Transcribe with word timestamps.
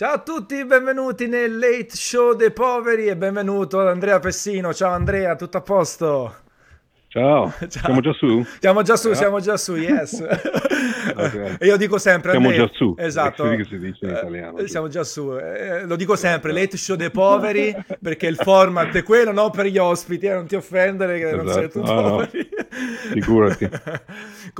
Ciao 0.00 0.14
a 0.14 0.18
tutti, 0.20 0.64
benvenuti 0.64 1.26
nel 1.26 1.58
Late 1.58 1.90
Show 1.90 2.32
dei 2.34 2.50
Poveri 2.52 3.08
e 3.08 3.18
benvenuto 3.18 3.80
ad 3.80 3.88
Andrea 3.88 4.18
Pessino. 4.18 4.72
Ciao 4.72 4.92
Andrea, 4.92 5.36
tutto 5.36 5.58
a 5.58 5.60
posto? 5.60 6.34
Ciao. 7.08 7.52
Ciao. 7.68 7.68
siamo 7.68 8.00
già 8.00 8.12
su? 8.14 8.46
Siamo 8.60 8.82
già 8.82 8.96
su, 8.96 9.08
yeah. 9.08 9.16
siamo 9.16 9.40
già 9.40 9.56
su, 9.58 9.74
yes. 9.74 10.24
okay. 11.12 11.56
E 11.58 11.66
io 11.68 11.76
dico 11.76 11.98
sempre... 11.98 12.30
Siamo 12.30 12.48
Andrea, 12.48 12.66
già 12.66 12.72
su, 12.72 12.94
esatto. 12.96 13.46
Che 13.50 13.64
si 13.64 13.78
dice 13.78 14.06
in 14.06 14.10
italiano. 14.12 14.56
Eh, 14.56 14.68
siamo 14.68 14.88
già 14.88 15.04
su, 15.04 15.36
eh, 15.36 15.84
lo 15.84 15.96
dico 15.96 16.16
sempre, 16.16 16.52
late 16.52 16.78
show 16.78 16.96
dei 16.96 17.10
poveri, 17.10 17.76
perché 18.00 18.26
il 18.26 18.36
format 18.36 18.94
è 18.94 19.02
quello, 19.02 19.32
no 19.32 19.50
per 19.50 19.66
gli 19.66 19.76
ospiti, 19.76 20.24
eh, 20.24 20.32
non 20.32 20.46
ti 20.46 20.54
offendere 20.54 21.18
che 21.18 21.26
esatto. 21.26 21.42
non 21.42 21.52
sei 21.52 21.68
tu 21.68 21.80
esatto. 21.80 22.02
poveri. 22.02 22.48
No. 22.50 22.66
Figurati. 23.12 23.68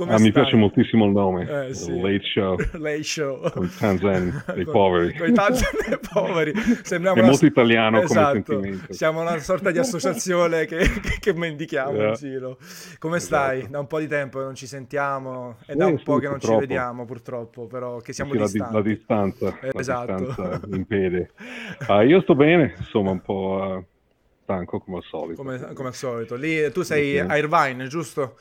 Ah, 0.07 0.19
mi 0.19 0.31
piace 0.31 0.55
moltissimo 0.55 1.05
il 1.05 1.11
nome, 1.11 1.67
eh, 1.67 1.73
sì. 1.73 1.99
Late 1.99 2.23
Show. 2.23 2.57
Late 2.79 3.03
Show. 3.03 3.49
Con 3.51 3.69
Tanzan 3.77 4.43
dei 4.53 4.65
poveri. 4.65 5.15
Con 5.15 5.29
i 5.29 5.33
Tanzan 5.33 5.69
dei 5.87 5.97
poveri. 6.11 6.53
Sembriamo 6.83 7.17
è 7.17 7.19
una... 7.19 7.29
molto 7.29 7.45
italiano 7.45 8.01
esatto. 8.01 8.55
come. 8.55 8.79
Siamo 8.89 9.21
una 9.21 9.37
sorta 9.39 9.71
di 9.71 9.77
associazione 9.77 10.65
che, 10.65 10.77
che, 10.77 11.17
che 11.19 11.33
mendichiamo 11.33 11.93
yeah. 11.93 12.07
in 12.07 12.13
giro. 12.13 12.57
Come 12.99 13.19
stai? 13.19 13.57
Esatto. 13.59 13.71
Da 13.71 13.79
un 13.79 13.87
po' 13.87 13.99
di 13.99 14.07
tempo 14.07 14.39
che 14.39 14.45
non 14.45 14.55
ci 14.55 14.67
sentiamo 14.67 15.57
e 15.65 15.75
da 15.75 15.85
un 15.85 16.01
po' 16.03 16.17
che 16.17 16.27
non 16.27 16.37
purtroppo. 16.37 16.61
ci 16.61 16.67
vediamo 16.67 17.05
purtroppo, 17.05 17.67
però 17.67 17.97
che 17.99 18.13
siamo 18.13 18.33
sì, 18.33 18.39
distanti. 18.39 18.73
La, 18.73 18.79
la 18.79 18.81
distanza, 18.81 19.59
esatto. 19.73 20.11
la 20.11 20.19
distanza 20.19 20.75
impede. 20.75 21.31
Uh, 21.87 22.01
io 22.01 22.21
sto 22.21 22.35
bene, 22.35 22.75
insomma 22.77 23.11
un 23.11 23.21
po' 23.21 23.77
uh, 23.77 23.85
stanco 24.43 24.79
come 24.79 24.97
al 24.97 25.03
solito. 25.03 25.41
Come, 25.41 25.73
come 25.73 25.87
al 25.87 25.95
solito. 25.95 26.35
Lì 26.35 26.71
tu 26.71 26.81
sei 26.81 27.19
a 27.19 27.37
Irvine, 27.37 27.87
giusto? 27.87 28.35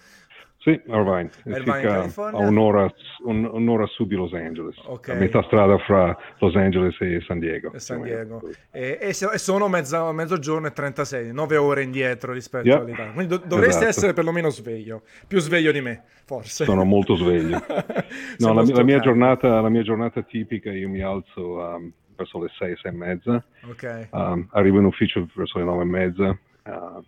Sì, 0.62 0.78
Irvine, 0.88 1.30
Irvine 1.44 1.80
California. 1.80 2.38
a 2.38 2.46
un'ora, 2.46 2.92
un, 3.24 3.48
un'ora, 3.50 3.84
a 3.84 3.86
sud 3.86 4.08
di 4.08 4.14
Los 4.14 4.34
Angeles, 4.34 4.76
okay. 4.84 5.16
a 5.16 5.18
metà 5.18 5.42
strada 5.44 5.78
fra 5.78 6.14
Los 6.36 6.54
Angeles 6.54 7.00
e 7.00 7.22
San 7.26 7.38
Diego. 7.38 7.72
E, 7.72 7.78
San 7.78 8.02
Diego. 8.02 8.42
e, 8.70 8.98
e, 9.00 9.14
sono 9.14 9.68
mezza, 9.68 10.12
mezzogiorno 10.12 10.66
e 10.66 10.72
36, 10.72 11.32
9 11.32 11.56
ore 11.56 11.82
indietro 11.82 12.34
rispetto 12.34 12.68
yep. 12.68 12.80
all'Italia. 12.80 13.12
Quindi 13.12 13.38
do, 13.38 13.42
dovresti 13.42 13.84
esatto. 13.84 13.88
essere 13.88 14.12
perlomeno 14.12 14.50
sveglio, 14.50 15.00
più 15.26 15.38
sveglio 15.38 15.72
di 15.72 15.80
me, 15.80 16.02
forse. 16.26 16.64
Sono 16.64 16.84
molto 16.84 17.14
sveglio. 17.14 17.56
no, 18.36 18.52
la, 18.52 18.62
la, 18.62 18.82
mia 18.82 18.98
giornata, 18.98 19.62
la, 19.62 19.70
mia 19.70 19.82
giornata, 19.82 20.20
tipica, 20.20 20.70
io 20.70 20.90
mi 20.90 21.00
alzo 21.00 21.56
um, 21.56 21.90
verso 22.14 22.38
le 22.38 22.50
6, 22.58 22.76
6 22.82 22.92
e 22.92 22.94
mezza, 22.94 23.44
okay. 23.66 24.08
um, 24.10 24.46
arrivo 24.50 24.78
in 24.78 24.84
ufficio 24.84 25.26
verso 25.34 25.58
le 25.58 25.64
9 25.64 25.82
e 25.82 25.86
mezza, 25.86 26.38
uh, 26.66 27.02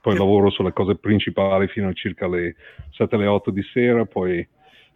poi 0.00 0.16
lavoro 0.16 0.50
sulle 0.50 0.72
cose 0.72 0.96
principali 0.96 1.68
fino 1.68 1.88
a 1.88 1.92
circa 1.92 2.26
le 2.26 2.56
7 2.92 3.14
alle 3.14 3.26
8 3.26 3.50
di 3.50 3.62
sera, 3.72 4.04
poi 4.04 4.46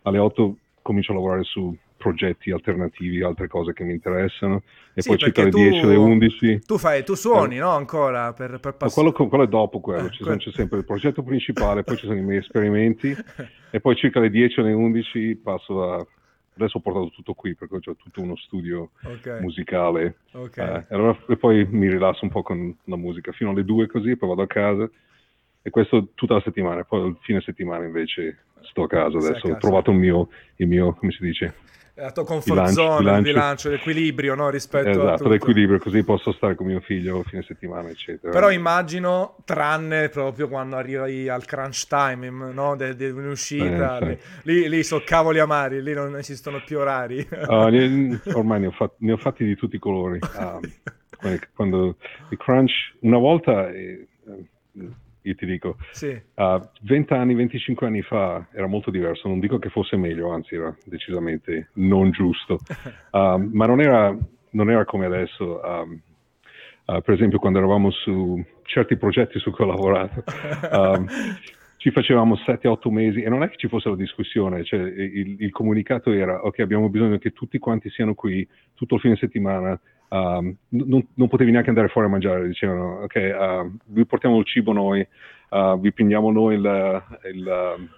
alle 0.02 0.18
8 0.18 0.56
comincio 0.82 1.12
a 1.12 1.14
lavorare 1.14 1.44
su 1.44 1.76
progetti 1.96 2.50
alternativi, 2.50 3.22
altre 3.22 3.48
cose 3.48 3.72
che 3.72 3.82
mi 3.82 3.92
interessano, 3.92 4.62
e 4.92 5.00
sì, 5.00 5.08
poi 5.08 5.18
circa 5.18 5.44
le 5.44 5.50
10 5.50 5.78
alle 5.80 5.96
11. 5.96 6.60
Tu 6.66 6.76
fai, 6.76 7.02
tu 7.02 7.14
suoni, 7.14 7.56
eh. 7.56 7.60
no? 7.60 7.70
Ancora 7.70 8.34
per, 8.34 8.60
per 8.60 8.74
passare. 8.74 9.10
Quello, 9.10 9.28
quello, 9.28 9.44
è 9.44 9.48
dopo 9.48 9.80
quello, 9.80 10.08
eh, 10.08 10.10
ci 10.10 10.22
sono, 10.22 10.36
c'è 10.36 10.50
sempre 10.50 10.78
il 10.78 10.84
progetto 10.84 11.22
principale, 11.22 11.82
poi 11.82 11.96
ci 11.96 12.06
sono 12.06 12.18
i 12.18 12.22
miei 12.22 12.40
esperimenti, 12.44 13.16
e 13.70 13.80
poi 13.80 13.96
circa 13.96 14.20
le 14.20 14.28
10 14.28 14.60
alle 14.60 14.72
11 14.72 15.40
passo 15.42 15.92
a 15.92 16.06
adesso 16.56 16.78
ho 16.78 16.80
portato 16.80 17.10
tutto 17.10 17.34
qui 17.34 17.54
perché 17.54 17.74
ho 17.74 17.96
tutto 17.96 18.20
uno 18.20 18.36
studio 18.36 18.90
okay. 19.02 19.40
musicale. 19.40 20.16
Okay. 20.32 20.66
eh, 20.66 20.78
e, 20.88 20.94
allora, 20.94 21.18
e, 21.28 21.36
poi 21.36 21.66
mi 21.66 21.88
rilasso 21.88 22.24
un 22.24 22.30
po' 22.30 22.42
con 22.42 22.76
la 22.84 22.96
musica 22.96 23.32
fino 23.32 23.50
alle 23.50 23.64
due 23.64 23.86
così, 23.86 24.16
poi 24.16 24.28
vado 24.28 24.42
a 24.42 24.46
casa. 24.46 24.88
E 25.66 25.70
questo 25.70 26.08
tutta 26.14 26.34
la 26.34 26.42
settimana, 26.42 26.84
poi 26.84 27.08
il 27.08 27.16
fine 27.22 27.40
settimana 27.40 27.84
invece 27.84 28.44
sto 28.60 28.82
a 28.82 28.86
casa 28.86 29.16
adesso, 29.16 29.48
ho 29.48 29.56
trovato 29.56 29.90
il 29.90 29.96
mio, 29.96 30.28
il 30.56 30.66
mio, 30.66 30.92
come 30.92 31.10
si 31.12 31.22
dice, 31.22 31.54
la 31.96 32.10
tua 32.10 32.24
comfort 32.24 32.54
bilancio, 32.54 32.74
zone, 32.74 32.98
bilancio. 32.98 33.16
il 33.16 33.22
bilancio, 33.22 33.70
l'equilibrio 33.70 34.34
no? 34.34 34.50
rispetto 34.50 34.88
esatto, 34.88 35.06
a 35.06 35.16
tutto. 35.16 35.28
l'equilibrio, 35.28 35.78
così 35.78 36.02
posso 36.02 36.32
stare 36.32 36.56
con 36.56 36.66
mio 36.66 36.80
figlio 36.80 37.22
fine 37.22 37.42
settimana, 37.42 37.88
eccetera. 37.88 38.32
Però 38.32 38.50
immagino, 38.50 39.36
tranne 39.44 40.08
proprio 40.08 40.48
quando 40.48 40.76
arrivi 40.76 41.28
al 41.28 41.44
crunch 41.44 41.86
time, 41.86 42.30
no? 42.30 42.74
di 42.74 42.96
de, 42.96 43.10
un'uscita, 43.10 43.98
eh, 43.98 44.18
lì, 44.42 44.68
lì 44.68 44.82
sono 44.82 45.02
cavoli 45.04 45.38
amari, 45.38 45.82
lì 45.82 45.94
non 45.94 46.16
esistono 46.16 46.60
più 46.64 46.78
orari. 46.78 47.26
Uh, 47.30 47.68
ne, 47.68 48.20
ormai 48.34 48.60
ne 48.60 48.66
ho, 48.66 48.72
fatti, 48.72 49.04
ne 49.04 49.12
ho, 49.12 49.16
fatti, 49.16 49.44
di 49.44 49.54
tutti 49.54 49.76
i 49.76 49.80
colori. 49.80 50.18
Um, 51.24 51.38
quando 51.54 51.96
il 52.28 52.36
crunch, 52.36 52.96
una 53.00 53.16
volta... 53.16 53.70
Eh, 53.70 54.06
io 55.24 55.34
ti 55.34 55.46
dico, 55.46 55.76
sì. 55.90 56.20
uh, 56.34 56.68
20 56.82 57.12
anni, 57.14 57.34
25 57.34 57.86
anni 57.86 58.02
fa 58.02 58.46
era 58.52 58.66
molto 58.66 58.90
diverso, 58.90 59.26
non 59.28 59.40
dico 59.40 59.58
che 59.58 59.70
fosse 59.70 59.96
meglio, 59.96 60.30
anzi 60.30 60.54
era 60.54 60.74
decisamente 60.84 61.70
non 61.74 62.10
giusto, 62.10 62.58
uh, 63.12 63.38
ma 63.52 63.66
non 63.66 63.80
era, 63.80 64.16
non 64.50 64.70
era, 64.70 64.84
come 64.84 65.06
adesso. 65.06 65.60
Um, 65.64 66.00
uh, 66.86 67.00
per 67.00 67.14
esempio 67.14 67.38
quando 67.38 67.58
eravamo 67.58 67.90
su 67.90 68.42
certi 68.64 68.96
progetti 68.96 69.38
su 69.38 69.50
cui 69.50 69.64
ho 69.64 69.68
lavorato, 69.68 70.24
um, 70.70 71.06
ci 71.78 71.90
facevamo 71.90 72.34
7-8 72.34 72.90
mesi 72.90 73.22
e 73.22 73.28
non 73.30 73.42
è 73.42 73.48
che 73.48 73.56
ci 73.56 73.68
fosse 73.68 73.88
la 73.88 73.96
discussione, 73.96 74.62
cioè 74.64 74.80
il, 74.80 75.36
il 75.38 75.50
comunicato 75.52 76.12
era 76.12 76.44
ok 76.44 76.58
abbiamo 76.60 76.90
bisogno 76.90 77.16
che 77.16 77.32
tutti 77.32 77.58
quanti 77.58 77.88
siano 77.90 78.14
qui 78.14 78.46
tutto 78.74 78.96
il 78.96 79.00
fine 79.00 79.16
settimana, 79.16 79.78
um, 80.14 80.56
non, 80.68 81.06
non, 81.14 81.28
potevi 81.28 81.50
neanche 81.50 81.70
andare 81.70 81.88
fuori 81.88 82.06
a 82.06 82.10
mangiare, 82.10 82.46
dicevano 82.46 83.02
ok, 83.02 83.14
uh, 83.14 83.76
vi 83.86 84.06
portiamo 84.06 84.38
il 84.38 84.46
cibo 84.46 84.72
noi, 84.72 85.06
uh, 85.50 85.78
vi 85.78 85.92
prendiamo 85.92 86.30
noi 86.30 86.54
il, 86.54 87.02
il 87.32 87.76
uh, 87.78 87.88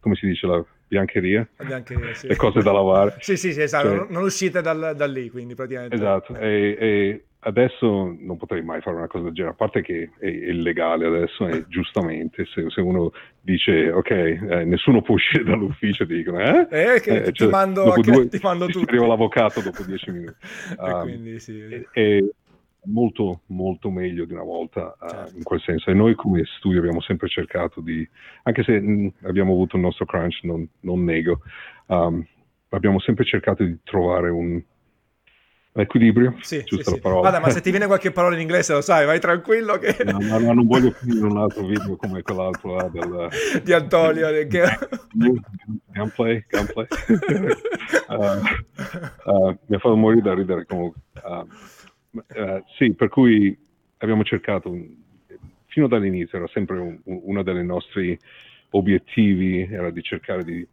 come 0.00 0.14
si 0.16 0.26
dice, 0.26 0.46
la 0.46 0.64
biancheria, 0.88 1.46
la 1.56 1.64
biancheria 1.64 2.14
sì. 2.14 2.26
le 2.26 2.36
cose 2.36 2.62
da 2.62 2.72
lavare. 2.72 3.16
sì, 3.20 3.36
sì, 3.36 3.52
sì, 3.52 3.62
esatto, 3.62 3.88
cioè, 3.88 4.06
non 4.10 4.24
uscite 4.24 4.60
dal, 4.60 4.94
da 4.96 5.06
lì, 5.06 5.30
quindi 5.30 5.54
praticamente. 5.54 5.94
Esatto, 5.94 6.36
e, 6.36 6.76
e, 6.78 7.24
adesso 7.46 8.14
non 8.18 8.36
potrei 8.36 8.62
mai 8.62 8.80
fare 8.80 8.96
una 8.96 9.06
cosa 9.06 9.24
del 9.24 9.32
genere, 9.32 9.54
a 9.54 9.56
parte 9.56 9.80
che 9.80 10.10
è, 10.18 10.26
illegale 10.26 11.06
adesso 11.06 11.46
e 11.46 11.64
giustamente 11.70 12.44
se, 12.46 12.68
se, 12.68 12.80
uno 12.80 13.12
dice 13.40 13.90
ok, 13.90 14.10
eh, 14.10 14.64
nessuno 14.64 15.00
può 15.00 15.14
uscire 15.14 15.44
dall'ufficio, 15.44 16.04
dicono 16.04 16.40
eh? 16.40 16.66
Eh, 16.70 17.00
che 17.00 17.16
eh, 17.16 17.22
ti, 17.26 17.32
cioè, 17.34 17.48
mando, 17.48 17.94
due, 18.00 18.28
ti 18.28 18.40
mando 18.42 18.66
tutto. 18.66 18.90
arriva 18.90 19.06
l'avvocato 19.06 19.60
dopo 19.60 19.84
dieci 19.84 20.10
minuti. 20.12 20.36
E 20.70 21.00
quindi 21.02 21.38
sì. 21.38 21.60
E, 21.60 21.88
e, 21.92 22.30
molto 22.88 23.40
molto 23.46 23.90
meglio 23.90 24.24
di 24.26 24.32
una 24.32 24.44
volta 24.44 24.96
uh, 25.00 25.08
certo. 25.08 25.36
in 25.36 25.42
quel 25.42 25.60
senso 25.60 25.90
e 25.90 25.94
noi 25.94 26.14
come 26.14 26.44
studio 26.44 26.78
abbiamo 26.78 27.00
sempre 27.00 27.26
cercato 27.26 27.80
di 27.80 28.08
anche 28.44 28.62
se 28.62 28.80
mh, 28.80 28.90
mm, 28.90 29.08
abbiamo 29.22 29.54
avuto 29.54 29.74
il 29.74 29.82
nostro 29.82 30.04
crunch 30.04 30.44
non, 30.44 30.64
non 30.82 31.02
nego 31.02 31.40
um, 31.86 32.24
abbiamo 32.68 33.00
sempre 33.00 33.24
cercato 33.24 33.64
di 33.64 33.76
trovare 33.82 34.30
un, 34.30 34.62
Equilibrio, 35.78 36.36
sì, 36.40 36.62
sì, 36.64 36.78
sì. 36.82 36.98
Guarda, 37.00 37.38
ma 37.38 37.50
se 37.50 37.60
ti 37.60 37.70
viene 37.70 37.86
qualche 37.86 38.10
parola 38.10 38.34
in 38.34 38.40
inglese 38.40 38.72
lo 38.72 38.80
sai, 38.80 39.04
vai 39.04 39.20
tranquillo 39.20 39.76
che... 39.76 40.04
No, 40.04 40.18
no, 40.18 40.38
no 40.38 40.54
non 40.54 40.66
voglio 40.66 40.90
finire 40.92 41.26
un 41.26 41.36
altro 41.36 41.66
video 41.66 41.96
come 41.96 42.22
quell'altro 42.22 42.76
là 42.76 42.88
del... 42.88 43.28
di 43.62 43.72
Antonio. 43.74 44.28
Che... 44.46 44.62
Gunplay, 45.92 46.46
gunplay. 46.48 46.86
uh, 48.08 48.14
uh, 49.30 49.58
mi 49.66 49.76
ha 49.76 49.78
fatto 49.78 49.96
morire 49.96 50.22
da 50.22 50.34
ridere 50.34 50.64
comunque. 50.64 51.00
Uh, 51.22 51.46
sì, 52.78 52.94
per 52.94 53.08
cui 53.10 53.54
abbiamo 53.98 54.24
cercato, 54.24 54.74
fino 55.66 55.88
dall'inizio 55.88 56.38
era 56.38 56.48
sempre 56.54 56.78
un, 56.78 56.98
uno 57.04 57.42
dei 57.42 57.64
nostri 57.66 58.18
obiettivi, 58.70 59.68
era 59.70 59.90
di 59.90 60.00
cercare 60.02 60.42
di 60.42 60.66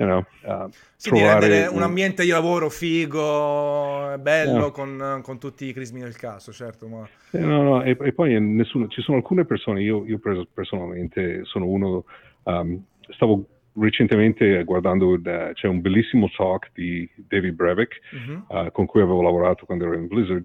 you 0.00 0.06
know, 0.06 0.24
uh, 0.44 0.70
sì, 0.96 1.10
rendere 1.10 1.66
un... 1.66 1.82
ambiente 1.82 2.22
di 2.24 2.30
lavoro 2.30 2.70
figo, 2.70 4.16
bello, 4.18 4.58
yeah. 4.58 4.70
con, 4.70 5.20
con, 5.22 5.38
tutti 5.38 5.66
i 5.66 5.72
crismi 5.74 6.00
del 6.00 6.16
caso, 6.16 6.52
certo. 6.52 6.88
Ma... 6.88 7.06
Eh, 7.32 7.38
no, 7.38 7.62
no, 7.62 7.82
e, 7.82 7.96
e, 8.00 8.12
poi 8.12 8.40
nessuno, 8.40 8.88
ci 8.88 9.02
sono 9.02 9.18
alcune 9.18 9.44
persone, 9.44 9.82
io, 9.82 10.06
io 10.06 10.18
personalmente 10.52 11.44
sono 11.44 11.66
uno, 11.66 12.04
um, 12.44 12.82
stavo 13.10 13.44
recentemente 13.74 14.64
guardando, 14.64 15.08
uh, 15.10 15.20
c'è 15.52 15.66
un 15.66 15.82
bellissimo 15.82 16.30
talk 16.34 16.70
di 16.72 17.08
David 17.16 17.54
Brevik, 17.54 18.00
mm-hmm. 18.14 18.40
uh, 18.48 18.72
con 18.72 18.86
cui 18.86 19.02
avevo 19.02 19.20
lavorato 19.20 19.66
quando 19.66 19.84
ero 19.84 19.96
in 19.96 20.06
Blizzard, 20.06 20.44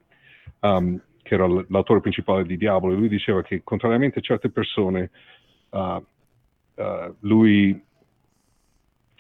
um, 0.60 1.02
che 1.24 1.34
era 1.34 1.48
l'autore 1.70 2.02
principale 2.02 2.44
di 2.44 2.58
Diablo, 2.58 2.92
e 2.92 2.96
lui 2.96 3.08
diceva 3.08 3.42
che 3.42 3.62
contrariamente 3.64 4.20
a 4.20 4.22
certe 4.22 4.50
persone, 4.50 5.12
uh, 5.70 5.80
uh, 5.80 7.16
lui 7.22 7.85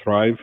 Thrive. 0.06 0.38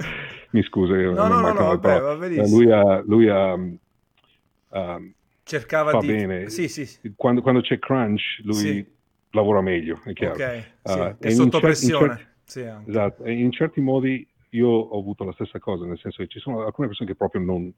Mi 0.52 0.62
scusa, 0.62 0.94
no, 0.94 1.12
no, 1.12 1.40
no, 1.40 1.52
no, 1.52 1.76
vabbè, 1.76 2.00
va. 2.00 2.46
Lui 2.46 2.70
ha, 2.70 3.02
lui 3.06 3.28
ha 3.28 3.52
um, 3.52 5.12
cercava 5.44 5.98
di... 6.00 6.06
bene. 6.06 6.48
Sì, 6.50 6.68
sì. 6.68 7.12
Quando, 7.14 7.42
quando, 7.42 7.60
c'è 7.60 7.78
crunch, 7.78 8.40
lui 8.42 8.54
sì. 8.54 8.86
lavora 9.30 9.60
meglio, 9.60 10.00
è 10.04 10.12
chiaro. 10.12 10.34
Ok, 10.34 10.72
sì. 10.82 10.98
uh, 10.98 11.16
è 11.18 11.30
sotto 11.30 11.50
cer- 11.52 11.60
pressione. 11.62 12.16
Cer- 12.16 12.30
sì, 12.44 12.90
esatto, 12.90 13.24
e 13.24 13.32
in 13.32 13.50
certi 13.50 13.80
modi 13.80 14.26
io 14.50 14.68
ho 14.68 14.98
avuto 14.98 15.24
la 15.24 15.32
stessa 15.32 15.58
cosa, 15.58 15.86
nel 15.86 15.98
senso 15.98 16.22
che 16.22 16.28
ci 16.28 16.38
sono 16.38 16.64
alcune 16.64 16.88
persone 16.88 17.08
che 17.08 17.16
proprio 17.16 17.40
non, 17.40 17.72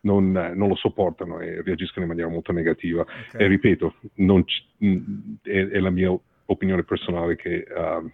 non, 0.00 0.32
non, 0.32 0.68
lo 0.68 0.76
sopportano 0.76 1.40
e 1.40 1.60
reagiscono 1.62 2.04
in 2.04 2.10
maniera 2.10 2.30
molto 2.30 2.52
negativa. 2.52 3.02
Okay. 3.02 3.44
E 3.44 3.46
ripeto, 3.48 3.94
c- 4.44 4.64
è, 5.42 5.66
è, 5.68 5.78
la 5.78 5.90
mia 5.90 6.16
opinione 6.46 6.84
personale 6.84 7.36
che 7.36 7.66
uh, 7.68 8.10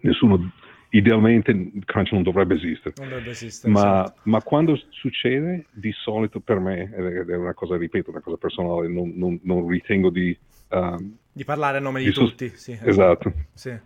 nessuno 0.00 0.52
idealmente 0.90 1.70
Crunch 1.84 2.12
non 2.12 2.22
dovrebbe 2.22 2.54
esistere. 2.54 2.94
Non 2.98 3.08
dovrebbe 3.08 3.30
esistere 3.30 3.72
ma, 3.72 4.04
esatto. 4.04 4.20
ma, 4.24 4.42
quando 4.42 4.80
succede, 4.90 5.66
di 5.72 5.92
solito 5.92 6.40
per 6.40 6.58
me, 6.58 6.92
ed 6.94 7.30
è 7.30 7.36
una 7.36 7.54
cosa, 7.54 7.76
ripeto, 7.76 8.10
una 8.10 8.20
cosa 8.20 8.36
personale, 8.36 8.88
non, 8.88 9.12
non, 9.16 9.38
non 9.42 9.68
ritengo 9.68 10.10
di... 10.10 10.36
Um, 10.68 11.16
di 11.32 11.44
parlare 11.44 11.78
a 11.78 11.80
nome 11.80 12.00
di, 12.00 12.06
di 12.06 12.12
tutti. 12.12 12.48
Sost- 12.48 12.60
sì, 12.60 12.72
esatto. 12.72 12.88
esatto. 12.88 13.32
Sì. 13.54 13.78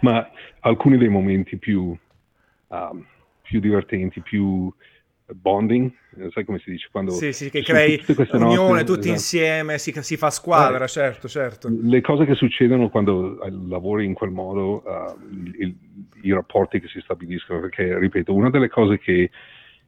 Ma 0.00 0.30
alcuni 0.60 0.98
dei 0.98 1.08
momenti 1.08 1.56
più, 1.56 1.96
um, 2.68 3.06
più 3.42 3.60
divertenti, 3.60 4.20
più 4.20 4.72
bonding, 5.32 5.90
sai 6.32 6.44
come 6.44 6.58
si 6.58 6.70
dice? 6.70 6.88
Quando 6.90 7.12
sì, 7.12 7.32
sì, 7.32 7.50
che 7.50 7.62
crei 7.62 8.02
unione 8.32 8.54
note, 8.54 8.84
tutti 8.84 8.98
esatto. 9.00 9.12
insieme, 9.12 9.78
si, 9.78 9.92
si, 10.02 10.16
fa 10.16 10.30
squadra, 10.30 10.84
eh, 10.84 10.88
certo, 10.88 11.28
certo. 11.28 11.68
Le 11.70 12.00
cose 12.00 12.24
che 12.26 12.34
succedono 12.34 12.90
quando 12.90 13.38
lavori 13.66 14.04
in 14.04 14.14
quel 14.14 14.30
modo, 14.30 14.82
uh, 14.84 15.18
il, 15.58 15.74
i 16.22 16.32
rapporti 16.32 16.80
che 16.80 16.88
si 16.88 17.00
stabiliscono, 17.00 17.60
perché, 17.60 17.98
ripeto, 17.98 18.34
una 18.34 18.50
delle 18.50 18.68
cose 18.68 18.98
che 18.98 19.30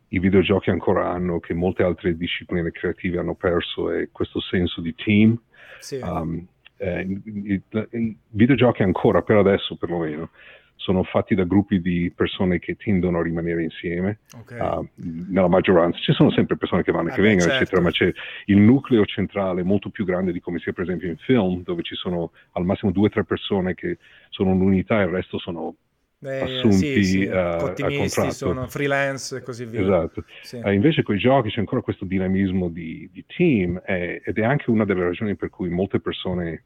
i 0.09 0.19
videogiochi 0.19 0.71
ancora 0.71 1.11
hanno, 1.11 1.41
che 1.41 1.53
molte 1.53 1.83
altre 1.83 2.17
discipline 2.17 2.71
creative 2.71 3.19
hanno 3.19 3.35
perso, 3.35 3.91
è 3.91 4.09
questo 4.11 4.41
senso 4.41 4.81
di 4.81 4.95
team. 4.95 5.39
Sì. 5.81 5.97
Um, 5.97 6.47
eh, 6.79 7.01
i, 7.03 7.23
i, 7.25 7.63
i 7.91 8.17
videogiochi 8.31 8.83
ancora, 8.83 9.23
per 9.23 9.37
adesso 9.37 9.77
perlomeno, 9.77 10.31
sono 10.77 11.03
fatti 11.03 11.35
da 11.35 11.45
gruppi 11.45 11.81
di 11.81 12.13
persone 12.15 12.59
che 12.59 12.77
tendono 12.77 13.19
a 13.19 13.23
rimanere 13.23 13.63
insieme, 13.65 14.21
okay. 14.39 14.59
uh, 14.61 14.89
nella 14.95 15.49
maggioranza. 15.49 15.99
Ci 15.99 16.13
sono 16.13 16.31
sempre 16.31 16.57
persone 16.57 16.83
che 16.83 16.93
vanno 16.93 17.09
e 17.09 17.13
che 17.13 17.21
beh, 17.21 17.27
vengono, 17.29 17.49
certo. 17.49 17.63
eccetera, 17.63 17.83
ma 17.83 17.91
c'è 17.91 18.13
il 18.45 18.59
nucleo 18.59 19.05
centrale 19.05 19.63
molto 19.63 19.91
più 19.91 20.05
grande 20.05 20.33
di 20.33 20.41
come 20.41 20.59
sia 20.59 20.73
per 20.73 20.85
esempio 20.85 21.09
in 21.09 21.17
film, 21.17 21.63
dove 21.65 21.83
ci 21.83 21.95
sono 21.95 22.31
al 22.53 22.65
massimo 22.65 22.93
due 22.93 23.07
o 23.07 23.11
tre 23.11 23.25
persone 23.25 23.75
che 23.75 23.99
sono 24.29 24.51
un'unità 24.51 25.01
e 25.01 25.05
il 25.05 25.11
resto 25.11 25.39
sono 25.39 25.75
eh, 26.23 26.41
assunti 26.41 26.77
sì, 26.77 27.05
sì. 27.05 27.25
Uh, 27.25 27.35
a 27.35 27.75
contratto. 27.75 28.31
sono 28.31 28.67
freelance 28.69 29.37
e 29.37 29.43
così 29.43 29.65
via. 29.65 29.81
Esatto. 29.81 30.25
Sì. 30.43 30.61
Uh, 30.63 30.71
invece 30.71 31.03
con 31.03 31.15
i 31.15 31.19
giochi 31.19 31.51
c'è 31.51 31.61
ancora 31.61 31.83
questo 31.83 32.05
dinamismo 32.05 32.69
di, 32.69 33.09
di 33.13 33.25
team 33.27 33.81
eh, 33.85 34.23
ed 34.25 34.39
è 34.39 34.45
anche 34.45 34.71
una 34.71 34.85
delle 34.85 35.05
ragioni 35.05 35.37
per 35.37 35.51
cui 35.51 35.69
molte 35.69 36.01
persone 36.01 36.65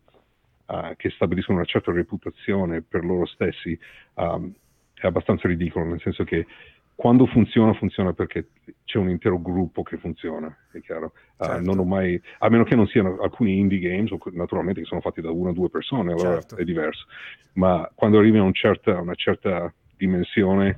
uh, 0.70 0.94
che 0.96 1.10
stabiliscono 1.10 1.58
una 1.58 1.66
certa 1.66 1.92
reputazione 1.92 2.82
per 2.82 3.04
loro 3.04 3.26
stessi 3.26 3.78
um, 4.14 4.52
è 4.94 5.06
abbastanza 5.06 5.48
ridicolo, 5.48 5.86
nel 5.86 6.00
senso 6.00 6.24
che 6.24 6.46
quando 6.94 7.24
funziona, 7.24 7.72
funziona 7.72 8.12
perché 8.12 8.48
c'è 8.84 8.98
un 8.98 9.08
intero 9.08 9.40
gruppo 9.40 9.82
che 9.82 9.96
funziona, 9.96 10.54
è 10.70 10.80
chiaro. 10.80 11.12
Certo. 11.38 11.62
non 11.62 11.78
ho 11.78 11.84
mai, 11.84 12.20
a 12.40 12.50
meno 12.50 12.62
che 12.64 12.76
non 12.76 12.86
siano 12.88 13.16
alcuni 13.22 13.58
indie 13.58 13.78
games, 13.78 14.10
naturalmente 14.32 14.82
che 14.82 14.86
sono 14.86 15.00
fatti 15.00 15.22
da 15.22 15.30
una 15.30 15.48
o 15.48 15.52
due 15.54 15.70
persone, 15.70 16.12
allora 16.12 16.34
Certo. 16.34 16.56
è 16.56 16.64
diverso. 16.64 17.06
Ma 17.54 17.90
quando 17.94 18.18
arrivi 18.18 18.36
a 18.36 18.42
un 18.42 18.52
certa, 18.52 19.00
una 19.00 19.14
certa 19.14 19.72
dimensione, 19.96 20.76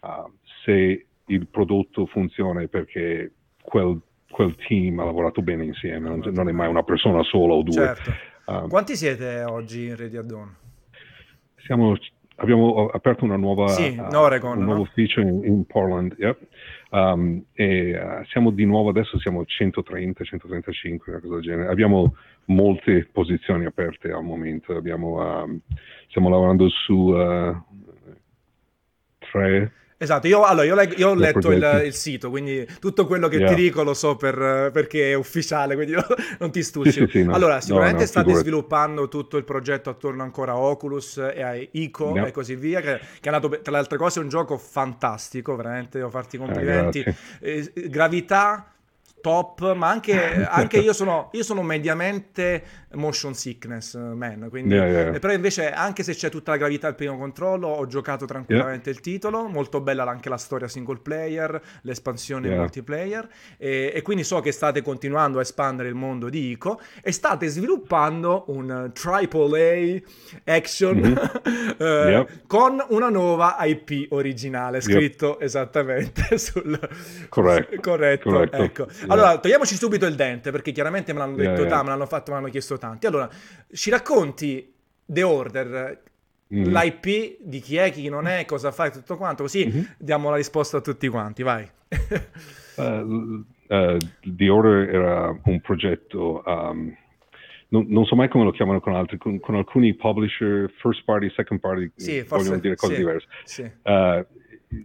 uh, 0.00 0.30
se 0.62 1.06
il 1.24 1.46
prodotto 1.46 2.04
funziona 2.04 2.60
è 2.60 2.68
perché 2.68 3.32
quel, 3.62 3.98
quel 4.28 4.54
team 4.56 4.98
ha 4.98 5.04
lavorato 5.06 5.40
bene 5.40 5.64
insieme, 5.64 6.06
non, 6.10 6.20
non 6.34 6.50
è 6.50 6.52
mai 6.52 6.68
una 6.68 6.82
persona 6.82 7.22
sola 7.22 7.54
o 7.54 7.62
due. 7.62 7.72
Certo. 7.72 8.12
Um, 8.46 8.68
Quanti 8.68 8.96
siete 8.96 9.42
oggi 9.42 9.86
in 9.86 9.96
Ready 9.96 10.24
Dawn? 10.24 10.54
siamo, 11.66 11.96
abbiamo 12.36 12.88
aperto 12.88 13.24
una 13.24 13.36
nuova, 13.36 13.68
Sì, 13.68 13.96
uh, 13.98 14.16
Oregon, 14.16 14.58
un 14.58 14.64
nuovo 14.64 14.78
no? 14.78 14.82
ufficio 14.82 15.20
in, 15.20 15.44
in 15.44 15.66
Portland, 15.66 16.14
yep. 16.18 16.38
Um, 16.90 17.44
e 17.52 17.98
uh, 17.98 18.24
siamo 18.26 18.50
di 18.50 18.64
nuovo 18.64 18.90
adesso, 18.90 19.18
siamo 19.18 19.44
130, 19.44 20.24
135, 20.24 21.12
una 21.12 21.20
cosa 21.20 21.34
del 21.34 21.42
genere. 21.42 21.68
Abbiamo 21.68 22.14
molte 22.46 23.08
posizioni 23.10 23.66
aperte 23.66 24.12
al 24.12 24.22
momento, 24.22 24.76
abbiamo, 24.76 25.42
um, 25.42 25.60
stiamo 26.08 26.28
lavorando 26.28 26.68
su 26.68 26.94
uh, 26.94 27.60
tre 29.18 29.72
Esatto, 29.98 30.26
io, 30.26 30.42
allora, 30.44 30.66
io, 30.66 30.74
leg- 30.74 30.98
io 30.98 31.08
ho 31.08 31.14
letto 31.14 31.50
il, 31.52 31.82
il 31.86 31.94
sito, 31.94 32.28
quindi 32.28 32.66
tutto 32.80 33.06
quello 33.06 33.28
che 33.28 33.36
Yeah. 33.38 33.48
ti 33.48 33.54
dico 33.54 33.82
lo 33.82 33.94
so 33.94 34.14
per- 34.16 34.70
perché 34.70 35.12
è 35.12 35.14
ufficiale, 35.14 35.74
quindi 35.74 35.94
non 36.38 36.50
ti 36.50 36.62
stucci. 36.62 36.90
Sì, 36.92 36.98
sì, 37.04 37.06
sì, 37.10 37.24
no. 37.24 37.32
Allora, 37.34 37.54
No, 37.54 37.60
sicuramente 37.62 38.00
no, 38.00 38.06
state 38.06 38.26
figurati. 38.26 38.48
sviluppando 38.48 39.08
tutto 39.08 39.38
il 39.38 39.44
progetto 39.44 39.88
attorno 39.88 40.22
ancora 40.22 40.52
a 40.52 40.58
Oculus 40.58 41.16
e 41.34 41.42
a 41.42 41.54
Ico 41.70 42.14
e 42.26 42.30
così 42.30 42.56
via, 42.56 42.80
che, 42.82 42.98
che 43.20 43.28
è 43.28 43.32
nato, 43.32 43.48
per- 43.48 43.60
tra 43.60 43.72
le 43.72 43.78
altre 43.78 43.96
cose, 43.96 44.20
un 44.20 44.28
gioco 44.28 44.58
fantastico, 44.58 45.56
veramente, 45.56 45.96
devo 45.96 46.10
farti 46.10 46.36
i 46.36 46.38
Eh, 46.40 46.42
complimenti. 46.42 47.02
grazie. 47.02 47.16
Eh, 47.40 47.72
gravità 47.88 48.70
top, 49.20 49.74
ma 49.74 49.88
anche, 49.88 50.44
anche 50.44 50.78
io, 50.78 50.92
sono, 50.92 51.30
io 51.32 51.42
sono 51.42 51.62
mediamente 51.62 52.62
motion 52.96 53.34
sickness 53.34 53.94
eh, 53.94 53.98
man, 53.98 54.48
quindi, 54.50 54.74
Yeah, 54.74 54.86
yeah. 54.86 55.18
però 55.18 55.32
invece 55.32 55.70
anche 55.70 56.02
se 56.02 56.14
c'è 56.14 56.28
tutta 56.30 56.50
la 56.52 56.56
gravità 56.56 56.86
al 56.88 56.94
primo 56.94 57.16
controllo, 57.16 57.68
ho 57.68 57.86
giocato 57.86 58.24
tranquillamente 58.24 58.90
il 58.90 59.00
titolo, 59.00 59.46
molto 59.48 59.80
bella 59.80 60.04
anche 60.04 60.28
la 60.28 60.36
storia 60.38 60.68
single 60.68 60.98
player, 61.00 61.60
l'espansione 61.82 62.48
Yeah. 62.48 62.58
multiplayer 62.58 63.28
e, 63.58 63.92
e 63.94 64.02
quindi 64.02 64.24
so 64.24 64.40
che 64.40 64.52
state 64.52 64.82
continuando 64.82 65.38
a 65.38 65.42
espandere 65.42 65.88
il 65.88 65.94
mondo 65.94 66.28
di 66.28 66.50
Ico 66.50 66.80
e 67.02 67.12
state 67.12 67.46
sviluppando 67.48 68.44
un 68.48 68.90
AAA 68.92 70.00
action 70.44 70.96
Mhm. 70.96 71.18
eh, 71.78 72.26
con 72.46 72.82
una 72.88 73.08
nuova 73.10 73.56
IP 73.60 74.06
originale, 74.12 74.80
scritto 74.80 75.38
esattamente 75.40 76.38
sul... 76.38 76.78
Corretto. 77.28 77.80
Corretto, 77.80 78.30
Corretto. 78.30 78.56
ecco. 78.56 78.86
Yeah. 78.90 79.12
Allora, 79.12 79.38
togliamoci 79.38 79.74
subito 79.76 80.06
il 80.06 80.14
dente, 80.14 80.50
perché 80.50 80.72
chiaramente 80.72 81.12
me 81.12 81.18
l'hanno 81.20 81.34
Yeah, 81.36 81.50
detto, 81.50 81.62
yeah. 81.66 81.82
me 81.82 81.88
l'hanno 81.90 82.06
fatto, 82.06 82.30
me 82.32 82.38
l'hanno 82.38 82.50
chiesto 82.50 82.78
tanti. 82.88 83.06
Allora, 83.06 83.28
ci 83.72 83.90
racconti 83.90 84.72
The 85.04 85.22
Order, 85.22 86.02
Mm. 86.54 86.62
l'IP, 86.66 87.38
di 87.42 87.58
chi 87.58 87.76
è, 87.76 87.90
chi 87.90 88.08
non 88.08 88.28
è, 88.28 88.44
cosa 88.44 88.70
fa 88.70 88.86
e 88.86 88.90
tutto 88.92 89.16
quanto, 89.16 89.42
così 89.42 89.66
Mhm. 89.66 89.94
diamo 89.98 90.30
la 90.30 90.36
risposta 90.36 90.76
a 90.76 90.80
tutti 90.80 91.08
quanti, 91.08 91.42
vai. 91.42 91.68
Uh, 92.76 92.82
uh, 92.82 93.96
The 94.22 94.48
Order 94.48 94.94
era 94.94 95.40
un 95.44 95.60
progetto, 95.60 96.42
um, 96.46 96.94
non, 97.70 97.86
non 97.88 98.04
so 98.04 98.14
mai 98.14 98.28
come 98.28 98.44
lo 98.44 98.52
chiamano 98.52 98.78
con 98.80 98.94
altri, 98.94 99.16
con, 99.18 99.40
con 99.40 99.56
alcuni 99.56 99.94
publisher, 99.94 100.70
first 100.80 101.02
party, 101.04 101.30
second 101.34 101.58
party, 101.58 101.90
Sì, 101.96 102.20
vogliono 102.22 102.44
forse- 102.44 102.60
dire 102.60 102.76
cose 102.76 102.94
sì. 102.94 102.98
diverse. 103.00 103.26
sì. 103.44 103.62
Uh, 103.62 104.26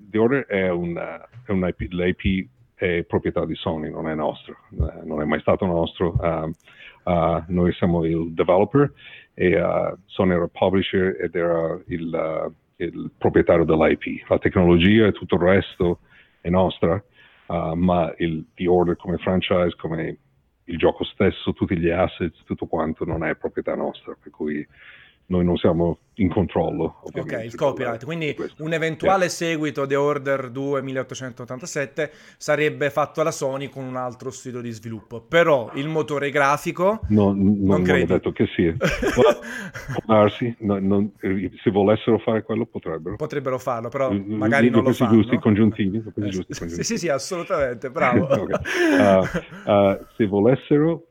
The 0.09 0.17
Order 0.17 0.45
è 0.47 0.69
un, 0.69 0.95
uh, 0.95 1.27
è 1.45 1.51
un 1.51 1.67
IP, 1.67 1.91
l'IP 1.91 2.47
è 2.81 3.03
proprietà 3.03 3.45
di 3.45 3.53
Sony, 3.53 3.91
non 3.91 4.07
è 4.07 4.15
nostro, 4.15 4.57
uh, 4.69 5.05
non 5.05 5.21
è 5.21 5.25
mai 5.25 5.39
stato 5.41 5.67
nostro. 5.67 6.15
Um, 6.19 6.51
uh, 7.03 7.43
noi 7.47 7.71
siamo 7.73 8.03
il 8.05 8.33
developer 8.33 8.91
e 9.35 9.61
uh, 9.61 9.95
Sony 10.05 10.33
era 10.33 10.47
publisher 10.47 11.15
ed 11.21 11.35
era 11.35 11.79
il, 11.87 12.11
uh, 12.47 12.51
il 12.77 13.11
proprietario 13.15 13.65
dell'IP. 13.65 14.27
La 14.27 14.39
tecnologia 14.39 15.05
e 15.05 15.11
tutto 15.11 15.35
il 15.35 15.41
resto 15.41 15.99
è 16.41 16.49
nostra, 16.49 17.03
uh, 17.47 17.73
ma 17.75 18.11
il 18.17 18.47
The 18.55 18.67
Order 18.67 18.95
come 18.95 19.17
franchise, 19.17 19.75
come 19.77 20.17
il 20.63 20.77
gioco 20.77 21.03
stesso, 21.03 21.53
tutti 21.53 21.77
gli 21.77 21.89
assets, 21.89 22.43
tutto 22.45 22.65
quanto 22.65 23.05
non 23.05 23.23
è 23.23 23.35
proprietà 23.35 23.75
nostra, 23.75 24.17
per 24.19 24.31
cui 24.31 24.67
noi 25.31 25.45
non 25.45 25.55
siamo 25.55 25.97
in 26.15 26.29
controllo. 26.29 26.99
Ok, 27.13 27.41
il 27.45 27.55
copyright. 27.55 27.99
di 27.99 28.05
Quindi 28.05 28.33
questo. 28.35 28.61
un 28.63 28.73
eventuale 28.73 29.29
seguito 29.29 29.87
The 29.87 29.95
Order 29.95 30.49
2 30.51 30.81
1887 30.83 32.11
sarebbe 32.37 32.89
fatto 32.89 33.21
alla 33.21 33.31
Sony 33.31 33.69
con 33.69 33.85
un 33.85 33.95
altro 33.95 34.29
studio 34.29 34.59
di 34.59 34.69
sviluppo. 34.71 35.21
Però 35.21 35.71
il 35.75 35.87
motore 35.87 36.29
grafico... 36.29 36.99
No, 37.07 37.31
n- 37.31 37.63
non, 37.63 37.81
non 37.81 38.01
ho 38.01 38.05
detto 38.05 38.31
che 38.33 38.45
sì. 38.53 38.71
Può 38.73 39.23
darsi, 40.05 40.53
no, 40.59 40.77
non- 40.79 41.11
se 41.63 41.71
volessero 41.71 42.19
fare 42.19 42.43
quello 42.43 42.65
potrebbero. 42.65 43.15
Potrebbero 43.15 43.57
farlo, 43.57 43.87
però 43.87 44.11
magari 44.11 44.69
non 44.69 44.83
lo 44.83 44.91
fanno. 44.91 45.13
giusti 45.13 45.37
congiuntivi. 45.39 45.97
Eh, 45.97 46.27
giusti 46.27 46.53
sì, 46.53 46.59
congiuntivi. 46.59 46.83
sì, 46.83 46.97
sì, 46.97 47.07
assolutamente, 47.07 47.89
bravo. 47.89 48.27
Uh, 48.91 49.71
uh, 49.71 50.05
se 50.17 50.25
volessero 50.27 51.07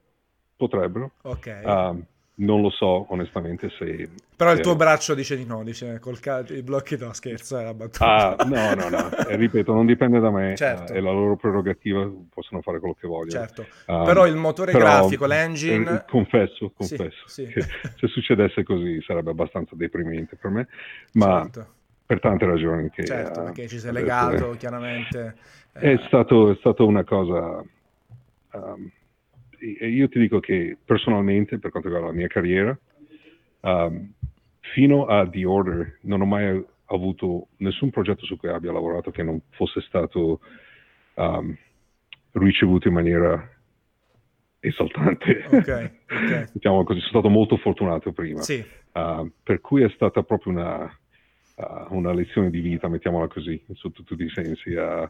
potrebbero. 0.57 1.13
ok. 1.23 1.61
Uh, 1.65 2.05
non 2.41 2.63
lo 2.63 2.71
so 2.71 3.07
onestamente 3.13 3.69
se... 3.79 4.09
però 4.37 4.51
il 4.51 4.57
se- 4.59 4.63
tuo 4.63 4.75
braccio 4.77 5.15
dice 5.15 5.37
di 5.37 5.45
no, 5.45 5.63
dice 5.63 5.99
col 5.99 6.19
ca- 6.21 6.45
i 6.49 6.63
blocchi 6.63 6.97
no, 6.97 7.13
scherzo, 7.13 7.59
è 7.59 7.65
la 7.65 7.75
battuta. 7.75 8.37
Ah, 8.37 8.45
no, 8.45 8.75
no, 8.75 8.89
no, 8.89 9.11
Eh, 9.29 9.37
ripeto, 9.37 9.73
non 9.73 9.85
dipende 9.87 10.21
da 10.21 10.31
me, 10.31 10.55
Certo. 10.57 10.93
eh, 10.93 10.97
è 10.97 11.01
la 11.01 11.11
loro 11.13 11.37
prerogativa, 11.37 12.11
possono 12.33 12.63
fare 12.63 12.79
quello 12.79 12.95
che 12.99 13.07
vogliono. 13.07 13.47
Certo. 13.47 13.67
Um, 13.87 14.05
però 14.05 14.27
il 14.27 14.37
motore 14.37 14.73
però, 14.73 14.85
grafico, 14.85 15.27
l'engine... 15.27 15.91
eh, 15.99 16.05
confesso, 16.09 16.73
Sì, 16.79 16.97
confesso, 16.97 17.23
sì. 17.27 17.47
che 17.47 17.61
se 17.99 18.07
succedesse 18.09 18.63
così 18.63 19.01
sarebbe 19.03 19.31
abbastanza 19.31 19.75
deprimente 19.77 20.37
per 20.37 20.51
me, 20.51 20.69
ma 21.13 21.43
Certo, 21.43 21.67
per 22.07 22.21
tante 22.21 22.47
ragioni 22.47 22.91
che... 22.91 23.05
certo, 23.05 23.41
eh, 23.41 23.45
perché 23.45 23.69
ci 23.69 23.79
sei 23.79 23.93
legato, 23.93 24.57
chiaramente. 24.59 25.35
È, 25.73 25.87
eh, 25.87 25.93
è 25.93 26.01
stato, 26.07 26.51
è 26.51 26.57
stato 26.59 26.87
una 26.87 27.05
cosa... 27.05 27.63
um, 28.53 28.91
io 29.61 30.09
ti 30.09 30.19
dico 30.19 30.41
che 30.41 30.77
personalmente, 30.85 31.59
per 31.59 31.71
quanto 31.71 31.89
riguarda 31.89 32.13
la 32.13 32.19
mia 32.19 32.29
carriera, 32.29 32.77
um, 33.61 34.13
fino 34.75 35.07
a 35.07 35.29
The 35.29 35.45
Order 35.45 35.99
non 36.03 36.21
ho 36.21 36.27
mai 36.27 36.65
avuto 36.87 37.49
nessun 37.59 37.91
progetto 37.91 38.25
su 38.25 38.37
cui 38.37 38.49
abbia 38.49 38.73
lavorato 38.73 39.11
che 39.11 39.23
non 39.23 39.41
fosse 39.51 39.81
stato 39.83 40.41
um, 41.15 41.57
ricevuto 42.33 42.89
in 42.89 42.95
maniera 42.95 43.51
esaltante. 44.61 45.45
Ok, 45.51 45.93
ok. 46.11 46.53
diciamo 46.55 46.85
così, 46.85 46.99
sono 47.01 47.21
stato 47.21 47.29
molto 47.29 47.57
fortunato 47.57 48.13
prima. 48.13 48.43
Sì, 48.43 48.65
Uh, 48.93 49.31
per 49.45 49.61
cui 49.61 49.85
è 49.85 49.89
stata 49.91 50.25
proprio 50.25 50.53
una, 50.53 50.83
uh, 51.55 51.95
una 51.95 52.13
lezione 52.13 52.51
di 52.51 52.59
vita, 52.59 52.89
mettiamola 52.89 53.29
così, 53.29 53.63
sotto 53.75 54.03
tutti 54.03 54.25
i 54.25 54.31
sensi. 54.31 54.73
Uh, 54.73 55.09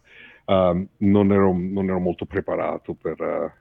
non 0.99 1.33
ero, 1.33 1.57
non, 1.57 1.89
ero, 1.89 1.99
molto 1.99 2.27
preparato 2.27 2.95
per... 2.95 3.59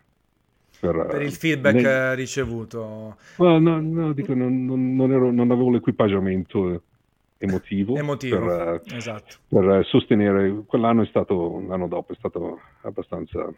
Per, 0.79 1.07
per, 1.09 1.21
il 1.21 1.31
feedback 1.31 1.75
ne... 1.75 2.15
ricevuto. 2.15 3.17
Well, 3.37 3.61
no, 3.61 3.79
no, 3.81 4.13
dico, 4.13 4.33
non, 4.33 4.65
non, 4.65 5.11
ero, 5.11 5.31
non, 5.31 5.51
avevo 5.51 5.71
l'equipaggiamento 5.71 6.83
emotivo, 7.37 7.97
emotivo 7.97 8.45
per, 8.45 8.81
esatto. 8.95 9.35
per, 9.47 9.85
sostenere. 9.85 10.63
Quell'anno 10.65 11.03
è 11.03 11.05
stato, 11.07 11.63
l'anno 11.67 11.87
dopo 11.87 12.13
è 12.13 12.15
stato 12.15 12.59
abbastanza 12.81 13.51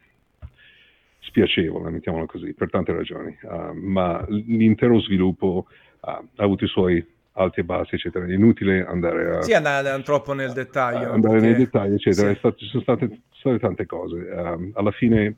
spiacevole, 1.20 1.92
mettiamola 1.92 2.26
così, 2.26 2.54
per 2.54 2.70
tante 2.70 2.92
ragioni, 2.92 3.38
uh, 3.44 3.74
ma 3.74 4.26
l'intero 4.28 5.00
sviluppo 5.00 5.68
uh, 5.68 6.08
ha 6.08 6.24
avuto 6.36 6.66
i 6.66 6.68
suoi 6.68 7.06
alti 7.34 7.62
e 7.62 7.64
bassi, 7.64 7.96
eccetera. 7.96 8.26
È 8.26 8.34
inutile 8.34 8.86
andare 8.86 9.38
a... 9.38 9.42
Sì, 9.42 9.54
andare 9.54 10.02
troppo 10.04 10.34
nel 10.34 10.52
dettaglio. 10.52 11.12
Andare 11.12 11.40
perché... 11.40 11.48
nei 11.48 11.56
dettagli, 11.56 11.94
eccetera. 11.94 12.30
Sì. 12.32 12.38
Stato, 12.38 12.58
ci 12.58 12.66
sono 12.66 12.84
state, 12.84 13.22
state, 13.32 13.60
tante 13.60 13.86
cose. 13.86 14.16
Um, 14.18 14.72
alla 14.74 14.92
fine, 14.92 15.36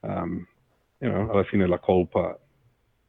um, 0.00 0.46
you 1.00 1.10
know, 1.10 1.30
alla 1.30 1.44
fine 1.44 1.66
la 1.66 1.78
colpa 1.78 2.38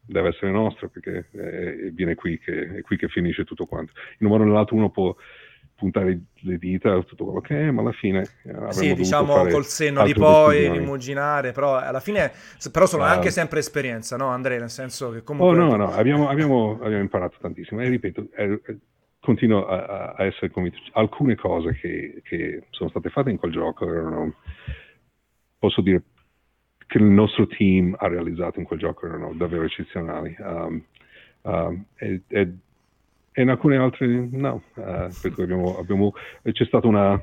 deve 0.03 0.29
essere 0.29 0.51
nostra 0.51 0.87
perché 0.87 1.27
è, 1.31 1.91
viene 1.91 2.15
qui 2.15 2.39
che, 2.39 2.77
è 2.77 2.81
qui 2.81 2.97
che 2.97 3.07
finisce 3.07 3.43
tutto 3.43 3.65
quanto. 3.65 3.93
In 4.19 4.27
un 4.27 4.31
modo 4.31 4.43
o 4.43 4.47
nell'altro 4.47 4.75
uno 4.75 4.89
può 4.89 5.15
puntare 5.75 6.19
le 6.41 6.57
dita 6.57 7.01
tutto 7.01 7.25
quello 7.25 7.41
che 7.41 7.67
è, 7.67 7.71
ma 7.71 7.81
alla 7.81 7.91
fine 7.91 8.21
eh, 8.43 8.71
sì, 8.71 8.93
diciamo 8.93 9.47
col 9.47 9.65
senno 9.65 10.03
di 10.03 10.13
poi 10.13 10.69
rimuginare, 10.69 11.53
però 11.53 11.75
alla 11.75 11.99
fine 11.99 12.31
però 12.71 12.85
sono 12.85 13.03
uh, 13.03 13.07
anche 13.07 13.31
sempre 13.31 13.59
esperienza, 13.59 14.15
no 14.15 14.27
Andrea, 14.27 14.59
nel 14.59 14.69
senso 14.69 15.11
che 15.11 15.23
comunque 15.23 15.57
Oh 15.57 15.67
no, 15.67 15.75
no, 15.75 15.91
abbiamo, 15.91 16.29
abbiamo, 16.29 16.77
abbiamo 16.81 17.01
imparato 17.01 17.37
tantissimo. 17.41 17.81
E 17.81 17.89
ripeto, 17.89 18.27
è, 18.31 18.43
è, 18.43 18.75
continuo 19.19 19.65
a, 19.65 20.13
a, 20.15 20.25
essere 20.25 20.51
convinto. 20.51 20.77
Alcune 20.93 21.35
cose 21.35 21.73
che, 21.73 22.21
che, 22.23 22.63
sono 22.69 22.89
state 22.89 23.09
fatte 23.09 23.31
in 23.31 23.37
quel 23.37 23.51
gioco 23.51 23.91
erano 23.91 24.35
posso 25.57 25.81
dire 25.81 26.01
che 26.91 26.97
il 26.97 27.05
nostro 27.05 27.47
team 27.47 27.95
ha 27.97 28.09
realizzato 28.09 28.59
in 28.59 28.65
quel 28.65 28.79
gioco 28.79 29.05
erano 29.05 29.31
davvero 29.33 29.63
eccezionali. 29.63 30.35
Um, 30.39 30.83
um, 31.43 31.85
e, 31.95 32.21
e 32.27 32.53
e 33.33 33.41
in 33.43 33.49
alcune 33.49 33.77
altre 33.77 34.07
no, 34.29 34.63
uh, 34.75 35.07
per 35.21 35.31
cui 35.31 35.43
abbiamo, 35.43 35.77
abbiamo, 35.77 36.13
c'è 36.43 36.65
stato 36.65 36.89
una, 36.89 37.17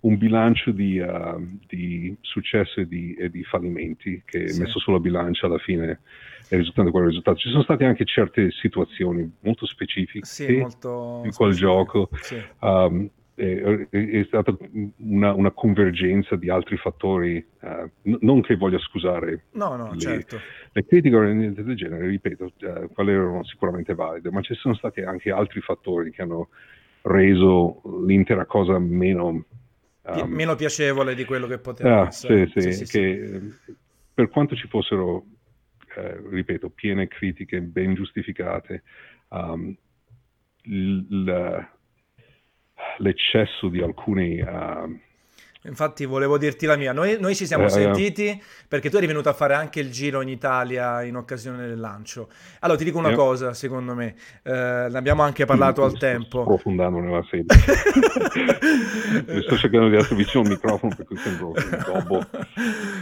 un 0.00 0.16
bilancio 0.16 0.70
di, 0.70 0.98
uh, 0.98 1.58
di 1.66 2.16
successo 2.22 2.80
e 2.80 2.88
di, 2.88 3.14
e 3.14 3.28
di, 3.28 3.44
fallimenti 3.44 4.22
che 4.24 4.48
sì. 4.48 4.60
messo 4.60 4.78
sulla 4.78 5.00
bilancia 5.00 5.44
alla 5.44 5.58
fine 5.58 6.00
è 6.48 6.56
risultato 6.56 6.90
quel 6.90 7.08
risultato. 7.08 7.36
Ci 7.36 7.50
sono 7.50 7.62
state 7.62 7.84
anche 7.84 8.06
certe 8.06 8.50
situazioni 8.52 9.30
molto 9.40 9.66
specifiche 9.66 10.24
sì, 10.24 10.56
molto 10.56 11.20
in 11.24 11.32
quel 11.34 11.52
specifico. 11.52 11.58
gioco 11.58 12.08
sì. 12.22 12.42
um, 12.60 13.10
è, 13.40 13.88
è 13.88 14.24
stata 14.26 14.54
una, 14.98 15.32
una, 15.32 15.50
convergenza 15.50 16.36
di 16.36 16.50
altri 16.50 16.76
fattori, 16.76 17.44
n- 17.62 18.18
non 18.20 18.42
che 18.42 18.56
voglia 18.56 18.78
scusare 18.78 19.46
no, 19.52 19.76
no, 19.76 19.92
le, 19.92 19.98
certo. 19.98 20.38
le 20.72 20.84
critiche 20.84 21.16
o 21.16 21.22
niente 21.22 21.62
del 21.62 21.76
genere, 21.76 22.06
ripeto, 22.06 22.52
uh, 22.60 22.92
quelle 22.92 23.12
erano 23.12 23.44
sicuramente 23.44 23.94
valide, 23.94 24.30
ma 24.30 24.42
ci 24.42 24.54
sono 24.54 24.74
stati 24.74 25.00
anche 25.00 25.30
altri 25.30 25.60
fattori 25.62 26.10
che 26.10 26.22
hanno 26.22 26.48
reso 27.02 27.80
l'intera 28.04 28.44
cosa 28.44 28.78
meno... 28.78 29.44
Um, 30.02 30.30
meno 30.30 30.54
piacevole 30.54 31.14
di 31.14 31.24
quello 31.24 31.46
che 31.46 31.58
poteva 31.58 32.02
ah, 32.02 32.06
essere. 32.08 32.46
Sì, 32.48 32.60
sì, 32.60 32.72
sì, 32.72 32.84
sì 32.84 32.98
che 32.98 33.40
sì. 33.64 33.74
per 34.12 34.28
quanto 34.28 34.54
ci 34.54 34.66
fossero, 34.68 35.24
eh, 35.96 36.20
ripeto, 36.30 36.68
piene 36.70 37.08
critiche 37.08 37.62
ben 37.62 37.94
giustificate, 37.94 38.82
um, 39.28 39.74
l- 40.64 41.68
l'eccesso 42.98 43.68
di 43.68 43.80
alcuni 43.82 44.40
uh, 44.40 44.98
Infatti 45.64 46.06
volevo 46.06 46.38
dirti 46.38 46.64
la 46.64 46.76
mia, 46.76 46.94
noi, 46.94 47.18
noi 47.20 47.34
ci 47.34 47.44
siamo 47.46 47.64
eh, 47.64 47.66
eh, 47.66 47.70
sentiti 47.70 48.42
perché 48.66 48.88
tu 48.88 48.96
eri 48.96 49.06
venuto 49.06 49.28
a 49.28 49.34
fare 49.34 49.52
anche 49.52 49.80
il 49.80 49.90
giro 49.90 50.22
in 50.22 50.28
Italia 50.28 51.02
in 51.02 51.16
occasione 51.16 51.66
del 51.66 51.78
lancio. 51.78 52.28
Allora 52.60 52.78
ti 52.78 52.84
dico 52.84 52.96
una 52.96 53.10
eh. 53.10 53.14
cosa, 53.14 53.52
secondo 53.52 53.94
me, 53.94 54.14
eh, 54.42 54.86
ne 54.90 54.96
abbiamo 54.96 55.22
anche 55.22 55.44
parlato 55.44 55.84
al 55.84 55.98
tempo. 55.98 56.42
Sto 56.42 56.42
sprofondando 56.42 57.00
nella 57.00 57.22
sede. 57.28 57.54
Mi 59.26 59.42
sto 59.42 59.56
cercando 59.56 59.88
di 59.88 59.96
essere 59.96 60.16
vicino 60.16 60.44
al 60.44 60.48
microfono 60.48 60.94
perché 60.96 61.16
sembro 61.16 61.52
il 61.54 61.84
gobbo. 61.84 62.26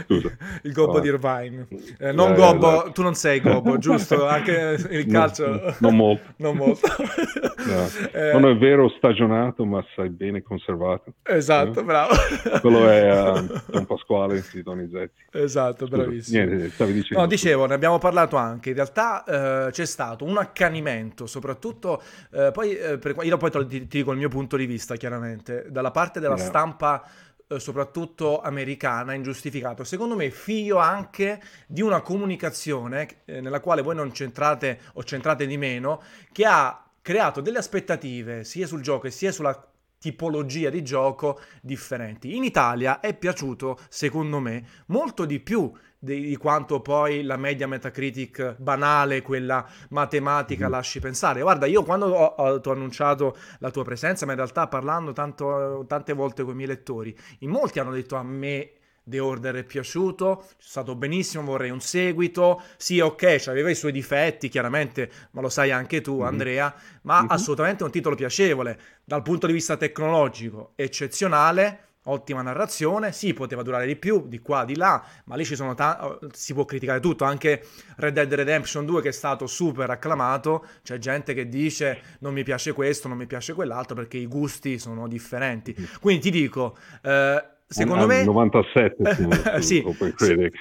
Scusa. 0.05 0.37
Il 0.63 0.73
gobbo 0.73 0.97
oh. 0.97 0.99
di 0.99 1.07
Irvine. 1.07 1.67
Eh, 1.97 2.11
non 2.11 2.33
gobbo, 2.33 2.73
esatto. 2.73 2.91
tu 2.91 3.01
non 3.03 3.13
sei 3.15 3.39
gobbo, 3.39 3.77
giusto? 3.77 4.27
Anche 4.27 4.77
il 4.89 5.05
calcio... 5.05 5.47
No, 5.47 5.75
non 5.79 5.95
molto. 5.95 6.23
non 6.37 6.57
molto. 6.57 6.87
no. 6.97 7.87
Eh. 8.11 8.33
Non 8.33 8.49
è 8.49 8.57
vero 8.57 8.89
stagionato, 8.89 9.63
ma 9.63 9.81
sei 9.95 10.09
bene 10.09 10.41
conservato. 10.41 11.13
Esatto, 11.23 11.83
bravo. 11.83 12.13
Quello 12.61 12.89
è 12.89 13.31
uh, 13.31 13.61
Don 13.67 13.85
Pasquale 13.85 14.43
di 14.51 14.63
Donizetti. 14.63 15.23
Esatto, 15.31 15.85
Scusa, 15.85 15.97
bravissimo. 15.97 16.43
Niente, 16.43 16.69
stavi 16.69 16.93
dicendo. 16.93 17.23
No, 17.23 17.27
dicevo, 17.27 17.65
ne 17.65 17.73
abbiamo 17.73 17.97
parlato 17.97 18.35
anche. 18.35 18.69
In 18.69 18.75
realtà 18.75 19.23
eh, 19.67 19.71
c'è 19.71 19.85
stato 19.85 20.25
un 20.25 20.37
accanimento, 20.37 21.27
soprattutto, 21.27 22.01
eh, 22.31 22.51
poi, 22.51 22.77
eh, 22.77 22.97
per, 22.97 23.15
io 23.21 23.37
poi 23.37 23.51
ti, 23.51 23.67
ti, 23.67 23.97
dico 23.97 24.11
il 24.11 24.17
mio 24.17 24.29
punto 24.29 24.57
di 24.57 24.65
vista, 24.65 24.95
chiaramente, 24.95 25.65
dalla 25.69 25.91
parte 25.91 26.19
della 26.19 26.35
yeah. 26.35 26.45
stampa 26.45 27.03
eh, 27.51 27.59
soprattutto 27.59 28.41
americana, 28.41 29.13
ingiustificato. 29.13 29.83
Secondo 29.83 30.15
me 30.15 30.29
figlio 30.29 30.77
anche 30.77 31.41
di 31.65 31.81
una 31.81 32.01
comunicazione 32.01 33.07
eh, 33.25 33.41
nella 33.41 33.59
quale 33.59 33.81
voi 33.81 33.95
non 33.95 34.13
centrate 34.13 34.79
o 34.93 35.03
centrate 35.03 35.47
di 35.47 35.57
meno, 35.57 36.01
che 36.31 36.45
ha 36.45 36.83
creato 37.01 37.41
delle 37.41 37.57
aspettative 37.57 38.43
sia 38.43 38.67
sul 38.67 38.81
gioco 38.81 39.09
sia 39.09 39.31
sulla 39.31 39.67
tipologia 39.99 40.69
di 40.69 40.81
gioco 40.83 41.39
differenti. 41.61 42.35
In 42.35 42.43
Italia 42.43 42.99
è 42.99 43.15
piaciuto, 43.15 43.77
secondo 43.89 44.39
me, 44.39 44.63
molto 44.87 45.25
di 45.25 45.39
più 45.39 45.71
di, 45.99 46.35
quanto 46.37 46.81
poi 46.81 47.23
la 47.23 47.35
media 47.35 47.67
Metacritic 47.67 48.55
banale, 48.57 49.21
quella 49.21 49.65
matematica, 49.89 50.67
mm. 50.67 50.71
lasci 50.71 50.99
pensare. 50.99 51.41
Guarda, 51.41 51.65
io 51.65 51.83
quando 51.83 52.07
ho, 52.07 52.25
ho, 52.25 52.61
ho, 52.63 52.71
annunciato 52.71 53.37
la 53.59 53.69
tua 53.69 53.83
presenza, 53.83 54.25
ma 54.25 54.31
in 54.31 54.37
realtà 54.37 54.67
parlando 54.67 55.11
tanto, 55.11 55.85
tante 55.87 56.13
volte 56.13 56.43
con 56.43 56.53
i 56.53 56.55
miei 56.55 56.69
lettori, 56.69 57.15
in 57.39 57.49
molti 57.49 57.79
hanno 57.79 57.91
detto 57.91 58.15
a 58.15 58.23
me 58.23 58.71
The 59.09 59.19
Order 59.19 59.55
è 59.55 59.63
piaciuto, 59.63 60.41
è 60.41 60.53
stato 60.57 60.95
benissimo, 60.95 61.43
vorrei 61.43 61.69
un 61.69 61.81
seguito. 61.81 62.61
Sì, 62.77 62.99
ok, 62.99 63.43
aveva 63.47 63.69
i 63.69 63.75
suoi 63.75 63.91
difetti, 63.91 64.47
chiaramente, 64.47 65.11
ma 65.31 65.41
lo 65.41 65.49
sai 65.49 65.71
anche 65.71 66.01
tu, 66.01 66.17
mm-hmm. 66.17 66.25
Andrea, 66.25 66.73
ma 67.01 67.19
mm-hmm. 67.19 67.29
assolutamente 67.29 67.83
un 67.83 67.91
titolo 67.91 68.15
piacevole. 68.15 68.79
Dal 69.03 69.21
punto 69.21 69.47
di 69.47 69.53
vista 69.53 69.75
tecnologico, 69.75 70.73
eccezionale, 70.75 71.87
ottima 72.03 72.41
narrazione, 72.41 73.11
sì, 73.11 73.33
poteva 73.33 73.61
durare 73.61 73.85
di 73.85 73.95
più, 73.95 74.27
di 74.27 74.39
qua, 74.39 74.65
di 74.65 74.75
là, 74.75 75.03
ma 75.25 75.35
lì 75.35 75.45
ci 75.45 75.55
sono 75.55 75.75
ta- 75.75 76.17
si 76.31 76.53
può 76.53 76.65
criticare 76.65 76.99
tutto, 76.99 77.23
anche 77.23 77.65
Red 77.97 78.13
Dead 78.13 78.33
Redemption 78.33 78.85
2 78.85 79.01
che 79.01 79.09
è 79.09 79.13
stato 79.13 79.47
super 79.47 79.89
acclamato, 79.89 80.65
c'è 80.83 80.97
gente 80.97 81.33
che 81.33 81.47
dice 81.47 82.01
non 82.19 82.33
mi 82.33 82.43
piace 82.43 82.73
questo, 82.73 83.07
non 83.07 83.17
mi 83.17 83.27
piace 83.27 83.53
quell'altro 83.53 83.95
perché 83.95 84.17
i 84.17 84.27
gusti 84.27 84.79
sono 84.79 85.07
differenti. 85.07 85.75
Quindi 85.99 86.21
ti 86.21 86.31
dico... 86.31 86.77
Eh, 87.01 87.57
Secondo 87.71 88.07
me... 88.07 88.23
97 88.23 89.13
su, 89.13 89.29
su 89.29 89.61
sì. 89.61 89.83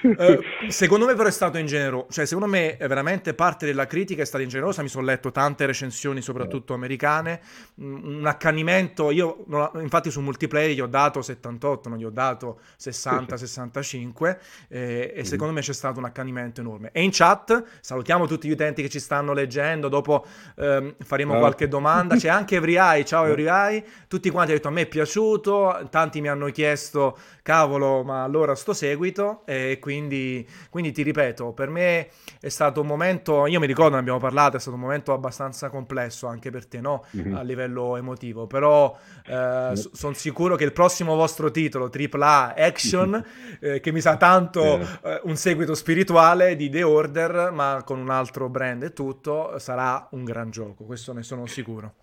Uh, 0.02 0.68
secondo 0.68 1.06
me 1.06 1.14
però 1.14 1.26
è 1.26 1.32
stato 1.32 1.56
ingeneroso, 1.56 2.08
cioè 2.10 2.26
secondo 2.26 2.50
me 2.50 2.76
veramente 2.78 3.32
parte 3.32 3.64
della 3.64 3.86
critica 3.86 4.20
è 4.20 4.26
stata 4.26 4.42
ingenerosa, 4.42 4.82
mi 4.82 4.88
sono 4.88 5.06
letto 5.06 5.30
tante 5.30 5.64
recensioni 5.64 6.20
soprattutto 6.20 6.74
americane, 6.74 7.40
un 7.76 8.26
accanimento, 8.26 9.10
io 9.10 9.46
infatti 9.80 10.10
su 10.10 10.20
multiplayer 10.20 10.74
gli 10.74 10.82
ho 10.82 10.86
dato 10.86 11.22
78, 11.22 11.88
non 11.88 11.96
gli 11.96 12.04
ho 12.04 12.10
dato 12.10 12.60
60-65 12.78 14.36
eh, 14.68 15.14
e 15.16 15.20
mm. 15.20 15.22
secondo 15.22 15.54
me 15.54 15.62
c'è 15.62 15.72
stato 15.72 16.00
un 16.00 16.04
accanimento 16.04 16.60
enorme. 16.60 16.90
E 16.92 17.02
in 17.02 17.10
chat 17.10 17.64
salutiamo 17.80 18.26
tutti 18.26 18.48
gli 18.48 18.52
utenti 18.52 18.82
che 18.82 18.90
ci 18.90 19.00
stanno 19.00 19.32
leggendo, 19.32 19.88
dopo 19.88 20.26
ehm, 20.58 20.96
faremo 20.98 21.36
ah. 21.36 21.38
qualche 21.38 21.68
domanda, 21.68 22.16
c'è 22.16 22.28
anche 22.28 22.56
Evriai, 22.56 23.06
ciao 23.06 23.24
Evriai, 23.24 23.82
tutti 24.08 24.28
quanti 24.28 24.50
hanno 24.50 24.58
detto 24.58 24.68
a 24.68 24.72
me 24.72 24.82
è 24.82 24.86
piaciuto, 24.86 25.88
tanti 25.88 26.20
mi 26.20 26.28
hanno 26.28 26.50
chiesto 26.50 26.96
detto 26.98 27.16
cavolo 27.42 28.02
ma 28.02 28.24
allora 28.24 28.54
sto 28.54 28.72
seguito 28.72 29.42
e 29.46 29.78
quindi, 29.80 30.46
quindi 30.68 30.92
ti 30.92 31.02
ripeto 31.02 31.52
per 31.52 31.70
me 31.70 32.08
è 32.40 32.48
stato 32.48 32.80
un 32.80 32.86
momento 32.86 33.46
io 33.46 33.60
mi 33.60 33.66
ricordo 33.66 33.94
ne 33.94 34.00
abbiamo 34.00 34.18
parlato 34.18 34.56
è 34.56 34.60
stato 34.60 34.76
un 34.76 34.82
momento 34.82 35.12
abbastanza 35.12 35.70
complesso 35.70 36.26
anche 36.26 36.50
per 36.50 36.66
te 36.66 36.80
no? 36.80 37.04
Mm-hmm. 37.16 37.34
a 37.34 37.42
livello 37.42 37.96
emotivo 37.96 38.46
però 38.46 38.96
eh, 39.26 39.72
sono 39.74 40.12
sicuro 40.12 40.56
che 40.56 40.64
il 40.64 40.72
prossimo 40.72 41.14
vostro 41.14 41.50
titolo 41.50 41.90
AAA 41.90 42.54
Action 42.56 43.24
eh, 43.60 43.80
che 43.80 43.92
mi 43.92 44.00
sa 44.00 44.16
tanto 44.16 44.78
eh, 44.78 45.20
un 45.24 45.36
seguito 45.36 45.74
spirituale 45.74 46.56
di 46.56 46.68
The 46.68 46.82
Order 46.82 47.50
ma 47.52 47.82
con 47.84 47.98
un 47.98 48.10
altro 48.10 48.48
brand 48.48 48.82
e 48.82 48.92
tutto 48.92 49.58
sarà 49.58 50.06
un 50.10 50.24
gran 50.24 50.50
gioco 50.50 50.84
questo 50.84 51.12
ne 51.12 51.22
sono 51.22 51.46
sicuro. 51.46 51.94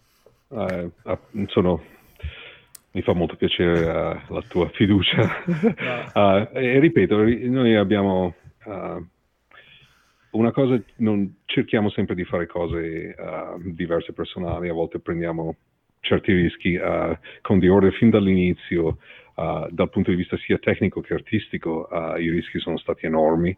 Eh, 0.48 0.92
sono 1.48 1.82
mi 2.96 3.02
fa 3.02 3.14
molto 3.14 3.36
piacere 3.36 3.82
uh, 3.82 4.34
la 4.34 4.42
tua 4.48 4.70
fiducia. 4.70 5.44
uh, 6.14 6.48
e 6.58 6.80
ripeto, 6.80 7.18
noi 7.18 7.75
abbiamo 7.75 8.34
uh, 8.64 9.06
una 10.32 10.52
cosa, 10.52 10.82
non, 10.98 11.42
cerchiamo 11.46 11.90
sempre 11.90 12.16
di 12.16 12.24
fare 12.24 12.48
cose 12.48 13.16
diverse 13.60 14.14
personali, 14.14 14.70
a 14.70 14.74
volte 14.74 15.00
prendiamo 15.00 15.58
certi 16.00 16.34
rischi 16.34 16.75
uh, 16.75 17.18
con 17.42 17.60
The 17.60 17.68
Order 17.68 17.92
fin 17.94 18.10
dall'inizio, 18.10 19.00
uh, 19.36 19.68
dal 19.70 19.90
punto 19.90 20.12
di 20.12 20.16
vista 20.16 20.38
sia 20.38 20.58
tecnico 20.58 21.02
che 21.02 21.14
artistico, 21.14 21.90
uh, 21.92 22.18
i 22.18 22.30
rischi 22.30 22.60
sono 22.60 22.78
stati 22.78 23.06
enormi. 23.06 23.56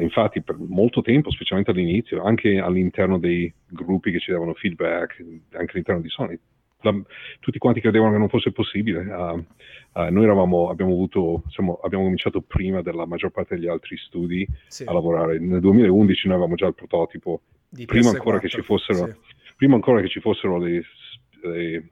infatti 0.00 0.40
per 0.42 0.56
molto 0.56 1.02
tempo, 1.02 1.32
specialmente 1.32 1.72
all'inizio, 1.72 2.22
anche 2.22 2.58
all'interno 2.58 3.18
dei 3.18 3.52
gruppi 3.66 4.12
che 4.12 4.20
ci 4.20 4.30
davano 4.30 4.54
feedback, 4.54 5.18
anche 5.52 5.72
all'interno 5.72 6.00
di 6.00 6.08
Sony, 6.08 6.38
la, 6.82 6.94
tutti 7.40 7.58
quanti 7.58 7.80
credevano 7.80 8.12
che 8.12 8.18
non 8.18 8.28
fosse 8.28 8.52
possibile. 8.52 9.02
noi 9.02 10.24
eravamo, 10.24 10.68
abbiamo, 10.70 10.92
avuto, 10.92 11.42
insomma, 11.44 11.76
abbiamo 11.82 12.04
cominciato 12.04 12.40
prima 12.40 12.82
della 12.82 13.06
maggior 13.06 13.30
parte 13.30 13.54
degli 13.54 13.68
altri 13.68 13.96
studi 13.96 14.46
sì. 14.68 14.84
a 14.84 14.92
lavorare. 14.92 15.38
Nel 15.38 15.60
2011 15.60 16.26
noi 16.26 16.36
avevamo 16.36 16.56
già 16.56 16.66
il 16.66 16.74
prototipo, 16.74 17.42
prima 17.86 18.10
ancora 18.10 18.38
che 18.38 18.48
ci 18.48 18.62
fossero... 18.62 19.06
Sì 19.06 19.40
prima 19.62 19.76
ancora 19.76 20.00
che 20.00 20.08
ci 20.08 20.18
fossero 20.18 20.58
le, 20.58 20.82
le 21.42 21.90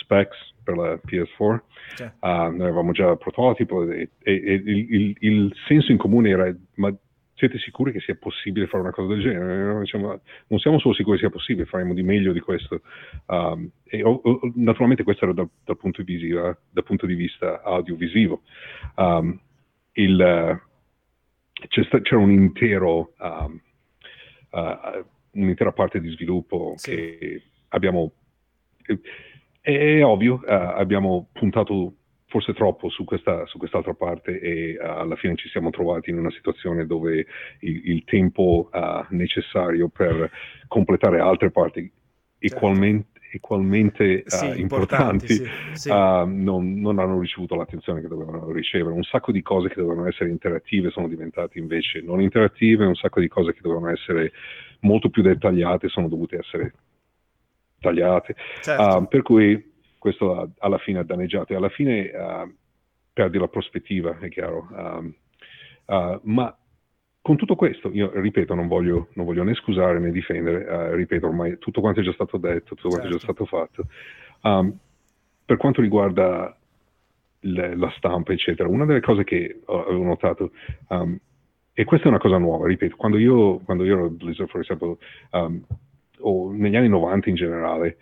specs 0.00 0.54
per 0.64 0.76
la 0.76 0.94
PS4, 0.94 1.60
cioè. 1.94 2.12
uh, 2.18 2.50
noi 2.50 2.62
avevamo 2.62 2.90
già 2.90 3.10
il 3.10 3.18
prototipo 3.18 3.88
e, 3.88 4.10
e, 4.24 4.32
e 4.32 4.52
il, 4.54 4.92
il, 4.92 5.16
il, 5.20 5.52
senso 5.68 5.92
in 5.92 5.98
comune 5.98 6.30
era 6.30 6.52
ma 6.74 6.92
siete 7.36 7.58
sicuri 7.58 7.92
che 7.92 8.00
sia 8.00 8.16
possibile 8.16 8.66
fare 8.66 8.82
una 8.82 8.92
cosa 8.92 9.14
del 9.14 9.22
genere? 9.22 9.80
Diciamo, 9.80 10.20
non 10.48 10.58
siamo 10.58 10.78
solo 10.78 10.94
sicuri 10.94 11.16
che 11.16 11.24
sia 11.24 11.32
possibile, 11.32 11.66
faremo 11.66 11.92
di 11.92 12.02
meglio 12.02 12.32
di 12.32 12.40
questo. 12.40 12.80
Um, 13.26 13.70
e, 13.84 14.02
o, 14.02 14.20
o, 14.22 14.40
naturalmente 14.54 15.02
questo 15.04 15.24
era 15.24 15.34
da, 15.34 15.46
dal, 15.64 15.76
punto 15.76 16.02
visiva, 16.02 16.56
dal, 16.70 16.84
punto 16.84 17.06
di 17.06 17.14
vista 17.14 17.62
audiovisivo. 17.62 18.42
Um, 18.96 19.38
il, 19.92 20.60
c'era 22.02 22.18
un 22.18 22.30
intero 22.30 23.12
um, 23.18 23.60
uh, 24.50 25.04
un'intera 25.32 25.72
parte 25.72 26.00
di 26.00 26.08
sviluppo 26.10 26.72
sì. 26.76 26.90
che 26.90 27.42
abbiamo... 27.68 28.12
È, 29.60 29.70
è 29.98 30.04
ovvio, 30.04 30.36
uh, 30.36 30.42
abbiamo 30.46 31.28
puntato 31.32 31.96
forse 32.36 32.52
troppo 32.52 32.90
su, 32.90 33.04
questa, 33.04 33.46
su 33.46 33.56
quest'altra 33.56 33.94
parte 33.94 34.38
e 34.38 34.76
uh, 34.78 34.84
alla 34.84 35.16
fine 35.16 35.36
ci 35.36 35.48
siamo 35.48 35.70
trovati 35.70 36.10
in 36.10 36.18
una 36.18 36.30
situazione 36.30 36.84
dove 36.84 37.26
il, 37.60 37.90
il 37.90 38.04
tempo 38.04 38.68
uh, 38.70 39.06
necessario 39.10 39.88
per 39.88 40.30
completare 40.68 41.18
altre 41.18 41.50
parti 41.50 41.80
certo. 41.80 42.56
equalmente 42.56 43.14
equalmente 43.28 44.22
uh, 44.24 44.28
sì, 44.28 44.60
importanti, 44.60 45.28
sì, 45.28 45.50
sì. 45.72 45.90
Uh, 45.90 46.24
non, 46.26 46.74
non, 46.78 46.98
hanno 46.98 47.18
ricevuto 47.18 47.54
l'attenzione 47.54 48.00
che 48.00 48.08
dovevano 48.08 48.50
ricevere. 48.50 48.94
Un 48.94 49.02
sacco 49.02 49.30
di 49.30 49.42
cose 49.42 49.68
che 49.68 49.74
dovevano 49.74 50.06
essere 50.06 50.30
interattive 50.30 50.90
sono 50.90 51.08
diventate 51.08 51.58
invece 51.58 52.00
non 52.00 52.22
interattive, 52.22 52.86
un 52.86 52.94
sacco 52.94 53.20
di 53.20 53.28
cose 53.28 53.52
che 53.52 53.60
dovevano 53.60 53.90
essere 53.90 54.32
molto 54.80 55.10
più 55.10 55.22
dettagliate 55.22 55.88
sono 55.88 56.08
dovute 56.08 56.38
essere 56.38 56.72
tagliate. 57.80 58.36
Certo. 58.62 58.96
Uh, 58.96 59.08
per 59.08 59.22
cui 59.22 59.74
questo 60.06 60.52
alla 60.58 60.78
fine 60.78 61.00
ha 61.00 61.02
danneggiato 61.02 61.52
e 61.52 61.56
alla 61.56 61.68
fine 61.68 62.10
uh, 62.10 62.54
perdi 63.12 63.38
la 63.38 63.48
prospettiva, 63.48 64.16
è 64.20 64.28
chiaro. 64.28 64.68
Um, 64.70 65.14
uh, 65.86 66.20
ma 66.22 66.56
con 67.20 67.36
tutto 67.36 67.56
questo, 67.56 67.90
io 67.92 68.12
ripeto, 68.14 68.54
non 68.54 68.68
voglio, 68.68 69.08
non 69.14 69.26
voglio 69.26 69.42
né 69.42 69.54
scusare 69.54 69.98
né 69.98 70.12
difendere, 70.12 70.94
ripeto, 70.94 71.26
ormai 71.26 71.58
tutto 71.58 71.80
quanto 71.80 71.98
è 71.98 72.04
già 72.04 72.12
stato 72.12 72.36
detto, 72.36 72.76
tutto 72.76 72.88
quanto 72.88 73.08
è 73.08 73.10
già 73.10 73.18
certo. 73.18 73.44
stato 73.44 73.46
fatto. 73.46 73.88
Um, 74.42 74.78
per 75.44 75.56
quanto 75.56 75.80
riguarda 75.80 76.56
le, 77.40 77.76
la 77.76 77.92
stampa, 77.96 78.32
eccetera, 78.32 78.68
una 78.68 78.84
delle 78.84 79.00
cose 79.00 79.24
che 79.24 79.60
avevo 79.66 80.04
notato 80.04 80.52
um, 80.88 81.18
e 81.72 81.84
questa 81.84 82.06
è 82.06 82.10
una 82.10 82.18
cosa 82.18 82.38
nuova, 82.38 82.68
ripeto, 82.68 82.94
quando 82.94 83.18
io, 83.18 83.58
quando 83.58 83.84
io 83.84 83.94
ero 83.94 84.04
a 84.06 84.10
Blizzard, 84.10 84.50
per 84.50 84.60
esempio, 84.60 84.98
um, 85.32 85.64
o 86.20 86.52
negli 86.52 86.76
anni 86.76 86.88
90 86.88 87.28
in 87.28 87.34
generale, 87.34 87.96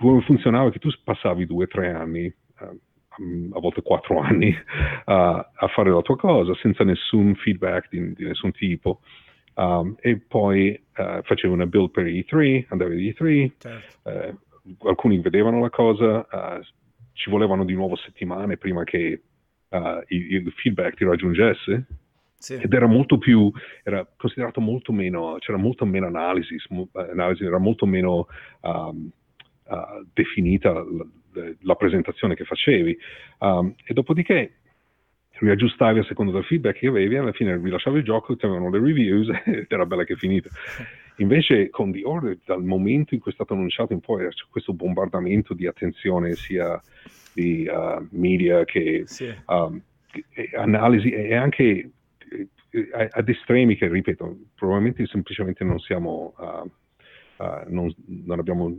come 0.00 0.22
funzionava 0.22 0.70
che 0.70 0.78
tu 0.78 0.88
passavi 1.04 1.46
due 1.46 1.64
o 1.64 1.68
tre 1.68 1.92
anni, 1.92 2.32
uh, 2.60 3.50
a 3.52 3.60
volte 3.60 3.82
quattro 3.82 4.20
anni, 4.20 4.48
uh, 4.48 5.12
a 5.12 5.68
fare 5.72 5.90
la 5.90 6.00
tua 6.00 6.16
cosa 6.16 6.54
senza 6.56 6.84
nessun 6.84 7.34
feedback 7.36 7.88
di, 7.90 8.12
di 8.14 8.24
nessun 8.24 8.52
tipo. 8.52 9.00
Um, 9.54 9.96
e 10.00 10.16
poi 10.16 10.80
uh, 10.96 11.22
facevi 11.22 11.52
una 11.52 11.66
build 11.66 11.90
per 11.90 12.06
E3, 12.06 12.66
andavi 12.68 12.96
di 12.96 13.14
E3, 13.16 13.50
certo. 13.58 14.10
uh, 14.10 14.88
alcuni 14.88 15.18
vedevano 15.18 15.60
la 15.60 15.70
cosa, 15.70 16.26
uh, 16.30 16.62
ci 17.12 17.28
volevano 17.28 17.64
di 17.64 17.74
nuovo 17.74 17.96
settimane 17.96 18.56
prima 18.56 18.84
che 18.84 19.22
il, 20.08 20.34
il 20.34 20.52
feedback 20.56 20.96
ti 20.96 21.04
raggiungesse 21.04 21.86
sì. 22.40 22.54
Ed 22.54 22.72
era 22.72 22.86
molto 22.86 23.18
più, 23.18 23.52
era 23.82 24.08
considerato 24.16 24.62
molto 24.62 24.92
meno, 24.92 25.36
c'era 25.40 25.58
molto 25.58 25.84
meno 25.84 26.06
analisi, 26.06 26.56
analisi 26.94 27.44
era 27.44 27.58
molto 27.58 27.84
meno 27.84 28.28
um, 28.62 29.10
uh, 29.70 30.06
definita 30.12 30.72
la, 30.72 31.06
la, 31.60 31.74
presentazione 31.76 32.34
che 32.34 32.44
facevi. 32.44 32.96
Um, 33.38 33.74
e 33.84 33.94
dopodiché 33.94 34.54
riaggiustavi 35.40 36.00
a 36.00 36.04
seconda 36.04 36.32
del 36.32 36.44
feedback 36.44 36.78
che 36.78 36.88
avevi, 36.88 37.16
alla 37.16 37.32
fine 37.32 37.56
rilasciavi 37.56 37.98
il 37.98 38.04
gioco, 38.04 38.36
ti 38.36 38.44
avevano 38.44 38.70
le 38.70 38.78
reviews 38.78 39.28
ed 39.46 39.66
era 39.68 39.86
bella 39.86 40.04
che 40.04 40.14
è 40.14 40.16
finita. 40.16 40.48
Invece 41.16 41.70
con 41.70 41.92
The 41.92 42.02
Order, 42.04 42.38
dal 42.44 42.62
momento 42.62 43.14
in 43.14 43.20
cui 43.20 43.30
è 43.30 43.34
stato 43.34 43.54
annunciato 43.54 43.92
in 43.92 44.00
poi, 44.00 44.28
c'è 44.28 44.44
questo 44.50 44.72
bombardamento 44.72 45.54
di 45.54 45.66
attenzione 45.66 46.34
sia 46.34 46.80
di 47.32 47.68
uh, 47.68 48.06
media 48.10 48.64
che 48.64 49.02
sì. 49.06 49.32
um, 49.46 49.80
analisi 50.56 51.10
e 51.10 51.34
anche 51.34 51.90
ad 53.10 53.28
estremi 53.28 53.76
che, 53.76 53.88
ripeto, 53.88 54.38
probabilmente 54.54 55.06
semplicemente 55.06 55.64
non 55.64 55.78
siamo... 55.78 56.34
Uh, 56.38 56.70
Uh, 57.40 57.62
non, 57.68 57.90
non, 58.26 58.38
abbiamo, 58.38 58.70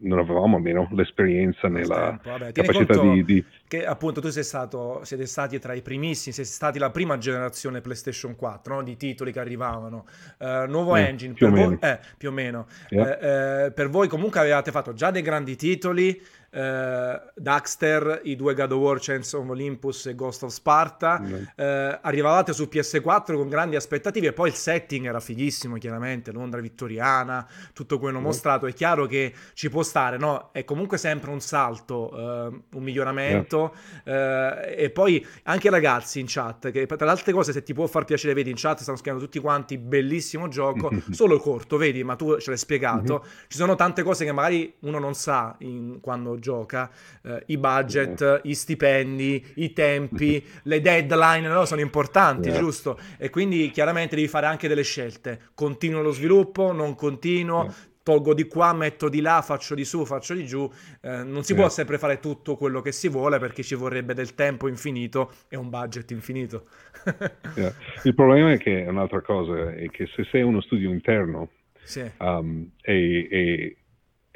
non, 0.00 0.18
avevamo 0.18 0.56
almeno 0.56 0.86
l'esperienza 0.92 1.68
nella 1.68 2.20
Vabbè, 2.22 2.52
capacità 2.52 3.00
di, 3.00 3.24
di, 3.24 3.42
Che 3.66 3.86
appunto 3.86 4.20
tu 4.20 4.28
sei 4.28 4.44
stato, 4.44 5.00
siete 5.04 5.24
stati 5.24 5.58
tra 5.58 5.72
i 5.72 5.80
primissimi, 5.80 6.34
siete 6.34 6.50
stati 6.50 6.78
la 6.78 6.90
prima 6.90 7.16
generazione 7.16 7.80
PlayStation 7.80 8.36
4 8.36 8.74
no? 8.74 8.82
di 8.82 8.98
titoli 8.98 9.32
che 9.32 9.40
arrivavano. 9.40 10.04
Uh, 10.36 10.68
nuovo 10.68 10.96
eh, 10.96 11.00
engine, 11.00 11.32
più, 11.32 11.46
o 11.46 11.50
voi, 11.50 11.78
eh, 11.80 11.98
più 12.18 12.28
o 12.28 12.32
meno. 12.32 12.66
Yeah. 12.90 13.18
Eh, 13.18 13.64
eh, 13.64 13.70
per 13.70 13.88
voi 13.88 14.06
comunque 14.06 14.38
avevate 14.38 14.70
fatto 14.70 14.92
già 14.92 15.10
dei 15.10 15.22
grandi 15.22 15.56
titoli, 15.56 16.20
eh, 16.54 17.20
Daxter, 17.34 18.20
i 18.24 18.36
due 18.36 18.54
God 18.54 18.70
of 18.70 18.78
War, 18.78 18.98
Chains 19.00 19.32
of 19.32 19.48
Olympus 19.48 20.06
e 20.06 20.14
Ghost 20.14 20.44
of 20.44 20.52
Sparta. 20.52 21.20
Mm. 21.20 21.34
Eh, 21.56 21.98
arrivavate 22.00 22.52
su 22.52 22.68
PS4 22.70 23.34
con 23.34 23.48
grandi 23.48 23.74
aspettative 23.74 24.28
e 24.28 24.32
poi 24.32 24.50
il 24.50 24.54
setting 24.54 25.06
era 25.06 25.18
fighissimo, 25.18 25.76
chiaramente, 25.78 26.30
Londra 26.30 26.60
vittoriana, 26.60 27.46
tutto 27.72 27.98
quello 27.98 28.20
mm. 28.20 28.22
mostrato. 28.22 28.66
È 28.66 28.72
chiaro 28.72 29.06
che 29.06 29.34
ci 29.54 29.68
può 29.68 29.82
stare, 29.82 30.16
no? 30.16 30.50
È 30.52 30.64
comunque 30.64 30.96
sempre 30.96 31.30
un 31.30 31.40
salto, 31.40 32.12
eh, 32.16 32.60
un 32.72 32.82
miglioramento. 32.82 33.74
Yeah. 34.04 34.62
e 34.64 34.90
poi 34.90 35.26
anche 35.44 35.70
ragazzi 35.70 36.20
in 36.20 36.26
chat, 36.28 36.70
che 36.70 36.86
tra 36.86 37.04
le 37.04 37.10
altre 37.10 37.32
cose, 37.32 37.52
se 37.52 37.62
ti 37.62 37.72
può 37.72 37.86
far 37.86 38.04
piacere, 38.04 38.34
vedi 38.34 38.50
in 38.50 38.56
chat 38.56 38.80
stanno 38.80 38.96
scrivendo 38.96 39.24
tutti 39.24 39.40
quanti, 39.40 39.78
bellissimo 39.78 40.48
gioco, 40.48 40.90
solo 41.10 41.38
corto, 41.38 41.76
vedi, 41.76 42.04
ma 42.04 42.14
tu 42.14 42.38
ce 42.38 42.50
l'hai 42.50 42.58
spiegato. 42.58 43.20
Mm-hmm. 43.20 43.32
Ci 43.48 43.56
sono 43.56 43.74
tante 43.74 44.02
cose 44.02 44.24
che 44.24 44.32
magari 44.32 44.72
uno 44.80 44.98
non 44.98 45.14
sa 45.14 45.56
in, 45.60 45.98
quando 46.00 46.38
gioca, 46.44 46.90
eh, 47.22 47.42
i 47.46 47.56
budget, 47.56 48.42
i 48.44 48.54
stipendi, 48.54 49.52
i 49.54 49.72
tempi, 49.72 50.44
le 50.64 50.80
deadline 50.82 51.48
no? 51.48 51.64
sono 51.64 51.80
importanti, 51.80 52.48
yeah. 52.48 52.58
giusto? 52.58 52.98
E 53.16 53.30
quindi 53.30 53.70
chiaramente 53.70 54.14
devi 54.14 54.28
fare 54.28 54.44
anche 54.44 54.68
delle 54.68 54.82
scelte. 54.82 55.40
Continuo 55.54 56.02
lo 56.02 56.10
sviluppo, 56.10 56.72
non 56.72 56.94
continuo, 56.94 57.62
yeah. 57.62 57.74
tolgo 58.02 58.34
di 58.34 58.44
qua, 58.44 58.74
metto 58.74 59.08
di 59.08 59.22
là, 59.22 59.40
faccio 59.40 59.74
di 59.74 59.86
su, 59.86 60.04
faccio 60.04 60.34
di 60.34 60.44
giù. 60.44 60.70
Eh, 61.00 61.24
non 61.24 61.42
si 61.44 61.52
yeah. 61.52 61.62
può 61.62 61.70
sempre 61.70 61.96
fare 61.96 62.20
tutto 62.20 62.56
quello 62.56 62.82
che 62.82 62.92
si 62.92 63.08
vuole 63.08 63.38
perché 63.38 63.62
ci 63.62 63.74
vorrebbe 63.74 64.12
del 64.12 64.34
tempo 64.34 64.68
infinito 64.68 65.32
e 65.48 65.56
un 65.56 65.70
budget 65.70 66.10
infinito. 66.10 66.66
yeah. 67.56 67.74
Il 68.02 68.14
problema 68.14 68.52
è 68.52 68.58
che 68.58 68.84
un'altra 68.86 69.22
cosa 69.22 69.72
è 69.72 69.88
che 69.88 70.06
se 70.14 70.24
sei 70.30 70.42
uno 70.42 70.60
studio 70.60 70.90
interno 70.90 71.48
sì. 71.82 72.10
um, 72.18 72.70
e, 72.82 73.28
e, 73.30 73.76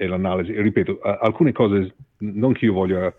e 0.00 0.06
l'analisi. 0.06 0.52
E 0.52 0.62
ripeto, 0.62 1.00
alcune 1.00 1.50
cose, 1.50 1.94
non 2.18 2.52
che 2.52 2.66
io 2.66 2.72
voglia 2.72 3.12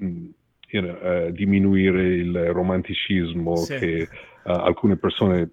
mm, 0.00 0.26
you 0.68 0.82
know, 0.82 1.26
uh, 1.26 1.32
diminuire 1.32 2.14
il 2.14 2.52
romanticismo 2.52 3.56
sì. 3.56 3.76
che 3.76 4.08
uh, 4.44 4.50
alcune 4.50 4.96
persone 4.96 5.48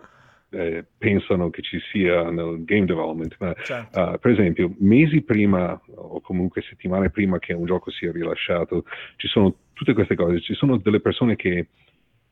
eh, 0.52 0.86
pensano 0.96 1.50
che 1.50 1.64
ci 1.64 1.80
sia 1.92 2.30
nel 2.30 2.64
game 2.66 2.86
development, 2.86 3.36
ma 3.40 3.54
certo. 3.64 4.00
uh, 4.00 4.20
per 4.20 4.32
esempio 4.32 4.76
mesi 4.78 5.22
prima 5.22 5.80
o 5.96 6.22
comunque 6.22 6.62
settimane 6.62 7.10
prima 7.10 7.40
che 7.40 7.54
un 7.54 7.66
gioco 7.66 7.90
sia 7.90 8.12
rilasciato 8.12 8.86
ci 9.16 9.28
sono 9.28 9.56
tutte 9.74 9.94
queste 9.94 10.16
cose, 10.16 10.40
ci 10.42 10.54
sono 10.54 10.78
delle 10.78 11.00
persone 11.00 11.36
che 11.36 11.68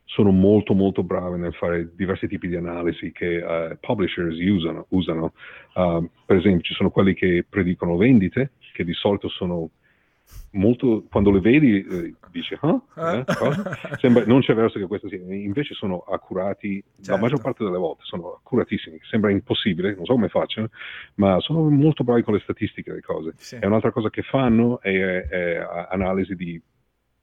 sono 0.07 0.31
molto 0.31 0.73
molto 0.73 1.03
brave 1.03 1.37
nel 1.37 1.53
fare 1.53 1.91
diversi 1.93 2.27
tipi 2.27 2.47
di 2.47 2.55
analisi 2.55 3.11
che 3.11 3.37
uh, 3.37 3.77
publishers 3.79 4.39
usano. 4.39 4.85
usano. 4.89 5.33
Uh, 5.75 6.09
per 6.25 6.37
esempio 6.37 6.61
ci 6.61 6.73
sono 6.73 6.89
quelli 6.89 7.13
che 7.13 7.45
predicono 7.47 7.97
vendite, 7.97 8.51
che 8.73 8.85
di 8.85 8.93
solito 8.93 9.27
sono 9.27 9.69
molto, 10.51 11.03
quando 11.09 11.29
le 11.29 11.41
vedi 11.41 11.85
eh, 11.85 12.15
dici, 12.31 12.57
ah, 12.61 12.81
eh, 12.95 13.25
Sembra, 13.99 14.25
non 14.25 14.39
c'è 14.39 14.53
verso 14.53 14.79
che 14.79 14.87
questo 14.87 15.09
sia, 15.09 15.17
invece 15.17 15.73
sono 15.73 15.99
accurati, 15.99 16.81
certo. 16.95 17.11
la 17.11 17.17
maggior 17.17 17.41
parte 17.41 17.65
delle 17.65 17.77
volte 17.77 18.03
sono 18.05 18.39
accuratissimi, 18.39 18.99
sembra 19.09 19.29
impossibile, 19.29 19.93
non 19.93 20.05
so 20.05 20.13
come 20.13 20.29
facciano, 20.29 20.69
ma 21.15 21.39
sono 21.41 21.69
molto 21.69 22.03
bravi 22.03 22.23
con 22.23 22.33
le 22.33 22.39
statistiche 22.39 22.93
le 22.93 23.01
cose. 23.01 23.33
Sì. 23.35 23.57
E 23.59 23.67
un'altra 23.67 23.91
cosa 23.91 24.09
che 24.09 24.21
fanno 24.21 24.79
è, 24.79 25.27
è 25.27 25.67
analisi 25.89 26.33
di 26.35 26.61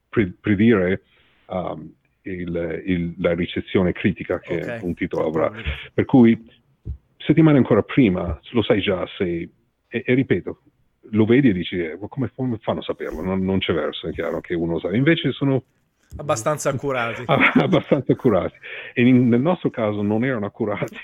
pre- 0.09 0.35
predire 0.38 1.03
um, 1.47 1.92
il, 2.30 2.82
il, 2.87 3.14
la 3.18 3.34
ricezione 3.34 3.92
critica 3.92 4.40
che 4.40 4.56
okay. 4.56 4.78
un 4.82 4.94
titolo 4.94 5.26
avrà. 5.26 5.52
Per 5.92 6.04
cui 6.04 6.42
settimane 7.18 7.58
ancora 7.58 7.82
prima 7.82 8.38
lo 8.50 8.62
sai 8.62 8.80
già 8.80 9.06
se, 9.16 9.48
e, 9.88 10.02
e 10.04 10.14
ripeto, 10.14 10.62
lo 11.10 11.24
vedi 11.24 11.50
e 11.50 11.52
dici, 11.52 11.78
eh, 11.78 11.98
come, 12.08 12.30
come, 12.34 12.58
fanno 12.60 12.80
a 12.80 12.82
saperlo? 12.82 13.22
Non, 13.22 13.44
non, 13.44 13.58
c'è 13.58 13.72
verso, 13.72 14.08
è 14.08 14.12
chiaro 14.12 14.40
che 14.40 14.54
uno 14.54 14.78
sa. 14.78 14.94
Invece 14.94 15.32
sono 15.32 15.62
abbastanza 16.16 16.70
accurati. 16.70 17.24
abbastanza 17.26 18.12
accurati. 18.12 18.56
E 18.92 19.06
in, 19.06 19.28
nel 19.28 19.40
nostro 19.40 19.70
caso 19.70 20.02
non 20.02 20.24
erano 20.24 20.46
accurati, 20.46 20.96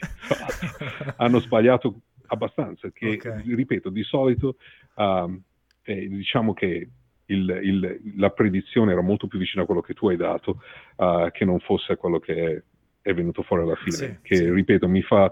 hanno 1.16 1.40
sbagliato 1.40 2.00
abbastanza, 2.26 2.90
che 2.90 3.12
okay. 3.12 3.42
ripeto, 3.54 3.90
di 3.90 4.02
solito 4.02 4.56
um, 4.96 5.40
eh, 5.82 6.08
diciamo 6.08 6.54
che 6.54 6.88
il, 7.30 7.60
il, 7.62 8.00
la 8.16 8.30
predizione 8.30 8.92
era 8.92 9.00
molto 9.00 9.26
più 9.26 9.38
vicina 9.38 9.62
a 9.62 9.66
quello 9.66 9.80
che 9.80 9.94
tu 9.94 10.08
hai 10.08 10.16
dato 10.16 10.62
uh, 10.96 11.30
che 11.30 11.44
non 11.44 11.58
fosse 11.60 11.96
quello 11.96 12.18
che 12.18 12.34
è, 12.34 12.62
è 13.02 13.14
venuto 13.14 13.42
fuori 13.42 13.62
alla 13.62 13.76
fine. 13.76 13.96
Sì, 13.96 14.16
che 14.22 14.36
sì. 14.36 14.50
ripeto, 14.50 14.88
mi 14.88 15.02
fa, 15.02 15.30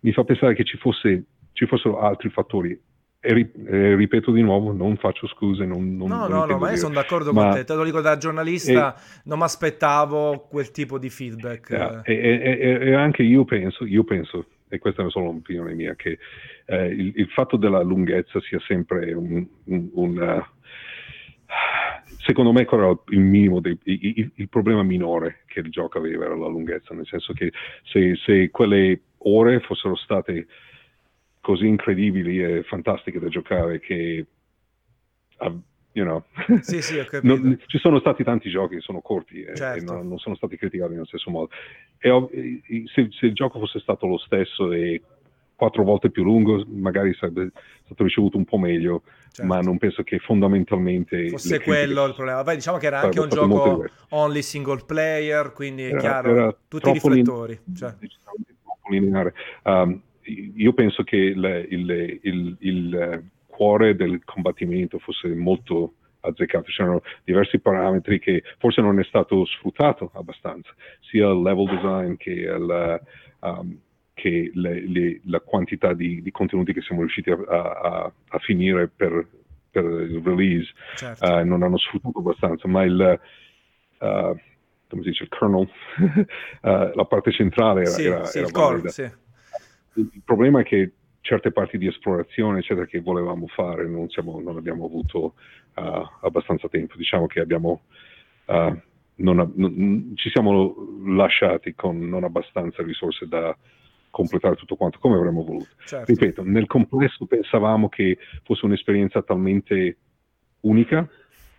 mi 0.00 0.12
fa 0.12 0.24
pensare 0.24 0.54
che 0.54 0.64
ci, 0.64 0.76
fosse, 0.76 1.24
ci 1.52 1.66
fossero 1.66 2.00
altri 2.00 2.28
fattori 2.30 2.78
e, 3.26 3.32
ri, 3.32 3.52
e, 3.66 3.96
ripeto 3.96 4.30
di 4.30 4.42
nuovo, 4.42 4.72
non 4.72 4.96
faccio 4.96 5.26
scuse. 5.26 5.64
Non, 5.64 5.96
non, 5.96 6.08
no, 6.08 6.28
non 6.28 6.30
no, 6.30 6.44
no, 6.44 6.58
ma 6.58 6.70
io 6.70 6.76
sono 6.76 6.94
d'accordo 6.94 7.32
ma... 7.32 7.44
con 7.44 7.52
te. 7.54 7.64
Te 7.64 7.74
lo 7.74 7.84
dico 7.84 8.00
da 8.00 8.16
giornalista, 8.16 8.94
e... 8.94 9.00
non 9.24 9.38
mi 9.38 9.44
aspettavo 9.44 10.46
quel 10.48 10.70
tipo 10.70 10.98
di 10.98 11.10
feedback. 11.10 11.70
Yeah. 11.70 12.02
E, 12.04 12.78
e, 12.80 12.94
anche 12.94 13.22
io 13.22 13.44
penso, 13.44 13.84
io 13.84 14.04
penso, 14.04 14.46
e 14.68 14.78
questa 14.78 15.04
è 15.04 15.10
solo 15.10 15.30
un'opinione 15.30 15.74
mia, 15.74 15.94
che 15.94 16.18
eh, 16.66 16.86
il, 16.86 17.12
il, 17.16 17.28
fatto 17.28 17.56
della 17.56 17.82
lunghezza 17.82 18.40
sia 18.42 18.60
sempre 18.66 19.12
un, 19.12 19.44
un, 19.64 19.88
un 19.92 20.18
uh, 20.18 20.54
secondo 22.26 22.52
me 22.52 22.64
quello 22.64 22.84
era 22.84 23.00
il 23.10 23.20
minimo, 23.20 23.60
dei, 23.60 23.78
il, 23.84 24.30
il, 24.34 24.48
problema 24.48 24.82
minore 24.82 25.44
che 25.46 25.60
il 25.60 25.70
gioco 25.70 25.98
aveva 25.98 26.24
era 26.24 26.36
la 26.36 26.48
lunghezza, 26.48 26.92
nel 26.92 27.06
senso 27.06 27.32
che 27.32 27.52
se, 27.84 28.16
se 28.16 28.50
quelle 28.50 29.00
ore 29.18 29.60
fossero 29.60 29.94
state 29.94 30.46
così 31.40 31.68
incredibili 31.68 32.42
e 32.42 32.64
fantastiche 32.64 33.20
da 33.20 33.28
giocare 33.28 33.78
che, 33.78 34.26
uh, 35.38 35.62
you 35.92 36.04
know, 36.04 36.24
sì, 36.60 36.82
sì, 36.82 37.00
non, 37.22 37.58
ci 37.66 37.78
sono 37.78 38.00
stati 38.00 38.24
tanti 38.24 38.50
giochi 38.50 38.74
che 38.74 38.80
sono 38.80 39.00
corti 39.00 39.42
e, 39.42 39.54
certo. 39.54 39.78
e 39.78 39.84
non, 39.84 40.08
non, 40.08 40.18
sono 40.18 40.34
stati 40.34 40.56
criticati 40.56 40.92
nello 40.92 41.06
stesso 41.06 41.30
modo. 41.30 41.50
E, 41.98 42.60
se, 42.92 43.08
se, 43.10 43.26
il 43.26 43.34
gioco 43.34 43.60
fosse 43.60 43.78
stato 43.78 44.06
lo 44.06 44.18
stesso 44.18 44.72
e 44.72 45.00
quattro 45.56 45.82
volte 45.82 46.10
più 46.10 46.22
lungo, 46.22 46.64
magari 46.68 47.14
sarebbe 47.14 47.50
stato 47.84 48.04
ricevuto 48.04 48.36
un 48.36 48.44
po' 48.44 48.58
meglio, 48.58 49.02
certo. 49.30 49.44
ma 49.44 49.60
non 49.60 49.78
penso 49.78 50.02
che 50.02 50.18
fondamentalmente... 50.18 51.30
Fosse 51.30 51.60
quello 51.60 52.04
il 52.04 52.14
problema. 52.14 52.44
Beh, 52.44 52.54
diciamo 52.54 52.76
che 52.76 52.86
era 52.86 53.00
anche 53.00 53.18
un 53.18 53.28
gioco 53.28 53.84
only 54.10 54.42
single 54.42 54.82
player, 54.84 55.52
quindi 55.52 55.84
è 55.84 55.88
era, 55.88 55.98
chiaro, 55.98 56.30
era 56.30 56.56
tutti 56.68 56.90
i 56.90 56.92
riflettori. 56.92 57.58
Lin- 57.64 57.76
cioè. 57.76 57.94
troppo 57.98 58.90
lineare. 58.90 59.34
Um, 59.64 60.00
io 60.56 60.72
penso 60.74 61.02
che 61.02 61.16
il, 61.16 61.66
il, 61.70 62.18
il, 62.22 62.56
il, 62.60 63.24
cuore 63.46 63.96
del 63.96 64.22
combattimento 64.22 64.98
fosse 64.98 65.28
molto 65.28 65.94
azzeccato, 66.20 66.64
c'erano 66.66 67.00
diversi 67.24 67.58
parametri 67.58 68.18
che 68.18 68.42
forse 68.58 68.82
non 68.82 68.98
è 69.00 69.04
stato 69.04 69.46
sfruttato 69.46 70.10
abbastanza, 70.12 70.74
sia 71.00 71.28
il 71.28 71.40
level 71.40 71.64
design 71.66 72.16
che, 72.16 72.30
il, 72.32 73.00
um, 73.40 73.78
che 74.16 74.50
le, 74.54 74.88
le, 74.88 75.20
la 75.24 75.40
quantità 75.40 75.92
di, 75.92 76.22
di, 76.22 76.30
contenuti 76.30 76.72
che 76.72 76.80
siamo 76.80 77.02
riusciti 77.02 77.30
a, 77.30 77.36
a, 77.36 78.12
a 78.28 78.38
finire 78.38 78.88
per, 78.88 79.28
per, 79.70 79.84
il 79.84 80.22
release, 80.24 80.72
certo. 80.94 81.30
uh, 81.30 81.44
non 81.44 81.62
hanno 81.62 81.76
sfruttato 81.76 82.18
abbastanza, 82.18 82.66
ma 82.66 82.82
il... 82.82 83.20
Uh, 83.98 84.38
come 84.88 85.02
si 85.02 85.08
dice, 85.10 85.24
il 85.24 85.28
kernel, 85.28 85.68
uh, 86.62 86.90
la 86.96 87.04
parte 87.04 87.30
centrale 87.32 87.82
era, 87.82 87.90
sì, 87.90 88.04
era, 88.04 88.24
sì, 88.24 88.38
era 88.38 88.50
core, 88.50 88.88
sì 88.88 89.10
il 89.96 90.22
problema 90.24 90.60
è 90.60 90.64
che 90.64 90.92
certe 91.20 91.50
parti 91.50 91.78
di 91.78 91.86
esplorazione, 91.86 92.60
eccetera, 92.60 92.86
che 92.86 93.00
volevamo 93.00 93.46
fare 93.48 93.86
non, 93.86 94.08
siamo, 94.08 94.40
non 94.40 94.56
abbiamo 94.56 94.84
avuto 94.84 95.34
abbastanza 95.74 96.68
tempo. 96.68 96.96
Diciamo 96.96 97.26
che 97.26 97.40
abbiamo, 97.40 97.82
non, 98.46 99.52
non, 99.54 100.12
ci 100.14 100.30
siamo 100.30 100.74
lasciati 101.04 101.74
con 101.74 101.98
non 101.98 102.24
abbastanza 102.24 102.82
risorse 102.82 103.26
da 103.26 103.56
completare 104.16 104.56
tutto 104.56 104.76
quanto 104.76 104.98
come 104.98 105.16
avremmo 105.16 105.44
voluto. 105.44 105.68
Certo. 105.84 106.10
Ripeto, 106.10 106.42
nel 106.42 106.66
complesso 106.66 107.26
pensavamo 107.26 107.90
che 107.90 108.16
fosse 108.44 108.64
un'esperienza 108.64 109.20
talmente 109.20 109.98
unica 110.60 111.06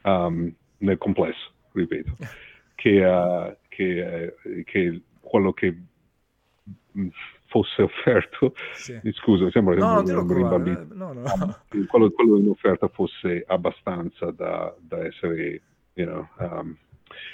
um, 0.02 0.52
nel 0.78 0.98
complesso, 0.98 1.52
ripeto, 1.74 2.18
che, 2.74 3.06
uh, 3.06 3.56
che, 3.68 4.34
che 4.66 5.02
quello 5.20 5.54
che 5.54 5.78
fosse 7.46 7.84
offerto, 7.84 8.56
sì. 8.74 9.00
scusa, 9.14 9.52
sembra 9.52 9.76
no, 9.76 10.02
che 10.02 10.14
un 10.14 10.50
bambino, 10.50 10.82
eh, 10.82 10.86
no, 10.94 11.14
no. 11.14 11.24
Ah, 11.26 11.62
quello, 11.88 12.10
quello, 12.10 12.40
in 12.40 12.50
offerta 12.50 12.88
fosse 12.88 13.44
abbastanza 13.46 14.32
da, 14.32 14.76
da 14.80 15.06
essere 15.06 15.62
you 15.94 16.08
know, 16.08 16.28
um, 16.40 16.76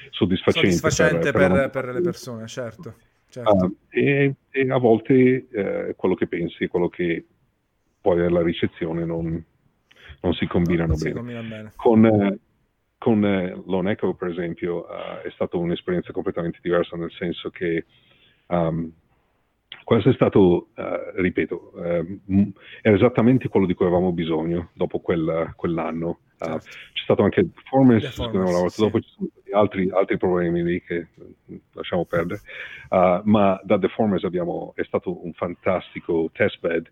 soddisfacente, 0.09 0.71
soddisfacente 0.71 1.31
per, 1.31 1.49
per, 1.49 1.69
per, 1.69 1.69
per, 1.69 1.93
le 1.93 2.01
persone, 2.01 2.45
certo. 2.47 3.11
Certo. 3.33 3.65
Uh, 3.65 3.77
e, 3.89 4.35
e, 4.51 4.71
a 4.71 4.77
volte 4.77 5.47
eh, 5.49 5.93
quello 5.95 6.13
che 6.13 6.27
pensi 6.27 6.63
e 6.63 6.67
quello 6.67 6.89
che 6.89 7.25
poi 7.99 8.23
alla 8.23 8.43
ricezione 8.43 9.05
non, 9.05 9.43
non 10.21 10.33
si 10.33 10.45
combinano 10.45 10.95
bene. 10.95 11.19
Si 11.19 11.47
bene. 11.47 11.71
Con, 11.75 12.05
eh, 12.05 12.39
con 12.97 13.25
eh, 13.25 13.63
Lone 13.65 13.91
Echo, 13.91 14.13
per 14.13 14.29
esempio, 14.29 14.85
uh, 14.85 15.25
è 15.25 15.31
stata 15.31 15.57
un'esperienza 15.57 16.11
completamente 16.11 16.59
diversa, 16.61 16.95
nel 16.95 17.11
senso 17.11 17.49
che 17.49 17.85
um, 18.47 18.91
questo 19.83 20.09
è 20.09 20.13
stato, 20.13 20.69
uh, 20.75 21.21
ripeto, 21.21 21.71
uh, 21.73 22.51
era 22.81 22.95
esattamente 22.95 23.47
quello 23.47 23.65
di 23.65 23.73
cui 23.73 23.85
avevamo 23.85 24.11
bisogno 24.11 24.69
dopo 24.73 24.99
quel, 24.99 25.53
quell'anno. 25.55 26.19
Uh, 26.39 26.45
certo. 26.45 26.67
C'è 26.93 27.03
stato 27.03 27.23
anche 27.23 27.41
il 27.41 27.49
performance, 27.49 28.13
performance 28.15 28.69
sì. 28.69 28.81
dopo 28.81 28.99
ci 28.99 29.09
sono 29.15 29.29
stati 29.31 29.51
altri, 29.51 29.89
altri, 29.91 30.17
problemi 30.17 30.63
lì 30.63 30.81
che 30.81 31.07
lasciamo 31.73 32.05
perdere, 32.05 32.41
ma 32.89 33.59
da 33.63 33.77
The 33.77 33.89
Formers 33.89 34.23
abbiamo, 34.23 34.73
è 34.75 34.83
stato 34.83 35.23
un 35.23 35.33
fantastico 35.33 36.29
test 36.33 36.59
bed 36.59 36.89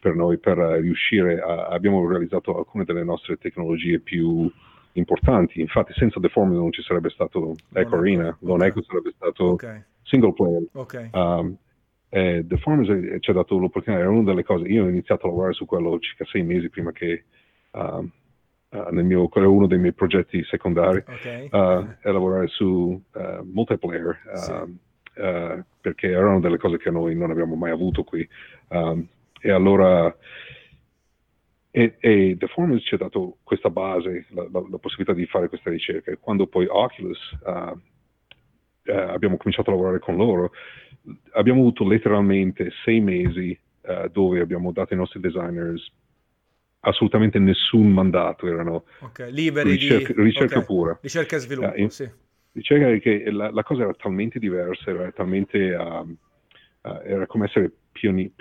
per 0.00 0.14
noi 0.14 0.38
per 0.38 0.56
riuscire 0.56 1.40
a, 1.40 1.66
abbiamo 1.66 2.06
realizzato 2.08 2.56
alcune 2.56 2.84
delle 2.84 3.04
nostre 3.04 3.36
tecnologie 3.36 4.00
più 4.00 4.50
importanti, 4.94 5.60
infatti 5.60 5.92
senza 5.94 6.18
The 6.20 6.28
Formers 6.28 6.58
non 6.58 6.72
ci 6.72 6.82
sarebbe 6.82 7.10
stato 7.10 7.54
Echo 7.72 7.96
Arena, 7.96 8.36
non 8.40 8.62
Echo 8.62 8.82
sarebbe 8.82 9.12
stato 9.14 9.50
okay. 9.50 9.84
single 10.02 10.32
player. 10.32 10.62
Okay. 10.72 11.10
Um, 11.12 11.56
eh, 12.12 12.44
The 12.44 12.56
Farmers 12.56 13.20
ci 13.20 13.30
ha 13.30 13.32
dato 13.32 13.56
l'opportunità, 13.56 14.02
era 14.02 14.10
una 14.10 14.24
delle 14.24 14.42
cose, 14.42 14.66
io 14.66 14.84
ho 14.84 14.88
iniziato 14.88 15.26
a 15.26 15.28
lavorare 15.28 15.52
su 15.52 15.64
quello 15.64 15.98
circa 16.00 16.24
sei 16.24 16.42
mesi 16.42 16.68
prima 16.68 16.90
che 16.90 17.24
uh, 17.70 17.80
uh, 17.80 18.88
nel 18.90 19.04
mio, 19.04 19.28
quello 19.28 19.46
è 19.46 19.50
uno 19.50 19.68
dei 19.68 19.78
miei 19.78 19.92
progetti 19.92 20.42
secondari, 20.44 20.98
okay. 21.06 21.48
uh, 21.52 21.86
è 22.00 22.10
lavorare 22.10 22.48
su 22.48 23.00
uh, 23.12 23.20
multiplayer, 23.44 24.18
sì. 24.34 24.52
Uh, 25.12 25.62
perché 25.80 26.08
erano 26.08 26.40
delle 26.40 26.56
cose 26.56 26.78
che 26.78 26.90
noi 26.90 27.14
non 27.14 27.30
abbiamo 27.30 27.54
mai 27.54 27.70
avuto 27.70 28.04
qui. 28.04 28.26
Um, 28.68 29.06
e 29.40 29.50
allora 29.50 30.14
e, 31.70 31.96
e 31.98 32.36
The 32.38 32.46
Formers 32.48 32.82
ci 32.84 32.94
ha 32.94 32.98
dato 32.98 33.38
questa 33.42 33.70
base, 33.70 34.26
la, 34.30 34.46
la, 34.50 34.64
la, 34.68 34.78
possibilità 34.78 35.12
di 35.12 35.26
fare 35.26 35.48
questa 35.48 35.70
ricerca. 35.70 36.14
Quando 36.18 36.46
poi 36.46 36.66
Oculus 36.66 37.36
abbiamo 38.84 39.36
cominciato 39.36 39.70
a 39.70 39.74
lavorare 39.74 39.98
con 39.98 40.16
loro, 40.16 40.52
abbiamo 41.32 41.60
avuto 41.60 41.86
letteralmente 41.86 42.70
sei 42.84 43.00
mesi 43.00 43.58
uh, 43.82 44.08
dove 44.08 44.40
abbiamo 44.40 44.72
dato 44.72 44.92
ai 44.92 44.98
nostri 44.98 45.20
designers 45.20 45.90
assolutamente 46.80 47.38
nessun 47.38 47.90
mandato, 47.92 48.46
erano 48.46 48.84
okay, 49.00 49.30
liberi 49.30 49.72
ricerca, 49.72 50.12
di... 50.14 50.22
ricerca 50.22 50.56
okay. 50.56 50.66
pura. 50.66 50.98
Ricerca 51.00 51.36
e 51.36 51.38
sviluppo, 51.38 51.82
uh, 51.82 51.88
sì. 51.88 52.10
Ricerca 52.52 52.96
che 52.98 53.30
la, 53.30 53.50
la, 53.50 53.62
cosa 53.62 53.82
era 53.82 53.94
talmente 53.94 54.38
diversa, 54.38 54.90
era 54.90 55.10
talmente... 55.12 55.74
Uh, 55.74 56.16
era 56.82 57.26
come 57.26 57.44
essere 57.44 57.70
pioni, 57.92 58.32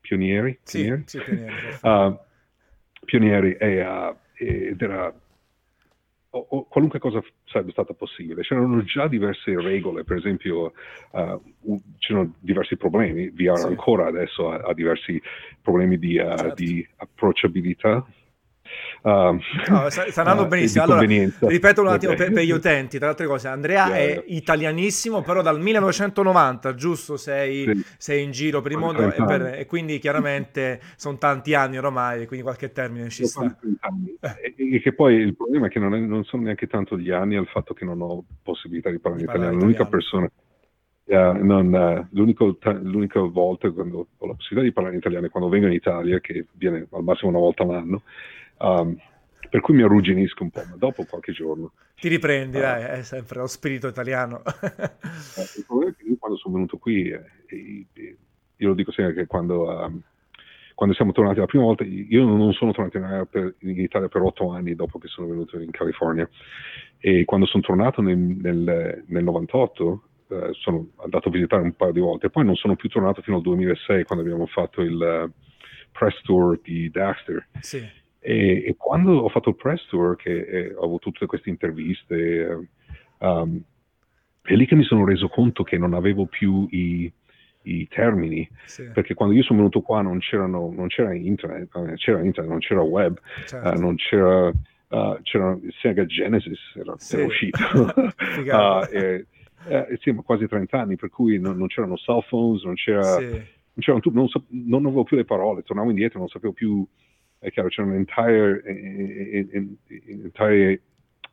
pionieri. 0.00 0.58
Sì, 0.64 0.82
pionieri, 0.82 1.02
sì, 1.06 1.20
pionieri, 1.20 1.54
uh, 1.82 2.18
pionieri 3.04 3.52
e, 3.52 4.16
ed 4.34 4.82
era 4.82 5.14
o, 6.34 6.46
o, 6.48 6.64
qualunque 6.64 6.98
cosa 6.98 7.22
sarebbe 7.44 7.70
stata 7.70 7.94
possibile. 7.94 8.42
C'erano 8.42 8.82
già 8.82 9.06
diverse 9.06 9.58
regole, 9.60 10.04
per 10.04 10.16
esempio 10.16 10.72
uh, 11.12 11.80
c'erano 11.98 12.34
diversi 12.40 12.76
problemi, 12.76 13.30
VR 13.30 13.56
sì. 13.58 13.66
ancora 13.66 14.06
adesso 14.06 14.50
ha, 14.50 14.56
ha, 14.56 14.74
diversi 14.74 15.20
problemi 15.62 15.98
di, 15.98 16.18
uh, 16.18 16.36
certo. 16.36 16.54
di 16.54 16.86
approcciabilità 16.96 18.04
Uh, 19.04 19.38
no, 19.68 19.90
sta, 19.90 20.10
sta, 20.10 20.20
andando 20.22 20.44
uh, 20.44 20.48
benissimo. 20.48 20.84
Allora, 20.84 21.00
ripeto 21.00 21.82
un 21.82 21.88
attimo 21.88 22.12
okay. 22.12 22.24
per, 22.24 22.34
per, 22.34 22.44
gli 22.44 22.50
utenti, 22.50 22.96
tra 22.96 23.06
le 23.06 23.12
altre 23.12 23.26
cose, 23.26 23.48
Andrea 23.48 23.88
yeah, 23.88 23.96
è 23.96 24.06
yeah. 24.06 24.22
italianissimo, 24.28 25.20
però 25.20 25.42
dal 25.42 25.60
1990, 25.60 26.74
giusto, 26.74 27.18
sei, 27.18 27.64
sì. 27.64 27.84
sei 27.98 28.22
in 28.22 28.30
giro 28.30 28.62
per 28.62 28.72
il 28.72 28.78
mondo 28.78 29.06
e, 29.06 29.12
per, 29.12 29.54
e, 29.58 29.66
quindi 29.66 29.98
chiaramente 29.98 30.80
sono 30.96 31.18
tanti 31.18 31.52
anni 31.52 31.76
ormai, 31.76 32.26
quindi 32.26 32.42
qualche 32.44 32.72
termine 32.72 33.10
ci 33.10 33.26
sta. 33.26 33.54
E, 34.20 34.54
e, 34.56 34.80
che 34.80 34.94
poi 34.94 35.16
il 35.16 35.36
problema 35.36 35.66
è 35.66 35.68
che 35.68 35.78
non, 35.78 35.94
è, 35.94 35.98
non 35.98 36.24
sono 36.24 36.44
neanche 36.44 36.66
tanto 36.66 36.96
gli 36.96 37.10
anni 37.10 37.36
al 37.36 37.46
fatto 37.46 37.74
che 37.74 37.84
non 37.84 38.00
ho 38.00 38.24
possibilità 38.42 38.88
di 38.88 38.98
parlare, 38.98 39.20
di 39.20 39.26
parlare 39.26 39.52
italiano. 39.52 39.66
L'unica 39.66 39.84
persona 39.84 40.30
Yeah, 41.06 41.32
non, 41.32 41.70
uh, 41.70 42.06
l'unica 42.12 43.20
volta 43.20 43.70
quando 43.70 44.06
ho 44.16 44.26
la 44.26 44.32
possibilità 44.32 44.62
di 44.62 44.72
parlare 44.72 44.94
in 44.94 45.00
italiano 45.00 45.26
è 45.26 45.28
quando 45.28 45.50
vengo 45.50 45.66
in 45.66 45.74
Italia, 45.74 46.18
che 46.20 46.46
viene 46.52 46.86
al 46.90 47.02
massimo 47.02 47.28
una 47.28 47.40
volta 47.40 47.62
all'anno, 47.62 48.02
um, 48.64 48.96
per 49.48 49.60
cui 49.60 49.74
mi 49.74 49.82
arrugginisco 49.82 50.42
un 50.42 50.50
po', 50.50 50.64
ma 50.68 50.76
dopo 50.76 51.04
qualche 51.04 51.32
giorno... 51.32 51.72
Ti 51.94 52.08
riprendi, 52.08 52.56
uh, 52.56 52.60
dai, 52.60 52.98
è 52.98 53.02
sempre 53.02 53.38
lo 53.38 53.46
spirito 53.46 53.86
italiano. 53.86 54.42
uh, 54.44 55.40
il 55.56 55.64
problema 55.66 55.92
è 55.92 55.94
che 55.96 56.08
io 56.08 56.16
quando 56.18 56.38
sono 56.38 56.54
venuto 56.54 56.78
qui, 56.78 57.08
eh, 57.08 57.86
io 58.56 58.68
lo 58.68 58.74
dico 58.74 58.90
sempre 58.90 59.14
che 59.14 59.26
quando, 59.26 59.68
um, 59.68 60.02
quando, 60.74 60.94
siamo 60.94 61.12
tornati 61.12 61.38
la 61.38 61.46
prima 61.46 61.64
volta, 61.64 61.84
io 61.84 62.24
non 62.24 62.52
sono 62.52 62.72
tornato 62.72 62.96
in, 62.96 63.26
per, 63.30 63.54
in, 63.60 63.78
Italia 63.78 64.08
per 64.08 64.22
otto 64.22 64.50
anni 64.50 64.74
dopo 64.74 64.98
che 64.98 65.08
sono 65.08 65.28
venuto 65.28 65.58
in 65.60 65.70
California, 65.70 66.28
e 66.98 67.24
quando 67.24 67.46
sono 67.46 67.62
tornato 67.62 68.02
nel, 68.02 68.16
nel, 68.16 69.04
nel 69.06 69.24
98 69.24 70.02
eh, 70.30 70.48
sono 70.52 70.88
andato 70.96 71.28
a 71.28 71.30
visitare 71.30 71.62
un 71.62 71.74
paio 71.74 71.92
di 71.92 72.00
volte, 72.00 72.30
poi 72.30 72.44
non 72.44 72.56
sono 72.56 72.74
più 72.74 72.88
tornato 72.88 73.22
fino 73.22 73.36
al 73.36 73.42
2006 73.42 74.04
quando 74.04 74.24
abbiamo 74.24 74.46
fatto 74.46 74.80
il 74.80 75.32
press 75.92 76.20
tour 76.22 76.58
di 76.60 76.90
Daxter. 76.90 77.46
Sì. 77.60 78.02
E, 78.26 78.64
e, 78.66 78.74
quando 78.78 79.18
ho 79.18 79.28
fatto 79.28 79.50
il 79.50 79.56
press 79.56 79.86
tour, 79.88 80.16
che 80.16 80.30
eh, 80.30 80.74
ho 80.74 80.84
avuto 80.84 81.10
tutte 81.10 81.26
queste 81.26 81.50
interviste, 81.50 82.68
um, 83.18 83.62
è 84.40 84.54
lì 84.54 84.64
che 84.64 84.74
mi 84.74 84.84
sono 84.84 85.04
reso 85.04 85.28
conto 85.28 85.62
che 85.62 85.76
non 85.76 85.92
avevo 85.92 86.24
più 86.24 86.66
i, 86.70 87.12
i 87.64 87.86
termini, 87.86 88.48
sì. 88.64 88.84
perché 88.94 89.12
quando 89.12 89.34
io 89.34 89.42
sono 89.42 89.58
venuto 89.58 89.82
qua 89.82 90.00
non, 90.00 90.20
non 90.30 90.86
c'era 90.88 91.12
internet, 91.12 91.68
c'era 91.96 92.22
internet, 92.22 92.50
non 92.50 92.60
c'era 92.60 92.80
web, 92.80 93.20
certo. 93.44 93.68
uh, 93.68 93.78
non 93.78 93.94
c'era, 93.96 94.48
uh, 94.48 95.18
c'era 95.20 95.58
Sega 95.82 96.06
Genesis, 96.06 96.60
era, 96.76 96.94
sì. 96.96 97.16
era 97.16 97.26
uscito. 97.26 97.58
uh, 97.92 98.86
e, 98.90 99.26
eh, 99.66 99.98
sì, 100.00 100.14
quasi 100.14 100.46
30 100.46 100.80
anni, 100.80 100.96
per 100.96 101.10
cui 101.10 101.38
non, 101.38 101.58
non 101.58 101.66
c'erano 101.66 101.96
cell 101.96 102.24
phones, 102.26 102.62
non 102.62 102.74
c'era... 102.74 103.02
Sì. 103.02 103.52
Non, 103.86 104.00
non, 104.12 104.28
non, 104.50 104.86
avevo 104.86 105.02
più 105.02 105.16
le 105.16 105.24
parole, 105.24 105.64
tornavo 105.64 105.90
indietro, 105.90 106.20
non 106.20 106.28
sapevo 106.28 106.52
più, 106.52 106.86
è 107.44 107.50
chiaro, 107.50 107.68
c'erano 107.68 107.94
entire, 107.94 108.62
entire 110.06 110.80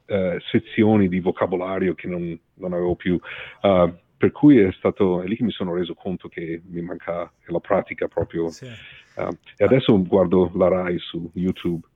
uh, 0.08 0.38
sezioni 0.52 1.08
di 1.08 1.22
vocabolario 1.22 1.94
che 1.96 2.08
non, 2.08 2.38
non 2.56 2.74
avevo 2.74 2.96
più. 2.96 3.18
Uh, 3.62 3.94
per 4.18 4.32
cui 4.32 4.60
è 4.60 4.72
stato 4.74 5.22
è 5.22 5.26
lì 5.26 5.38
che 5.38 5.44
mi 5.44 5.52
sono 5.52 5.74
reso 5.74 5.94
conto 5.94 6.28
che 6.28 6.62
mi 6.66 6.82
manca 6.82 7.32
la 7.46 7.60
pratica 7.60 8.10
proprio. 8.10 8.50
Sì. 8.50 8.66
Uh, 9.16 9.36
e 9.56 9.64
adesso 9.64 10.00
guardo 10.02 10.52
la 10.56 10.68
RAI 10.68 11.00
su 11.00 11.32
YouTube 11.34 11.88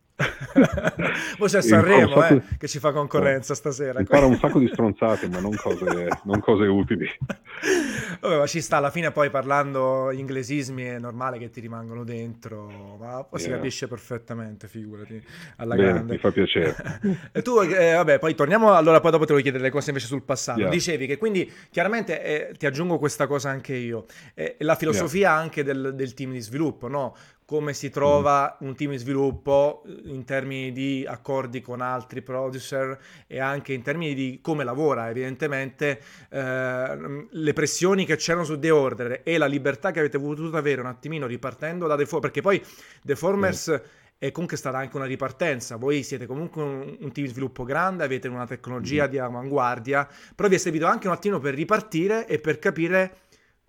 Poi 1.38 1.50
c'è 1.50 1.62
Sanremo 1.62 2.26
eh, 2.26 2.42
che 2.58 2.68
ci 2.70 2.80
fa 2.80 2.94
concorrenza 2.94 3.52
no, 3.52 3.56
stasera. 3.56 4.00
Impara 4.00 4.26
un 4.26 4.38
sacco 4.38 4.60
di 4.60 4.70
stronzate, 4.72 5.28
ma 5.28 5.40
non 5.40 5.54
cose, 5.56 6.08
non 6.24 6.40
cose 6.40 6.66
utili. 6.66 7.06
Vabbè, 8.22 8.38
ma 8.38 8.48
ci 8.48 8.62
sta, 8.62 8.78
alla 8.78 8.92
fine 8.92 9.12
poi 9.12 9.30
parlando 9.30 10.12
inglesismi 10.12 10.84
è 10.84 11.00
normale 11.00 11.38
che 11.38 11.50
ti 11.50 11.60
rimangono 11.60 12.06
dentro, 12.06 12.96
ma 12.98 13.24
poi 13.24 13.40
yeah. 13.40 13.50
si 13.50 13.50
capisce 13.50 13.88
perfettamente, 13.88 14.68
figurati, 14.68 15.22
alla 15.58 15.76
Bene, 15.76 15.92
grande. 15.92 16.14
Mi 16.14 16.20
fa 16.20 16.32
piacere. 16.32 16.76
e 17.34 17.42
tu, 17.42 17.60
eh, 17.60 17.94
vabbè, 17.94 18.20
poi 18.20 18.36
torniamo, 18.36 18.74
allora 18.74 19.02
poi 19.02 19.12
dopo 19.12 19.26
te 19.26 19.34
lo 19.34 19.40
chiedere 19.40 19.64
le 19.64 19.70
cose 19.70 19.90
invece 19.90 20.08
sul 20.08 20.24
passato. 20.24 20.62
Yeah. 20.62 20.70
Dicevi 20.70 21.08
che 21.08 21.18
quindi 21.18 21.52
chiaramente 21.70 22.24
eh, 22.24 22.54
ti 22.58 22.66
aggiungo 22.66 22.98
questa 22.98 23.28
cosa 23.28 23.50
anche 23.50 23.76
io, 23.76 24.06
eh, 24.34 24.56
la 24.60 24.76
filosofia 24.76 25.32
yeah. 25.32 25.38
anche 25.38 25.64
del, 25.64 25.94
del 25.94 26.14
team 26.14 26.32
di 26.32 26.40
sviluppo, 26.40 26.88
no? 26.88 27.16
Come 27.46 27.74
si 27.74 27.92
trova 27.92 28.58
un 28.62 28.76
team 28.76 28.92
di 28.92 28.98
sviluppo 28.98 29.84
eh, 29.86 30.10
in 30.10 30.26
termini 30.26 30.72
di 30.72 31.06
accordi 31.08 31.62
con 31.62 31.80
altri 31.80 32.22
producer 32.24 32.98
e 33.28 33.40
anche 33.40 33.74
in 33.74 33.84
termini 33.84 34.16
di 34.16 34.40
come 34.42 34.64
lavora. 34.64 35.10
Evidentemente 35.10 36.02
eh, 36.30 37.28
le 37.30 37.54
pressioni 37.54 38.06
che 38.06 38.16
c'erano 38.16 38.46
su 38.46 38.58
The 38.58 38.72
Order 38.72 39.22
e 39.24 39.38
la 39.38 39.46
libertà 39.46 39.92
che 39.92 40.00
avete 40.00 40.20
potuto 40.20 40.58
avere 40.58 40.82
un 40.82 40.88
attimino 40.88 41.28
ripartendo 41.28 41.86
da 41.86 41.96
The 41.96 42.06
Formers, 42.06 42.32
perché 42.32 42.42
poi 42.42 42.62
The 43.04 43.16
Formers... 43.16 43.72
Mm. 43.72 44.04
È 44.18 44.32
comunque 44.32 44.56
stata 44.56 44.78
anche 44.78 44.96
una 44.96 45.06
ripartenza. 45.06 45.76
Voi 45.76 46.02
siete 46.02 46.26
comunque 46.26 46.64
un, 46.64 46.98
un 47.02 47.12
team 47.12 47.28
di 47.28 47.34
sviluppo 47.34 47.66
grande, 47.66 48.06
avete 48.06 48.30
una 48.30 48.48
tecnologia 48.48 49.08
mm. 49.08 49.10
di 49.10 49.20
avanguardia, 49.20 50.08
però 50.34 50.48
vi 50.48 50.56
è 50.56 50.58
servito 50.58 50.86
anche 50.86 51.08
un 51.08 51.14
attimo 51.14 51.38
per 51.38 51.54
ripartire 51.54 52.26
e 52.26 52.40
per 52.40 52.58
capire 52.58 53.25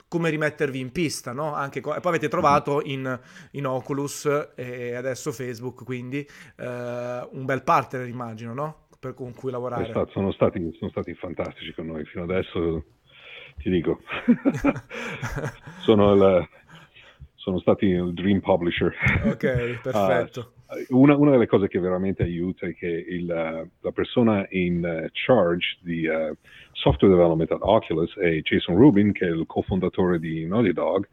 come 0.09 0.31
rimettervi 0.31 0.79
in 0.79 0.93
pista, 0.93 1.33
no? 1.33 1.53
Anche 1.55 1.81
co- 1.81 1.95
e 1.95 2.01
poi 2.01 2.13
avete 2.13 2.29
trovato 2.29 2.81
in, 2.83 3.19
in, 3.53 3.67
Oculus 3.67 4.51
e 4.55 4.95
adesso 4.95 5.33
Facebook, 5.33 5.85
quindi 5.85 6.27
eh, 6.57 7.29
un 7.31 7.45
bel 7.45 7.63
partner 7.63 8.07
immagino, 8.07 8.55
no? 8.55 8.87
Per, 8.99 9.15
con 9.15 9.35
cui 9.35 9.51
lavorare. 9.51 9.91
Stato, 9.91 10.11
sono, 10.13 10.33
stati, 10.33 10.75
sono 10.79 10.91
stati 10.91 11.15
fantastici 11.15 11.73
con 11.75 11.87
noi 11.87 12.05
fino 12.05 12.25
adesso, 12.25 12.85
ti 13.59 13.69
dico. 13.69 14.01
sono, 15.83 16.15
il, 16.15 16.49
sono 17.35 17.59
stati 17.59 17.87
il 17.87 18.15
dream 18.15 18.41
publisher. 18.41 18.95
Ok, 19.25 19.81
perfetto. 19.83 20.41
Uh, 20.41 20.56
una, 20.89 21.17
una, 21.17 21.31
delle 21.31 21.47
cose 21.47 21.69
che 21.69 21.79
veramente 21.79 22.23
aiuta 22.23 22.67
è 22.67 22.75
che 22.75 22.87
il, 22.87 23.27
la 23.27 23.93
persona 23.93 24.47
in 24.51 24.79
uh, 24.85 25.09
charge 25.13 25.79
di 25.81 26.07
uh, 26.07 26.37
software 26.73 27.15
development 27.15 27.51
at 27.53 27.61
Oculus 27.61 28.17
è 28.17 28.41
Jason 28.41 28.77
Rubin, 28.77 29.13
che 29.13 29.27
è 29.27 29.31
il 29.31 29.45
cofondatore 29.47 30.19
di 30.19 30.47
Naughty 30.47 30.73
Dog, 30.73 31.07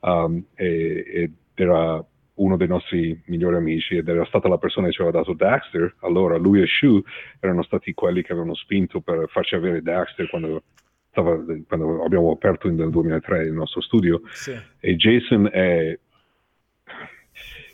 um, 0.00 0.44
e, 0.54 1.04
ed 1.06 1.32
era 1.54 2.04
uno 2.34 2.56
dei 2.56 2.68
nostri 2.68 3.20
migliori 3.26 3.56
amici 3.56 3.96
ed 3.96 4.08
era 4.08 4.24
stata 4.26 4.48
la 4.48 4.58
persona 4.58 4.86
che 4.86 4.92
ci 4.92 5.00
aveva 5.00 5.18
dato 5.18 5.32
Daxter. 5.32 5.96
Allora 6.00 6.36
lui 6.36 6.62
e 6.62 6.66
Shu 6.66 7.02
erano 7.40 7.62
stati 7.62 7.94
quelli 7.94 8.22
che 8.22 8.32
avevano 8.32 8.54
spinto 8.54 9.00
per 9.00 9.28
farci 9.28 9.54
avere 9.54 9.82
Daxter 9.82 10.28
quando, 10.28 10.62
stava, 11.10 11.36
quando 11.66 12.04
abbiamo 12.04 12.30
aperto 12.30 12.70
nel 12.70 12.90
2003 12.90 13.44
il 13.44 13.52
nostro 13.52 13.80
studio. 13.80 14.20
Sì. 14.30 14.56
E 14.78 14.96
Jason 14.96 15.48
è 15.50 15.98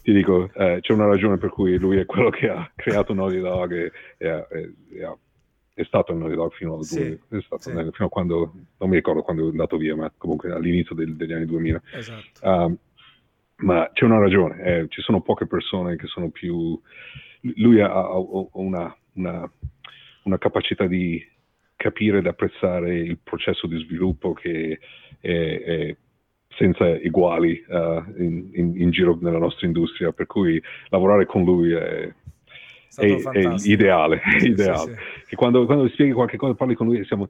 ti 0.05 0.13
dico, 0.13 0.51
eh, 0.53 0.81
c'è 0.83 0.93
una 0.93 1.07
ragione 1.07 1.39
per 1.39 1.49
cui 1.49 1.79
lui 1.79 1.97
è 1.97 2.05
quello 2.05 2.29
che 2.29 2.51
ha 2.51 2.71
creato 2.77 3.15
Naughty 3.15 3.41
Dog 3.41 3.73
e, 3.73 3.93
e, 4.19 4.47
e, 4.51 4.73
e 4.91 5.17
è 5.73 5.83
stato 5.85 6.13
il 6.13 6.19
Naughty 6.19 6.35
Dog 6.35 6.53
fino, 6.53 6.77
al 6.77 6.85
sì, 6.85 7.19
2000, 7.29 7.59
sì. 7.59 7.71
fino, 7.71 8.07
a 8.07 8.09
quando, 8.11 8.53
non 8.77 8.91
mi 8.91 8.97
ricordo 8.97 9.23
quando 9.23 9.47
è 9.47 9.51
andato 9.51 9.79
via, 9.79 9.97
ma 9.97 10.13
comunque 10.15 10.53
all'inizio 10.53 10.95
del, 10.95 11.17
degli 11.17 11.33
anni 11.33 11.47
2000. 11.47 11.83
Esatto. 11.95 12.47
Um, 12.47 12.79
ma 13.57 13.89
c'è 13.95 14.05
una 14.05 14.19
ragione, 14.19 14.63
eh, 14.63 14.87
ci 14.89 15.01
sono 15.01 15.23
poche 15.23 15.47
persone 15.47 15.97
che 15.97 16.07
sono 16.07 16.29
più... 16.29 16.79
Lui 17.57 17.81
ha, 17.81 17.91
ha 17.91 18.19
una, 18.53 18.95
una, 19.15 19.51
una 20.25 20.39
capacità 20.39 20.87
di 20.87 21.27
capire 21.77 22.19
ed 22.19 22.27
apprezzare 22.27 22.95
il 22.95 23.19
processo 23.23 23.67
di 23.67 23.79
sviluppo 23.79 24.35
che 24.35 24.79
è, 25.19 25.63
è 25.63 25.97
senza 26.57 26.85
uguali 27.03 27.63
uh, 27.69 28.23
in, 28.23 28.49
in, 28.53 28.81
in, 28.81 28.91
giro 28.91 29.19
nella 29.21 29.39
nostra 29.39 29.67
industria, 29.67 30.13
per 30.13 30.27
cui 30.27 30.61
lavorare 30.89 31.27
con 31.27 31.45
lui 31.45 31.73
è, 31.73 32.13
è, 32.97 33.23
è 33.23 33.55
ideale. 33.65 34.21
Sì, 34.39 34.49
ideale. 34.49 34.97
Sì, 34.97 35.25
sì. 35.29 35.35
quando, 35.37 35.65
quando, 35.67 35.89
spieghi 35.89 36.13
qualche 36.13 36.37
cosa, 36.37 36.55
parli 36.55 36.75
con 36.75 36.87
lui, 36.87 37.05
siamo, 37.05 37.29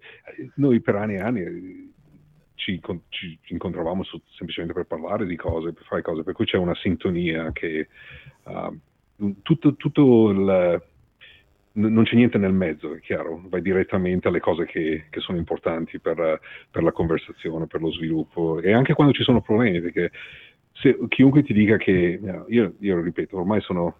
noi 0.57 0.81
per 0.81 0.97
anni 0.97 1.15
e 1.15 1.21
anni 1.21 1.41
eh, 1.41 1.89
ci, 2.55 2.81
ci, 3.09 3.39
incontravamo 3.49 4.03
su, 4.03 4.21
semplicemente 4.37 4.75
per 4.75 4.87
parlare 4.87 5.27
di 5.27 5.37
cose, 5.37 5.73
per 5.73 5.85
fare 5.85 6.03
cose, 6.03 6.23
per 6.23 6.35
cui 6.35 6.45
c'è 6.45 6.57
una 6.57 6.75
sintonia 6.75 7.51
che 7.53 7.89
uh, 8.45 8.79
tutto, 9.43 9.75
tutto 9.77 10.31
il 10.31 10.83
non 11.77 12.05
c'è 12.05 12.15
niente 12.15 12.39
nel 12.39 12.53
mezzo, 12.53 12.95
è 12.95 13.01
chiaro, 13.01 13.43
vai 13.49 13.61
direttamente 13.61 14.29
alle 14.29 14.41
cose 14.41 14.65
che, 14.65 15.07
che 15.11 15.21
sono 15.21 15.39
importanti 15.39 15.99
per, 15.99 16.41
per, 16.71 16.83
la 16.83 16.93
conversazione, 16.93 17.67
per 17.67 17.81
lo 17.81 17.91
sviluppo 17.91 18.61
e 18.61 18.73
anche 18.73 18.95
quando 18.95 19.13
ci 19.13 19.25
sono 19.25 19.41
problemi, 19.41 19.81
perché 19.81 20.13
se, 20.73 20.97
chiunque 21.09 21.43
ti 21.43 21.53
dica 21.53 21.77
che, 21.77 22.21
io, 22.49 22.75
io 22.79 23.01
ripeto, 23.01 23.39
ormai 23.39 23.61
sono 23.61 23.97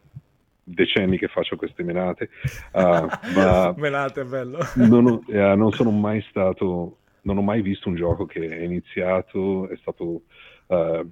decenni 0.63 1.19
che 1.19 1.27
faccio 1.27 1.57
queste 1.57 1.83
menate, 1.83 2.31
uh, 2.73 3.07
ma 3.35 3.75
menate 3.77 4.21
è 4.21 4.25
bello. 4.25 4.59
non, 4.77 5.07
ho, 5.07 5.23
uh, 5.27 5.57
non, 5.57 5.73
sono 5.73 5.91
mai 5.91 6.25
stato, 6.29 6.99
non 7.23 7.39
ho 7.39 7.43
mai 7.43 7.61
visto 7.61 7.89
un 7.89 7.97
gioco 7.97 8.25
che 8.25 8.49
è 8.49 8.63
iniziato, 8.63 9.69
è 9.69 9.77
stato... 9.77 10.23
Uh, 10.67 11.11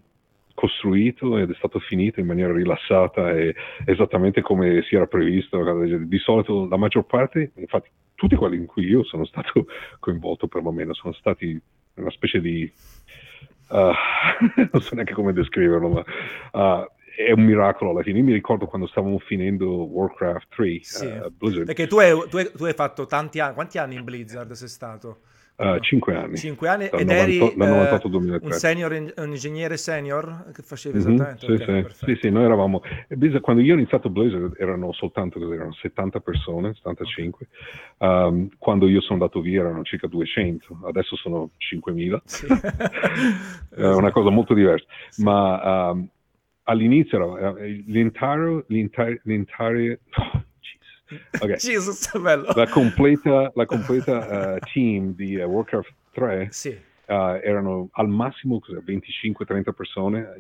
costruito 0.55 1.39
ed 1.39 1.51
è 1.51 1.55
stato 1.55 1.79
finito 1.79 2.21
in 2.21 2.27
maniera 2.27 2.53
rilassata 2.53 3.33
e 3.33 3.55
esattamente 3.87 4.41
come 4.41 4.83
si 4.83 4.95
era 4.95 5.07
previsto. 5.07 5.63
Di 5.85 6.19
solito 6.19 6.67
la 6.69 6.77
maggior 6.77 7.05
parte, 7.05 7.53
infatti 7.57 7.91
tutti 8.15 8.37
quelli 8.37 8.57
in 8.57 8.67
cui 8.67 8.85
io 8.85 9.05
sono 9.05 9.25
stato 9.25 9.67
coinvolto 9.99 10.47
perlomeno, 10.47 10.95
sono 10.95 11.13
stati 11.13 11.61
una 11.95 12.11
specie 12.11 12.41
di... 12.41 12.71
Uh, 13.69 13.91
non 14.71 14.83
so 14.83 14.95
neanche 14.95 15.15
come 15.15 15.33
descriverlo, 15.33 15.89
ma 15.89 16.05
uh, 16.53 16.87
è 17.17 17.33
un 17.33 17.43
miracolo 17.43 17.91
alla 17.91 18.03
fine. 18.03 18.19
Io 18.19 18.25
mi 18.25 18.33
ricordo 18.33 18.67
quando 18.67 18.87
stavamo 18.87 19.19
finendo 19.19 19.85
Warcraft 19.85 20.49
3, 20.55 20.79
sì. 20.83 21.07
uh, 21.07 21.31
Blizzard. 21.31 21.67
Perché 21.67 21.87
tu 21.87 21.99
hai, 21.99 22.13
tu, 22.29 22.37
hai, 22.37 22.51
tu 22.55 22.65
hai, 22.65 22.75
fatto 22.75 23.07
tanti 23.07 23.41
anni, 23.41 23.55
quanti 23.55 23.79
anni 23.79 23.95
in 23.97 24.05
Blizzard 24.05 24.53
sei 24.53 24.69
stato? 24.69 25.21
Uh, 25.63 25.79
cinque 25.79 26.17
anni. 26.17 26.37
Cinque 26.37 26.69
anni 26.69 26.85
ed 26.87 27.07
90, 27.07 27.15
eri 27.15 27.39
uh, 27.39 27.53
un 27.55 28.51
senior, 28.51 29.13
un 29.17 29.29
ingegnere 29.29 29.77
senior 29.77 30.47
che 30.53 30.63
facevi 30.63 30.99
mm-hmm, 30.99 31.15
esattamente? 31.15 31.47
Sì, 31.47 31.63
okay, 31.63 31.85
sì, 31.89 32.05
sì, 32.05 32.19
sì, 32.21 32.31
noi 32.31 32.45
eravamo... 32.45 32.83
quando 33.41 33.63
io 33.63 33.75
ho 33.75 33.77
iniziato 33.77 34.11
Blizzard 34.11 34.57
erano 34.59 34.93
soltanto 34.93 35.39
erano 35.53 35.73
70 35.73 36.19
persone, 36.19 36.75
75. 36.75 37.47
Um, 37.99 38.49
quando 38.59 38.89
io 38.89 39.01
sono 39.01 39.21
andato 39.21 39.41
via 39.41 39.61
erano 39.61 39.85
circa 39.85 40.09
200, 40.09 40.81
adesso 40.85 41.15
sono 41.15 41.51
5.000. 41.59 42.21
Sì. 42.33 42.47
è 42.47 43.87
una 43.95 44.11
cosa 44.11 44.31
molto 44.31 44.55
diversa. 44.55 44.87
Ma 45.19 45.91
um, 45.91 46.09
all'inizio 46.65 47.39
era, 47.39 47.55
l'intero... 47.87 48.65
l'intero, 48.67 49.21
l'intero 49.23 49.99
Okay. 51.41 51.57
Jesus. 51.61 52.13
La 52.55 52.69
completa, 52.69 53.51
la 53.55 53.67
completa 53.67 54.55
uh, 54.55 54.59
team 54.73 55.15
di 55.15 55.37
uh, 55.37 55.45
Warcraft 55.45 55.93
3 56.13 56.49
sì. 56.51 56.69
uh, 56.69 57.13
erano 57.43 57.89
al 57.93 58.09
massimo 58.09 58.61
25-30 58.69 59.73
persone 59.73 60.35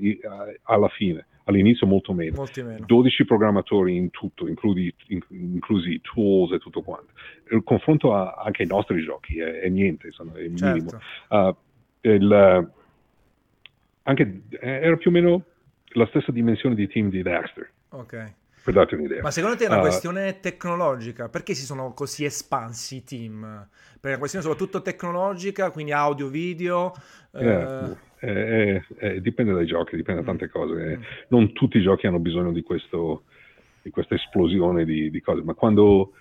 alla 0.64 0.88
fine. 0.88 1.26
All'inizio 1.44 1.88
molto 1.88 2.12
meno. 2.12 2.44
meno. 2.56 2.84
12 2.86 3.24
programmatori 3.24 3.96
in 3.96 4.10
tutto, 4.10 4.46
includi, 4.46 4.94
inclusi 5.30 6.00
tools 6.00 6.52
e 6.52 6.58
tutto 6.58 6.82
quanto. 6.82 7.12
Il 7.50 7.62
confronto 7.64 8.14
a, 8.14 8.34
anche 8.44 8.62
ai 8.62 8.68
nostri 8.68 9.02
giochi 9.02 9.40
è, 9.40 9.60
è 9.60 9.68
niente, 9.68 10.06
insomma, 10.06 10.34
è 10.34 10.48
certo. 10.54 11.00
minimo. 11.28 11.56
Il, 12.04 12.72
anche, 14.04 14.42
era 14.60 14.96
più 14.96 15.10
o 15.10 15.12
meno 15.12 15.44
la 15.94 16.06
stessa 16.06 16.30
dimensione 16.30 16.76
di 16.76 16.86
team 16.86 17.10
di 17.10 17.22
Dexter. 17.22 17.70
Ok 17.88 18.40
per 18.62 18.74
darti 18.74 18.94
un'idea. 18.94 19.22
Ma 19.22 19.30
secondo 19.30 19.56
te 19.56 19.64
è 19.64 19.66
una 19.66 19.78
uh, 19.78 19.80
questione 19.80 20.40
tecnologica? 20.40 21.28
Perché 21.28 21.54
si 21.54 21.64
sono 21.64 21.92
così 21.92 22.24
espansi 22.24 22.96
i 22.96 23.04
team? 23.04 23.68
Per 24.00 24.10
una 24.10 24.18
questione 24.18 24.44
soprattutto 24.44 24.82
tecnologica, 24.82 25.70
quindi 25.70 25.92
audio, 25.92 26.28
video? 26.28 26.92
Yeah, 27.32 27.86
uh... 27.86 27.96
eh, 28.20 28.84
eh, 28.98 29.20
dipende 29.20 29.52
dai 29.52 29.66
giochi, 29.66 29.96
dipende 29.96 30.20
da 30.20 30.26
tante 30.26 30.48
cose. 30.48 30.96
Mm. 30.96 31.02
Non 31.28 31.52
tutti 31.52 31.78
i 31.78 31.82
giochi 31.82 32.06
hanno 32.06 32.20
bisogno 32.20 32.52
di, 32.52 32.62
questo, 32.62 33.24
di 33.82 33.90
questa 33.90 34.14
esplosione 34.14 34.84
di, 34.84 35.10
di, 35.10 35.20
cose, 35.20 35.42
ma 35.42 35.54
quando... 35.54 36.12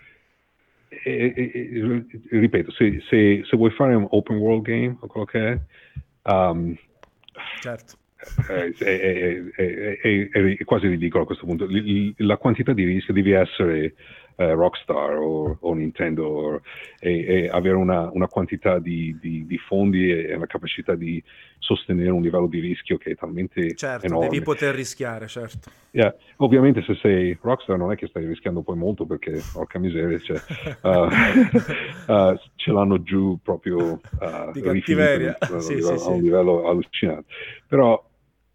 ripeto, 0.89 2.71
se, 2.71 3.01
se, 3.07 3.43
se, 3.45 3.57
vuoi 3.57 3.71
fare 3.71 3.95
un 3.95 4.07
open 4.09 4.37
world 4.37 4.63
game 4.63 4.97
o 4.99 5.07
quello 5.07 5.25
che 5.25 5.51
è... 5.51 5.59
Um, 6.23 6.75
certo 7.61 7.99
è, 8.47 8.71
è, 8.77 9.43
è, 9.55 10.29
è, 10.29 10.63
quasi 10.63 10.87
ridicolo 10.87 11.23
a 11.23 11.25
questo 11.25 11.45
punto. 11.45 11.67
la 12.17 12.37
quantità 12.37 12.73
di 12.73 12.83
rischio 12.83 13.13
devi 13.13 13.31
essere 13.31 13.93
eh, 14.41 14.53
Rockstar 14.53 15.17
o, 15.17 15.57
o 15.59 15.73
Nintendo 15.73 16.25
o, 16.25 16.61
e, 16.99 17.49
avere 17.51 17.75
una, 17.75 18.09
una 18.11 18.27
quantità 18.27 18.79
di, 18.79 19.17
di, 19.19 19.45
di, 19.45 19.57
fondi 19.57 20.11
e 20.11 20.37
la 20.37 20.47
capacità 20.47 20.95
di 20.95 21.21
sostenere 21.59 22.09
un 22.09 22.21
livello 22.21 22.47
di 22.47 22.59
rischio 22.59 22.97
che 22.97 23.11
è 23.11 23.15
talmente 23.15 23.75
certo, 23.75 24.05
enorme. 24.05 24.29
devi 24.29 24.41
poter 24.41 24.73
rischiare, 24.73 25.27
certo. 25.27 25.69
Yeah. 25.91 26.15
Ovviamente 26.37 26.81
se 26.83 26.95
sei 27.01 27.37
Rockstar 27.39 27.77
non 27.77 27.91
è 27.91 27.95
che 27.95 28.07
stai 28.07 28.25
rischiando 28.25 28.61
poi 28.61 28.77
molto 28.77 29.05
perché, 29.05 29.41
porca 29.51 29.77
miseria, 29.77 30.19
cioè, 30.19 30.41
uh, 30.81 31.07
uh, 32.11 32.39
ce 32.55 32.71
l'hanno 32.71 33.03
giù 33.03 33.37
proprio 33.43 33.99
uh, 34.19 34.51
di 34.53 34.61
cattiveria 34.61 35.37
sì, 35.59 35.81
sì, 35.81 35.91
a 35.91 36.09
un 36.09 36.21
livello 36.21 36.67
allucinante. 36.67 37.25
Però 37.67 38.09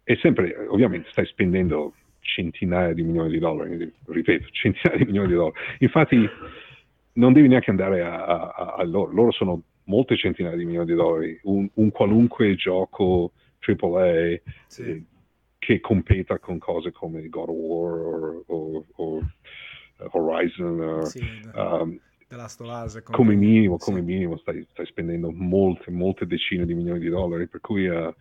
e 0.09 0.15
sempre, 0.21 0.55
ovviamente, 0.69 1.09
stai 1.11 1.25
spendendo 1.25 1.93
centinaia 2.21 2.93
di 2.93 3.03
milioni 3.03 3.29
di 3.29 3.39
dollari, 3.39 3.93
ripeto, 4.05 4.47
centinaia 4.51 4.97
di 4.97 5.03
milioni 5.03 5.27
di 5.27 5.33
dollari. 5.33 5.59
Infatti, 5.79 6.29
non 7.13 7.33
devi 7.33 7.49
neanche 7.49 7.71
andare 7.71 8.03
a, 8.03 8.23
a, 8.23 8.75
a 8.77 8.83
loro, 8.85 9.11
loro 9.11 9.31
sono 9.31 9.61
molte 9.83 10.15
centinaia 10.15 10.55
di 10.55 10.63
milioni 10.63 10.85
di 10.85 10.93
dollari. 10.93 11.37
Un, 11.43 11.67
un 11.73 11.91
qualunque 11.91 12.55
gioco 12.55 13.33
AAA 13.59 14.39
sì. 14.67 14.81
eh, 14.83 15.03
che 15.59 15.81
competa 15.81 16.39
con 16.39 16.57
cose 16.57 16.93
come 16.93 17.27
God 17.27 17.49
of 17.49 17.55
War 17.57 18.43
o, 18.45 18.85
o 18.95 19.21
Horizon, 20.11 20.79
or, 20.79 21.05
sì, 21.05 21.19
um, 21.53 21.99
come 23.11 23.35
minimo, 23.35 23.75
come 23.75 23.99
sì. 23.99 24.05
minimo 24.05 24.37
stai, 24.37 24.65
stai, 24.71 24.85
spendendo 24.85 25.33
molte, 25.33 25.91
molte 25.91 26.25
decine 26.25 26.65
di 26.65 26.73
milioni 26.73 26.99
di 26.99 27.09
dollari, 27.09 27.47
per 27.47 27.59
cui 27.59 27.87
uh, 27.87 28.13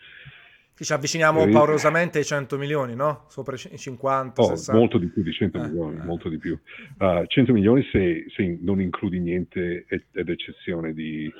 ci 0.84 0.92
avviciniamo 0.92 1.44
e... 1.44 1.48
paurosamente 1.48 2.18
ai 2.18 2.24
100 2.24 2.58
milioni, 2.58 2.94
no? 2.94 3.24
Sopra 3.28 3.56
i 3.56 3.78
50, 3.78 4.42
oh, 4.42 4.48
60. 4.48 4.78
Molto 4.78 4.98
di 4.98 5.06
più 5.06 5.22
di 5.22 5.32
100 5.32 5.56
eh, 5.56 5.60
milioni, 5.62 5.96
eh. 5.98 6.04
molto 6.04 6.28
di 6.28 6.38
più. 6.38 6.58
Uh, 6.98 7.24
100 7.26 7.52
milioni 7.52 7.82
se, 7.90 8.26
se, 8.34 8.58
non 8.60 8.80
includi 8.80 9.18
niente 9.18 9.86
ed 9.88 10.28
eccezione 10.28 10.92
di 10.92 11.32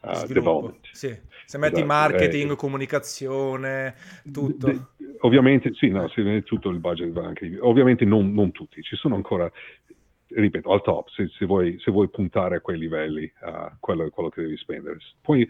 uh, 0.00 0.26
development. 0.26 0.88
Sì. 0.92 1.16
Se 1.46 1.58
metti 1.58 1.80
esatto. 1.80 1.86
marketing, 1.86 2.52
eh, 2.52 2.56
comunicazione, 2.56 3.94
tutto. 4.32 4.66
De, 4.66 4.80
ovviamente, 5.20 5.72
sì, 5.74 5.88
no, 5.88 6.08
se 6.08 6.42
tutto 6.42 6.68
il 6.70 6.78
budget 6.78 7.10
va 7.10 7.26
anche... 7.26 7.58
Ovviamente 7.60 8.04
non, 8.04 8.32
non 8.32 8.50
tutti, 8.52 8.82
ci 8.82 8.96
sono 8.96 9.14
ancora 9.14 9.50
ripeto, 10.32 10.70
al 10.70 10.82
top, 10.82 11.08
se, 11.08 11.28
se, 11.36 11.44
vuoi, 11.44 11.76
se, 11.80 11.90
vuoi, 11.90 12.08
puntare 12.08 12.56
a 12.56 12.60
quei 12.60 12.78
livelli, 12.78 13.30
uh, 13.40 13.72
quello 13.80 14.06
è 14.06 14.10
quello 14.10 14.28
che 14.28 14.42
devi 14.42 14.56
spendere. 14.56 14.98
Poi 15.20 15.48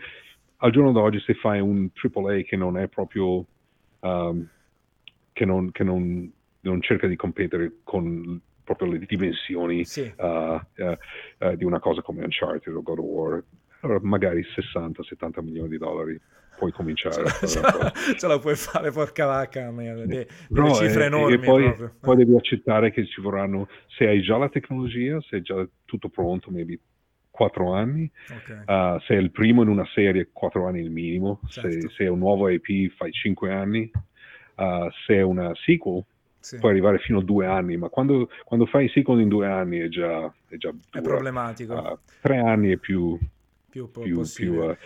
al 0.63 0.73
giorno 0.73 0.93
d'oggi 0.93 1.21
se 1.21 1.35
fai 1.35 1.61
un 1.61 1.89
AAA 1.93 2.43
che 2.43 2.57
non 2.57 2.77
è 2.77 2.89
proprio, 2.89 3.45
um, 4.01 4.47
che, 5.33 5.45
non, 5.45 5.71
che 5.71 5.85
non, 5.85 6.31
non, 6.61 6.83
cerca 6.83 7.07
di 7.07 7.17
competere 7.17 7.79
con 7.83 8.41
proprio 8.63 8.93
le 8.93 8.99
dimensioni 9.01 9.85
sì. 9.85 10.13
uh, 10.17 10.25
uh, 10.25 10.99
uh, 11.39 11.57
di 11.57 11.65
una 11.65 11.81
cosa 11.81 12.03
come 12.03 12.23
Uncharted 12.23 12.75
o 12.75 12.83
God 12.83 12.99
of 12.99 13.05
War, 13.05 13.45
allora 13.81 14.01
magari 14.03 14.43
60-70 14.43 15.43
milioni 15.43 15.69
di 15.71 15.79
dollari 15.79 16.21
puoi 16.59 16.73
cominciare. 16.73 17.25
Ce 17.47 17.61
la, 17.61 17.93
ce 18.17 18.27
la 18.27 18.39
puoi 18.39 18.55
fare, 18.55 18.91
porca 18.91 19.25
vacca, 19.25 19.71
delle, 19.71 20.27
delle 20.49 20.75
cifre 20.75 21.07
enormi. 21.07 21.35
E 21.35 21.39
poi, 21.39 21.75
poi, 21.99 22.17
devi 22.17 22.37
accettare 22.37 22.91
che 22.91 23.07
ci 23.07 23.23
vorranno, 23.23 23.67
se 23.97 24.07
hai 24.07 24.21
già 24.21 24.37
la 24.37 24.51
tecnologia, 24.51 25.19
se 25.23 25.39
è 25.39 25.41
già 25.41 25.67
tutto 25.87 26.11
pronto, 26.11 26.51
maybe 26.51 26.79
quattro 27.41 27.73
anni. 27.73 28.11
Okay. 28.29 28.65
Uh, 28.67 29.01
se 29.01 29.15
è 29.15 29.17
il 29.17 29.31
primo 29.31 29.63
in 29.63 29.69
una 29.69 29.87
serie, 29.95 30.29
quattro 30.31 30.67
anni 30.67 30.81
è 30.81 30.83
il 30.83 30.91
minimo. 30.91 31.41
Certo. 31.49 31.71
Se, 31.71 31.89
se, 31.89 32.05
è 32.05 32.09
un 32.09 32.19
nuovo 32.19 32.51
IP, 32.51 32.93
fai 32.97 33.11
cinque 33.13 33.51
anni. 33.51 33.91
Uh, 34.57 34.91
se 35.07 35.15
è 35.15 35.23
una 35.23 35.53
sequel, 35.55 36.05
sì. 36.39 36.59
puoi 36.59 36.73
arrivare 36.73 36.99
fino 36.99 37.21
a 37.21 37.23
due 37.23 37.47
anni, 37.47 37.79
ma 37.79 37.89
quando, 37.89 38.29
quando 38.45 38.67
fai 38.67 38.91
sequel 38.91 39.21
in 39.21 39.29
due 39.29 39.47
anni 39.47 39.79
è 39.79 39.89
già, 39.89 40.31
è 40.49 40.57
già 40.59 40.71
è 40.91 41.01
problematico. 41.01 41.73
Uh, 41.73 41.99
tre 42.21 42.37
anni 42.37 42.73
è 42.73 42.77
più, 42.77 43.19
più, 43.71 43.91
più, 43.91 44.23
più 44.35 44.53
uh, 44.53 44.77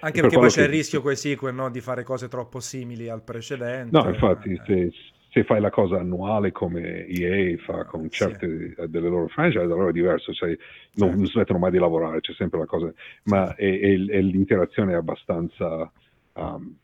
anche 0.00 0.20
perché 0.20 0.36
poi 0.36 0.50
c'è 0.50 0.64
il 0.64 0.68
rischio 0.68 1.00
con 1.00 1.12
i 1.12 1.16
sequel 1.16 1.54
no, 1.54 1.70
di 1.70 1.80
fare 1.80 2.02
cose 2.02 2.28
troppo 2.28 2.60
simili 2.60 3.08
al 3.08 3.22
precedente. 3.22 3.96
No, 3.96 4.06
infatti, 4.06 4.52
eh. 4.52 4.60
se, 4.66 4.92
se 5.32 5.44
fai 5.44 5.62
la 5.62 5.70
cosa 5.70 5.98
annuale 5.98 6.52
come 6.52 7.06
EA 7.06 7.56
fa 7.64 7.84
con 7.84 8.10
certe 8.10 8.74
sì. 8.76 8.88
delle 8.88 9.08
loro 9.08 9.28
franchise, 9.28 9.62
allora 9.62 9.88
è 9.88 9.92
diverso, 9.92 10.30
cioè, 10.34 10.48
non, 10.48 10.58
certo. 11.08 11.16
non, 11.16 11.26
smettono 11.26 11.58
mai 11.58 11.70
di 11.70 11.78
lavorare, 11.78 12.20
c'è 12.20 12.34
sempre 12.34 12.58
la 12.58 12.66
cosa, 12.66 12.92
ma 13.24 13.54
è, 13.54 13.64
è, 13.64 13.92
è 13.92 14.20
l'interazione 14.20 14.92
è 14.92 14.96
abbastanza, 14.96 15.90
um, 16.34 16.76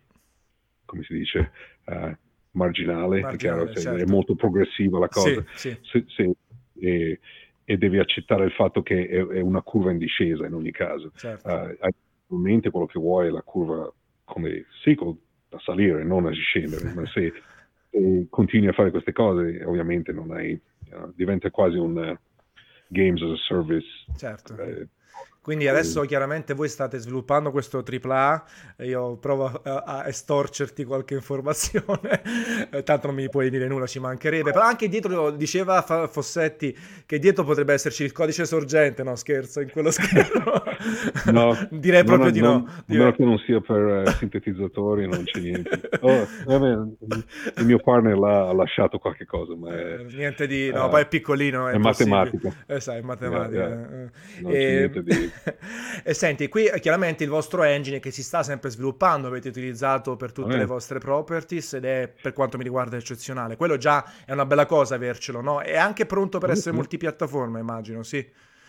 come 0.87 1.03
si 1.03 1.13
dice, 1.13 1.53
uh, 1.85 2.17
marginale, 2.53 3.21
marginale 3.21 3.37
chiaro, 3.37 3.67
cioè, 3.67 3.83
certo. 3.83 4.03
è 4.03 4.07
molto 4.07 4.35
progressiva 4.35 4.99
la 4.99 5.09
cosa, 5.09 5.45
sì, 5.55 5.77
e, 6.81 7.21
e, 7.65 7.77
devi 7.77 7.99
accettare 7.99 8.47
il 8.47 8.53
fatto 8.53 8.83
che 8.83 9.09
è, 9.09 9.27
è, 9.27 9.41
una 9.41 9.61
curva 9.61 9.91
in 9.91 9.99
discesa 9.99 10.47
in 10.47 10.55
ogni 10.55 10.71
caso. 10.71 11.13
Certo. 11.15 11.47
Uh, 11.47 12.71
quello 12.71 12.87
che 12.87 12.99
vuoi 12.99 13.27
è 13.27 13.31
la 13.31 13.43
curva 13.43 13.93
come 14.25 14.65
sequel 14.83 15.15
da 15.51 15.59
salire, 15.59 16.03
non 16.03 16.25
a 16.25 16.31
scendere, 16.31 16.93
ma 16.97 17.05
se 17.07 17.31
se 17.91 18.27
continui 18.31 18.69
a 18.69 18.73
fare 18.73 18.91
queste 18.91 19.13
cose, 19.13 19.63
ovviamente 19.65 20.13
non 20.13 20.31
hai, 20.33 20.61
uh, 20.93 21.13
diventa 21.15 21.51
quasi 21.51 21.77
un 21.77 21.97
uh, 21.97 22.19
games 22.89 23.23
as 23.23 23.31
a 23.31 23.37
service. 23.47 23.87
Certo. 24.17 24.57
Eh, 24.59 24.89
quindi 25.49 25.67
adesso 25.67 26.03
chiaramente 26.03 26.53
voi 26.53 26.69
state 26.69 26.99
sviluppando 26.99 27.51
questo 27.51 27.83
AAA, 27.83 28.45
io 28.81 29.17
provo 29.17 29.47
a, 29.47 29.83
a 29.83 30.07
estorcerti 30.07 30.85
qualche 30.85 31.15
informazione, 31.15 32.21
eh, 32.71 32.83
tanto 32.83 33.07
non 33.07 33.17
mi 33.17 33.31
puoi 33.31 33.49
dire 33.49 33.67
nulla, 33.67 33.87
ci 33.87 33.99
mancherebbe, 33.99 34.53
però 34.53 34.67
anche 34.67 34.91
dietro, 34.91 35.31
diceva 35.31 35.81
Fossetti, 35.81 36.77
che 37.07 37.19
dietro 37.19 37.45
potrebbe 37.45 37.73
esserci 37.73 38.05
il 38.05 38.13
codice 38.13 38.45
sorgente, 38.45 39.03
no 39.03 39.17
scherzo, 39.17 39.63
in 39.63 39.71
quello 39.71 39.91
schermo. 39.91 40.53
No, 41.33 41.57
direi 41.73 42.05
proprio 42.05 42.27
non, 42.27 42.33
di 42.33 42.41
no. 42.41 42.53
No 42.53 42.83
direi... 42.87 43.13
che 43.15 43.25
non 43.25 43.39
sia 43.39 43.61
per 43.61 44.05
uh, 44.07 44.11
sintetizzatori, 44.11 45.09
non 45.09 45.25
c'è 45.25 45.41
niente. 45.41 45.81
Oh, 46.01 46.27
vabbè, 46.47 46.69
il 47.57 47.67
mio 47.67 47.79
partner 47.79 48.17
l'ha 48.17 48.53
lasciato 48.53 48.99
qualche 48.99 49.27
cosa, 49.27 49.57
ma 49.57 49.77
è, 49.77 50.05
niente 50.15 50.47
di... 50.47 50.71
No, 50.71 50.87
uh, 50.87 50.89
poi 50.89 51.03
è 51.03 51.09
piccolino. 51.09 51.69
È, 51.69 51.73
è 51.73 51.79
matematica. 51.79 52.55
Eh, 52.67 52.81
sai, 52.81 52.99
è 52.99 53.03
matematica. 53.03 53.67
Yeah, 53.67 53.77
yeah. 53.77 54.11
Non 54.41 54.53
e... 54.53 54.55
c'è 54.55 54.77
niente 54.77 55.03
di 55.03 55.33
e 56.05 56.15
senti, 56.15 56.49
qui 56.49 56.69
chiaramente 56.81 57.25
il 57.25 57.31
vostro 57.31 57.63
engine 57.63 57.99
che 58.01 58.11
si 58.11 58.23
sta 58.23 58.43
sempre 58.43 58.71
sviluppando, 58.71 59.27
avete 59.29 59.49
utilizzato 59.49 60.17
per 60.17 60.33
tutte 60.33 60.57
le 60.57 60.67
vostre 60.67 60.99
properties 60.99 61.75
ed 61.75 61.85
è 61.85 62.13
per 62.21 62.33
quanto 62.33 62.57
mi 62.57 62.65
riguarda 62.65 62.97
eccezionale. 62.97 63.57
Quello 63.57 63.77
già 63.77 64.05
è 64.25 64.33
una 64.33 64.47
bella 64.47 64.67
cosa 64.67 64.95
avercelo, 64.95 65.41
no? 65.41 65.61
È 65.61 65.77
anche 65.77 66.07
pronto 66.07 66.39
per 66.39 66.51
essere 66.51 66.75
multipiattaforma, 66.75 67.59
immagino, 67.59 68.03
sì. 68.03 68.19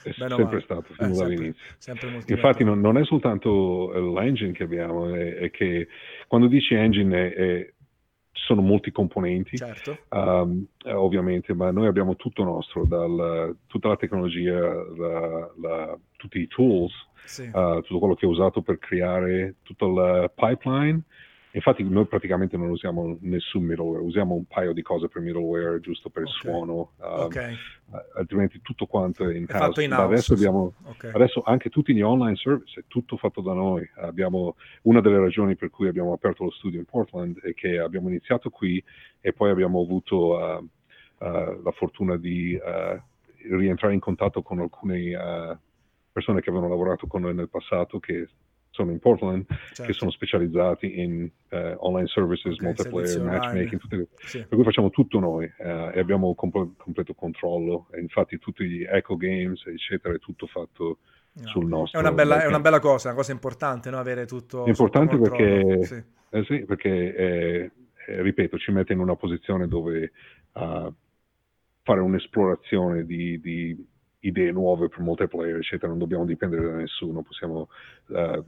È 0.02 0.12
Bene 0.18 0.30
sempre 0.30 0.44
male. 0.46 0.62
stato, 0.62 0.92
Eh, 0.92 0.96
fin 0.96 1.14
sempre, 1.14 1.36
dall'inizio. 1.36 1.66
sempre 1.78 2.24
Infatti 2.28 2.64
non, 2.64 2.80
non 2.80 2.98
è 2.98 3.04
soltanto 3.04 3.94
eh, 3.94 4.00
l'engine 4.00 4.54
che 4.54 4.64
abbiamo, 4.64 5.14
è, 5.14 5.36
è 5.36 5.52
che 5.52 5.88
quando 6.28 6.48
dici 6.48 6.74
engine 6.74 7.34
è- 7.34 7.74
ci 8.32 8.46
sono 8.46 8.62
molti 8.62 8.92
componenti, 8.92 9.58
Certo, 9.58 9.98
um, 10.12 10.66
ovviamente, 10.86 11.54
ma 11.54 11.72
noi 11.72 11.88
abbiamo 11.88 12.16
tutto 12.16 12.44
nostro, 12.46 12.86
dal- 12.86 13.58
tutta 13.68 13.90
la 13.90 13.98
tecnologia, 13.98 14.58
la- 14.58 15.52
la- 15.60 16.00
tutti 16.20 16.40
i 16.40 16.48
tools, 16.48 16.94
sì. 17.24 17.44
uh, 17.44 17.82
tutto 17.82 18.00
quello 18.00 18.14
che 18.14 18.26
è 18.26 18.30
usato 18.30 18.62
per 18.62 18.78
creare 18.78 19.56
tutto 19.64 19.88
il 19.88 20.32
pipeline. 20.36 21.02
Infatti 21.54 21.84
noi 21.84 22.06
praticamente 22.06 22.58
non 22.58 22.70
usiamo 22.70 23.18
nessun 23.22 23.64
middleware, 23.64 24.04
usiamo 24.04 24.36
un 24.36 24.46
paio 24.46 24.72
di 24.72 24.84
cose 24.84 25.08
per 25.08 25.24
middleware, 25.24 25.80
giusto 25.80 26.12
per 26.12 26.22
il 26.22 26.28
Ok. 26.28 26.36
suono, 26.36 26.92
um, 26.98 27.22
ok, 27.22 27.58
altrimenti 28.18 28.62
tutto 28.62 28.86
quanto 28.86 29.28
è 29.28 29.36
in 29.36 29.46
è 29.48 29.54
fatto 29.54 29.82
in 29.82 29.92
house. 29.92 30.04
Adesso 30.04 30.34
abbiamo, 30.34 30.74
Ok, 30.84 31.10
Adesso 31.12 31.42
anche 31.44 31.70
tutti 31.70 31.96
gli 31.96 32.04
online 32.04 32.36
service 32.36 32.82
è 32.82 32.84
tutto 32.88 33.18
fatto 33.18 33.42
da 33.42 33.54
noi. 33.54 33.90
Abbiamo, 33.96 34.58
una 34.84 35.02
delle 35.02 35.18
ragioni 35.18 35.56
per 35.56 35.72
cui 35.72 35.88
abbiamo 35.88 36.14
aperto 36.14 36.44
lo 36.44 36.52
studio 36.52 36.78
in 36.78 36.86
Portland 36.86 37.40
è 37.42 37.56
che 37.56 37.80
abbiamo 37.80 38.10
iniziato 38.10 38.52
qui 38.52 38.84
e 39.20 39.34
poi 39.34 39.50
abbiamo 39.50 39.82
avuto 39.82 40.38
uh, 40.38 40.64
uh, 41.26 41.62
la 41.64 41.72
fortuna 41.74 42.16
di 42.16 42.54
uh, 42.62 43.02
rientrare 43.58 43.96
in 43.96 44.00
contatto 44.00 44.44
con 44.44 44.60
alcune 44.60 45.16
uh, 45.16 45.58
persone 46.12 46.42
che 46.42 46.50
avevano 46.50 46.70
lavorato 46.72 47.08
con 47.08 47.22
noi 47.22 47.34
nel 47.34 47.50
passato 47.50 48.00
che 48.00 48.28
sono 48.72 48.92
in 48.92 49.00
Portland, 49.00 49.46
certo. 49.74 49.84
che 49.84 49.94
sono 49.94 50.12
specializzati 50.12 51.00
in 51.00 51.30
uh, 51.50 51.58
online 51.80 52.08
services, 52.08 52.54
Ok, 52.56 52.62
multiplayer, 52.62 53.22
matchmaking, 53.24 53.80
tutte 53.82 53.96
le 53.96 54.08
Sì. 54.20 54.38
per 54.40 54.50
cui 54.50 54.64
facciamo 54.64 54.90
tutto 54.90 55.20
noi 55.20 55.46
eh, 55.58 55.92
e 55.96 56.00
abbiamo 56.00 56.34
comple- 56.36 56.74
completo 56.78 57.14
controllo. 57.14 57.88
E 57.92 58.00
infatti 58.00 58.38
tutti 58.38 58.64
gli 58.66 58.84
eco 58.84 59.18
games, 59.18 59.66
eccetera, 59.66 60.14
è 60.14 60.20
tutto 60.20 60.48
fatto 60.48 61.00
No. 61.32 61.48
sul 61.48 61.66
È 61.66 61.68
nostro. 61.68 62.00
una 62.00 62.12
bella, 62.12 62.42
è 62.42 62.48
una 62.48 62.60
bella 62.60 62.80
cosa, 62.80 63.10
una 63.10 63.18
cosa 63.18 63.32
importante, 63.32 63.90
no? 63.92 63.98
Avere 63.98 64.26
tutto 64.26 64.66
È 64.66 64.70
importante 64.70 65.18
perché- 65.18 65.84
Sì. 65.86 66.04
Eh 66.32 66.44
sì, 66.46 66.66
perché, 66.66 67.16
eh, 67.16 67.72
eh, 68.08 68.22
ripeto, 68.22 68.58
ci 68.58 68.72
mette 68.72 68.94
in 68.94 69.00
una 69.00 69.16
posizione 69.16 69.68
dove 69.68 70.12
ah, 70.54 70.92
fare 71.84 72.00
un'esplorazione 72.02 73.06
di, 73.06 73.40
di 73.40 73.88
idee 74.22 74.52
nuove 74.52 74.90
per 74.90 75.00
multiplayer, 75.00 75.58
eccetera, 75.58 75.88
non 75.88 76.00
dobbiamo 76.00 76.26
dipendere 76.26 76.66
da 76.66 76.76
nessuno, 76.76 77.22
possiamo 77.22 77.70
eh, 78.10 78.44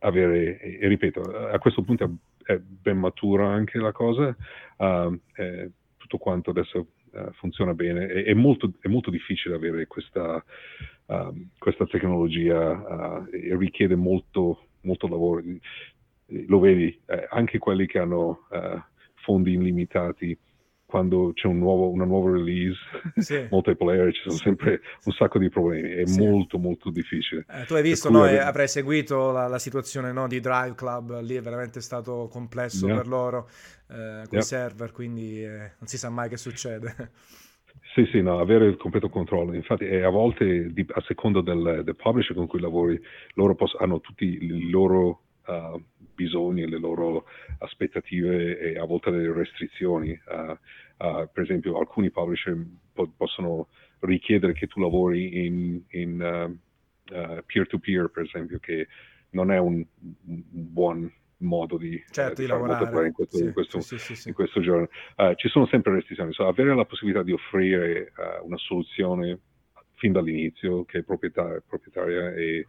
avere, 0.00 0.60
e, 0.60 0.78
e 0.80 0.88
ripeto, 0.88 1.20
a 1.20 1.58
questo 1.58 1.82
punto 1.82 2.18
è, 2.44 2.58
ben 2.58 2.98
matura 2.98 3.48
anche 3.48 3.78
la 3.78 3.92
cosa, 3.92 4.34
eh, 4.76 5.70
tutto 5.96 6.18
quanto 6.18 6.50
adesso 6.50 6.88
eh, 7.12 7.30
funziona 7.32 7.74
bene, 7.74 8.06
è, 8.06 8.24
è 8.24 8.34
molto, 8.34 8.72
è 8.80 8.88
molto 8.88 9.10
difficile 9.10 9.54
avere 9.54 9.86
questa, 9.86 10.42
ah, 11.06 11.32
questa 11.58 11.86
tecnologia 11.86 12.86
ah, 12.86 13.28
e 13.30 13.56
richiede 13.56 13.96
molto, 13.96 14.66
molto 14.82 15.08
lavoro. 15.08 15.42
Lo 16.46 16.58
vedi, 16.60 16.96
eh, 17.06 17.26
anche 17.30 17.58
quelli 17.58 17.86
che 17.86 17.98
hanno 17.98 18.46
eh, 18.50 18.82
fondi 19.14 19.52
illimitati, 19.52 20.36
quando 20.90 21.30
c'è 21.32 21.46
un 21.46 21.58
nuovo, 21.58 21.88
una 21.88 22.04
nuova 22.04 22.32
release 22.32 22.76
Sì. 23.16 23.46
multiplayer 23.50 24.12
ci 24.12 24.20
sono 24.22 24.34
sempre 24.36 24.80
un 25.04 25.12
sacco 25.12 25.38
di 25.38 25.48
problemi, 25.48 25.88
è 25.90 26.06
Sì. 26.06 26.18
molto 26.26 26.58
molto 26.58 26.90
difficile. 26.90 27.46
Eh, 27.48 27.64
tu 27.64 27.74
hai 27.74 27.82
visto, 27.82 28.10
no? 28.10 28.24
ave- 28.24 28.32
E 28.34 28.38
avrai 28.38 28.68
seguito 28.68 29.30
la, 29.30 29.46
la 29.46 29.58
situazione 29.58 30.12
no, 30.12 30.26
di 30.26 30.40
Drive 30.40 30.74
Club, 30.74 31.20
lì 31.22 31.36
è 31.36 31.40
veramente 31.40 31.80
stato 31.80 32.28
complesso 32.30 32.86
Yeah. 32.86 32.96
per 32.96 33.06
loro, 33.06 33.48
eh, 33.88 33.94
con 33.94 34.28
i 34.28 34.28
Yeah. 34.32 34.40
server, 34.42 34.92
quindi 34.92 35.42
eh, 35.44 35.58
non 35.78 35.86
si 35.86 35.96
sa 35.96 36.10
mai 36.10 36.28
che 36.28 36.36
succede. 36.36 36.94
Sì, 37.94 38.04
sì, 38.12 38.20
no, 38.22 38.38
avere 38.38 38.66
il 38.66 38.76
completo 38.76 39.08
controllo. 39.08 39.52
Infatti, 39.52 39.84
e 39.84 40.02
a 40.02 40.10
volte, 40.10 40.72
di- 40.72 40.86
a 40.92 41.02
seconda 41.08 41.40
del, 41.40 41.82
del 41.84 41.96
publisher 41.96 42.36
con 42.36 42.46
cui 42.46 42.60
lavori, 42.60 43.00
loro 43.34 43.56
poss- 43.56 43.74
hanno 43.80 44.00
tutti 44.00 44.24
i 44.24 44.70
loro 44.70 45.22
uh, 45.46 45.80
bisogni, 46.20 46.68
le 46.68 46.78
loro 46.78 47.24
aspettative 47.58 48.58
e 48.58 48.78
a 48.78 48.84
volte 48.84 49.10
delle 49.10 49.32
restrizioni. 49.32 50.10
Uh, 50.26 50.50
uh, 51.04 51.28
per 51.32 51.42
esempio, 51.44 51.78
alcuni 51.78 52.10
publisher 52.10 52.56
po- 52.92 53.12
possono 53.16 53.68
richiedere 54.00 54.52
che 54.52 54.66
tu 54.66 54.80
lavori 54.80 55.46
in, 55.46 55.80
in, 55.90 56.20
uh, 56.20 57.14
uh, 57.14 57.42
peer-to-peer, 57.46 58.08
per 58.08 58.24
esempio, 58.24 58.58
che 58.58 58.86
non 59.30 59.50
è 59.50 59.58
un, 59.58 59.84
un 60.26 60.42
buon 60.50 61.10
modo 61.38 61.78
di, 61.78 61.94
eh, 61.94 62.04
certo, 62.10 62.42
di 62.42 62.42
di 62.42 62.48
fare 62.48 62.60
lavorare. 62.70 63.06
in 63.06 63.12
questo, 63.12 63.36
Sì, 63.36 63.44
in 63.44 63.52
questo- 63.52 63.80
sì, 63.80 63.98
sì, 63.98 64.28
in 64.28 64.34
questo 64.34 64.60
giorno. 64.60 64.88
Eh, 65.16 65.34
ci 65.36 65.48
sono 65.48 65.66
sempre 65.66 65.94
restrizioni, 65.94 66.32
so, 66.32 66.46
avere 66.46 66.74
la 66.74 66.84
possibilità 66.84 67.22
di 67.22 67.32
offrire 67.32 68.12
eh, 68.16 68.40
una 68.42 68.58
soluzione 68.58 69.38
fin 69.94 70.12
dall'inizio 70.12 70.84
che 70.84 70.98
è 70.98 71.02
proprietaria, 71.02 71.62
proprietaria 71.66 72.34
e, 72.34 72.66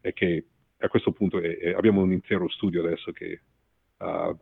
e 0.00 0.12
che 0.12 0.44
a 0.84 0.88
questo 0.88 1.12
punto 1.12 1.40
è- 1.40 1.58
è- 1.58 1.72
abbiamo 1.74 2.02
un 2.02 2.12
intero 2.12 2.48
studio 2.48 2.84
adesso 2.84 3.12
che 3.12 3.40
eh, 3.98 4.36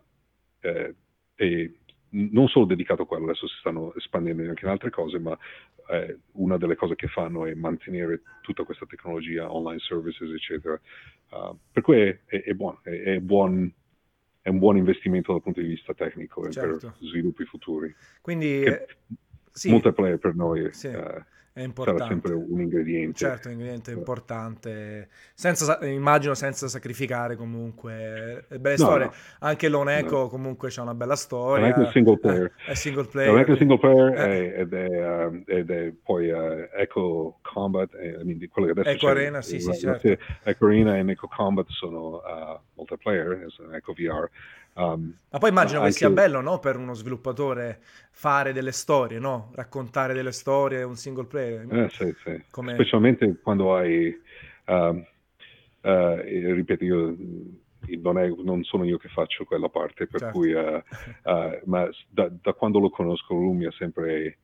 è, 0.60 0.94
è 1.34 1.70
non 2.12 2.48
solo 2.48 2.64
dedicato 2.64 3.02
a 3.02 3.06
quello, 3.06 3.24
adesso 3.24 3.46
si 3.46 3.56
stanno 3.60 3.94
espandendo 3.94 4.42
anche 4.48 4.64
in 4.64 4.70
altre 4.70 4.90
cose, 4.90 5.18
ma 5.18 5.36
eh, 5.90 6.18
una 6.32 6.56
delle 6.56 6.74
cose 6.74 6.96
che 6.96 7.06
fanno 7.06 7.46
è 7.46 7.54
mantenere 7.54 8.22
tutta 8.42 8.64
questa 8.64 8.86
tecnologia, 8.86 9.52
online 9.52 9.78
services, 9.80 10.30
eccetera. 10.32 10.80
Uh, 11.30 11.56
per 11.70 11.82
cui 11.82 12.00
è, 12.00 12.18
è- 12.26 12.42
è 12.42 12.52
buono, 12.54 12.80
è, 12.82 13.18
buon- 13.20 13.72
è 14.40 14.48
un 14.48 14.58
buon 14.58 14.76
investimento 14.76 15.32
dal 15.32 15.42
punto 15.42 15.60
di 15.60 15.68
vista 15.68 15.94
tecnico 15.94 16.50
Certo. 16.50 16.94
per 16.98 17.08
sviluppi 17.08 17.44
futuri. 17.44 17.94
Quindi 18.20 18.60
Che 18.62 18.72
eh, 18.74 18.86
sì, 19.52 19.70
Multiplayer 19.70 20.18
per 20.18 20.34
noi 20.34 20.72
Sì, 20.72 20.88
eh, 20.88 21.24
è 21.52 21.58
sarà 21.58 21.64
importante. 21.66 22.04
sempre 22.06 22.32
un 22.34 22.60
ingrediente. 22.60 23.18
Certo, 23.18 23.48
è 23.48 23.50
un 23.50 23.56
ingrediente 23.58 23.90
importante, 23.92 25.08
senza, 25.34 25.78
immagino 25.86 26.34
senza 26.34 26.68
sacrificare 26.68 27.36
comunque 27.36 28.44
le 28.48 28.58
belle 28.58 28.76
No, 28.78 28.84
storie. 28.84 29.04
no. 29.06 29.12
Anche 29.40 29.68
Lone 29.68 30.02
No. 30.02 30.28
Comunque 30.28 30.68
c'ha 30.70 30.82
una 30.82 30.94
bella 30.94 31.16
storia. 31.16 31.66
è 31.66 31.72
che 31.72 31.82
è 31.88 31.90
single 31.90 32.18
player. 32.18 32.52
Eh, 32.66 32.70
è 32.70 32.74
single 32.74 33.04
player. 33.06 33.34
è 33.40 33.44
che 33.44 33.52
è 33.52 33.56
single 33.56 33.78
player 33.78 34.12
Eh. 34.14 34.52
è- 34.54 34.60
ed, 34.60 34.72
è, 34.72 35.24
um, 35.26 35.42
ed 35.46 35.70
è 35.70 35.92
poi 36.02 36.30
uh, 36.30 36.68
Echo 36.76 37.38
Combat, 37.42 37.92
eh, 37.94 38.18
I 38.20 38.24
mean, 38.24 38.48
quello 38.48 38.72
che 38.72 38.80
adesso 38.80 38.88
Echo 38.96 39.06
c'è, 39.06 39.12
Arena, 39.12 39.42
sì, 39.42 39.60
sì, 39.60 39.72
certo. 39.74 40.16
Echo 40.44 40.66
Arena 40.66 40.96
e 40.96 41.04
Echo 41.10 41.28
Combat 41.28 41.66
sono 41.68 42.16
uh, 42.24 42.60
multiplayer, 42.74 43.44
sono 43.48 43.72
Echo 43.74 43.92
VR. 43.92 44.28
Um, 44.76 45.14
Ma 45.30 45.38
poi 45.38 45.48
immagino 45.50 45.80
Ma 45.80 45.86
che 45.86 45.92
sia 45.92 46.08
anche- 46.08 46.22
bello, 46.22 46.40
no, 46.40 46.58
per 46.58 46.76
uno 46.76 46.92
sviluppatore 46.94 47.80
fare 48.10 48.52
delle 48.52 48.72
storie, 48.72 49.18
no? 49.18 49.50
Raccontare 49.54 50.12
delle 50.12 50.32
storie, 50.32 50.82
un 50.82 50.96
single 50.96 51.26
player. 51.26 51.66
Eh, 51.70 51.88
sì, 51.90 52.12
sì. 52.24 52.42
Come- 52.50 52.74
Specialmente 52.74 53.38
quando 53.42 53.74
hai, 53.76 54.06
eh, 54.64 55.06
e 55.82 56.52
ripeto, 56.54 56.84
io 56.84 57.08
mh, 57.10 57.58
non, 58.00 58.18
è- 58.18 58.28
non 58.42 58.62
sono 58.64 58.84
io 58.84 58.98
che 58.98 59.08
faccio 59.08 59.44
quella 59.44 59.68
parte, 59.68 60.06
per 60.06 60.20
Certo. 60.20 60.38
cui, 60.38 60.52
eh, 60.52 60.82
ma 61.66 61.88
da, 62.08 62.28
da 62.30 62.52
quando 62.54 62.78
lo 62.78 62.90
conosco 62.90 63.34
lui 63.34 63.56
mi 63.56 63.66
ha 63.66 63.72
sempre, 63.72 64.38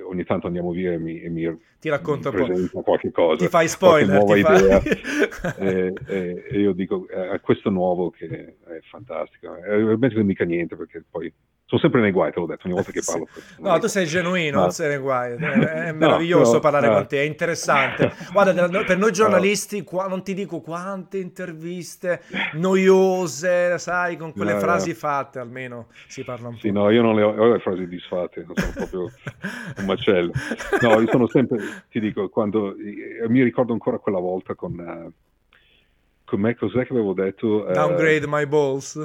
ogni 0.00 0.24
tanto 0.24 0.46
andiamo 0.46 0.70
via 0.70 0.92
e 0.92 0.98
mi, 0.98 1.20
e 1.20 1.28
mi 1.28 1.44
Ti 1.80 1.88
po'. 2.30 2.44
presenta 2.46 2.80
qualche 2.82 3.10
cosa, 3.10 3.44
Ti 3.44 3.48
fai 3.48 3.68
spoiler, 3.68 4.24
ti 4.24 4.40
fai- 4.40 5.56
e, 5.58 5.92
e- 6.06 6.44
e 6.50 6.58
io 6.60 6.72
dico, 6.72 7.06
eh, 7.08 7.40
questo 7.40 7.70
nuovo 7.70 8.10
che 8.10 8.26
è 8.64 8.78
fantastico, 8.90 9.56
eh, 9.56 9.60
veramente 9.82 10.16
non 10.16 10.26
mica 10.26 10.44
niente 10.44 10.76
perché 10.76 11.04
poi 11.08 11.32
sono 11.72 11.80
sempre 11.80 12.02
nei 12.02 12.10
guai, 12.10 12.30
te 12.32 12.38
l'ho 12.38 12.44
detto, 12.44 12.66
ogni 12.66 12.74
volta 12.74 12.90
che 12.92 13.00
Sì. 13.00 13.10
parlo. 13.12 13.28
No, 13.60 13.78
tu 13.78 13.86
sei 13.86 14.04
genuino, 14.04 14.56
Ma- 14.56 14.62
non 14.64 14.72
se 14.72 14.88
ne 14.88 14.98
guai. 14.98 15.32
È 15.40 15.86
è 15.86 15.92
meraviglioso 15.92 16.58
però, 16.58 16.60
parlare 16.60 16.88
eh. 16.88 16.90
con 16.90 17.06
te, 17.06 17.22
è 17.22 17.24
interessante. 17.24 18.12
Guarda, 18.30 18.66
da- 18.68 18.84
per 18.84 18.98
noi 18.98 19.10
giornalisti, 19.10 19.82
qua, 19.82 20.06
non 20.06 20.22
ti 20.22 20.34
dico 20.34 20.60
quante 20.60 21.16
interviste 21.16 22.20
noiose, 22.52 23.78
sai, 23.78 24.16
con 24.18 24.32
quelle 24.32 24.52
No, 24.52 24.58
no. 24.58 24.62
frasi 24.64 24.92
fatte, 24.92 25.38
almeno 25.38 25.86
si 26.08 26.22
parla 26.24 26.48
un 26.48 26.54
po'. 26.54 26.60
Sì, 26.60 26.70
no, 26.70 26.90
io 26.90 27.00
non 27.00 27.14
le 27.14 27.22
ho, 27.22 27.34
ho 27.34 27.52
le 27.52 27.58
frasi 27.60 27.86
disfatte, 27.88 28.44
sono 28.54 28.72
proprio 28.74 29.10
un 29.78 29.84
macello. 29.86 30.32
No, 30.82 31.00
io 31.00 31.08
sono 31.10 31.26
sempre, 31.28 31.84
ti 31.88 32.00
dico, 32.00 32.28
quando 32.28 32.76
eh, 32.76 33.26
mi 33.28 33.42
ricordo 33.42 33.72
ancora 33.72 33.96
quella 33.98 34.18
volta 34.18 34.54
con, 34.54 34.78
eh, 34.78 35.10
con 36.26 36.38
me, 36.40 36.54
cos'è 36.54 36.84
che 36.84 36.92
avevo 36.92 37.14
detto? 37.14 37.66
Eh, 37.66 37.72
Downgrade 37.72 38.26
my 38.26 38.44
balls. 38.46 38.96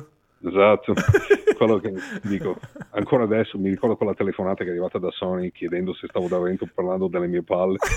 Esatto, 0.44 0.94
quello 1.58 1.80
che 1.80 1.94
dico, 2.22 2.58
ancora 2.92 3.24
adesso 3.24 3.58
mi 3.58 3.70
ricordo 3.70 3.98
quella 3.98 4.14
telefonata 4.14 4.64
che 4.64 4.70
è 4.70 4.72
arrivata 4.72 5.00
da 5.00 5.10
Sony 5.12 5.52
chiedendo 5.52 5.94
se 5.94 6.08
stavo 6.08 6.28
davvero 6.28 6.68
parlando 6.74 7.08
delle 7.08 7.28
mie 7.28 7.42
palle. 7.42 7.78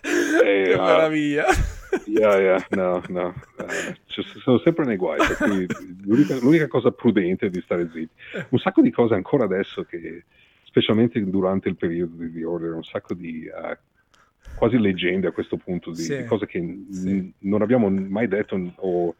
che 0.00 0.62
Eh, 0.62 0.72
ah. 0.74 0.84
meraviglia. 0.84 1.46
Yeah, 2.06 2.38
yeah, 2.38 2.66
no, 2.70 3.02
no, 3.08 3.34
ci 4.06 4.22
sono 4.42 4.58
sempre 4.60 4.84
nei 4.84 4.96
guai, 4.96 5.18
l'unica, 6.04 6.36
l'unica 6.36 6.68
cosa 6.68 6.92
prudente 6.92 7.46
è 7.46 7.50
di 7.50 7.60
stare 7.62 7.88
zitti. 7.92 8.46
Un 8.50 8.58
sacco 8.58 8.80
di 8.80 8.92
cose 8.92 9.14
ancora 9.14 9.44
adesso 9.44 9.82
che, 9.82 10.24
specialmente 10.62 11.20
durante 11.28 11.68
il 11.68 11.76
periodo 11.76 12.14
di 12.16 12.32
The 12.32 12.44
Order, 12.44 12.74
un 12.74 12.84
sacco 12.84 13.14
di, 13.14 13.44
eh, 13.44 13.78
quasi 14.54 14.78
leggende 14.78 15.26
a 15.26 15.32
questo 15.32 15.56
punto, 15.56 15.90
di, 15.90 16.02
sì. 16.02 16.16
di 16.16 16.24
cose 16.24 16.46
che 16.46 16.58
sì. 16.90 17.10
n- 17.10 17.32
non 17.40 17.62
abbiamo 17.62 17.90
mai 17.90 18.28
detto 18.28 18.72
o, 18.76 19.14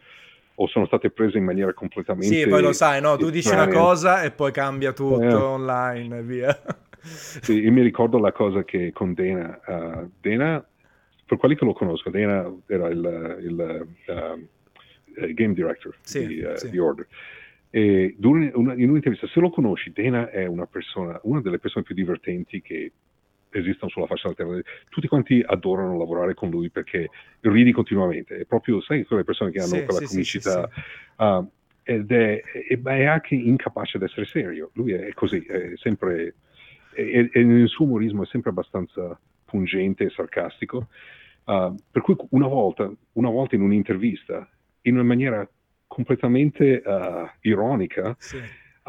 o, 0.63 0.67
sono 0.67 0.87
state 0.87 1.11
prese 1.11 1.39
in 1.39 1.45
maniera 1.45 1.73
completamente... 1.73 2.35
Sì, 2.35 2.47
poi 2.47 2.63
lo 2.63 2.73
sai, 2.73 3.01
no? 3.01 3.17
Tu 3.17 3.31
dici 3.31 3.51
una 3.51 3.69
cosa 3.69 4.23
e 4.23 4.31
poi 4.31 4.53
cambia 4.53 4.93
tutto 4.93 5.23
eh. 5.23 5.33
online 5.33 6.19
e 6.19 6.23
via. 6.23 6.63
Sì, 7.03 7.61
io 7.61 7.73
mi 7.73 7.81
ricordo 7.81 8.19
la 8.19 8.31
cosa 8.31 8.63
che 8.63 8.93
con 8.93 9.15
Dana, 9.15 9.59
uh, 9.67 10.11
Dana, 10.21 10.63
per 11.25 11.39
quelli 11.39 11.57
che 11.57 11.65
lo 11.65 11.73
conosco, 11.73 12.11
Dana 12.11 12.55
era 12.67 12.89
il, 12.89 13.39
il 13.41 13.89
uh, 14.07 15.33
game 15.33 15.55
director 15.55 15.97
sì, 16.03 16.27
di, 16.27 16.43
uh, 16.43 16.57
sì. 16.57 16.69
di 16.69 16.79
Order. 16.79 17.07
E 17.71 18.17
in 18.19 18.27
un'intervista, 18.27 19.27
se 19.29 19.41
lo 19.41 19.49
conosci, 19.49 19.93
Dana 19.95 20.29
è 20.29 20.45
una 20.45 20.67
persona, 20.67 21.19
una 21.23 21.41
delle 21.41 21.59
persone 21.59 21.87
più 21.87 21.95
divertenti 21.95 22.61
che 22.61 22.93
esistono 23.51 23.91
sulla 23.91 24.07
faccia 24.07 24.33
della 24.33 24.51
terra. 24.51 24.63
Tutti 24.89 25.09
quanti 25.09 25.43
adorano 25.45 25.99
lavorare 25.99 26.35
con 26.35 26.51
lui 26.51 26.71
perché 26.71 27.09
ridi 27.41 27.73
continuamente. 27.73 28.39
È 28.39 28.45
proprio, 28.45 28.81
sai, 28.81 29.05
quelle 29.05 29.25
persone 29.25 29.51
che 29.51 29.59
hanno 29.59 29.75
sì, 29.75 29.85
quella 29.85 30.01
sì, 30.01 30.07
comicità. 30.07 30.69
Sì, 30.73 30.81
uh, 31.23 31.51
ed 31.83 32.11
è, 32.11 32.41
è, 32.43 32.81
è, 32.81 33.05
anche 33.05 33.35
incapace 33.35 33.99
di 33.99 34.05
essere 34.05 34.27
serio. 34.27 34.71
Lui 34.75 34.93
è 34.93 35.13
così, 35.13 35.39
è 35.45 35.73
sempre, 35.77 36.35
e, 36.95 37.31
nel 37.35 37.69
suo 37.69 37.85
umorismo 37.85 38.23
è 38.23 38.27
sempre 38.27 38.51
abbastanza 38.51 39.19
pungente 39.45 40.05
e 40.05 40.11
sarcastico. 40.11 40.89
Uh, 41.45 41.75
per 41.91 42.03
cui 42.03 42.17
una 42.31 42.47
volta, 42.47 42.91
una 43.13 43.31
volta 43.31 43.57
in 43.57 43.63
un'intervista, 43.63 44.49
in 44.83 44.95
una 44.95 45.03
maniera 45.03 45.49
completamente 45.87 46.83
uh, 46.85 47.29
ironica, 47.41 48.15
sì 48.19 48.39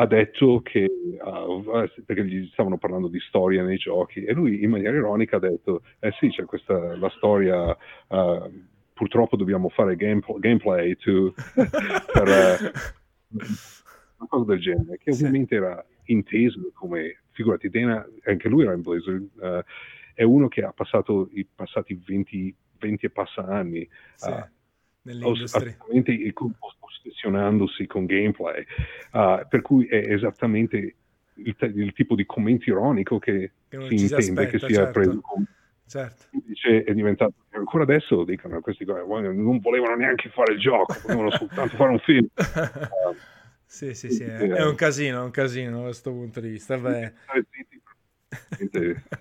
ha 0.02 0.08
detto 0.08 0.62
che, 0.64 0.90
uh, 1.24 1.64
perché 2.06 2.26
gli 2.26 2.48
stavano 2.52 2.80
parlando 2.80 3.08
di 3.08 3.20
storia 3.20 3.62
nei 3.64 3.78
giochi, 3.78 4.24
e 4.24 4.34
lui 4.34 4.64
in 4.64 4.72
maniera 4.72 4.98
ironica 4.98 5.36
ha 5.36 5.40
detto, 5.40 5.84
eh 6.00 6.12
sì, 6.20 6.30
c'è 6.30 6.44
questa, 6.46 6.98
la 6.98 7.10
storia, 7.18 7.70
uh, 7.70 8.52
purtroppo 8.94 9.36
dobbiamo 9.36 9.70
fare 9.70 9.96
game, 9.96 10.22
gameplay 10.40 10.96
to, 10.96 11.36
per 11.54 12.28
uh, 12.28 13.38
una 14.18 14.28
cosa 14.28 14.46
del 14.46 14.60
genere, 14.60 14.98
che 14.98 15.12
ovviamente 15.12 15.56
sì. 15.56 15.62
era 15.62 15.86
inteso 16.06 16.72
come, 16.74 17.22
figurati, 17.30 17.70
Dana, 17.70 18.04
anche 18.24 18.50
lui 18.50 18.64
era 18.64 18.74
in 18.74 18.82
Blizzard, 18.82 19.30
uh, 19.36 19.62
è 20.16 20.24
uno 20.24 20.48
che 20.48 20.64
ha 20.64 20.74
passato 20.74 21.30
i 21.34 21.46
passati 21.46 21.94
20, 22.04 22.56
20 22.80 23.06
e 23.06 23.10
passa 23.12 23.46
anni 23.46 23.88
sì, 24.16 24.34
nell'industria 25.04 25.76
ossessionandosi 27.02 27.88
con 27.88 28.06
gameplay, 28.06 28.66
uh, 29.14 29.48
per 29.48 29.62
cui 29.62 29.88
è 29.88 30.12
esattamente 30.14 30.96
il, 31.36 31.56
il, 31.60 31.94
tipo 31.94 32.16
di 32.16 32.26
commento 32.26 32.70
ironico 32.70 33.18
che, 33.20 33.52
che 33.68 33.88
si 33.88 33.96
intende 33.96 34.16
aspetta, 34.16 34.46
che 34.46 34.60
sia 34.60 34.70
certo. 34.70 34.92
preso 34.92 35.22
come 35.22 35.46
certo. 35.88 36.26
Dice, 36.46 36.84
è 36.84 36.94
diventato 36.94 37.34
ancora 37.52 37.84
adesso 37.84 38.24
dicono 38.24 38.62
questi 38.62 38.86
qua 38.86 39.04
non 39.20 39.60
volevano 39.60 39.96
neanche 39.96 40.30
fare 40.30 40.54
il 40.54 40.60
gioco 40.60 40.96
volevano 41.04 41.32
soltanto 41.32 41.76
fare 41.76 41.92
un 41.92 42.00
film 42.00 42.28
uh, 42.36 43.16
sì 43.66 43.94
sì 43.94 44.10
sì 44.10 44.24
è, 44.24 44.38
è 44.38 44.66
un 44.66 44.76
casino 44.76 45.22
è 45.22 45.24
un 45.24 45.32
casino 45.32 45.78
da 45.78 45.84
questo 45.86 46.12
punto 46.12 46.40
di 46.40 46.50
vista 46.50 46.78
Beh. 46.78 47.14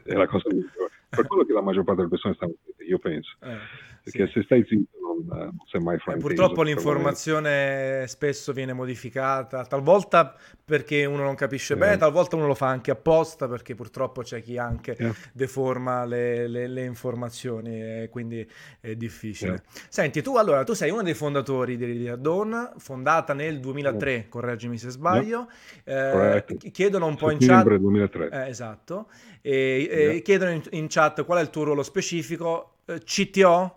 è 0.04 0.12
la 0.12 0.26
cosa 0.26 0.48
migliore 0.52 0.92
per 1.10 1.26
quello 1.26 1.44
che 1.44 1.52
la 1.52 1.60
maggior 1.60 1.84
parte 1.84 2.02
delle 2.02 2.10
persone 2.10 2.34
stanno 2.34 2.54
io 2.86 2.98
penso 2.98 3.36
eh, 3.42 3.58
perché 4.02 4.26
sì. 4.26 4.32
se 4.32 4.42
stai 4.44 4.64
zitto 4.66 4.98
non, 5.26 5.58
sei 5.70 5.80
mai 5.80 5.98
frainteso. 5.98 6.26
Purtroppo 6.26 6.62
l'informazione 6.62 8.04
spesso 8.06 8.52
viene 8.52 8.72
modificata, 8.72 9.64
talvolta 9.64 10.34
perché 10.64 11.04
uno 11.04 11.22
non 11.22 11.34
capisce 11.34 11.74
yeah. 11.74 11.84
bene, 11.84 11.96
talvolta 11.96 12.36
uno 12.36 12.46
lo 12.46 12.54
fa 12.54 12.68
anche 12.68 12.90
apposta 12.90 13.48
perché 13.48 13.74
purtroppo 13.74 14.22
c'è 14.22 14.40
chi 14.42 14.56
anche 14.56 14.96
yeah. 14.98 15.12
deforma 15.32 16.04
le, 16.04 16.46
le, 16.46 16.66
le, 16.68 16.84
informazioni 16.84 18.02
e 18.02 18.08
quindi 18.10 18.48
è 18.80 18.94
difficile. 18.94 19.50
Yeah. 19.50 19.62
Senti, 19.88 20.22
tu 20.22 20.36
allora, 20.36 20.64
tu 20.64 20.74
sei 20.74 20.90
uno 20.90 21.02
dei 21.02 21.14
fondatori 21.14 21.76
di 21.76 21.84
Ridley 21.84 22.20
Dawn, 22.20 22.74
fondata 22.78 23.34
nel 23.34 23.60
2003, 23.60 24.28
correggimi 24.28 24.78
se 24.78 24.90
sbaglio, 24.90 25.48
eh, 25.84 26.44
chiedono 26.72 27.06
un 27.06 27.16
po' 27.16 27.30
in 27.30 27.38
chat... 27.38 27.66
2003. 27.66 28.28
Eh, 28.30 28.48
esatto, 28.48 29.08
e, 29.42 30.16
e 30.16 30.22
chiedono 30.22 30.50
in, 30.52 30.62
in, 30.70 30.86
chat 30.88 31.24
qual 31.24 31.38
è 31.38 31.42
il 31.42 31.50
tuo 31.50 31.64
ruolo 31.64 31.82
specifico, 31.82 32.76
eh, 32.86 33.00
CTO? 33.04 33.76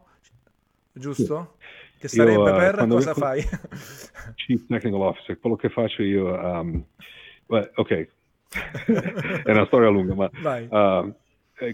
giusto? 0.93 1.55
Che 1.99 2.07
sarebbe 2.07 2.49
io, 2.49 2.55
uh, 2.55 2.57
per? 2.57 2.87
cosa 2.87 3.13
fai? 3.13 3.41
Chief 4.35 4.65
Technical 4.67 5.01
Officer, 5.01 5.39
quello 5.39 5.55
che 5.55 5.69
faccio 5.69 6.03
io, 6.03 6.33
um, 6.33 6.83
well, 7.47 7.71
ok, 7.75 8.07
è 9.45 9.51
una 9.51 9.65
storia 9.65 9.89
lunga, 9.89 10.13
ma 10.13 10.29
uh, 11.01 11.15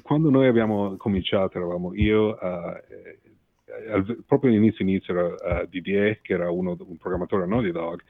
quando 0.01 0.29
noi 0.29 0.47
abbiamo 0.47 0.95
cominciato, 0.97 1.57
eravamo 1.57 1.95
io, 1.95 2.37
uh, 2.39 2.79
al, 3.91 4.23
proprio 4.25 4.51
all'inizio 4.51 4.85
inizio 4.85 5.13
era 5.13 5.61
uh, 5.61 5.67
Didier, 5.67 6.21
che 6.21 6.33
era 6.33 6.51
uno, 6.51 6.77
un 6.79 6.97
programmatore 6.97 7.43
a 7.43 7.47
Naughty 7.47 7.71
Dog, 7.71 8.01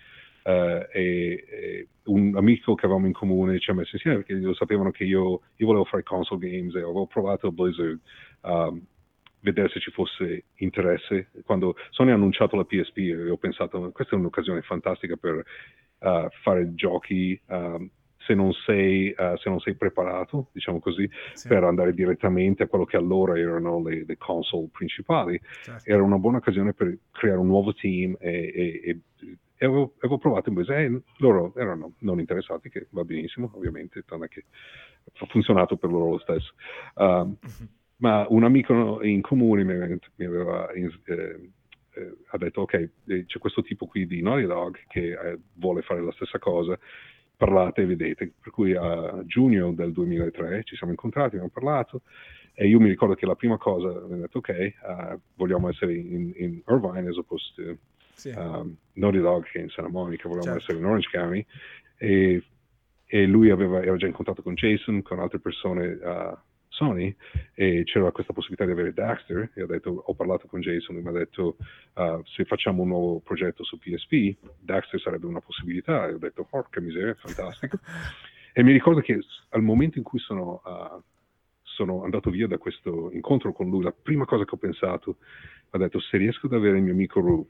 Uh, 0.50 0.88
e, 0.92 1.46
e, 1.48 1.88
un 2.06 2.36
amico 2.36 2.74
che 2.74 2.86
avevamo 2.86 3.06
in 3.06 3.14
comune 3.14 3.60
ci 3.60 3.70
ha 3.70 3.76
messo 3.76 3.92
insieme 3.94 4.18
perché 4.18 4.34
lo 4.34 4.56
sapevano 4.56 4.90
che 4.90 5.04
io, 5.04 5.42
io 5.58 5.66
volevo 5.68 5.86
fare 5.86 6.02
console 6.02 6.50
games 6.50 6.74
e 6.74 6.80
avevo 6.80 7.06
provato 7.06 7.52
Blizzard 7.52 8.00
um, 8.42 8.82
vedere 9.42 9.70
se 9.70 9.80
ci 9.80 9.92
fosse 9.92 10.46
interesse. 10.56 11.30
Quando 11.46 11.76
Sony 11.92 12.10
ha 12.10 12.16
annunciato 12.16 12.56
la 12.56 12.66
PSP 12.66 13.30
ho 13.30 13.38
pensato 13.38 13.92
questa 13.92 14.16
è 14.16 14.20
un'occasione 14.20 14.62
fantastica 14.62 15.16
per 15.18 15.36
uh, 15.36 16.28
fare 16.42 16.74
giochi 16.74 17.40
uh, 17.46 17.88
se, 18.18 18.34
non 18.34 18.52
sei, 18.66 19.14
uh, 19.16 19.38
se 19.38 19.50
non 19.50 19.60
sei 19.60 19.76
preparato, 19.76 20.50
diciamo 20.52 20.80
così, 20.80 21.10
sì. 21.34 21.48
per 21.48 21.64
andare 21.64 21.94
direttamente 21.94 22.64
a 22.64 22.68
quello 22.68 22.86
che 22.86 22.98
allora 22.98 23.38
erano 23.38 23.82
le, 23.84 24.04
le 24.06 24.18
console 24.18 24.70
principali. 24.72 25.40
Certo. 25.62 25.90
Era 25.90 26.02
una 26.02 26.18
buona 26.18 26.38
occasione 26.38 26.74
per 26.74 26.98
creare 27.12 27.40
un 27.40 27.48
nuovo 27.48 27.74
team 27.74 28.16
e, 28.20 28.82
e, 28.84 29.00
e 29.60 29.66
e 29.66 29.66
avevo, 29.66 29.94
avevo, 29.98 30.18
provato 30.18 30.50
invece, 30.50 30.76
eh, 30.78 31.02
loro 31.18 31.54
erano 31.56 31.94
non 32.00 32.20
interessati, 32.20 32.70
che 32.70 32.88
va 32.92 33.04
benissimo 33.04 33.52
ovviamente, 33.54 34.04
tanto 34.06 34.26
che 34.28 34.46
ha 35.20 35.26
funzionato 35.26 35.76
per 35.76 35.90
loro 35.90 36.12
lo 36.12 36.20
stesso. 36.20 36.54
Uh, 36.96 37.26
mm-hmm 37.26 37.78
ma 38.00 38.26
un 38.30 38.44
amico 38.44 39.02
in 39.04 39.22
comune 39.22 39.64
mi, 39.64 40.00
mi 40.16 40.26
aveva 40.26 40.70
eh, 40.72 40.90
eh, 41.06 42.18
ha 42.28 42.38
detto 42.38 42.62
ok 42.62 42.74
eh, 42.74 43.26
c'è 43.26 43.40
questo 43.40 43.62
tipo 43.62 43.88
qui 43.88 44.06
di 44.06 44.22
Naughty 44.22 44.46
Dog 44.46 44.78
che 44.88 45.12
eh, 45.12 45.40
vuole 45.56 45.82
fare 45.82 46.02
la 46.02 46.12
stessa 46.14 46.40
cosa 46.40 46.78
parlate 47.36 47.82
e 47.82 47.86
vedete 47.86 48.34
per 48.40 48.52
cui 48.52 48.76
a 48.76 49.22
giugno 49.26 49.72
del 49.74 49.92
2003 49.92 50.64
ci 50.64 50.76
siamo 50.76 50.92
incontrati 50.92 51.36
abbiamo 51.36 51.50
parlato 51.50 52.02
e 52.54 52.68
io 52.68 52.80
mi 52.80 52.90
ricordo 52.90 53.16
che 53.16 53.26
la 53.26 53.36
prima 53.36 53.58
cosa 53.58 53.90
abbiamo 53.90 54.22
detto 54.22 54.38
ok 54.40 54.74
uh, 54.82 55.20
vogliamo 55.36 55.70
essere 55.70 55.94
in, 55.96 56.34
in, 56.36 56.62
Irvine 56.68 57.08
as 57.08 57.16
opposed 57.16 57.56
to 57.56 57.78
sì. 58.20 58.30
um, 58.36 58.76
Naughty 58.94 59.20
Dog 59.20 59.46
che 59.46 59.60
è 59.60 59.62
in 59.62 59.70
Santa 59.70 59.90
Monica 59.90 60.28
vogliamo 60.28 60.46
certo. 60.46 60.60
essere 60.60 60.78
in 60.78 60.86
Orange 60.86 61.10
County 61.12 61.46
e, 61.98 62.44
e 63.06 63.26
lui 63.26 63.50
aveva, 63.50 63.82
era 63.82 63.96
già 63.96 64.08
in 64.08 64.14
contatto 64.14 64.42
con 64.42 64.54
Jason 64.56 65.02
con 65.02 65.20
altre 65.20 65.40
persone 65.40 65.88
uh, 65.88 66.38
Sony 66.68 67.16
e 67.54 67.84
c'era 67.86 68.12
questa 68.12 68.34
possibilità 68.34 68.66
di 68.66 68.72
avere 68.72 68.94
Daxter 68.94 69.52
e 69.54 69.64
ho, 69.64 69.66
detto, 69.66 70.04
ho 70.06 70.14
parlato 70.14 70.48
con 70.48 70.60
Jason 70.60 70.98
e 70.98 71.02
mi 71.02 71.08
ha 71.08 71.12
detto 71.12 71.58
uh, 71.96 72.22
se 72.26 72.46
facciamo 72.46 72.84
un 72.84 72.90
nuovo 72.90 73.20
progetto 73.20 73.64
su 73.64 73.80
PSP 73.80 74.38
Daxter 74.60 75.00
sarebbe 75.00 75.26
una 75.26 75.42
possibilità 75.42 76.08
e 76.08 76.14
ho 76.14 76.18
detto 76.18 76.44
porca 76.44 76.80
miseria, 76.80 77.16
fantastico 77.16 77.80
e 78.54 78.64
mi 78.64 78.72
ricordo 78.72 79.00
che 79.00 79.20
al 79.50 79.62
momento 79.62 79.98
in 79.98 80.04
cui 80.04 80.20
sono, 80.20 80.62
uh, 80.64 81.02
sono 81.64 82.04
andato 82.04 82.30
via 82.30 82.48
da 82.48 82.58
questo 82.58 83.12
incontro 83.12 83.52
con 83.54 83.70
lui 83.70 83.84
la 83.84 83.94
prima 83.94 84.26
cosa 84.26 84.44
che 84.44 84.56
ho 84.56 84.58
pensato 84.58 85.18
ho 85.72 85.78
detto 85.78 86.00
se 86.00 86.18
riesco 86.18 86.48
ad 86.48 86.54
avere 86.54 86.78
il 86.78 86.84
mio 86.84 86.94
amico 86.94 87.20
Rue 87.20 87.46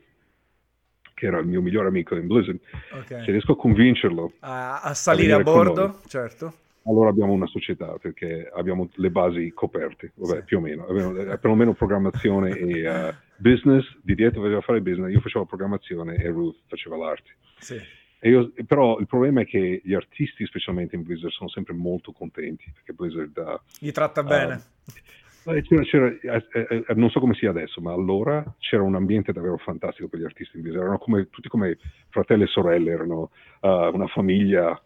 che 1.20 1.26
era 1.26 1.40
il 1.40 1.48
mio 1.48 1.62
migliore 1.62 1.90
amico 1.90 2.16
in 2.16 2.28
Blizzard, 2.28 2.60
okay. 2.94 3.26
se 3.26 3.32
riesco 3.32 3.52
a 3.52 3.58
convincerlo 3.58 4.32
a, 4.40 4.80
a 4.80 4.94
salire 4.94 5.34
a, 5.34 5.38
a 5.38 5.44
bordo, 5.44 6.00
certo 6.08 6.54
allora 6.84 7.10
abbiamo 7.10 7.34
una 7.34 7.46
società 7.46 7.98
perché 8.02 8.50
abbiamo 8.54 8.90
le 8.96 9.12
basi 9.12 9.52
coperte, 9.54 10.14
vabbè, 10.16 10.40
sì. 10.40 10.44
più 10.46 10.58
o 10.58 10.62
meno, 10.62 10.88
abbiamo, 10.88 11.16
eh, 11.16 11.38
perlomeno 11.38 11.74
programmazione 11.74 12.52
e 12.58 12.90
uh, 12.90 13.14
business, 13.36 13.86
di 14.02 14.16
dietro 14.16 14.42
faceva 14.42 14.62
fare 14.62 14.82
business, 14.82 15.12
io 15.12 15.20
facevo 15.20 15.46
programmazione 15.46 16.16
e 16.16 16.30
Ruth 16.30 16.58
faceva 16.68 16.96
l'arte. 16.96 17.36
Sì. 17.60 17.80
Io, 18.22 18.52
però 18.66 18.98
il 18.98 19.08
problema 19.08 19.42
è 19.42 19.46
che 19.46 19.82
gli 19.84 19.94
artisti, 19.94 20.46
specialmente 20.46 20.96
in 20.96 21.04
Blizzard, 21.04 21.32
sono 21.32 21.50
sempre 21.50 21.74
molto 21.74 22.12
contenti 22.12 22.72
perché 22.74 22.94
Blizzard 22.94 23.38
uh, 23.38 23.60
li 23.80 23.92
tratta 23.92 24.24
bene. 24.24 24.62
Uh, 25.58 25.62
c'era, 25.62 25.84
c'era, 25.84 26.08
eh, 26.52 26.86
eh, 26.88 26.93
non 26.95 27.10
so 27.10 27.20
come 27.20 27.34
sia 27.34 27.50
adesso, 27.50 27.82
ma 27.82 27.91
allora 27.91 28.43
c'era 28.60 28.84
un 28.84 28.95
ambiente 28.95 29.32
davvero 29.32 29.58
fantastico 29.58 30.08
per 30.08 30.20
gli 30.20 30.26
artisti 30.26 30.58
in 30.58 30.64
Blizzard. 30.64 30.84
Erano 30.84 31.00
come, 31.00 31.30
tutti 31.30 31.50
come 31.50 31.78
fratelli 32.10 32.43
e 32.43 32.47
sorelle, 32.47 32.91
erano 32.91 33.32
una 33.62 34.08
famiglia. 34.08 34.82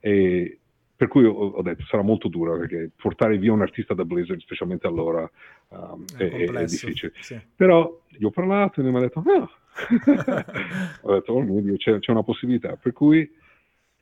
e 0.00 0.58
per 0.98 1.06
cui 1.06 1.24
ho, 1.24 1.32
ho, 1.32 1.62
detto 1.62 1.84
sarà 1.84 2.02
molto 2.02 2.26
dura 2.26 2.56
perché 2.56 2.90
portare 2.96 3.38
via 3.38 3.52
un 3.52 3.62
artista 3.62 3.94
da 3.94 4.04
Blizzard, 4.04 4.40
specialmente 4.40 4.88
allora, 4.88 5.30
um, 5.68 6.04
è, 6.16 6.28
è, 6.28 6.50
è, 6.50 6.64
difficile. 6.64 7.12
Sì. 7.20 7.40
Però 7.54 8.00
gli 8.08 8.24
ho 8.24 8.30
parlato 8.30 8.80
e 8.80 8.84
mi 8.84 8.96
ha 8.96 9.00
detto, 9.00 9.22
ah. 9.24 9.48
ho 11.02 11.12
detto, 11.12 11.32
oh 11.32 11.40
mio 11.40 11.60
Dio, 11.60 11.76
c'è, 11.76 12.00
c'è, 12.00 12.10
una 12.10 12.24
possibilità. 12.24 12.76
Per 12.76 12.92
cui 12.92 13.30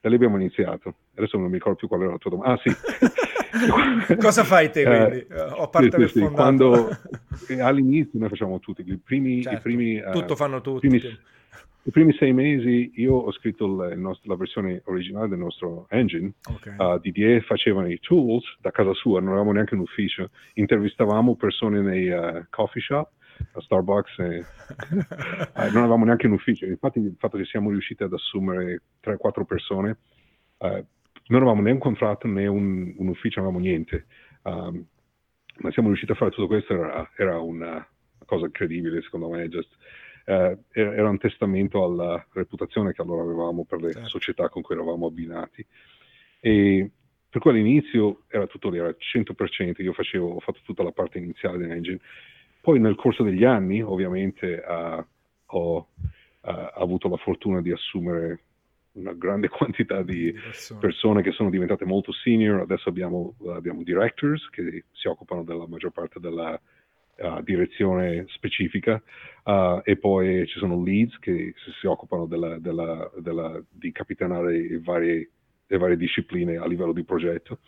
e 0.06 0.08
lì 0.08 0.14
abbiamo 0.14 0.36
iniziato. 0.36 0.94
Adesso 1.16 1.36
non 1.36 1.48
mi 1.48 1.54
ricordo 1.54 1.78
più 1.78 1.88
qual 1.88 2.02
era 2.02 2.12
la 2.12 2.18
tua 2.18 2.30
domanda. 2.30 2.54
Ah 2.54 2.60
sì. 2.62 2.70
Cosa 4.18 4.44
fai 4.44 4.70
te 4.70 4.84
quindi? 4.84 5.26
Eh, 5.28 5.62
a 5.62 5.68
parte 5.68 6.08
sì, 6.08 6.20
sì, 6.20 6.28
quando 6.28 6.88
all'inizio 7.60 8.18
noi 8.18 8.28
facciamo 8.28 8.58
tutti, 8.58 8.82
i 8.86 8.98
primi... 8.98 9.42
Certo, 9.42 9.58
i 9.58 9.60
primi 9.60 10.02
tutto 10.12 10.32
uh, 10.34 10.36
fanno 10.36 10.60
tutti. 10.60 10.88
Primi, 10.88 11.18
i 11.86 11.90
primi 11.92 12.12
sei 12.14 12.32
mesi 12.32 12.90
io 12.96 13.14
ho 13.14 13.32
scritto 13.32 13.66
nostro, 13.94 14.30
la 14.30 14.36
versione 14.36 14.82
originale 14.86 15.28
del 15.28 15.38
nostro 15.38 15.86
engine, 15.90 16.32
okay. 16.52 16.74
uh, 16.76 16.98
Didier 16.98 17.44
facevano 17.44 17.88
i 17.88 18.00
tools 18.00 18.44
da 18.60 18.72
casa 18.72 18.92
sua, 18.92 19.20
non 19.20 19.28
avevamo 19.28 19.52
neanche 19.52 19.74
un 19.74 19.80
ufficio, 19.80 20.30
intervistavamo 20.54 21.36
persone 21.36 21.80
nei 21.80 22.08
uh, 22.08 22.44
coffee 22.50 22.82
shop, 22.82 23.08
a 23.52 23.60
Starbucks, 23.60 24.18
e, 24.18 24.38
uh, 24.38 25.70
non 25.72 25.82
avevamo 25.82 26.04
neanche 26.04 26.26
un 26.26 26.32
ufficio, 26.32 26.66
infatti 26.66 26.98
il 26.98 27.14
fatto 27.18 27.36
che 27.36 27.44
siamo 27.44 27.70
riusciti 27.70 28.02
ad 28.02 28.12
assumere 28.12 28.82
3-4 29.04 29.44
persone, 29.44 29.98
non 31.28 31.40
avevamo 31.42 31.62
né 31.62 31.72
un 31.72 31.78
contratto 31.78 32.26
né 32.26 32.46
un, 32.46 32.94
un 32.96 33.08
ufficio, 33.08 33.40
non 33.40 33.48
avevamo 33.48 33.66
niente, 33.66 34.06
um, 34.42 34.84
ma 35.58 35.70
siamo 35.70 35.88
riusciti 35.88 36.12
a 36.12 36.14
fare 36.14 36.30
tutto 36.30 36.46
questo, 36.46 36.74
era, 36.74 37.10
era 37.16 37.40
una 37.40 37.86
cosa 38.24 38.46
incredibile 38.46 39.02
secondo 39.02 39.28
me, 39.30 39.48
just, 39.48 39.74
eh, 40.26 40.58
era 40.72 41.08
un 41.08 41.18
testamento 41.18 41.84
alla 41.84 42.24
reputazione 42.32 42.92
che 42.92 43.00
allora 43.00 43.22
avevamo 43.22 43.64
per 43.64 43.80
le 43.80 43.92
certo. 43.92 44.08
società 44.08 44.48
con 44.48 44.62
cui 44.62 44.74
eravamo 44.74 45.06
abbinati. 45.06 45.64
E 46.40 46.90
per 47.28 47.40
cui 47.40 47.50
all'inizio 47.50 48.22
era 48.28 48.46
tutto 48.46 48.70
lì, 48.70 48.78
era 48.78 48.88
100%, 48.88 49.82
io 49.82 49.92
facevo, 49.92 50.34
ho 50.34 50.40
fatto 50.40 50.60
tutta 50.64 50.82
la 50.82 50.92
parte 50.92 51.18
iniziale 51.18 51.58
dell'engine. 51.58 52.00
Poi 52.60 52.80
nel 52.80 52.96
corso 52.96 53.22
degli 53.22 53.44
anni, 53.44 53.82
ovviamente, 53.82 54.62
uh, 54.66 55.04
ho 55.46 55.76
uh, 55.76 56.50
avuto 56.74 57.08
la 57.08 57.16
fortuna 57.16 57.60
di 57.60 57.70
assumere 57.70 58.40
una 58.96 59.12
grande 59.12 59.48
quantità 59.50 60.02
di 60.02 60.34
persone. 60.78 61.22
che 61.22 61.32
sono 61.32 61.50
diventate 61.50 61.84
molto 61.84 62.12
senior. 62.12 62.60
Adesso 62.60 62.88
abbiamo, 62.88 63.34
abbiamo 63.48 63.82
directors 63.82 64.48
che 64.50 64.84
si 64.92 65.08
occupano 65.08 65.44
della 65.44 65.66
maggior 65.66 65.92
parte 65.92 66.20
della 66.20 66.60
uh, 67.16 67.42
direzione 67.42 68.26
specifica 68.28 69.00
uh, 69.44 69.80
e 69.84 69.96
poi 69.96 70.46
ci 70.46 70.58
sono 70.58 70.82
leads 70.82 71.18
che 71.18 71.54
si 71.80 71.86
occupano 71.86 72.26
della, 72.26 72.58
della, 72.58 73.10
della, 73.18 73.62
di 73.70 73.92
capitanare 73.92 74.80
varie, 74.80 75.30
le 75.66 75.78
varie 75.78 75.96
discipline 75.96 76.56
a 76.56 76.66
livello 76.66 76.92
di 76.92 77.04
progetto. 77.04 77.60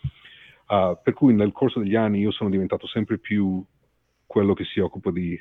Uh, 0.67 0.97
per 1.01 1.13
cui 1.13 1.33
nel 1.33 1.51
corso 1.51 1.79
degli 1.79 1.95
anni 1.95 2.19
io 2.19 2.31
sono 2.31 2.49
diventato 2.49 2.85
sempre 2.85 3.17
più 3.17 3.63
quello 4.27 4.53
che 4.53 4.65
si 4.65 4.79
occupa 4.79 5.09
di 5.09 5.39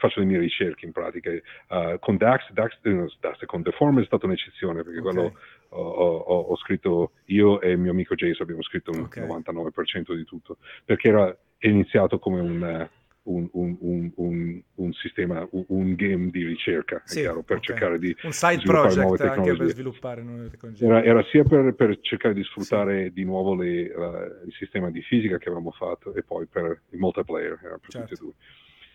faccio 0.00 0.20
le 0.20 0.26
mie 0.26 0.38
ricerche 0.38 0.86
in 0.86 0.92
pratica. 0.92 1.30
Uh, 1.68 1.98
con 2.00 2.16
Dax, 2.16 2.50
Dax, 2.52 2.78
uh, 2.82 3.06
Dax, 3.20 3.44
con 3.44 3.62
Deform 3.62 4.00
è 4.00 4.04
stata 4.04 4.26
un'eccezione 4.26 4.82
perché 4.82 4.98
okay. 4.98 5.12
quello 5.12 5.38
ho, 5.68 5.82
ho, 5.82 6.40
ho, 6.40 6.56
scritto 6.56 7.12
io 7.26 7.60
e 7.60 7.70
il 7.70 7.78
mio 7.78 7.92
amico 7.92 8.14
Jason 8.14 8.42
abbiamo 8.42 8.62
scritto 8.62 8.90
un 8.90 9.02
okay. 9.02 9.24
99% 9.24 10.14
di 10.14 10.24
tutto 10.24 10.56
perché 10.84 11.08
era 11.08 11.36
iniziato 11.60 12.18
come 12.18 12.40
un, 12.40 12.88
un, 13.22 13.48
un, 13.52 14.10
un, 14.16 14.62
un, 14.74 14.92
sistema, 14.94 15.46
un, 15.50 15.94
game 15.94 16.30
di 16.30 16.44
ricerca, 16.44 17.02
sì, 17.04 17.20
chiaro, 17.20 17.42
per 17.42 17.58
okay. 17.58 17.68
cercare 17.68 17.98
di 17.98 18.16
un 18.22 18.32
side 18.32 18.62
project 18.62 19.20
anche 19.20 19.56
per 19.56 19.68
sviluppare 19.68 20.22
nuove 20.22 20.50
tecnologie. 20.50 20.86
Era, 20.86 21.02
era 21.02 21.22
sia 21.24 21.44
per, 21.44 21.74
per, 21.74 22.00
cercare 22.00 22.34
di 22.34 22.42
sfruttare 22.44 23.04
sì. 23.04 23.12
di 23.12 23.24
nuovo 23.24 23.54
le, 23.54 23.92
uh, 23.94 24.46
il 24.46 24.54
sistema 24.58 24.90
di 24.90 25.02
fisica 25.02 25.38
che 25.38 25.48
avevamo 25.48 25.70
fatto 25.70 26.14
e 26.14 26.22
poi 26.22 26.46
per 26.46 26.82
il 26.90 26.98
multiplayer, 26.98 27.58
per 27.60 27.78
certo. 27.80 27.80
tutti 27.80 27.96
e 27.98 28.06
certo. 28.06 28.24
due. 28.24 28.32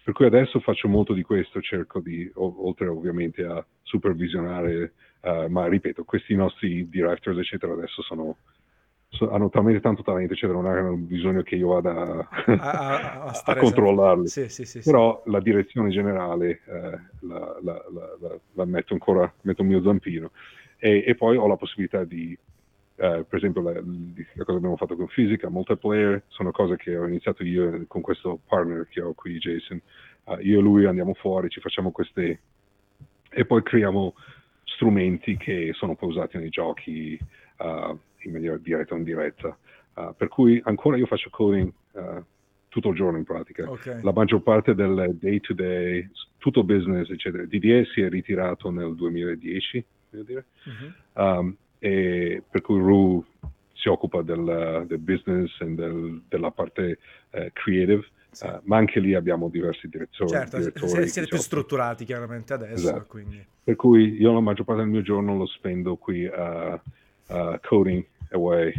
Per 0.06 0.14
cui 0.14 0.28
adesso 0.28 0.60
faccio 0.60 0.88
molto 0.88 1.14
di 1.14 1.24
questo, 1.24 1.60
cerco 1.62 2.00
di, 2.00 2.30
oltre 2.36 2.86
ovviamente 2.88 3.44
a 3.44 3.66
supervisionare, 3.82 4.94
uh, 5.22 5.48
ma 5.50 5.68
ripeto, 5.68 6.04
questi 6.04 6.36
nostri 6.36 6.88
directors 6.88 7.40
eccetera 7.40 7.74
adesso 7.74 8.04
sono 8.04 8.38
hanno 9.32 9.50
talmente 9.50 9.80
tanto 9.80 10.04
talento, 10.04 10.34
eccetera, 10.34 10.60
non 10.60 10.68
hanno 10.68 10.96
bisogno 10.96 11.42
che 11.42 11.56
io 11.56 11.70
vada 11.70 11.92
a, 11.92 12.28
a, 12.46 13.34
a, 13.44 13.56
controllarli. 13.58 14.28
Sì, 14.28 14.48
sì, 14.48 14.66
sì, 14.66 14.82
Però 14.84 15.24
la 15.26 15.40
direzione 15.40 15.90
generale 15.90 16.62
eh, 16.66 17.00
la, 17.22 17.58
la, 17.64 17.84
la, 17.92 18.40
la, 18.54 18.66
metto 18.66 18.94
ancora, 18.94 19.32
metto 19.42 19.64
il 19.64 19.70
mio 19.70 19.82
zampino. 19.82 20.32
E, 20.78 21.04
e 21.08 21.16
poi 21.16 21.36
ho 21.38 21.48
la 21.48 21.56
possibilità 21.56 22.04
di, 22.04 22.38
eh, 22.98 23.26
per 23.28 23.38
esempio, 23.38 23.62
la, 23.62 23.74
la, 23.74 24.44
cosa 24.44 24.58
abbiamo 24.58 24.78
fatto 24.78 24.96
con 24.96 25.08
fisica, 25.08 25.50
multiplayer, 25.50 26.24
sono 26.28 26.52
cose 26.52 26.78
che 26.78 26.98
ho 26.98 27.08
iniziato 27.08 27.44
io 27.44 27.86
con 27.88 28.02
questo 28.02 28.40
partner 28.48 28.88
che 28.88 29.02
ho 29.02 29.14
qui, 29.14 29.38
Jason. 29.38 29.82
Uh, 30.24 30.38
io 30.40 30.60
e 30.60 30.62
lui 30.62 30.86
andiamo 30.86 31.14
fuori, 31.14 31.50
ci 31.50 31.60
facciamo 31.60 31.92
queste... 31.92 32.40
e 33.30 33.46
poi 33.46 33.62
creiamo 33.62 34.16
strumenti 34.64 35.38
che 35.38 35.72
sono 35.74 35.96
poi 35.96 36.10
usati 36.10 36.38
nei 36.38 36.50
giochi. 36.50 37.20
Uh, 37.58 38.00
in 38.26 38.34
maniera 38.34 38.58
diretta 38.58 38.94
o 38.94 38.98
indiretta. 38.98 39.58
Uh, 39.94 40.14
per 40.16 40.28
cui 40.28 40.60
ancora 40.66 40.98
io 40.98 41.06
faccio 41.06 41.30
coding 41.30 41.72
uh, 41.94 42.24
tutto 42.68 42.90
il 42.90 42.96
giorno 42.96 43.18
in 43.18 43.24
pratica. 43.24 43.70
Okay. 43.70 44.02
La 44.04 44.12
maggior 44.12 44.42
parte 44.42 44.76
del 44.76 45.16
day 45.20 45.40
to 45.40 45.54
day, 45.54 46.10
tutto 46.38 46.64
business, 46.64 47.10
eccetera. 47.10 47.46
DDE 47.46 47.86
si 47.94 48.02
è 48.02 48.10
ritirato 48.10 48.70
nel 48.70 48.94
2010, 48.96 49.86
dire. 50.10 50.46
Uh-huh. 50.66 51.24
Um, 51.24 51.58
e 51.86 52.42
per 52.50 52.62
cui 52.62 52.80
Ru 52.80 53.24
si 53.74 53.90
occupa 53.90 54.24
del, 54.24 54.86
del 54.88 54.98
business 54.98 55.52
e 55.60 55.66
del, 55.66 56.24
della 56.28 56.50
parte 56.50 56.98
uh, 57.30 57.46
creative. 57.54 58.04
Sì. 58.32 58.48
Uh, 58.48 58.60
ma 58.64 58.78
anche 58.78 59.00
lì 59.00 59.14
abbiamo 59.14 59.50
diversi 59.50 59.88
direttori. 59.88 60.30
Certo, 60.30 60.58
direttori 60.58 61.08
siete 61.08 61.28
più 61.28 61.38
strutturati 61.38 62.04
chiaramente 62.04 62.54
adesso. 62.54 62.90
Esatto. 62.90 63.22
Per 63.64 63.76
cui 63.76 64.20
io 64.20 64.34
la 64.34 64.40
maggior 64.40 64.66
parte 64.66 64.82
del 64.82 64.92
mio 64.92 65.04
giorno 65.04 65.38
lo 65.38 65.46
spendo 65.46 65.96
qui 65.96 66.26
a 66.26 66.74
uh, 67.28 67.60
coding 67.62 68.04
away, 68.32 68.74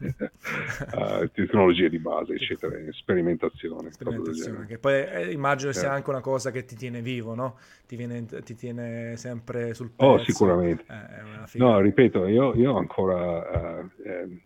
uh, 0.00 1.28
tecnologie 1.32 1.88
di 1.88 1.98
base, 1.98 2.34
eccetera, 2.34 2.76
sperimentazione. 2.90 3.90
sperimentazione 3.92 4.66
che 4.66 4.78
poi 4.78 5.04
eh, 5.04 5.32
immagino 5.32 5.72
sia 5.72 5.88
eh. 5.88 5.94
anche 5.94 6.10
una 6.10 6.20
cosa 6.20 6.50
che 6.50 6.64
ti 6.64 6.76
tiene 6.76 7.02
vivo, 7.02 7.34
no? 7.34 7.58
Ti, 7.86 7.96
viene, 7.96 8.24
ti 8.26 8.54
tiene 8.54 9.16
sempre 9.16 9.74
sul 9.74 9.90
pezzo. 9.90 10.10
Oh, 10.10 10.18
sicuramente. 10.22 10.84
Eh, 10.88 11.58
no, 11.58 11.80
ripeto, 11.80 12.26
io, 12.26 12.54
io 12.54 12.76
ancora... 12.76 13.80
Uh, 13.80 14.08
eh, 14.08 14.42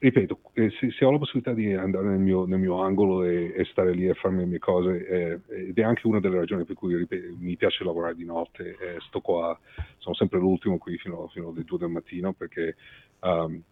ripeto, 0.00 0.40
eh, 0.54 0.70
se, 0.80 0.90
se, 0.92 1.04
ho 1.04 1.10
la 1.10 1.18
possibilità 1.18 1.52
di 1.52 1.74
andare 1.74 2.08
nel 2.08 2.18
mio, 2.18 2.46
nel 2.46 2.58
mio 2.58 2.80
angolo 2.80 3.22
e, 3.22 3.52
e, 3.54 3.64
stare 3.66 3.92
lì 3.92 4.08
a 4.08 4.14
farmi 4.14 4.38
le 4.38 4.46
mie 4.46 4.58
cose, 4.58 5.06
eh, 5.06 5.40
ed 5.68 5.78
è 5.78 5.82
anche 5.82 6.06
una 6.06 6.20
delle 6.20 6.38
ragioni 6.38 6.64
per 6.64 6.74
cui 6.74 6.96
ripeto, 6.96 7.36
mi 7.38 7.54
piace 7.56 7.84
lavorare 7.84 8.14
di 8.14 8.24
notte, 8.24 8.70
eh, 8.80 8.96
sto 9.06 9.20
qua, 9.20 9.58
sono 9.98 10.14
sempre 10.14 10.38
l'ultimo 10.38 10.78
qui 10.78 10.96
fino, 10.96 11.28
fino 11.28 11.50
alle 11.50 11.64
2 11.64 11.78
del 11.78 11.90
mattino 11.90 12.32
perché 12.32 12.76
um, 13.20 13.62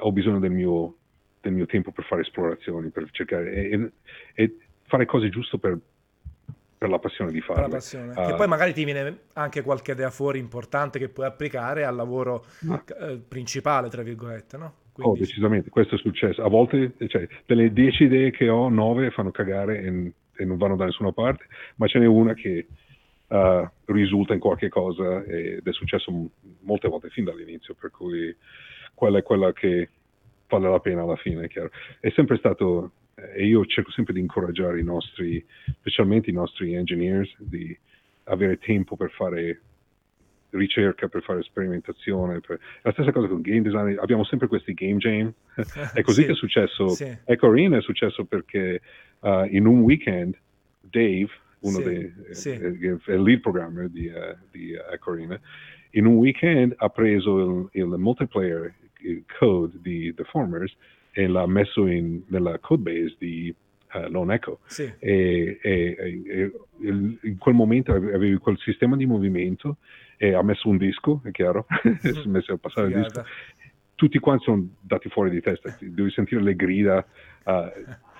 ho 0.00 0.12
bisogno 0.12 0.38
del 0.38 0.50
mio, 0.50 0.96
del 1.40 1.52
mio, 1.52 1.66
tempo 1.66 1.90
per 1.92 2.04
fare 2.04 2.22
esplorazioni, 2.22 2.90
per 2.90 3.10
cercare 3.10 3.52
e, 3.52 3.92
e 4.34 4.56
fare 4.84 5.06
cose 5.06 5.28
giusto 5.28 5.58
per, 5.58 5.78
per 6.78 6.88
la 6.88 6.98
passione 6.98 7.30
di 7.30 7.40
farlo. 7.40 7.76
Uh, 7.76 8.26
che 8.26 8.34
poi 8.36 8.48
magari 8.48 8.72
ti 8.72 8.84
viene 8.84 9.18
anche 9.34 9.62
qualche 9.62 9.92
idea 9.92 10.10
fuori 10.10 10.38
importante 10.38 10.98
che 10.98 11.08
puoi 11.08 11.26
applicare 11.26 11.84
al 11.84 11.94
lavoro 11.94 12.44
no. 12.60 12.82
eh, 13.00 13.16
principale, 13.16 13.88
tra 13.88 14.02
virgolette, 14.02 14.56
no? 14.56 14.74
Quindi... 14.92 15.18
Oh, 15.18 15.18
decisamente, 15.18 15.70
questo 15.70 15.94
è 15.94 15.98
successo. 15.98 16.42
A 16.42 16.48
volte, 16.48 16.92
cioè, 17.06 17.26
delle 17.46 17.72
dieci 17.72 18.04
idee 18.04 18.30
che 18.30 18.48
ho, 18.48 18.68
nove 18.68 19.10
fanno 19.10 19.30
cagare 19.30 19.80
e, 19.80 20.12
e 20.36 20.44
non 20.44 20.58
vanno 20.58 20.76
da 20.76 20.84
nessuna 20.84 21.12
parte, 21.12 21.46
ma 21.76 21.86
ce 21.86 21.98
n'è 21.98 22.06
una 22.06 22.34
che 22.34 22.66
uh, 23.28 23.68
risulta 23.86 24.34
in 24.34 24.40
qualche 24.40 24.68
cosa 24.68 25.22
ed 25.24 25.66
è 25.66 25.72
successo 25.72 26.10
molte 26.62 26.88
volte 26.88 27.10
fin 27.10 27.24
dall'inizio, 27.24 27.74
per 27.74 27.90
cui 27.90 28.34
quella 28.94 29.18
è 29.18 29.22
quella 29.22 29.52
che 29.52 29.88
vale 30.48 30.68
la 30.68 30.80
pena 30.80 31.02
alla 31.02 31.16
fine, 31.16 31.44
è 31.44 31.48
chiaro. 31.48 31.70
È 31.98 32.10
sempre 32.10 32.36
stato, 32.36 32.92
e 33.14 33.46
io 33.46 33.64
cerco 33.66 33.90
sempre 33.90 34.12
di 34.12 34.20
incoraggiare 34.20 34.80
i 34.80 34.84
nostri, 34.84 35.44
specialmente 35.78 36.30
i 36.30 36.34
nostri 36.34 36.74
engineers, 36.74 37.34
di 37.38 37.76
avere 38.24 38.58
tempo 38.58 38.96
per 38.96 39.10
fare 39.10 39.60
ricerca, 40.50 41.08
per 41.08 41.22
fare 41.22 41.42
sperimentazione. 41.42 42.40
Per... 42.40 42.58
La 42.82 42.92
stessa 42.92 43.12
cosa 43.12 43.28
con 43.28 43.40
game 43.40 43.62
design, 43.62 43.98
abbiamo 43.98 44.24
sempre 44.24 44.48
questi 44.48 44.74
game 44.74 44.96
jam. 44.96 45.32
è 45.94 46.02
così 46.02 46.20
sì, 46.20 46.26
che 46.26 46.32
è 46.32 46.36
successo. 46.36 46.88
Sì. 46.88 47.16
Ecco, 47.24 47.48
Arena 47.48 47.78
è 47.78 47.82
successo 47.82 48.24
perché 48.24 48.80
uh, 49.20 49.44
in 49.50 49.66
un 49.66 49.80
weekend 49.80 50.38
Dave, 50.80 51.28
uno 51.60 51.78
sì, 51.78 51.82
dei 51.82 52.14
sì. 52.30 52.50
Eh, 52.50 52.68
il 53.14 53.22
lead 53.22 53.40
programmer 53.40 53.88
di, 53.88 54.06
uh, 54.06 54.36
di 54.50 54.74
Echo 54.74 55.12
Arena, 55.12 55.40
in 55.92 56.06
un 56.06 56.14
weekend 56.16 56.74
ha 56.76 56.88
preso 56.88 57.38
il, 57.38 57.68
il 57.72 57.86
multiplayer 57.86 58.74
il 59.02 59.24
code 59.38 59.78
di 59.80 60.12
Deformers 60.14 60.74
e 61.12 61.26
l'ha 61.26 61.46
messo 61.46 61.86
in, 61.86 62.22
nella 62.28 62.58
codebase 62.58 63.16
di 63.18 63.54
uh, 63.94 64.10
Lone 64.10 64.34
Echo. 64.34 64.60
Sì. 64.66 64.90
E, 64.98 65.58
e, 65.60 65.96
e, 66.26 66.52
in 66.80 67.36
quel 67.38 67.54
momento 67.54 67.92
avevi 67.92 68.36
quel 68.36 68.58
sistema 68.58 68.96
di 68.96 69.06
movimento 69.06 69.76
e 70.16 70.34
ha 70.34 70.42
messo 70.42 70.68
un 70.68 70.76
disco, 70.76 71.20
è 71.24 71.30
chiaro, 71.30 71.66
si 72.00 72.08
è 72.08 72.26
messo 72.26 72.52
a 72.52 72.58
passare 72.58 72.88
il 72.88 73.02
disco. 73.02 73.24
Tutti 73.94 74.18
quanti 74.18 74.44
sono 74.44 74.68
dati 74.80 75.08
fuori 75.10 75.30
di 75.30 75.40
testa, 75.40 75.76
devi 75.78 76.10
sentire 76.10 76.42
le 76.42 76.56
grida. 76.56 77.04
Uh, 77.44 77.70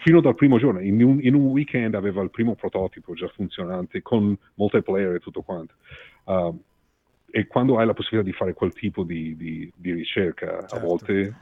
fino 0.03 0.21
dal 0.21 0.35
primo 0.35 0.59
giorno, 0.59 0.81
in 0.81 1.03
un, 1.03 1.19
in 1.23 1.35
un, 1.35 1.47
weekend 1.47 1.95
aveva 1.95 2.23
il 2.23 2.31
primo 2.31 2.55
prototipo 2.55 3.15
già 3.15 3.29
funzionante 3.29 4.03
con 4.03 4.37
multiplayer 4.55 5.15
e 5.15 5.21
tutto 5.21 5.43
quanto. 5.43 5.75
Uh, 6.25 6.61
e 7.35 7.47
quando 7.47 7.79
hai 7.79 7.87
la 7.87 7.95
possibilità 7.95 8.31
di 8.31 8.37
fare 8.37 8.53
quel 8.53 8.75
tipo 8.75 9.05
di, 9.05 9.35
di, 9.37 9.73
di 9.75 9.93
ricerca, 9.93 10.49
certo. 10.49 10.77
a 10.77 10.79
volte 10.81 11.35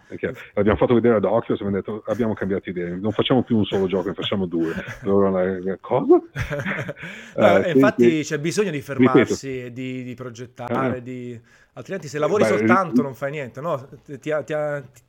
l'abbiamo 0.54 0.78
fatto 0.78 0.94
vedere 0.94 1.16
ad 1.16 1.24
Oculus 1.24 1.60
e 1.60 1.64
abbiamo 1.64 1.76
detto 1.76 2.02
abbiamo 2.06 2.32
cambiato 2.32 2.70
idea, 2.70 2.94
non 2.94 3.10
facciamo 3.10 3.42
più 3.42 3.56
un 3.56 3.64
solo 3.64 3.88
gioco, 3.88 4.06
ne 4.06 4.14
facciamo 4.14 4.46
due. 4.46 4.72
Allora, 5.02 5.58
cosa? 5.80 6.14
no, 7.36 7.54
uh, 7.54 7.68
infatti 7.68 8.04
quindi, 8.04 8.22
c'è 8.22 8.38
bisogno 8.38 8.70
di 8.70 8.80
fermarsi, 8.80 9.64
e 9.64 9.72
di, 9.72 10.04
di, 10.04 10.14
progettare, 10.14 10.98
ah. 10.98 11.00
di... 11.00 11.40
altrimenti 11.72 12.06
se 12.06 12.18
lavori 12.20 12.44
Beh, 12.44 12.50
soltanto 12.50 13.02
non 13.02 13.14
fai 13.14 13.32
niente, 13.32 13.60
no? 13.60 13.88
ti, 14.04 14.18
ti, 14.20 14.32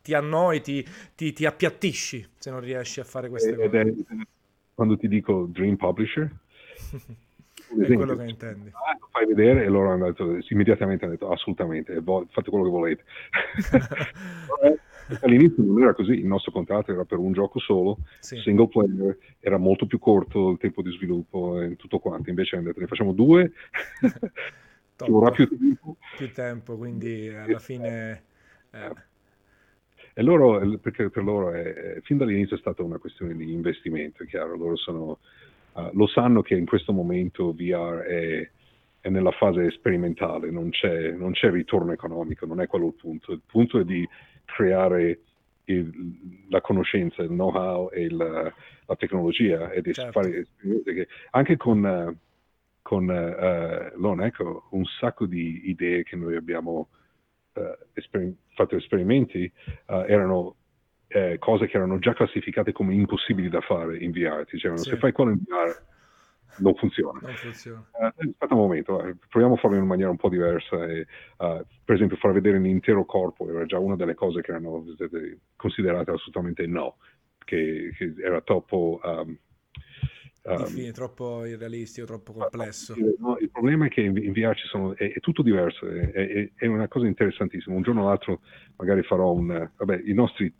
ti 0.01 0.13
annoi, 0.15 0.61
ti, 0.61 0.83
ti, 1.13 1.31
ti, 1.31 1.45
appiattisci 1.45 2.27
se 2.37 2.49
non 2.49 2.59
riesci 2.59 2.99
a 2.99 3.03
fare 3.03 3.29
queste 3.29 3.53
cose. 3.53 3.69
È, 3.69 3.93
quando 4.73 4.97
ti 4.97 5.07
dico 5.07 5.47
Dream 5.47 5.75
Publisher, 5.75 6.31
è 7.79 7.83
esempio, 7.83 8.05
quello 8.05 8.15
che 8.15 8.29
intendi. 8.29 8.69
Ah, 8.69 8.97
lo 8.99 9.07
fai 9.11 9.25
vedere 9.25 9.63
e 9.63 9.69
loro 9.69 9.91
hanno 9.91 10.05
detto, 10.05 10.39
immediatamente 10.49 11.05
hanno 11.05 11.13
detto 11.13 11.31
assolutamente, 11.31 12.01
fate 12.29 12.49
quello 12.49 12.65
che 12.65 12.69
volete. 12.69 13.03
All'inizio 15.21 15.63
non 15.63 15.81
era 15.81 15.93
così, 15.93 16.13
il 16.13 16.25
nostro 16.25 16.51
contratto 16.51 16.91
era 16.91 17.03
per 17.03 17.17
un 17.17 17.33
gioco 17.33 17.59
solo, 17.59 17.97
sì. 18.19 18.37
single 18.37 18.69
player, 18.69 19.17
era 19.39 19.57
molto 19.57 19.85
più 19.85 19.99
corto 19.99 20.51
il 20.51 20.57
tempo 20.57 20.81
di 20.81 20.91
sviluppo 20.91 21.59
e 21.59 21.75
tutto 21.75 21.99
quanto, 21.99 22.29
invece 22.29 22.55
hanno 22.55 22.67
detto 22.67 22.79
ne 22.79 22.87
facciamo 22.87 23.11
due, 23.11 23.51
ci 24.95 25.11
vorrà 25.11 25.31
più 25.31 25.49
tempo. 25.49 25.97
Più 26.15 26.31
tempo, 26.31 26.77
quindi 26.77 27.27
alla 27.27 27.59
fine... 27.59 28.23
Eh. 28.71 29.09
E 30.13 30.23
loro, 30.23 30.77
perché 30.79 31.09
per 31.09 31.23
loro 31.23 31.51
è, 31.51 31.99
fin 32.03 32.17
dall'inizio 32.17 32.55
è 32.55 32.59
stata 32.59 32.83
una 32.83 32.97
questione 32.97 33.33
di 33.35 33.53
investimento, 33.53 34.23
è 34.23 34.25
chiaro, 34.25 34.57
loro 34.57 34.75
sono 34.75 35.19
Uh, 35.73 35.89
lo 35.93 36.07
sanno 36.07 36.41
che 36.41 36.55
in 36.55 36.65
questo 36.65 36.91
momento 36.91 37.53
VR 37.53 37.99
è, 37.99 38.49
è 38.99 39.09
nella 39.09 39.31
fase 39.31 39.71
sperimentale, 39.71 40.51
non 40.51 40.69
c'è, 40.69 41.11
non 41.11 41.31
c'è, 41.31 41.49
ritorno 41.49 41.91
economico, 41.91 42.45
non 42.45 42.61
è 42.61 42.67
quello 42.67 42.87
il 42.87 42.95
punto. 42.95 43.31
Il 43.31 43.41
punto 43.45 43.79
è 43.79 43.83
di 43.83 44.07
creare 44.45 45.19
il, 45.65 46.45
la 46.49 46.61
conoscenza, 46.61 47.21
il 47.21 47.29
know-how 47.29 47.89
e 47.91 48.01
il, 48.01 48.15
la 48.17 48.95
tecnologia 48.95 49.71
e 49.71 49.81
di 49.81 49.93
certo. 49.93 50.19
fare 50.19 50.47
anche 51.31 51.57
con, 51.57 51.83
uh, 51.83 52.17
con 52.81 53.07
uh, 53.07 53.99
Lon, 53.99 54.21
ecco, 54.21 54.67
un 54.71 54.83
sacco 54.99 55.25
di 55.25 55.69
idee 55.69 56.03
che 56.03 56.15
noi 56.15 56.35
abbiamo 56.35 56.89
uh, 57.53 57.61
esper- 57.93 58.33
fatto 58.55 58.75
esperimenti 58.75 59.49
erano 59.85 60.55
eh, 61.11 61.37
cose 61.39 61.67
che 61.67 61.77
erano 61.77 61.99
già 61.99 62.13
classificate 62.13 62.71
come 62.71 62.93
impossibili 62.93 63.49
da 63.49 63.61
fare 63.61 63.97
in 63.97 64.11
VR. 64.11 64.45
Ti 64.45 64.55
dicevano, 64.55 64.81
sì. 64.81 64.89
se 64.89 64.97
fai 64.97 65.11
quello 65.11 65.31
in 65.31 65.39
VR 65.43 65.89
non 66.57 66.75
funziona. 66.75 67.19
Non 67.21 67.33
funziona. 67.33 67.85
Uh, 67.91 68.05
aspetta 68.05 68.53
un 68.53 68.59
momento, 68.59 69.03
eh, 69.03 69.15
proviamo 69.29 69.55
a 69.55 69.57
farlo 69.57 69.77
in 69.77 69.85
maniera 69.85 70.09
un 70.09 70.17
po' 70.17 70.29
diversa. 70.29 70.85
E, 70.85 71.01
uh, 71.37 71.65
per 71.83 71.95
esempio, 71.95 72.17
far 72.17 72.31
vedere 72.31 72.59
l'intero 72.59 73.05
corpo 73.05 73.49
era 73.49 73.65
già 73.65 73.79
una 73.79 73.95
delle 73.95 74.15
cose 74.15 74.41
che 74.41 74.51
erano 74.51 74.83
considerate 75.55 76.11
assolutamente 76.11 76.65
no, 76.65 76.97
che, 77.43 77.91
che 77.97 78.13
era 78.23 78.41
troppo... 78.41 78.99
Um, 79.03 79.37
um, 80.43 80.91
troppo 80.91 81.45
irrealistico, 81.45 82.05
troppo 82.05 82.33
complesso. 82.33 82.95
No, 83.19 83.37
il 83.39 83.49
problema 83.49 83.85
è 83.85 83.89
che 83.89 84.01
in, 84.01 84.15
in 84.17 84.31
VR 84.31 84.57
sono, 84.57 84.95
è, 84.95 85.11
è, 85.13 85.19
tutto 85.19 85.41
diverso, 85.41 85.87
è, 85.87 86.11
è, 86.11 86.49
è, 86.55 86.65
una 86.67 86.87
cosa 86.87 87.07
interessantissima. 87.07 87.75
Un 87.75 87.83
giorno 87.83 88.03
o 88.03 88.07
l'altro 88.07 88.41
magari 88.77 89.03
farò 89.03 89.31
un... 89.31 89.69
Vabbè, 89.75 90.01
i 90.05 90.13
nostri 90.13 90.53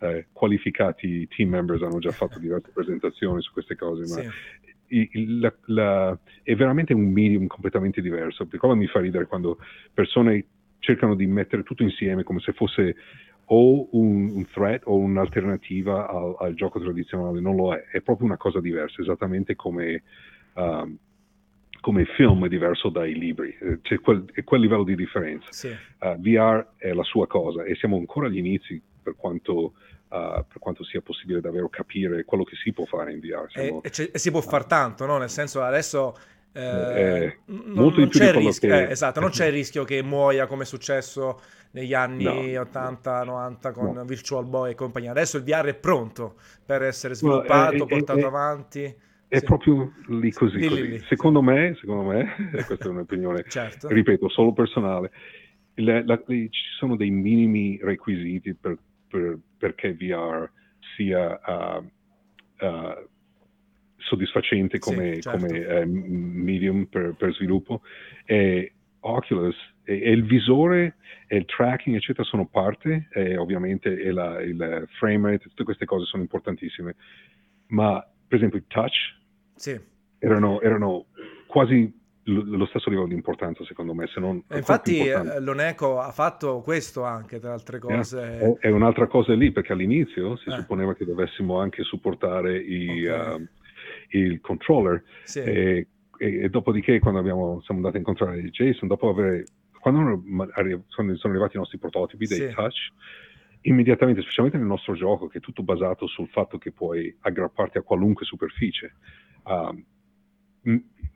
eh, 0.00 0.26
qualificati 0.32 1.26
team 1.28 1.50
members 1.50 1.82
hanno 1.82 1.98
già 1.98 2.10
fatto 2.10 2.38
diverse 2.38 2.70
presentazioni 2.72 3.40
su 3.42 3.52
queste 3.52 3.76
cose, 3.76 4.02
ma 4.14 4.30
sì. 4.86 5.08
il, 5.12 5.40
la, 5.40 5.54
la, 5.66 6.18
è 6.42 6.54
veramente 6.54 6.94
un 6.94 7.10
medium 7.10 7.46
completamente 7.46 8.00
diverso. 8.00 8.46
Per 8.46 8.58
quello 8.58 8.76
mi 8.76 8.86
fa 8.86 9.00
ridere 9.00 9.26
quando 9.26 9.58
persone 9.92 10.44
cercano 10.78 11.14
di 11.14 11.26
mettere 11.26 11.62
tutto 11.62 11.82
insieme 11.82 12.22
come 12.22 12.40
se 12.40 12.52
fosse 12.52 12.96
o 13.50 13.88
un, 13.92 14.30
un 14.30 14.46
threat 14.46 14.82
o 14.84 14.96
un'alternativa 14.96 16.08
al, 16.08 16.34
al, 16.38 16.54
gioco 16.54 16.80
tradizionale, 16.80 17.40
non 17.40 17.56
lo 17.56 17.74
è, 17.74 17.84
è 17.90 18.00
proprio 18.00 18.26
una 18.26 18.36
cosa 18.36 18.60
diversa, 18.60 19.00
esattamente 19.00 19.56
come, 19.56 20.02
um, 20.54 20.96
come 21.80 22.04
film 22.04 22.44
è 22.44 22.48
diverso 22.48 22.90
dai 22.90 23.14
libri, 23.14 23.56
eh, 23.60 23.80
c'è 23.80 24.00
quel, 24.00 24.26
quel 24.44 24.60
livello 24.60 24.84
di 24.84 24.94
differenza. 24.94 25.50
Sì. 25.50 25.68
Uh, 25.68 26.16
VR 26.18 26.74
è 26.76 26.92
la 26.92 27.02
sua 27.04 27.26
cosa 27.26 27.64
e 27.64 27.74
siamo 27.76 27.96
ancora 27.96 28.26
agli 28.26 28.36
inizi 28.36 28.80
per 29.08 29.16
quanto 29.16 29.72
Uh, 30.08 30.42
per 30.48 30.58
quanto 30.58 30.84
sia 30.84 31.02
possibile 31.02 31.42
davvero 31.42 31.68
capire 31.68 32.24
quello 32.24 32.42
che 32.42 32.56
si 32.56 32.72
può 32.72 32.86
fare 32.86 33.12
in 33.12 33.20
VR. 33.20 33.44
Siamo, 33.48 33.82
e, 33.82 33.90
e, 33.94 34.10
e, 34.10 34.18
si 34.18 34.30
può 34.30 34.40
far 34.40 34.64
tanto, 34.64 35.04
no? 35.04 35.18
Nel 35.18 35.28
senso 35.28 35.60
adesso... 35.60 36.16
Eh, 36.50 36.62
eh, 36.62 37.38
non, 37.44 37.72
molto 37.74 38.00
non 38.00 38.08
c'è 38.08 38.28
il 38.28 38.32
rischio, 38.32 38.70
che... 38.70 38.86
eh, 38.86 38.90
esatto, 38.90 39.20
non 39.20 39.28
c'è 39.28 39.48
il 39.48 39.52
rischio 39.52 39.84
che 39.84 40.02
muoia 40.02 40.46
come 40.46 40.62
è 40.62 40.64
successo 40.64 41.38
negli 41.72 41.92
anni 41.92 42.52
no, 42.52 42.60
80, 42.62 43.24
90 43.24 43.72
con 43.72 43.92
no. 43.92 44.04
Virtual 44.06 44.46
Boy 44.46 44.70
e 44.70 44.74
compagnia. 44.74 45.10
Adesso 45.10 45.36
il 45.36 45.42
VR 45.42 45.66
è 45.66 45.74
pronto 45.74 46.36
per 46.64 46.84
essere 46.84 47.14
sviluppato, 47.14 47.76
no, 47.76 47.84
portato 47.84 48.26
avanti. 48.26 48.84
È 49.28 49.38
sì. 49.38 49.44
proprio 49.44 49.92
lì 50.06 50.32
così. 50.32 50.56
Lì, 50.56 50.68
così. 50.68 50.88
Lì, 50.88 51.04
secondo, 51.06 51.40
sì. 51.40 51.44
me, 51.44 51.76
secondo 51.78 52.10
me, 52.10 52.34
questa 52.64 52.86
è 52.86 52.88
un'opinione, 52.88 53.44
certo. 53.46 53.88
ripeto, 53.88 54.30
solo 54.30 54.54
personale, 54.54 55.10
la, 55.74 56.02
la, 56.02 56.16
ci 56.26 56.50
sono 56.78 56.96
dei 56.96 57.10
minimi 57.10 57.78
requisiti 57.82 58.54
per 58.54 58.78
per, 59.08 59.38
perché 59.56 59.94
VR 59.94 60.50
sia 60.96 61.40
uh, 61.44 61.84
uh, 62.64 63.08
soddisfacente 63.96 64.78
come, 64.78 65.14
sì, 65.14 65.22
certo. 65.22 65.46
come 65.46 65.58
uh, 65.58 65.86
medium 65.86 66.86
per, 66.86 67.14
per, 67.16 67.34
sviluppo 67.34 67.82
e 68.24 68.72
Oculus 69.00 69.56
e, 69.84 70.00
e, 70.00 70.10
il 70.10 70.24
visore 70.24 70.96
e 71.26 71.36
il 71.36 71.44
tracking 71.44 71.96
eccetera 71.96 72.24
sono 72.24 72.46
parte 72.46 73.08
e 73.12 73.36
ovviamente 73.36 74.00
e 74.00 74.10
la, 74.12 74.40
il 74.40 74.88
frame 74.98 75.30
rate 75.30 75.48
tutte 75.48 75.64
queste 75.64 75.84
cose 75.84 76.04
sono 76.06 76.22
importantissime 76.22 76.96
ma 77.68 78.04
per 78.26 78.36
esempio 78.36 78.58
il 78.58 78.64
touch 78.68 79.16
sì. 79.54 79.78
erano, 80.18 80.60
erano 80.60 81.06
quasi 81.46 81.92
lo 82.30 82.66
stesso 82.66 82.90
livello 82.90 83.08
di 83.08 83.14
importanza 83.14 83.64
secondo 83.64 83.94
me 83.94 84.06
se 84.06 84.20
non 84.20 84.42
infatti 84.52 85.06
eh, 85.06 85.40
l'Oneco 85.40 85.98
ha 85.98 86.10
fatto 86.10 86.60
questo 86.60 87.04
anche 87.04 87.38
tra 87.38 87.52
altre 87.52 87.78
cose 87.78 88.18
yeah. 88.18 88.56
è, 88.58 88.70
un'altra 88.70 89.06
cosa 89.06 89.34
lì 89.34 89.50
perché 89.50 89.72
all'inizio 89.72 90.36
si 90.36 90.48
eh. 90.50 90.52
supponeva 90.52 90.94
che 90.94 91.04
dovessimo 91.04 91.58
anche 91.58 91.82
supportare 91.84 92.58
i, 92.58 93.06
okay. 93.06 93.40
uh, 93.40 93.48
il 94.10 94.40
controller 94.40 95.02
sì. 95.24 95.40
e, 95.40 95.86
e, 96.18 96.40
e, 96.42 96.48
dopodiché 96.48 96.98
quando 96.98 97.20
abbiamo, 97.20 97.60
siamo 97.62 97.80
andati 97.80 97.96
a 97.96 97.98
incontrare 97.98 98.42
Jason 98.50 98.88
dopo 98.88 99.08
aver 99.08 99.44
quando 99.80 100.22
sono, 100.88 101.16
sono 101.16 101.32
arrivati 101.32 101.56
i 101.56 101.60
nostri 101.60 101.78
prototipi 101.78 102.26
dei 102.26 102.48
sì. 102.48 102.54
touch 102.54 102.92
immediatamente, 103.62 104.22
specialmente 104.22 104.58
nel 104.58 104.66
nostro 104.66 104.94
gioco, 104.94 105.26
che 105.26 105.38
è 105.38 105.40
tutto 105.40 105.62
basato 105.62 106.06
sul 106.06 106.28
fatto 106.28 106.58
che 106.58 106.72
puoi 106.72 107.14
aggrapparti 107.20 107.78
a 107.78 107.82
qualunque 107.82 108.24
superficie, 108.24 108.94
um, 109.44 109.84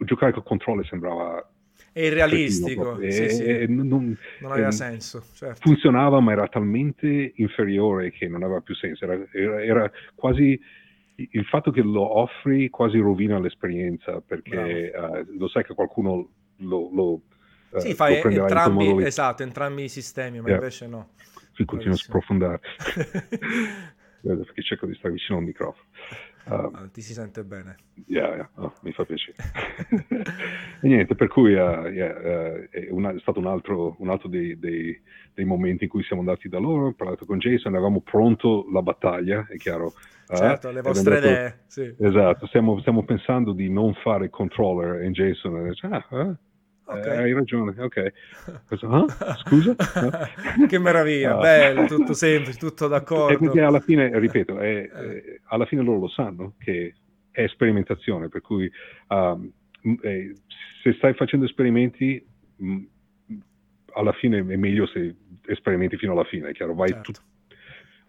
giocare 0.04 0.32
col 0.32 0.42
controllo 0.42 0.84
sembrava 0.84 1.46
è 1.92 2.00
irrealistico, 2.00 2.98
sì, 3.02 3.28
sì. 3.28 3.66
Non, 3.68 3.86
non, 3.86 4.16
aveva 4.50 4.68
eh, 4.68 4.72
senso. 4.72 5.22
Certo. 5.34 5.60
Funzionava, 5.60 6.20
ma 6.20 6.32
era 6.32 6.48
talmente 6.48 7.32
inferiore 7.36 8.10
che 8.10 8.28
non 8.28 8.42
aveva 8.42 8.60
più 8.62 8.74
senso. 8.74 9.04
Era, 9.04 9.22
era, 9.30 9.62
era, 9.62 9.90
quasi 10.14 10.58
il 11.16 11.44
fatto 11.44 11.70
che 11.70 11.82
lo 11.82 12.18
offri 12.18 12.70
quasi 12.70 12.98
rovina 12.98 13.38
l'esperienza 13.38 14.22
perché 14.22 14.90
uh, 14.94 15.36
lo 15.38 15.48
sai 15.48 15.64
che 15.64 15.74
qualcuno 15.74 16.30
lo, 16.56 16.90
lo 16.92 17.10
uh, 17.12 17.78
sì, 17.78 17.92
fai 17.92 18.18
entrambi, 18.22 19.04
esatto, 19.04 19.42
entrambi 19.42 19.84
i 19.84 19.88
sistemi, 19.88 20.40
ma 20.40 20.48
yeah. 20.48 20.56
invece 20.56 20.86
no. 20.86 21.10
Qui 21.54 21.66
continuo 21.66 21.94
a 21.94 21.98
sprofondare 21.98 22.60
perché 24.22 24.62
cerco 24.62 24.86
di 24.86 24.94
stare 24.94 25.12
vicino 25.12 25.38
al 25.38 25.44
microfono. 25.44 25.86
Uh, 26.44 26.90
ti 26.90 27.00
si 27.00 27.12
sente 27.12 27.44
bene. 27.44 27.76
Yeah, 28.06 28.34
yeah. 28.34 28.48
Oh, 28.56 28.72
mi 28.82 28.92
fa 28.92 29.04
piacere. 29.04 29.36
e 30.80 30.88
niente, 30.88 31.14
per 31.14 31.28
cui 31.28 31.52
uh, 31.52 31.86
yeah, 31.86 32.16
uh, 32.16 32.68
è, 32.68 32.88
una, 32.90 33.14
è, 33.14 33.18
stato 33.20 33.38
un 33.38 33.46
altro, 33.46 33.94
un 33.98 34.10
altro 34.10 34.28
dei, 34.28 34.58
dei, 34.58 35.00
dei, 35.32 35.44
momenti 35.44 35.84
in 35.84 35.90
cui 35.90 36.02
siamo 36.02 36.22
andati 36.22 36.48
da 36.48 36.58
loro, 36.58 36.88
ho 36.88 36.94
parlato 36.94 37.26
con 37.26 37.38
Jason, 37.38 37.74
avevamo 37.74 38.00
pronto 38.00 38.66
la 38.72 38.82
battaglia, 38.82 39.46
è 39.48 39.56
chiaro. 39.56 39.92
Certo, 40.26 40.70
le 40.70 40.80
vostre 40.80 41.20
detto, 41.20 41.26
idee. 41.26 41.58
Sì. 41.66 41.94
Esatto, 41.98 42.46
stiamo, 42.46 42.80
stiamo, 42.80 43.04
pensando 43.04 43.52
di 43.52 43.68
non 43.68 43.92
fare 43.94 44.30
controller 44.30 45.02
e 45.02 45.10
Jason 45.10 45.68
dice, 45.68 45.86
ah, 45.86 46.36
Okay. 46.84 47.16
Eh, 47.16 47.22
hai 47.22 47.32
ragione, 47.32 47.74
ok. 47.78 48.12
Ah, 48.82 49.36
scusa? 49.36 49.76
che 50.68 50.78
meraviglia, 50.78 51.36
ah. 51.36 51.40
bello, 51.40 51.86
tutto 51.86 52.12
semplice, 52.12 52.58
tutto 52.58 52.88
d'accordo. 52.88 53.38
perché 53.38 53.60
alla 53.60 53.80
fine, 53.80 54.18
ripeto, 54.18 54.58
è, 54.58 54.90
eh. 54.92 55.40
alla 55.44 55.66
fine 55.66 55.82
loro 55.82 56.00
lo 56.00 56.08
sanno 56.08 56.54
che 56.58 56.94
è 57.30 57.46
sperimentazione, 57.48 58.28
per 58.28 58.40
cui 58.40 58.70
um, 59.08 59.50
eh, 60.02 60.34
se 60.82 60.92
stai 60.94 61.14
facendo 61.14 61.46
esperimenti, 61.46 62.24
mh, 62.56 62.78
alla 63.94 64.12
fine 64.12 64.38
è 64.38 64.56
meglio 64.56 64.86
se 64.86 65.14
esperimenti 65.46 65.96
fino 65.96 66.12
alla 66.12 66.24
fine, 66.24 66.50
è 66.50 66.52
chiaro, 66.52 66.74
vai 66.74 66.88
certo. 66.88 67.12
tu, 67.12 67.20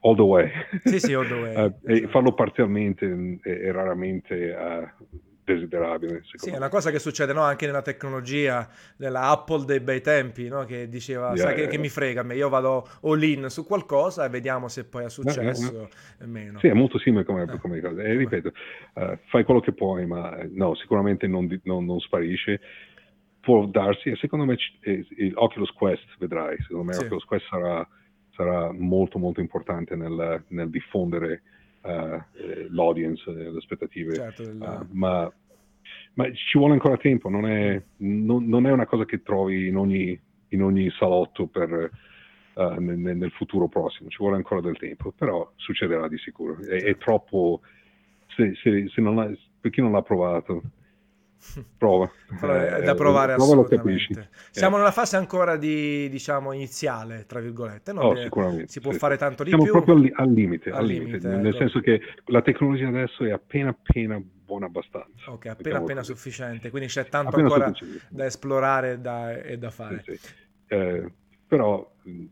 all 0.02 0.16
the 0.16 0.22
way. 0.22 0.52
Sì, 0.84 1.00
sì, 1.00 1.14
all 1.14 1.28
the 1.28 1.34
way. 1.34 1.56
uh, 1.56 1.74
esatto. 1.84 1.88
E 1.88 2.08
farlo 2.08 2.34
parzialmente 2.34 3.40
e, 3.42 3.52
e 3.52 3.72
raramente 3.72 4.56
uh, 4.56 5.18
desiderabile. 5.44 6.22
Sì, 6.24 6.50
è 6.50 6.58
una 6.58 6.70
cosa 6.70 6.90
che 6.90 7.00
succede 7.00 7.34
no? 7.34 7.42
anche 7.42 7.66
nella 7.66 7.82
tecnologia, 7.82 8.68
della 8.96 9.30
Apple 9.30 9.66
dei 9.66 9.80
bei 9.80 10.02
tempi, 10.02 10.48
no? 10.48 10.64
che 10.66 10.88
diceva, 10.88 11.34
yeah, 11.34 11.38
sai 11.38 11.54
yeah, 11.54 11.64
che, 11.64 11.68
che, 11.72 11.78
mi 11.78 11.90
frega 11.90 12.22
a 12.22 12.24
me, 12.24 12.36
io 12.36 12.50
vado 12.50 12.88
all-in 13.02 13.50
su 13.50 13.66
qualcosa 13.66 14.26
e 14.26 14.30
vediamo 14.30 14.68
se 14.68 14.86
poi 14.86 15.04
ha 15.04 15.10
successo 15.10 15.90
yeah, 16.20 16.28
meno. 16.28 16.60
Sì, 16.60 16.68
è 16.68 16.74
molto 16.74 16.98
simile 16.98 17.26
come, 17.26 17.44
eh. 17.44 17.58
come 17.58 17.80
cosa. 17.82 18.02
E 18.02 18.16
ripeto, 18.16 18.52
uh, 18.94 19.18
fai 19.26 19.44
quello 19.44 19.60
che 19.60 19.74
puoi, 19.74 20.06
ma 20.06 20.38
no, 20.52 20.76
sicuramente 20.76 21.28
non, 21.28 21.48
non, 21.64 21.86
non 21.86 22.00
sparisce. 22.00 22.60
Può 23.42 23.66
darsi, 23.66 24.10
e 24.10 24.16
secondo 24.16 24.46
me 24.46 24.56
Oculus 25.34 25.72
Quest, 25.72 26.06
vedrai, 26.18 26.56
secondo 26.62 26.86
me 26.86 26.94
sì. 26.94 27.04
Oculus 27.04 27.26
Quest 27.26 27.46
sarà, 27.50 27.86
sarà, 28.38 28.72
molto 28.72 29.20
molto 29.20 29.42
importante 29.42 29.98
nel, 29.98 30.46
nel 30.48 30.70
diffondere 30.70 31.42
l'audience, 32.70 33.30
le 33.32 33.58
aspettative, 33.58 34.14
certo, 34.14 34.44
uh, 34.44 34.88
ma, 34.92 35.32
ma, 36.14 36.32
ci 36.32 36.58
vuole 36.58 36.74
ancora 36.74 36.98
tempo, 36.98 37.30
non 37.30 37.48
è, 37.48 37.82
non, 37.98 38.48
non 38.48 38.66
è, 38.66 38.72
una 38.72 38.86
cosa 38.86 39.06
che 39.06 39.22
trovi 39.22 39.68
in 39.68 39.76
ogni, 39.76 40.20
in 40.50 40.64
ogni 40.64 40.90
salotto 40.92 41.48
per, 41.48 41.90
uh, 42.54 42.80
nel, 42.80 42.98
nel, 42.98 43.32
futuro 43.32 43.68
prossimo, 43.68 44.10
ci 44.10 44.18
vuole 44.20 44.38
ancora 44.38 44.62
del 44.62 44.78
tempo, 44.78 45.12
però 45.12 45.52
succederà 45.56 46.08
di 46.08 46.18
sicuro. 46.18 46.58
È, 46.60 46.82
è 46.82 46.98
troppo, 46.98 47.62
se, 48.28 48.54
se, 48.62 48.88
se 48.88 49.02
ha, 49.02 49.32
per 49.60 49.72
chi 49.72 49.82
non 49.82 49.92
l'ha 49.92 50.02
provato, 50.02 50.62
Prova. 51.78 52.10
È 52.40 52.82
da 52.82 52.96
provare 52.96 53.34
eh, 53.34 53.36
assolutamente. 53.36 54.30
Siamo 54.52 54.76
eh. 54.76 54.80
nella 54.80 54.92
fase 54.92 55.18
ancora 55.18 55.58
di, 55.58 56.10
diciamo, 56.10 56.52
iniziale, 56.54 57.26
tra 57.26 57.40
virgolette. 57.40 57.94
No? 57.94 58.02
Oh, 58.02 58.16
sicuramente. 58.16 58.68
Si 58.68 58.80
può 58.80 58.92
sì. 58.92 58.98
fare 58.98 59.18
tanto 59.18 59.44
di 59.44 59.50
Siamo 59.50 59.64
più. 59.64 59.72
Siamo 59.72 59.86
proprio 59.86 60.14
al, 60.14 60.28
al 60.28 60.34
limite, 60.34 60.70
al 60.72 60.86
limite, 60.86 61.18
limite 61.18 61.28
nel 61.28 61.48
ecco. 61.48 61.58
senso 61.58 61.80
che 61.80 62.02
la 62.26 62.42
tecnologia 62.42 62.88
adesso 62.88 63.24
è 63.26 63.32
appena 63.32 63.70
appena 63.70 64.22
buona 64.22 64.66
abbastanza. 64.68 65.32
Ok, 65.32 65.48
appena 65.48 65.78
appena 65.78 66.00
così. 66.00 66.14
sufficiente, 66.14 66.70
quindi 66.70 66.88
c'è 66.88 67.08
tanto 67.08 67.30
appena 67.30 67.54
ancora 67.54 67.74
da 68.10 68.26
esplorare 68.26 69.02
da, 69.02 69.42
e 69.42 69.58
da 69.58 69.70
fare. 69.70 70.04
Sì, 70.06 70.16
sì. 70.16 70.34
Eh, 70.68 71.12
però 71.48 71.92
eh, 72.04 72.30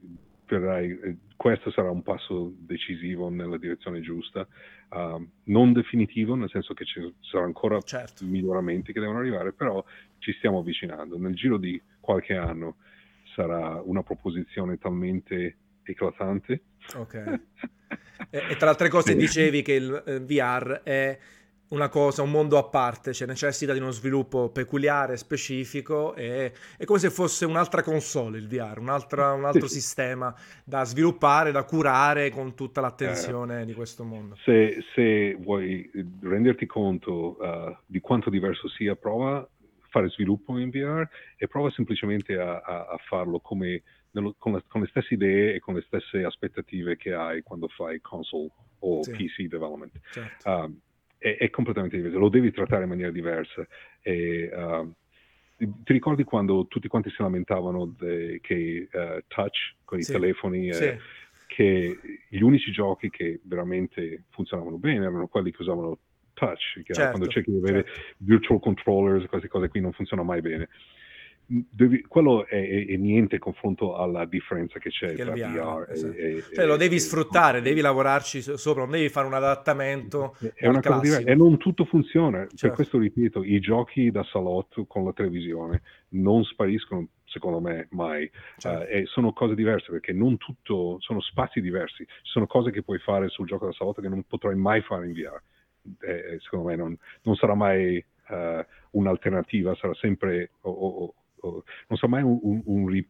questo 1.42 1.72
sarà 1.72 1.90
un 1.90 2.04
passo 2.04 2.54
decisivo 2.56 3.28
nella 3.30 3.58
direzione 3.58 4.00
giusta, 4.02 4.48
uh, 4.90 5.28
non 5.46 5.74
definitivo, 5.74 6.36
nel 6.36 6.52
senso 6.52 6.76
che 6.76 6.86
ci 6.86 7.02
saranno 7.20 7.48
ancora 7.48 7.82
certo. 7.82 8.24
miglioramenti 8.26 8.94
che 8.94 9.00
devono 9.00 9.18
arrivare, 9.18 9.52
però 9.52 9.84
ci 10.20 10.34
stiamo 10.34 10.60
avvicinando. 10.60 11.18
Nel 11.18 11.34
giro 11.34 11.58
di 11.58 11.82
qualche 12.00 12.36
anno 12.36 12.76
sarà 13.34 13.82
una 13.84 14.04
proposizione 14.04 14.78
talmente 14.78 15.56
eclatante. 15.82 16.62
Ok. 16.94 17.16
e, 18.30 18.44
e, 18.52 18.56
tra 18.58 18.70
altre 18.70 18.90
cose 18.90 19.16
dicevi 19.16 19.64
che 19.64 19.74
il 19.74 20.04
eh, 20.06 20.20
VR 20.20 20.82
è 20.84 21.18
una 21.72 21.90
cosa, 21.90 22.22
un 22.22 22.32
mondo 22.32 22.58
a 22.58 22.64
parte, 22.64 23.14
cioè 23.14 23.28
necessita 23.28 23.74
di 23.74 23.80
uno 23.80 23.92
sviluppo 23.92 24.50
peculiare, 24.50 25.16
specifico, 25.18 26.16
e 26.16 26.52
è 26.78 26.86
come 26.86 27.00
se 27.00 27.10
fosse 27.10 27.46
un'altra 27.46 27.82
console 27.82 28.38
il 28.38 28.48
VR, 28.48 28.80
un 28.80 28.90
altro, 28.90 29.34
un 29.34 29.46
altro 29.46 29.68
sì. 29.68 29.76
sistema 29.76 30.34
da 30.66 30.84
sviluppare, 30.84 31.52
da 31.52 31.64
curare 31.64 32.30
con 32.30 32.56
tutta 32.56 32.82
l'attenzione 32.82 33.62
eh, 33.62 33.66
di 33.66 33.74
questo 33.74 34.04
mondo. 34.04 34.36
Se, 34.44 34.84
se, 34.94 35.36
vuoi 35.40 35.90
renderti 36.22 36.66
conto 36.66 37.38
uh, 37.40 37.76
di 37.86 38.02
quanto 38.02 38.30
diverso 38.30 38.68
sia, 38.68 38.96
prova 38.96 39.38
a 39.38 39.48
fare 39.90 40.10
sviluppo 40.10 40.58
in 40.58 40.70
VR 40.70 41.08
e 41.38 41.48
prova 41.48 41.72
semplicemente 41.72 42.38
a, 42.38 42.60
a, 42.60 42.88
a 42.88 42.98
farlo 43.08 43.40
come, 43.40 43.82
nello, 44.12 44.36
con, 44.38 44.54
la, 44.54 44.64
con, 44.68 44.82
le 44.82 44.88
stesse 44.88 45.14
idee 45.14 45.56
e 45.56 45.60
con 45.60 45.76
le 45.76 45.84
stesse 45.88 46.26
aspettative 46.26 46.98
che 46.98 47.14
hai 47.14 47.44
quando 47.44 47.70
fai 47.70 48.02
console 48.02 48.50
o 48.80 49.02
sì. 49.04 49.12
PC 49.12 49.48
development. 49.48 49.94
Certo. 50.12 50.50
Um, 50.50 50.80
è, 51.22 51.38
è, 51.38 51.50
completamente 51.52 51.98
diverso, 51.98 52.18
lo 52.18 52.30
devi 52.30 52.52
trattare 52.52 52.84
in 52.84 52.90
maniera 52.90 53.12
diversa. 53.12 53.66
E, 54.02 54.50
uh, 54.52 54.92
ti 55.56 55.94
ricordi 55.94 56.24
quando 56.24 56.66
tutti 56.66 56.88
quanti 56.88 57.12
si 57.12 57.22
lamentavano 57.22 57.94
de, 57.96 58.40
che 58.42 58.88
uh, 58.92 59.22
touch 59.28 59.76
con 59.86 60.00
i 60.00 60.04
sì. 60.04 60.14
telefoni, 60.14 60.74
sì. 60.74 60.84
eh, 60.84 61.00
che 61.46 62.00
gli 62.28 62.42
unici 62.42 62.72
giochi 62.72 63.12
che 63.12 63.40
veramente 63.44 64.24
funzionavano 64.32 64.78
bene 64.78 65.06
erano 65.06 65.28
quelli 65.28 65.52
che 65.52 65.62
usavano 65.62 66.00
touch, 66.34 66.82
che 66.84 66.94
certo, 66.94 67.12
quando 67.12 67.28
cerchi 67.28 67.52
di 67.52 67.58
avere 67.58 67.86
certo. 67.86 68.16
virtual 68.18 68.60
controllers, 68.60 69.28
queste 69.28 69.48
cose 69.48 69.68
qui 69.68 69.80
non 69.80 69.92
funzionano 69.92 70.28
mai 70.28 70.42
bene 70.42 70.70
devi, 71.70 72.02
quello 72.08 72.46
è, 72.46 72.56
è, 72.56 72.86
è, 72.88 72.96
niente 72.96 73.38
confronto 73.38 73.96
alla 73.96 74.26
differenza 74.26 74.80
che 74.80 74.90
c'è 74.90 75.14
che 75.14 75.24
tra 75.24 75.34
VR, 75.34 75.88
esatto. 75.90 76.14
e, 76.14 76.44
cioè, 76.54 76.66
lo 76.66 76.78
devi 76.78 77.00
sfruttare, 77.00 77.58
e, 77.58 77.62
devi 77.62 77.82
lavorarci 77.82 78.42
sopra, 78.42 78.84
non 78.84 78.92
devi 78.92 79.10
fare 79.10 79.28
un 79.28 79.34
adattamento 79.34 80.36
è 80.54 80.68
una 80.68 80.82
cosa 80.82 81.00
diversa. 81.00 81.30
E 81.30 81.36
non 81.36 81.58
tutto 81.58 81.86
funziona. 81.86 82.40
Certo. 82.40 82.68
per 82.68 82.72
questo 82.72 82.98
ripeto, 82.98 83.44
i 83.44 83.60
giochi 83.60 84.12
da 84.12 84.24
salotto 84.24 84.86
con 84.86 85.04
la 85.04 85.14
televisione 85.14 85.82
non 86.10 86.44
spariscono 86.44 87.08
secondo 87.26 87.60
me 87.60 87.88
mai. 87.92 88.30
Certo. 88.58 88.84
uh, 88.84 88.96
e 88.96 89.06
sono 89.06 89.34
cose 89.34 89.56
diverse 89.56 89.92
perché 89.92 90.14
non 90.14 90.38
tutto 90.38 90.98
sono 91.00 91.20
spazi 91.22 91.60
diversi. 91.62 92.06
Ci 92.06 92.32
sono 92.32 92.48
cose 92.48 92.72
che 92.72 92.84
puoi 92.84 93.00
fare 93.00 93.30
sul 93.30 93.48
gioco 93.48 93.66
da 93.66 93.74
salotto 93.74 94.02
che 94.02 94.10
non 94.10 94.24
potrai 94.24 94.56
mai 94.56 94.82
fare 94.82 95.06
in 95.06 95.14
VR 95.14 95.42
eh, 96.00 96.40
secondo 96.42 96.68
me 96.68 96.76
non, 96.76 96.98
non 97.24 97.36
sarà 97.36 97.56
mai 97.56 98.04
uh, 98.30 98.66
un'alternativa 98.92 99.76
sarà 99.76 99.94
sempre 99.96 100.52
o, 100.62 100.72
o, 100.72 101.14
non 101.42 101.98
so 101.98 102.08
mai 102.08 102.24
un, 102.24 102.40
un, 102.42 102.62
un, 102.66 102.88
ri, 102.88 103.08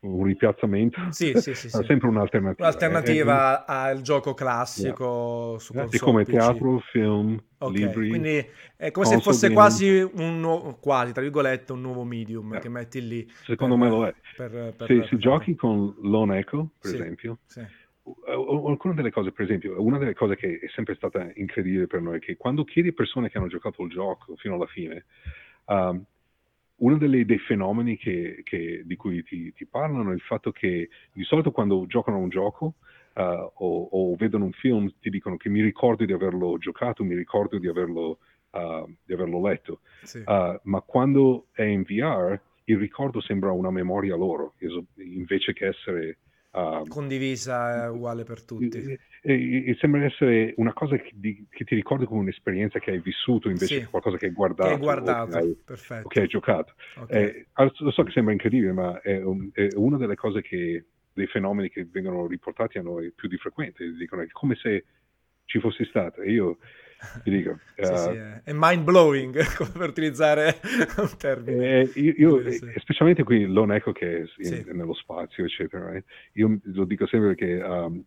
un 0.00 0.24
ripiazzamento, 0.24 1.00
sì, 1.10 1.32
sì, 1.36 1.54
sì, 1.54 1.68
sì. 1.70 1.84
sempre 1.84 2.08
un'alternativa. 2.08 2.66
Un'alternativa 2.66 3.60
eh, 3.60 3.64
al 3.66 4.02
gioco 4.02 4.34
classico 4.34 5.50
yeah. 5.50 5.58
su 5.58 5.72
console, 5.72 5.98
come 5.98 6.24
PC. 6.24 6.30
teatro, 6.30 6.78
film, 6.90 7.42
okay. 7.58 7.76
libri. 7.76 8.08
Quindi 8.08 8.46
è 8.76 8.90
come 8.90 9.06
se 9.06 9.20
fosse 9.20 9.50
quasi 9.50 10.00
un 10.00 10.40
nuovo, 10.40 10.76
quasi, 10.76 11.12
tra 11.12 11.22
virgolette, 11.22 11.72
un 11.72 11.80
nuovo 11.80 12.04
medium 12.04 12.52
yeah. 12.52 12.60
che 12.60 12.68
metti 12.68 13.06
lì. 13.06 13.28
Secondo 13.44 13.76
per, 13.76 13.84
me 13.84 13.90
lo 13.90 14.06
è. 14.06 14.14
Per, 14.36 14.74
per, 14.76 14.86
se, 14.86 15.06
se 15.08 15.16
giochi 15.18 15.54
con 15.54 15.94
Lone 16.02 16.38
Echo, 16.38 16.70
per 16.80 16.94
esempio, 16.94 17.38
alcune 18.26 18.94
delle 18.94 19.10
cose, 19.10 19.32
per 19.32 19.44
esempio, 19.44 19.82
una 19.82 19.98
delle 19.98 20.14
cose 20.14 20.36
che 20.36 20.58
è 20.62 20.68
sempre 20.74 20.94
stata 20.94 21.30
incredibile 21.34 21.86
per 21.86 22.00
noi 22.00 22.16
è 22.16 22.20
che 22.20 22.36
quando 22.36 22.64
chiedi 22.64 22.88
a 22.88 22.92
persone 22.92 23.28
che 23.30 23.38
hanno 23.38 23.48
giocato 23.48 23.82
il 23.82 23.90
gioco 23.90 24.36
fino 24.36 24.54
alla 24.54 24.66
fine, 24.66 25.04
um, 25.66 26.04
uno 26.78 26.96
delle, 26.96 27.24
dei 27.24 27.38
fenomeni 27.38 27.96
che, 27.96 28.42
che, 28.44 28.82
di 28.84 28.96
cui 28.96 29.22
ti, 29.22 29.52
ti, 29.52 29.66
parlano 29.66 30.10
è 30.10 30.14
il 30.14 30.20
fatto 30.20 30.52
che 30.52 30.88
di 31.12 31.24
solito 31.24 31.50
quando 31.50 31.86
giocano 31.86 32.18
a 32.18 32.20
un 32.20 32.28
gioco 32.28 32.74
uh, 33.14 33.20
o, 33.20 33.88
o, 33.90 34.14
vedono 34.16 34.44
un 34.44 34.52
film 34.52 34.92
ti 35.00 35.10
dicono 35.10 35.36
che 35.36 35.48
mi 35.48 35.62
ricordo 35.62 36.04
di 36.04 36.12
averlo 36.12 36.56
giocato, 36.58 37.02
mi 37.04 37.14
ricordo 37.14 37.58
di 37.58 37.66
averlo, 37.66 38.18
uh, 38.50 38.92
di 39.04 39.12
averlo 39.12 39.40
letto, 39.46 39.80
sì. 40.02 40.18
uh, 40.18 40.58
ma 40.62 40.80
quando 40.82 41.46
è 41.52 41.62
in 41.62 41.82
VR 41.82 42.38
il 42.64 42.76
ricordo 42.76 43.20
sembra 43.20 43.50
una 43.50 43.70
memoria 43.70 44.14
loro, 44.14 44.54
invece 44.96 45.54
che 45.54 45.66
essere 45.66 46.18
Uh, 46.58 46.86
condivisa 46.88 47.84
è 47.84 47.88
uguale 47.88 48.24
per 48.24 48.42
tutti. 48.42 48.98
E, 49.22 49.66
e, 49.66 49.76
sembra 49.78 50.04
essere 50.04 50.54
una 50.56 50.72
cosa 50.72 50.96
che, 50.96 51.10
di, 51.14 51.46
che, 51.48 51.64
ti 51.64 51.74
ricordi 51.74 52.04
come 52.04 52.20
un'esperienza 52.20 52.78
che 52.78 52.92
hai 52.92 53.00
vissuto 53.00 53.48
invece 53.48 53.66
sì, 53.74 53.80
che 53.80 53.86
qualcosa 53.86 54.16
che 54.16 54.26
hai 54.26 54.32
guardato. 54.32 54.68
Che 54.68 54.74
hai 54.74 54.80
guardato, 54.80 55.30
che 55.30 55.36
hai, 55.38 56.02
o 56.02 56.08
che 56.08 56.20
hai 56.20 56.26
giocato. 56.26 56.74
Okay. 56.96 57.24
Eh, 57.24 57.46
lo 57.54 57.90
so 57.90 58.02
che 58.02 58.10
sembra 58.10 58.32
incredibile, 58.32 58.72
ma 58.72 59.00
è, 59.00 59.22
un, 59.22 59.50
è, 59.52 59.68
una 59.74 59.96
delle 59.98 60.16
cose 60.16 60.42
che, 60.42 60.84
dei 61.12 61.26
fenomeni 61.26 61.70
che 61.70 61.86
vengono 61.90 62.26
riportati 62.26 62.78
a 62.78 62.82
noi 62.82 63.12
più 63.12 63.28
di 63.28 63.36
frequente. 63.36 63.92
Dicono 63.92 64.22
è 64.22 64.26
come 64.28 64.56
se 64.56 64.84
ci 65.44 65.60
fossi 65.60 65.84
stato. 65.84 66.22
E 66.22 66.32
io 66.32 66.58
ti 67.22 67.30
dico. 67.30 67.58
sì, 67.76 67.92
uh, 67.92 67.96
sì, 67.96 68.16
è 68.44 68.52
mind 68.52 68.84
blowing 68.84 69.34
per 69.72 69.88
utilizzare 69.88 70.60
un 70.96 71.16
termine. 71.16 71.80
Eh, 71.80 71.90
io, 71.94 72.14
io 72.16 72.52
specialmente 72.76 73.22
qui 73.22 73.46
lo 73.46 73.70
eco 73.72 73.92
che 73.92 74.16
è 74.16 74.20
in, 74.20 74.44
sì. 74.44 74.64
nello 74.72 74.94
spazio, 74.94 75.44
eccetera. 75.44 75.92
Eh. 75.92 76.04
Io 76.32 76.58
lo 76.62 76.84
dico 76.84 77.06
sempre 77.06 77.34
perché 77.34 77.62
um, 77.62 78.02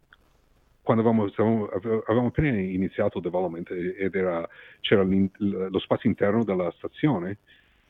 quando 0.82 1.04
avevamo, 1.04 1.30
stavamo, 1.30 1.68
avevamo, 1.68 2.28
appena 2.28 2.50
iniziato 2.50 3.20
il 3.20 3.24
development 3.24 3.70
ed 3.70 4.16
era, 4.16 4.48
c'era 4.82 5.04
lo 5.04 5.80
spazio 5.80 6.10
interno 6.10 6.44
della 6.44 6.74
stazione 6.78 7.38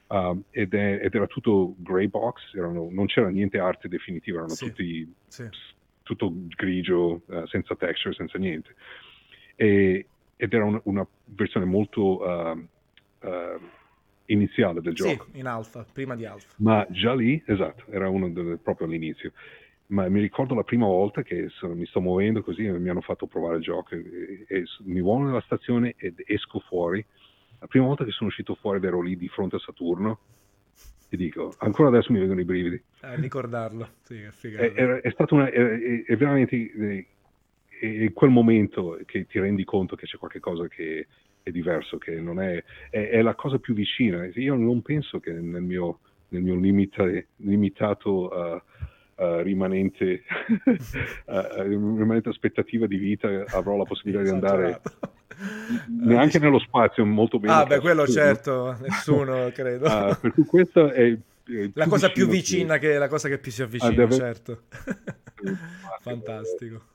um, 0.08 0.44
ed, 0.52 0.74
è, 0.74 1.00
ed, 1.02 1.16
era 1.16 1.26
tutto 1.26 1.76
grey 1.78 2.08
box, 2.08 2.54
erano, 2.54 2.90
non 2.92 3.06
c'era 3.06 3.30
niente 3.30 3.60
arte 3.60 3.88
definitiva, 3.88 4.40
erano 4.40 4.56
tutti 4.56 5.14
tutto 6.04 6.34
grigio, 6.48 7.22
uh, 7.26 7.46
senza 7.46 7.76
texture, 7.76 8.14
senza 8.14 8.38
niente. 8.38 8.76
E, 9.56 10.06
ed 10.42 10.54
era 10.54 10.66
un, 10.66 10.82
una 10.86 11.08
versione 11.26 11.68
molto 11.68 12.20
uh, 12.20 12.58
uh, 12.58 13.60
iniziale 14.26 14.82
del 14.82 14.96
gioco. 14.96 15.28
Sì, 15.32 15.38
in 15.38 15.46
alfa, 15.46 15.86
prima 15.94 16.16
di 16.16 16.26
alfa. 16.26 16.56
Ma 16.58 16.84
già 16.90 17.14
lì, 17.14 17.42
esatto, 17.46 17.84
era 17.92 18.10
uno 18.10 18.28
delle, 18.32 18.58
proprio 18.58 18.88
all'inizio. 18.88 19.34
Ma 19.88 20.10
mi 20.10 20.20
ricordo 20.20 20.56
la 20.56 20.64
prima 20.64 20.88
volta 20.88 21.22
che 21.22 21.50
sono, 21.50 21.76
mi 21.76 21.86
sto 21.86 22.02
muovendo 22.02 22.42
così 22.42 22.66
e 22.66 22.72
mi 22.72 22.90
hanno 22.90 23.02
fatto 23.02 23.28
provare 23.28 23.58
il 23.58 23.62
gioco 23.62 23.94
e, 23.94 24.46
e, 24.48 24.64
mi 24.86 25.02
muovo 25.02 25.26
nella 25.26 25.42
stazione 25.42 25.94
ed 25.96 26.24
esco 26.26 26.58
fuori. 26.62 27.06
La 27.60 27.68
prima 27.68 27.86
volta 27.86 28.04
che 28.04 28.12
sono 28.12 28.30
uscito 28.30 28.56
fuori 28.56 28.84
ero 28.84 29.00
lì 29.00 29.16
di 29.16 29.28
fronte 29.28 29.58
a 29.58 29.60
Saturno, 29.60 30.22
ti 31.08 31.18
dico, 31.18 31.54
ancora 31.60 31.90
adesso 31.90 32.12
mi 32.12 32.18
vengono 32.18 32.40
i 32.40 32.46
brividi. 32.46 32.82
A 33.02 33.14
ricordarlo, 33.14 33.90
sì, 34.02 34.22
è, 34.22 34.74
è, 34.74 35.02
è, 35.02 35.12
stato 35.12 35.36
una, 35.36 35.52
è, 35.52 36.04
è 36.04 36.18
veramente 36.18 36.56
in 37.88 38.14
quel 38.14 38.30
momento 38.30 39.00
che 39.06 39.26
ti 39.26 39.40
rendi 39.40 39.64
conto 39.64 39.96
che 39.96 40.06
c'è 40.06 40.18
qualcosa 40.18 40.68
che 40.68 41.08
è 41.44 41.52
diverso, 41.52 41.98
che 41.98 42.20
non 42.20 42.40
è, 42.40 42.64
è, 42.90 43.10
è, 43.10 43.22
la 43.22 43.36
cosa 43.36 43.58
più 43.58 43.74
vicina. 43.74 44.30
Io 44.36 44.56
non 44.56 44.82
penso 44.82 45.20
che 45.20 45.32
nel 45.32 45.62
mio, 45.62 46.00
nel 46.30 46.44
mio 46.44 46.56
limita, 46.56 47.04
limitato 47.38 48.30
uh, 48.30 49.24
uh, 49.24 49.42
rimanente, 49.42 50.24
uh, 51.26 51.62
rimanente 51.64 52.30
aspettativa 52.30 52.86
di 52.86 52.98
vita 52.98 53.46
avrò 53.48 53.76
la 53.78 53.86
possibilità 53.86 54.24
di 54.24 54.30
andare 54.30 54.82
neanche 55.88 56.40
nello 56.40 56.60
spazio 56.60 57.06
molto 57.06 57.40
bene. 57.40 57.54
Ah, 57.54 57.66
beh, 57.66 57.80
quello 57.80 58.08
certo, 58.08 58.78
nessuno 58.82 59.50
credo. 59.54 59.86
Uh, 59.88 60.20
per 60.20 60.34
cui 60.34 60.44
questa 60.44 60.92
è, 60.92 61.12
è 61.12 61.70
la 61.74 61.88
cosa 61.88 62.12
più 62.12 62.28
vicina 62.28 62.78
che... 62.78 62.92
che 62.92 62.98
la 62.98 63.08
cosa 63.08 63.28
che 63.28 63.40
più 63.40 63.52
si 63.52 63.64
avvicina, 63.64 63.92
deve... 63.92 64.16
certo. 64.16 64.62
Fantastico. 66.02 66.90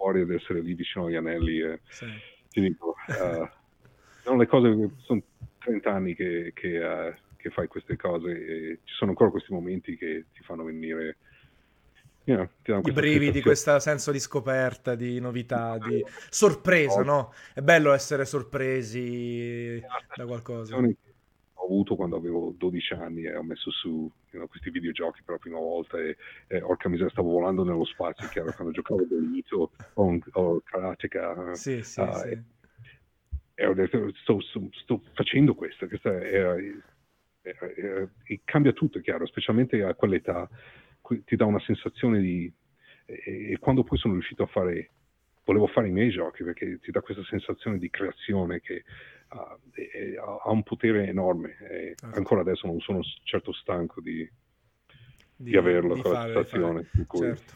Fuori 0.00 0.22
ad 0.22 0.30
essere 0.30 0.62
lì 0.62 0.72
vicino 0.72 1.04
agli 1.04 1.16
anelli. 1.16 1.60
E, 1.60 1.80
sì. 1.90 2.06
Ti 2.48 2.60
dico, 2.62 2.94
uh, 3.06 3.46
sono 4.22 4.38
le 4.38 4.46
cose, 4.46 4.90
sono 5.02 5.22
30 5.58 5.92
anni 5.92 6.14
che, 6.14 6.52
che, 6.54 6.78
uh, 6.78 7.14
che 7.36 7.50
fai 7.50 7.66
queste 7.66 7.96
cose 7.96 8.30
e 8.30 8.78
ci 8.82 8.94
sono 8.94 9.10
ancora 9.10 9.28
questi 9.30 9.52
momenti 9.52 9.98
che 9.98 10.24
ti 10.32 10.42
fanno 10.42 10.64
venire 10.64 11.18
Yeah, 12.24 12.48
I 12.84 12.92
brividi, 12.92 13.40
questo 13.40 13.78
senso 13.80 14.12
di 14.12 14.20
scoperta, 14.20 14.94
di 14.94 15.18
novità, 15.18 15.78
di 15.78 16.04
sorpresa, 16.28 17.02
no? 17.02 17.32
È 17.52 17.60
bello 17.60 17.92
essere 17.92 18.24
sorpresi 18.24 19.82
da 20.14 20.26
qualcosa. 20.26 20.76
Avuto 21.70 21.94
quando 21.94 22.16
avevo 22.16 22.52
12 22.58 22.94
anni 22.94 23.22
e 23.22 23.36
ho 23.36 23.44
messo 23.44 23.70
su 23.70 23.88
you 23.88 24.12
know, 24.30 24.48
questi 24.48 24.70
videogiochi 24.70 25.22
per 25.22 25.34
la 25.34 25.40
prima 25.40 25.58
volta 25.58 25.98
e, 25.98 26.16
e 26.48 26.60
orca 26.62 26.88
miseria 26.88 27.12
stavo 27.12 27.30
volando 27.30 27.62
nello 27.62 27.84
spazio, 27.84 28.26
chiaro, 28.28 28.52
quando 28.52 28.72
giocavo 28.72 29.04
Dolito 29.04 29.70
o, 29.94 30.18
o 30.32 30.60
Karateka. 30.62 31.54
Sì, 31.54 31.80
sì, 31.84 32.00
uh, 32.00 32.12
sì. 32.12 32.28
E, 32.28 32.42
e, 33.54 33.66
ho 33.66 33.74
detto, 33.74 34.12
sto, 34.14 34.40
sto, 34.40 34.68
sto 34.72 35.00
facendo 35.12 35.54
questo, 35.54 35.86
questa 35.86 36.10
è, 36.18 36.42
è, 37.42 37.54
è, 37.54 38.40
cambia 38.42 38.72
tutto, 38.72 38.98
è 38.98 39.00
chiaro, 39.00 39.24
specialmente 39.26 39.80
a 39.84 39.94
quell'età 39.94 40.48
ti 41.24 41.36
dà 41.36 41.44
una 41.44 41.60
sensazione 41.60 42.20
di... 42.20 42.52
E, 43.04 43.56
quando 43.60 43.84
poi 43.84 43.98
sono 43.98 44.14
riuscito 44.14 44.42
a 44.42 44.46
fare, 44.46 44.90
volevo 45.44 45.66
fare 45.68 45.88
i 45.88 45.92
miei 45.92 46.10
giochi 46.10 46.42
perché 46.42 46.78
ti 46.80 46.90
dà 46.90 47.00
questa 47.00 47.24
sensazione 47.24 47.78
di 47.78 47.90
creazione 47.90 48.60
che 48.60 48.84
ha 49.32 50.50
un 50.50 50.62
potere 50.62 51.06
enorme 51.06 51.56
e 51.58 51.94
ah. 52.02 52.10
ancora 52.14 52.40
adesso 52.40 52.66
non 52.66 52.80
sono 52.80 53.00
certo 53.22 53.52
stanco 53.52 54.00
di, 54.00 54.28
di, 55.36 55.50
di 55.50 55.56
averlo, 55.56 55.94
di 55.94 56.00
quella 56.00 56.20
fare, 56.20 56.32
sensazione. 56.32 56.90
Certo. 56.92 57.54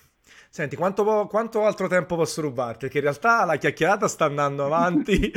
Senti, 0.49 0.77
quanto, 0.77 1.27
quanto, 1.29 1.65
altro 1.65 1.89
tempo 1.89 2.15
posso 2.15 2.41
rubarti? 2.41 2.79
Perché 2.83 2.99
in 2.99 3.05
realtà 3.05 3.45
la 3.45 3.57
chiacchierata 3.57 4.07
sta 4.07 4.27
andando 4.27 4.65
avanti, 4.67 5.33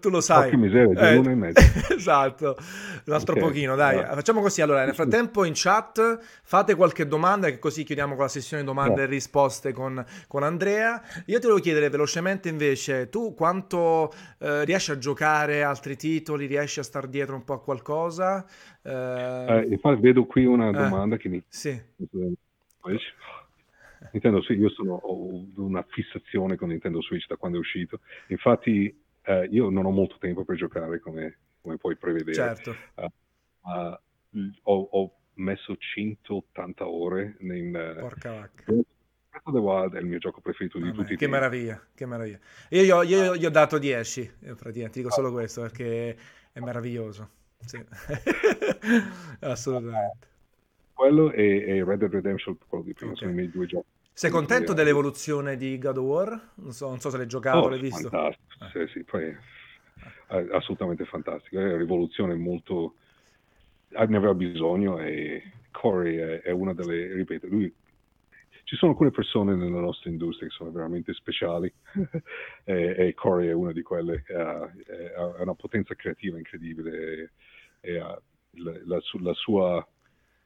tu 0.00 0.10
lo 0.10 0.20
sai. 0.20 0.50
Che 0.50 0.56
miseria, 0.56 1.10
eh, 1.10 1.16
e 1.16 1.34
mezza. 1.36 1.62
esatto, 1.94 2.56
un 3.04 3.12
altro 3.12 3.36
okay. 3.36 3.46
pochino, 3.46 3.76
dai. 3.76 3.96
No. 3.96 4.14
Facciamo 4.14 4.40
così, 4.40 4.60
allora, 4.60 4.84
nel 4.84 4.94
frattempo 4.94 5.44
in 5.44 5.52
chat 5.54 6.18
fate 6.42 6.74
qualche 6.74 7.06
domanda, 7.06 7.48
che 7.48 7.60
così 7.60 7.84
chiudiamo 7.84 8.14
con 8.14 8.24
la 8.24 8.28
sessione 8.30 8.64
domande 8.64 8.96
no. 8.96 9.02
e 9.02 9.06
risposte 9.06 9.72
con, 9.72 10.04
con, 10.26 10.42
Andrea. 10.42 11.00
Io 11.26 11.38
ti 11.38 11.46
volevo 11.46 11.62
chiedere 11.62 11.88
velocemente 11.88 12.48
invece, 12.48 13.08
tu 13.10 13.34
quanto 13.34 14.12
eh, 14.38 14.64
riesci 14.64 14.90
a 14.90 14.98
giocare 14.98 15.62
altri 15.62 15.96
titoli, 15.96 16.46
riesci 16.46 16.80
a 16.80 16.82
star 16.82 17.06
dietro 17.06 17.36
un 17.36 17.44
po' 17.44 17.54
a 17.54 17.60
qualcosa? 17.60 18.44
Eh, 18.82 19.46
eh 19.48 19.66
infatti 19.70 20.00
vedo 20.00 20.24
qui 20.24 20.44
una 20.46 20.70
eh, 20.70 20.72
domanda 20.72 21.16
che 21.16 21.28
mi... 21.28 21.40
Sì. 21.48 21.80
Nintendo 24.12 24.42
Switch, 24.42 24.60
io 24.60 24.70
sono, 24.70 24.94
ho 24.94 25.44
una 25.56 25.84
fissazione 25.88 26.56
con 26.56 26.68
Nintendo 26.68 27.02
Switch 27.02 27.26
da 27.26 27.36
quando 27.36 27.58
è 27.58 27.60
uscito. 27.60 28.00
Infatti, 28.28 28.94
eh, 29.22 29.48
io 29.50 29.68
non 29.70 29.86
ho 29.86 29.90
molto 29.90 30.16
tempo 30.18 30.44
per 30.44 30.56
giocare, 30.56 31.00
come, 31.00 31.38
come 31.60 31.76
puoi 31.76 31.96
prevedere. 31.96 32.34
Certo. 32.34 32.74
Uh, 32.94 33.08
uh, 33.70 34.50
ho, 34.62 34.88
ho, 34.90 35.12
messo 35.34 35.76
180 35.76 36.88
ore. 36.88 37.36
Uh, 37.38 38.00
Porca 38.00 38.32
vacca. 38.32 38.64
Breath 38.66 39.46
of 39.46 39.52
the 39.52 39.60
Wild 39.60 39.94
è 39.94 40.00
il 40.00 40.06
mio 40.06 40.18
gioco 40.18 40.40
preferito 40.40 40.78
di 40.78 40.88
ah, 40.88 40.92
tutti 40.92 41.12
i 41.12 41.16
tempi. 41.16 41.24
Che 41.24 41.28
meraviglia, 41.28 41.86
che 41.94 42.06
meraviglia. 42.06 42.38
Io, 42.70 42.82
io, 42.82 43.02
io 43.02 43.36
gli 43.36 43.44
ho 43.44 43.50
dato 43.50 43.78
10, 43.78 44.20
eh, 44.20 44.54
praticamente, 44.54 44.90
ti 44.90 45.00
dico 45.00 45.10
solo 45.12 45.30
questo 45.30 45.60
perché 45.62 46.16
è 46.50 46.60
meraviglioso. 46.60 47.30
Sì. 47.60 47.78
Assolutamente 49.40 50.36
quello 50.98 51.30
e, 51.30 51.64
e, 51.64 51.84
Red 51.84 52.00
Dead 52.00 52.10
Redemption, 52.12 52.58
quello 52.66 52.82
di 52.82 52.92
prima, 52.92 53.12
okay. 53.12 53.22
sono 53.22 53.30
i 53.30 53.34
miei 53.40 53.50
due 53.50 53.66
giochi. 53.66 53.86
Sei 54.18 54.30
contento 54.32 54.72
dell'evoluzione 54.72 55.56
di 55.56 55.78
God 55.78 55.96
of 55.96 56.04
War? 56.04 56.50
Non 56.56 56.72
so, 56.72 56.88
non 56.88 56.98
so 56.98 57.08
se 57.08 57.18
l'hai 57.18 57.28
giocato, 57.28 57.58
oh, 57.58 57.68
l'hai 57.68 57.78
visto. 57.78 58.08
Fantastico, 58.08 58.64
ah. 58.64 58.70
sì, 58.72 58.86
sì, 58.92 59.04
poi 59.04 59.26
è 59.26 60.48
assolutamente 60.50 61.04
fantastico. 61.04 61.60
È 61.60 61.64
una 61.64 61.76
rivoluzione 61.76 62.34
molto... 62.34 62.96
Ne 63.90 64.16
aveva 64.16 64.34
bisogno 64.34 64.98
e 64.98 65.52
Corey 65.70 66.16
è, 66.16 66.40
è 66.40 66.50
una 66.50 66.74
delle... 66.74 67.14
ripeto, 67.14 67.46
lui 67.46 67.72
ci 68.64 68.74
sono 68.74 68.90
alcune 68.90 69.12
persone 69.12 69.54
nella 69.54 69.78
nostra 69.78 70.10
industria 70.10 70.48
che 70.48 70.54
sono 70.54 70.72
veramente 70.72 71.14
speciali 71.14 71.72
e, 72.64 72.94
e, 72.98 73.14
Corey 73.14 73.50
è 73.50 73.52
una 73.52 73.70
di 73.70 73.82
quelle, 73.82 74.24
ha, 74.36 74.68
una 75.38 75.54
potenza 75.54 75.94
creativa 75.94 76.38
incredibile 76.38 76.90
e, 76.90 77.30
e 77.92 77.92
la, 77.92 78.20
la, 78.84 79.00
la, 79.20 79.32
sua 79.34 79.88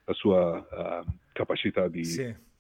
la 0.05 0.13
sua 0.13 0.59
uh, 0.59 1.11
capacità 1.33 1.89
di, 1.89 2.05
sì. 2.05 2.51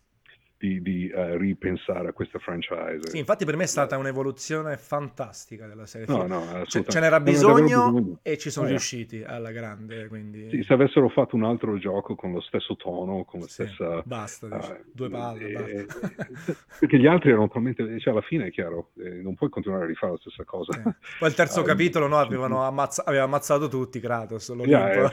Di, 0.62 0.80
di 0.80 1.12
uh, 1.12 1.36
ripensare 1.36 2.10
a 2.10 2.12
questa 2.12 2.38
franchise. 2.38 3.10
Sì, 3.10 3.18
infatti 3.18 3.44
per 3.44 3.56
me 3.56 3.64
è 3.64 3.66
stata 3.66 3.98
un'evoluzione 3.98 4.76
fantastica 4.76 5.66
della 5.66 5.86
serie. 5.86 6.06
No, 6.06 6.24
no, 6.24 6.62
C- 6.66 6.84
ce 6.86 7.00
n'era 7.00 7.18
bisogno, 7.18 7.62
bisogno, 7.90 8.18
e 8.22 8.38
ci 8.38 8.48
sono 8.48 8.66
eh. 8.66 8.70
riusciti 8.70 9.24
alla 9.24 9.50
grande. 9.50 10.06
Quindi... 10.06 10.50
Sì, 10.50 10.62
se 10.62 10.72
avessero 10.72 11.08
fatto 11.08 11.34
un 11.34 11.42
altro 11.42 11.76
gioco 11.78 12.14
con 12.14 12.30
lo 12.30 12.40
stesso 12.40 12.76
tono, 12.76 13.24
con 13.24 13.40
la 13.40 13.46
sì, 13.46 13.52
stessa... 13.52 14.02
Basta, 14.04 14.46
uh, 14.46 14.84
due 14.92 15.10
palle. 15.10 15.48
Eh, 15.50 15.86
perché 16.78 16.96
gli 16.96 17.08
altri 17.08 17.30
erano 17.30 17.48
talmente... 17.48 17.98
Cioè, 17.98 18.12
alla 18.12 18.22
fine 18.22 18.46
è 18.46 18.50
chiaro, 18.52 18.90
eh, 18.98 19.20
non 19.20 19.34
puoi 19.34 19.50
continuare 19.50 19.82
a 19.82 19.86
rifare 19.88 20.12
la 20.12 20.18
stessa 20.18 20.44
cosa. 20.44 20.80
Poi 21.18 21.28
il 21.28 21.34
terzo 21.34 21.62
capitolo 21.66 22.06
no, 22.06 22.18
avevano 22.18 22.62
ammazza- 22.62 23.02
aveva 23.04 23.24
ammazzato 23.24 23.66
tutti 23.66 23.98
Kratos, 23.98 24.48
l'Olimpo. 24.50 24.70
Yeah, 24.70 25.12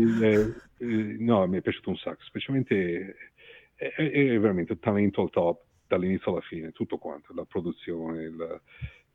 eh, 0.00 0.54
eh, 0.78 1.16
no, 1.18 1.46
mi 1.46 1.58
è 1.58 1.60
piaciuto 1.60 1.90
un 1.90 1.96
sacco, 1.96 2.22
specialmente 2.24 3.32
è, 3.74 3.92
è, 3.94 4.38
veramente 4.38 4.78
talento 4.78 5.22
al 5.22 5.30
top 5.30 5.62
dall'inizio 5.86 6.32
alla 6.32 6.40
fine, 6.40 6.72
tutto 6.72 6.98
quanto, 6.98 7.32
la 7.34 7.44
produzione, 7.44 8.22
il, 8.22 8.60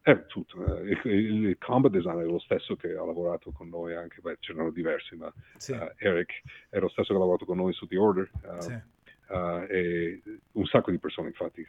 è 0.02 0.26
tutto. 0.28 0.82
Il, 0.82 1.00
il, 1.04 1.58
combat 1.60 1.92
design 1.92 2.20
è 2.20 2.24
lo 2.24 2.40
stesso 2.40 2.76
che 2.76 2.96
ha 2.96 3.06
lavorato 3.06 3.52
con 3.52 3.70
noi 3.70 3.96
anche, 3.96 4.22
beh, 4.22 4.38
c'erano 4.40 4.72
diversi, 4.72 5.16
ma 5.16 5.32
sì. 5.58 5.72
uh, 5.74 5.92
Eric 5.98 6.42
è 6.70 6.80
lo 6.80 6.90
stesso 6.90 7.10
che 7.10 7.16
ha 7.16 7.20
lavorato 7.20 7.46
con 7.46 7.58
noi 7.58 7.74
su 7.74 7.86
The 7.88 7.98
Order. 7.98 8.30
Uh, 8.44 8.62
sì. 8.62 8.82
Uh, 9.30 9.64
e 9.70 10.22
un 10.54 10.66
sacco 10.66 10.90
di 10.90 10.98
persone 10.98 11.28
infatti 11.28 11.64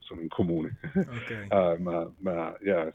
sono 0.00 0.20
in 0.20 0.28
comune 0.28 0.78
okay. 0.94 1.46
ma, 1.80 2.12
ma 2.18 2.54
yeah, 2.60 2.92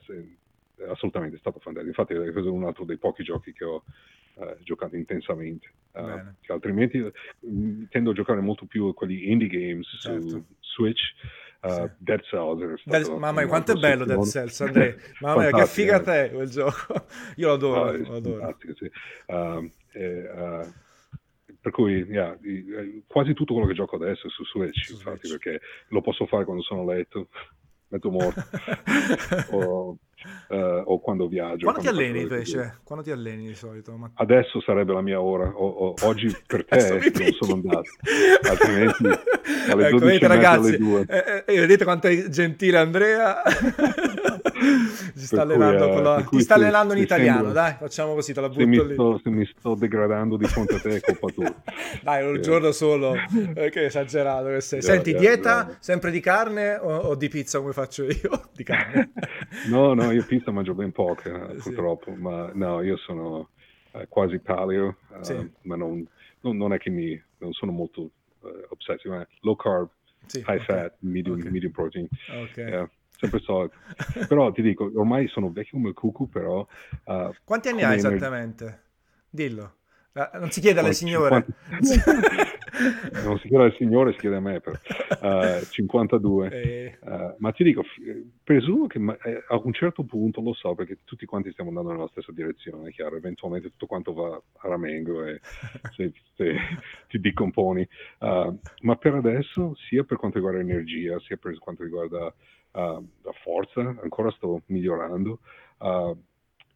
assolutamente 0.87 1.37
è 1.37 1.39
stato 1.39 1.57
fantastico 1.57 1.87
infatti 1.87 2.13
è 2.13 2.47
un 2.47 2.65
altro 2.65 2.85
dei 2.85 2.97
pochi 2.97 3.23
giochi 3.23 3.51
che 3.51 3.65
ho 3.65 3.83
giocato 4.63 4.95
intensamente. 4.95 5.71
Uh, 5.91 6.33
altrimenti 6.47 6.99
mh, 6.99 7.83
tendo 7.89 8.11
a 8.11 8.13
giocare 8.13 8.39
molto 8.39 8.65
più 8.65 8.93
quelli 8.93 9.29
indie 9.29 9.47
games 9.47 9.87
certo. 9.99 10.27
su 10.27 10.45
Switch. 10.59 11.13
Uh, 11.61 11.69
sì. 11.69 11.91
Dead 11.99 12.21
Cells 12.23 12.81
Dead, 12.85 13.07
mamma 13.07 13.41
mia 13.41 13.45
quanto 13.45 13.73
è 13.73 13.75
bello 13.75 14.03
Dead 14.03 14.23
Cells 14.23 14.61
Andrea 14.61 14.95
mamma 15.21 15.41
mia 15.41 15.51
che 15.51 15.67
figa 15.67 16.01
te 16.01 16.31
quel 16.33 16.49
gioco 16.49 17.05
io 17.37 17.49
lo 17.49 17.53
adoro, 17.53 17.91
no, 17.91 18.07
lo 18.07 18.15
adoro. 18.15 18.57
Sì. 18.73 18.91
Uh, 19.27 19.71
eh, 19.91 20.73
per 21.61 21.71
cui 21.71 22.03
yeah, 22.09 22.35
quasi 23.05 23.33
tutto 23.33 23.53
quello 23.53 23.67
che 23.67 23.75
gioco 23.75 23.97
adesso 23.97 24.25
è 24.25 24.29
su 24.31 24.43
Switch, 24.43 24.85
su 24.85 24.93
infatti, 24.93 25.27
Switch. 25.27 25.43
perché 25.43 25.65
lo 25.89 26.01
posso 26.01 26.25
fare 26.25 26.45
quando 26.45 26.63
sono 26.63 26.81
a 26.81 26.95
letto 26.95 27.27
mezzo 27.89 28.09
morto 28.09 28.43
o, 29.51 29.97
uh, 30.49 30.83
o, 30.85 30.99
quando 30.99 31.27
viaggio. 31.27 31.65
Quando, 31.65 31.81
quando 31.81 31.81
ti 31.81 31.87
alleni 31.87 32.21
invece? 32.21 32.79
Quando 32.83 33.03
ti 33.03 33.11
alleni 33.11 33.47
di 33.47 33.55
solito? 33.55 33.95
Ma... 33.95 34.11
Adesso 34.13 34.61
sarebbe 34.61 34.93
la 34.93 35.01
mia 35.01 35.21
ora, 35.21 35.47
o, 35.47 35.67
o, 35.67 35.93
oggi 36.01 36.35
per 36.45 36.65
te 36.65 37.11
non 37.13 37.31
sono 37.39 37.53
andato, 37.53 37.89
altrimenti 38.49 39.05
alle 39.71 39.87
ecco, 39.87 39.99
12 39.99 39.99
vedete, 39.99 40.27
ragazzi, 40.27 40.67
alle 40.67 40.77
2. 40.77 41.05
Eh, 41.07 41.43
eh, 41.45 41.59
vedete 41.59 41.83
quanto 41.83 42.07
è 42.07 42.29
gentile 42.29 42.77
Andrea? 42.77 43.41
si 45.21 45.27
sta 45.27 45.43
allenando, 45.43 45.89
cui, 45.89 46.01
la... 46.01 46.27
ti 46.27 46.39
sta 46.39 46.55
allenando 46.55 46.93
in 46.93 46.99
italiano, 46.99 47.43
sembra... 47.43 47.61
dai, 47.61 47.75
facciamo 47.77 48.13
così, 48.15 48.33
te 48.33 48.41
la 48.41 48.49
butto 48.49 48.59
se 48.59 48.65
mi 48.65 48.87
lì. 48.87 48.93
Sto, 48.93 49.19
se 49.23 49.29
mi 49.29 49.45
sto 49.45 49.75
degradando 49.75 50.35
di 50.35 50.45
fronte 50.45 50.75
a 50.75 50.79
te 50.79 50.95
è 50.95 50.99
colpa 50.99 51.27
tua. 51.31 51.55
dai, 52.01 52.27
un 52.27 52.41
giorno 52.41 52.71
solo, 52.71 53.13
eh, 53.53 53.69
che 53.69 53.85
esagerato 53.85 54.47
che 54.47 54.61
sei. 54.61 54.79
Yeah, 54.79 54.91
Senti, 54.91 55.09
yeah, 55.11 55.19
dieta 55.19 55.65
yeah. 55.67 55.77
sempre 55.79 56.09
di 56.09 56.19
carne 56.19 56.75
o, 56.75 56.95
o, 56.97 57.15
di 57.15 57.29
pizza 57.29 57.59
come 57.59 57.73
faccio 57.73 58.03
io? 58.05 58.49
Di 58.53 58.63
carne? 58.63 59.11
no, 59.69 59.93
no, 59.93 60.11
io 60.11 60.25
pizza 60.25 60.51
mangio 60.51 60.73
ben 60.73 60.91
poca, 60.91 61.49
eh, 61.49 61.55
purtroppo, 61.55 62.11
sì. 62.13 62.19
ma 62.19 62.49
no, 62.53 62.81
io 62.81 62.97
sono 62.97 63.49
uh, 63.91 63.99
quasi 64.09 64.39
paleo, 64.39 64.97
uh, 65.09 65.21
sì. 65.23 65.51
ma 65.61 65.75
non, 65.75 66.05
non, 66.41 66.57
non, 66.57 66.73
è 66.73 66.77
che 66.77 66.89
mi, 66.89 67.21
non 67.37 67.53
sono 67.53 67.71
molto 67.71 68.01
uh, 68.01 68.49
obsessivo, 68.69 69.23
low 69.41 69.55
carb, 69.55 69.89
sì, 70.25 70.39
high 70.39 70.61
okay. 70.61 70.63
fat, 70.63 70.95
medium, 70.99 71.39
okay. 71.39 71.51
medium 71.51 71.71
protein. 71.71 72.07
Ok. 72.29 72.89
Sempre 73.21 73.39
solito. 73.39 73.75
Però 74.27 74.51
ti 74.51 74.63
dico, 74.63 74.91
ormai 74.95 75.27
sono 75.27 75.51
vecchio 75.51 75.77
come 75.77 75.93
cucu, 75.93 76.27
però... 76.27 76.65
Uh, 77.05 77.31
Quanti 77.43 77.69
anni 77.69 77.83
hai 77.83 77.97
esattamente? 77.97 78.81
Dillo. 79.29 79.75
Eh, 80.13 80.29
non 80.39 80.49
si 80.49 80.59
chiede 80.59 80.79
alle 80.79 80.93
signore. 80.93 81.45
50... 81.81 83.23
non 83.23 83.37
si 83.39 83.47
chiede 83.47 83.63
al 83.63 83.75
signore, 83.75 84.13
si 84.13 84.19
chiede 84.19 84.35
a 84.37 84.39
me. 84.39 84.59
Per, 84.59 84.81
uh, 85.21 85.63
52. 85.69 86.49
E... 86.49 86.97
Uh, 87.01 87.35
ma 87.37 87.51
ti 87.51 87.63
dico, 87.63 87.83
presumo 88.43 88.87
che 88.87 88.99
eh, 89.23 89.43
a 89.47 89.61
un 89.63 89.73
certo 89.73 90.03
punto 90.03 90.41
lo 90.41 90.53
so, 90.53 90.73
perché 90.73 90.97
tutti 91.03 91.25
quanti 91.25 91.51
stiamo 91.51 91.69
andando 91.69 91.91
nella 91.91 92.09
stessa 92.09 92.31
direzione, 92.31 92.89
è 92.89 92.91
chiaro. 92.91 93.15
Eventualmente 93.15 93.69
tutto 93.69 93.85
quanto 93.85 94.13
va 94.13 94.35
a 94.35 94.67
ramengo 94.67 95.23
e 95.25 95.39
se, 95.95 96.11
se 96.35 96.55
ti 97.07 97.19
decomponi. 97.19 97.87
Uh, 98.19 98.57
ma 98.81 98.95
per 98.95 99.13
adesso, 99.13 99.75
sia 99.87 100.03
per 100.03 100.17
quanto 100.17 100.37
riguarda 100.37 100.59
energia, 100.59 101.19
sia 101.19 101.37
per 101.37 101.57
quanto 101.59 101.83
riguarda 101.83 102.33
la 102.71 103.33
forza, 103.43 103.81
ancora 103.81 104.31
sto 104.31 104.61
migliorando 104.67 105.39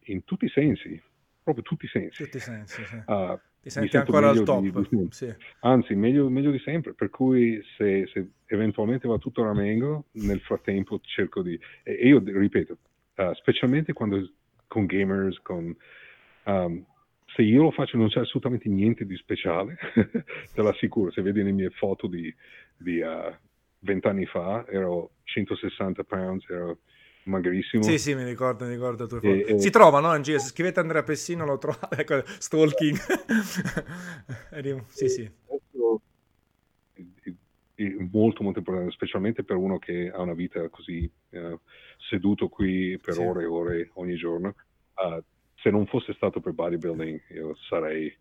in 0.04 0.24
tutti 0.24 0.44
i 0.44 0.50
sensi 0.50 1.02
proprio 1.46 1.62
tutti 1.62 1.84
i 1.84 1.88
sensi. 1.88 2.24
Tutti 2.24 2.38
i 2.38 2.40
sensi, 2.40 2.84
sì. 2.84 2.96
Uh, 3.06 3.38
Ti 3.62 3.70
senti 3.70 3.96
ancora 3.96 4.30
al 4.30 4.42
top. 4.42 4.62
Di, 4.62 4.72
di, 4.72 5.06
sì. 5.10 5.32
Anzi, 5.60 5.94
meglio, 5.94 6.28
meglio, 6.28 6.50
di 6.50 6.58
sempre, 6.58 6.92
per 6.92 7.08
cui 7.08 7.62
se, 7.76 8.08
se, 8.12 8.30
eventualmente 8.46 9.06
va 9.06 9.16
tutto 9.18 9.42
a 9.42 9.46
ramengo, 9.46 10.06
nel 10.12 10.40
frattempo 10.40 10.98
cerco 11.04 11.42
di... 11.42 11.58
E, 11.84 11.92
io 11.92 12.20
ripeto, 12.24 12.76
uh, 13.16 13.32
specialmente 13.34 13.92
quando 13.92 14.28
con 14.66 14.86
gamers, 14.86 15.38
con... 15.40 15.76
Um, 16.44 16.84
se 17.26 17.42
io 17.42 17.62
lo 17.62 17.70
faccio 17.70 17.96
non 17.96 18.08
c'è 18.08 18.20
assolutamente 18.20 18.68
niente 18.68 19.04
di 19.04 19.14
speciale, 19.16 19.76
te 20.52 20.62
l'assicuro, 20.62 21.12
se 21.12 21.22
vedi 21.22 21.42
le 21.42 21.52
mie 21.52 21.70
foto 21.70 22.08
di, 22.08 22.34
di 22.76 23.00
uh, 23.00 23.32
20 23.80 24.06
anni 24.08 24.26
fa, 24.26 24.64
ero 24.68 25.10
160 25.24 26.04
pounds, 26.04 26.48
ero 26.48 26.78
magrissimo. 27.24 27.82
Sì, 27.82 27.98
sì, 27.98 28.14
mi 28.14 28.24
ricordo, 28.24 28.64
mi 28.64 28.72
ricordo. 28.72 29.06
Tue 29.06 29.20
e, 29.20 29.54
e... 29.54 29.58
Si 29.58 29.70
trovano 29.70 30.14
in 30.14 30.22
giro, 30.22 30.38
se 30.38 30.48
scrivete 30.48 30.80
Andrea 30.80 31.02
Pessino 31.02 31.44
lo 31.44 31.58
trovate, 31.58 31.96
ecco, 32.02 32.22
stalking. 32.24 32.96
sì, 34.88 35.08
sì. 35.08 35.30
È 37.74 37.82
molto 38.10 38.42
molto 38.42 38.60
importante, 38.60 38.90
specialmente 38.92 39.44
per 39.44 39.56
uno 39.56 39.78
che 39.78 40.10
ha 40.10 40.22
una 40.22 40.32
vita 40.32 40.66
così 40.70 41.10
uh, 41.30 41.60
seduto 42.08 42.48
qui 42.48 42.98
per 42.98 43.14
sì. 43.14 43.20
ore 43.20 43.42
e 43.42 43.46
ore 43.46 43.90
ogni 43.94 44.16
giorno. 44.16 44.54
Uh, 44.94 45.22
se 45.56 45.70
non 45.70 45.86
fosse 45.86 46.14
stato 46.14 46.40
per 46.40 46.52
bodybuilding 46.52 47.20
io 47.30 47.54
sarei 47.68 48.14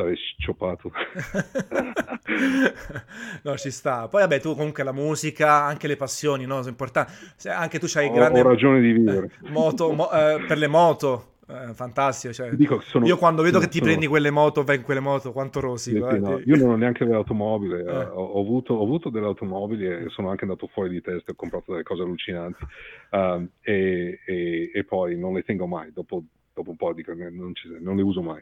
sarei 0.00 0.16
scioppato. 0.38 0.90
no, 3.42 3.56
ci 3.56 3.70
sta. 3.70 4.08
Poi 4.08 4.22
vabbè, 4.22 4.40
tu 4.40 4.54
comunque 4.54 4.82
la 4.82 4.92
musica, 4.92 5.64
anche 5.64 5.86
le 5.86 5.96
passioni, 5.96 6.46
no? 6.46 6.56
Sono 6.58 6.70
importanti. 6.70 7.12
Anche 7.48 7.78
tu 7.78 7.86
hai 7.94 8.08
ho, 8.08 8.12
grande... 8.12 8.40
Ho 8.40 8.48
ragione 8.48 8.80
di 8.80 8.92
vivere. 8.92 9.30
Eh, 9.44 9.50
moto, 9.50 9.92
mo, 9.92 10.10
eh, 10.10 10.44
per 10.46 10.58
le 10.58 10.68
moto. 10.68 11.28
Eh, 11.50 11.74
fantastico. 11.74 12.32
Cioè, 12.32 12.50
sono, 12.82 13.06
io 13.06 13.16
quando 13.16 13.42
vedo 13.42 13.54
sono, 13.54 13.66
che 13.66 13.72
ti 13.72 13.78
sono... 13.78 13.90
prendi 13.90 14.06
quelle 14.06 14.30
moto, 14.30 14.62
vai 14.62 14.76
in 14.76 14.82
quelle 14.82 15.00
moto, 15.00 15.32
quanto 15.32 15.58
rosi. 15.58 15.92
Sì, 15.92 15.98
no, 15.98 16.40
io 16.44 16.56
non 16.56 16.70
ho 16.70 16.76
neanche 16.76 17.04
l'automobile, 17.04 17.82
eh. 17.82 17.90
ho, 17.90 18.22
ho, 18.22 18.40
avuto, 18.40 18.74
ho, 18.74 18.84
avuto, 18.84 19.10
delle 19.10 19.26
automobili 19.26 19.86
e 19.86 20.04
sono 20.10 20.30
anche 20.30 20.44
andato 20.44 20.68
fuori 20.68 20.90
di 20.90 21.00
testa, 21.00 21.32
ho 21.32 21.34
comprato 21.34 21.72
delle 21.72 21.82
cose 21.82 22.02
allucinanti 22.02 22.64
um, 23.10 23.48
e, 23.62 24.20
e, 24.24 24.70
e, 24.72 24.84
poi 24.84 25.18
non 25.18 25.34
le 25.34 25.42
tengo 25.42 25.66
mai, 25.66 25.90
dopo, 25.92 26.22
dopo 26.52 26.70
un 26.70 26.76
po' 26.76 26.92
dico, 26.92 27.12
non, 27.14 27.54
ci, 27.54 27.68
non 27.80 27.96
le 27.96 28.02
uso 28.02 28.22
mai 28.22 28.40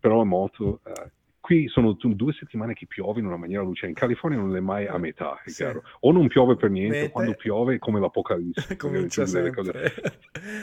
però 0.00 0.16
la 0.16 0.24
moto, 0.24 0.80
uh, 0.82 1.10
qui 1.40 1.68
sono 1.68 1.96
due 2.00 2.32
settimane 2.32 2.74
che 2.74 2.86
piove 2.86 3.20
in 3.20 3.26
una 3.26 3.36
maniera 3.36 3.62
allucinante. 3.62 4.00
In 4.00 4.06
California 4.06 4.38
non 4.38 4.56
è 4.56 4.60
mai 4.60 4.86
a 4.86 4.96
metà, 4.98 5.40
è 5.44 5.50
sì. 5.50 5.56
chiaro. 5.56 5.82
O 6.00 6.12
non 6.12 6.26
piove 6.26 6.56
per 6.56 6.70
niente, 6.70 6.96
Mete. 6.96 7.10
quando 7.10 7.34
piove 7.34 7.74
è 7.74 7.78
come 7.78 8.00
l'apocalisse. 8.00 8.76
Comincia 8.78 9.26
sempre. 9.26 9.92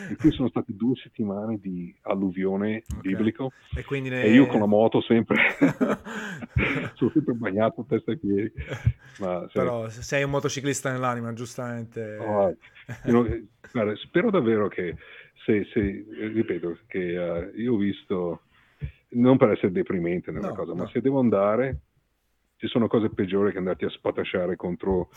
E 0.10 0.16
qui 0.16 0.32
sono 0.32 0.50
state 0.50 0.74
due 0.76 0.96
settimane 0.96 1.60
di 1.60 1.96
alluvione 2.02 2.84
okay. 2.90 3.02
biblico. 3.02 3.52
E, 3.76 3.84
quindi 3.84 4.10
ne... 4.10 4.24
e, 4.24 4.32
io 4.32 4.48
con 4.48 4.60
la 4.60 4.66
moto 4.66 5.02
sempre, 5.02 5.56
sono 6.96 7.12
sempre 7.12 7.34
bagnato 7.34 7.86
testa 7.88 8.12
e 8.12 8.18
piedi. 8.18 8.52
Ma, 9.20 9.42
sì. 9.48 9.58
Però 9.58 9.88
sei 9.90 10.24
un 10.24 10.32
motociclista 10.32 10.92
nell'anima, 10.92 11.32
giustamente. 11.34 12.18
Oh, 12.18 12.56
you 13.06 13.24
know, 13.72 13.96
spero 13.96 14.32
davvero 14.32 14.68
che, 14.68 14.96
se, 15.48 15.66
se 15.72 16.06
ripeto, 16.34 16.80
che 16.88 17.18
uh, 17.18 17.58
io 17.58 17.76
ho 17.76 17.78
visto 17.78 18.42
non 19.10 19.38
per 19.38 19.52
essere 19.52 19.72
deprimente 19.72 20.32
nella 20.32 20.50
no, 20.50 20.54
cosa, 20.54 20.74
no. 20.74 20.84
ma 20.84 20.90
se 20.90 21.00
devo 21.00 21.20
andare, 21.20 21.78
ci 22.58 22.68
sono 22.68 22.88
cose 22.88 23.10
peggiori 23.10 23.54
che 23.54 23.58
andarti 23.58 23.86
a 23.86 23.90
spatasciare 23.90 24.58
contro 24.58 25.10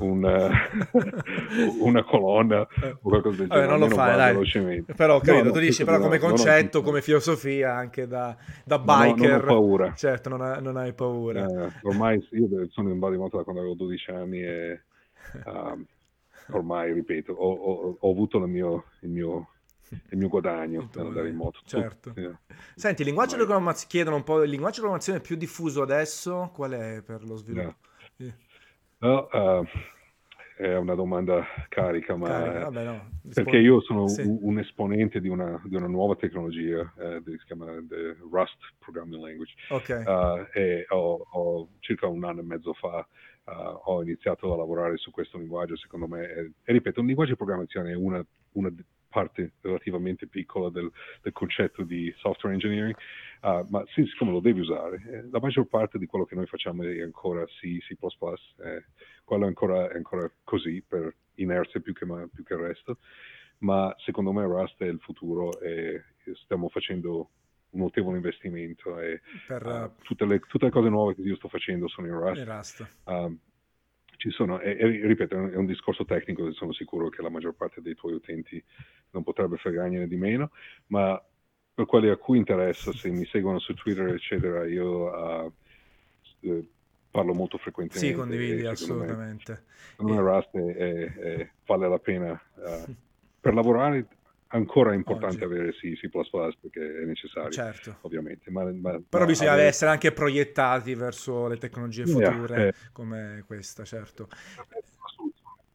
una, 0.00 0.50
una 1.80 2.04
colonna 2.04 2.60
o 2.60 2.98
qualcosa 3.00 3.38
del 3.38 3.48
genere. 3.48 3.66
non 3.66 3.78
lo 3.78 3.88
fai, 3.88 4.16
dai. 4.16 4.32
Velocemente. 4.32 4.94
Però 4.94 5.18
credo, 5.20 5.44
no, 5.44 5.52
tu 5.52 5.58
dici, 5.58 5.84
però 5.84 5.98
come 5.98 6.18
concetto, 6.18 6.82
come 6.82 7.00
filosofia, 7.00 7.74
anche 7.74 8.06
da, 8.06 8.36
da 8.64 8.78
biker. 8.78 9.30
non 9.30 9.40
ho 9.40 9.44
paura. 9.44 9.94
Certo, 9.94 10.28
non, 10.28 10.42
ha, 10.42 10.56
non 10.56 10.76
hai 10.76 10.92
paura. 10.92 11.46
Eh, 11.46 11.72
ormai 11.82 12.22
io 12.32 12.68
sono 12.68 12.90
in 12.90 12.98
body 12.98 13.16
moto 13.16 13.38
da 13.38 13.44
quando 13.44 13.62
avevo 13.62 13.76
12 13.76 14.10
anni 14.10 14.42
e 14.42 14.82
um, 15.46 15.86
ormai, 16.52 16.92
ripeto, 16.92 17.32
ho, 17.32 17.52
ho, 17.52 17.96
ho 17.98 18.10
avuto 18.10 18.38
mio, 18.40 18.84
il 19.00 19.08
mio 19.08 19.48
il 20.10 20.18
mio 20.18 20.28
guadagno 20.28 20.88
per 20.92 21.06
andare 21.06 21.28
in 21.28 21.36
moto. 21.36 21.60
Certo. 21.64 22.12
Yeah. 22.16 22.38
Senti, 22.74 23.02
il 23.02 23.08
linguaggio 23.08 23.36
di 23.36 23.42
programmazione, 23.42 23.88
chiedono 23.88 24.16
un 24.16 24.24
po', 24.24 24.42
il 24.42 24.50
linguaggio 24.50 24.76
di 24.76 24.80
programmazione 24.80 25.20
più 25.20 25.36
diffuso 25.36 25.82
adesso, 25.82 26.50
qual 26.54 26.72
è 26.72 27.02
per 27.02 27.24
lo 27.24 27.36
sviluppo? 27.36 27.76
Yeah. 28.16 28.34
No, 28.98 29.28
uh, 29.32 29.66
è 30.60 30.76
una 30.76 30.94
domanda 30.94 31.42
carica, 31.70 32.14
ma 32.16 32.28
carica, 32.28 32.64
vabbè, 32.64 32.84
no. 32.84 33.10
perché 33.32 33.56
io 33.56 33.80
sono 33.80 34.08
sì. 34.08 34.20
un, 34.20 34.38
un, 34.42 34.58
esponente 34.58 35.18
di 35.18 35.28
una, 35.28 35.58
di 35.64 35.74
una 35.74 35.86
nuova 35.86 36.16
tecnologia 36.16 36.80
eh, 36.98 37.22
che 37.24 37.38
si 37.38 37.46
chiama 37.46 37.64
Rust 38.30 38.58
Programming 38.78 39.22
Language. 39.22 39.54
Okay. 39.70 40.04
Uh, 40.04 40.46
e 40.52 40.84
ho, 40.90 41.26
ho, 41.30 41.68
circa 41.78 42.08
un 42.08 42.24
anno 42.24 42.40
e 42.40 42.42
mezzo 42.42 42.74
fa 42.74 43.06
uh, 43.44 43.80
ho 43.84 44.02
iniziato 44.02 44.52
a 44.52 44.56
lavorare 44.58 44.98
su 44.98 45.10
questo 45.10 45.38
linguaggio, 45.38 45.76
secondo 45.76 46.06
me, 46.06 46.30
e, 46.30 46.52
e 46.62 46.72
ripeto, 46.72 47.00
un 47.00 47.06
linguaggio 47.06 47.32
di 47.32 47.38
programmazione 47.38 47.92
è 47.92 47.96
una, 47.96 48.22
una 48.52 48.70
parte 49.10 49.52
relativamente 49.60 50.26
piccola 50.26 50.70
del, 50.70 50.90
del 51.20 51.32
concetto 51.32 51.82
di 51.82 52.12
software 52.18 52.54
engineering, 52.54 52.96
uh, 53.42 53.66
ma 53.68 53.84
sì, 53.88 54.06
siccome 54.06 54.30
lo 54.30 54.40
devi 54.40 54.60
usare, 54.60 55.02
eh, 55.10 55.28
la 55.30 55.40
maggior 55.40 55.66
parte 55.66 55.98
di 55.98 56.06
quello 56.06 56.24
che 56.24 56.36
noi 56.36 56.46
facciamo 56.46 56.84
è 56.84 57.02
ancora 57.02 57.44
C, 57.44 57.78
C++, 57.80 57.96
eh, 58.64 58.84
quello 59.24 59.44
è 59.44 59.48
ancora, 59.48 59.90
è 59.90 59.96
ancora 59.96 60.30
così 60.44 60.82
per 60.86 61.14
inerzia 61.34 61.80
più 61.80 61.92
che, 61.92 62.06
più 62.06 62.44
che 62.44 62.54
il 62.54 62.60
resto, 62.60 62.98
ma 63.58 63.94
secondo 63.98 64.32
me 64.32 64.44
Rust 64.44 64.80
è 64.82 64.86
il 64.86 65.00
futuro 65.00 65.60
e 65.60 66.02
stiamo 66.44 66.68
facendo 66.68 67.30
un 67.70 67.80
notevole 67.80 68.16
investimento 68.16 68.98
e 68.98 69.20
per, 69.46 69.66
uh, 69.66 70.02
tutte, 70.02 70.24
le, 70.24 70.40
tutte, 70.40 70.66
le, 70.66 70.70
cose 70.70 70.88
nuove 70.88 71.14
che 71.14 71.22
io 71.22 71.36
sto 71.36 71.48
facendo 71.48 71.88
sono 71.88 72.06
in 72.06 72.18
Rust. 72.18 72.44
Rust. 72.44 72.96
Um, 73.04 73.38
ci 74.20 74.30
sono, 74.30 74.60
e, 74.60 74.76
e, 74.78 75.06
ripeto, 75.06 75.34
è 75.48 75.56
un 75.56 75.64
discorso 75.64 76.04
tecnico 76.04 76.46
e 76.46 76.52
sono 76.52 76.74
sicuro 76.74 77.08
che 77.08 77.22
la 77.22 77.30
maggior 77.30 77.54
parte 77.54 77.80
dei 77.80 77.94
tuoi 77.94 78.12
utenti 78.12 78.62
non 79.12 79.22
potrebbe 79.22 79.56
fregargliene 79.56 80.06
di 80.06 80.16
meno, 80.16 80.50
ma 80.88 81.20
per 81.72 81.86
quelli 81.86 82.10
a 82.10 82.16
cui 82.16 82.36
interessa, 82.36 82.92
se 82.92 83.08
mi 83.08 83.24
seguono 83.24 83.58
su 83.58 83.72
Twitter, 83.72 84.08
eccetera, 84.08 84.66
io 84.66 85.52
uh, 86.42 86.68
parlo 87.10 87.32
molto 87.32 87.56
frequentemente. 87.56 88.10
Sì, 88.10 88.14
condividi 88.14 88.66
assolutamente. 88.66 89.64
Secondo 89.92 90.14
me, 90.14 90.20
Rust 90.20 90.54
è, 90.54 90.74
è, 90.76 91.14
è, 91.14 91.50
vale 91.64 91.88
la 91.88 91.98
pena 91.98 92.42
uh, 92.56 92.94
per 93.40 93.54
lavorare 93.54 94.06
ancora 94.52 94.92
è 94.92 94.94
importante 94.94 95.44
Oggi. 95.44 95.54
avere 95.54 95.72
C, 95.72 95.98
C++ 95.98 96.08
perché 96.08 97.02
è 97.02 97.04
necessario, 97.04 97.50
certo. 97.50 97.98
ovviamente. 98.02 98.50
Ma, 98.50 98.64
ma, 98.72 99.00
Però 99.08 99.24
ma 99.24 99.30
bisogna 99.30 99.52
avere... 99.52 99.68
essere 99.68 99.90
anche 99.90 100.12
proiettati 100.12 100.94
verso 100.94 101.46
le 101.46 101.56
tecnologie 101.56 102.06
future 102.06 102.54
yeah, 102.54 102.66
eh. 102.68 102.74
come 102.92 103.44
questa, 103.46 103.84
certo. 103.84 104.28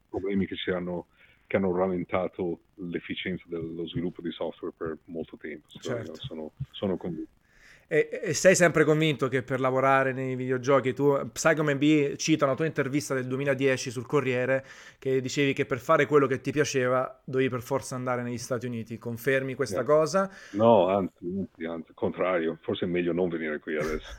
Problemi 0.10 0.46
che, 0.48 0.56
hanno, 0.72 1.08
che 1.46 1.58
hanno 1.58 1.76
rallentato 1.76 2.60
l'efficienza 2.76 3.44
dello 3.48 3.88
sviluppo 3.88 4.22
di 4.22 4.32
software 4.32 4.74
per 4.76 4.98
molto 5.06 5.38
tempo. 5.38 5.68
Certo. 5.80 6.16
Sono, 6.16 6.52
sono 6.72 6.98
convinto. 6.98 7.44
E, 7.88 8.10
e, 8.24 8.34
sei 8.34 8.56
sempre 8.56 8.84
convinto 8.84 9.28
che 9.28 9.44
per 9.44 9.60
lavorare 9.60 10.12
nei 10.12 10.36
videogiochi 10.36 10.94
tu, 10.94 11.16
Psycho 11.32 11.64
MB 11.64 12.16
cita 12.16 12.46
una 12.46 12.56
tua 12.56 12.66
intervista 12.66 13.14
del 13.14 13.28
2010 13.28 13.92
sul 13.92 14.08
Corriere 14.08 14.66
che 14.98 15.22
dicevi 15.22 15.54
che 15.54 15.66
per 15.66 15.78
fare 15.78 16.08
quello 16.08 16.26
che 16.26 16.42
ti 16.42 16.52
piaceva 16.52 17.22
dovevi 17.24 17.50
per 17.50 17.62
forza 17.62 17.96
andare 17.96 18.24
negli 18.24 18.40
Stati 18.40 18.66
Uniti. 18.66 18.98
Confermi 18.98 19.54
questa 19.54 19.82
yeah. 19.82 19.86
cosa? 19.86 20.32
No, 20.52 20.88
anzi, 20.88 21.14
anzi, 21.38 21.66
anzi, 21.66 21.92
contrario, 21.94 22.58
forse 22.62 22.86
è 22.86 22.88
meglio 22.88 23.14
non 23.14 23.30
venire 23.30 23.60
qui 23.60 23.76
adesso, 23.78 24.10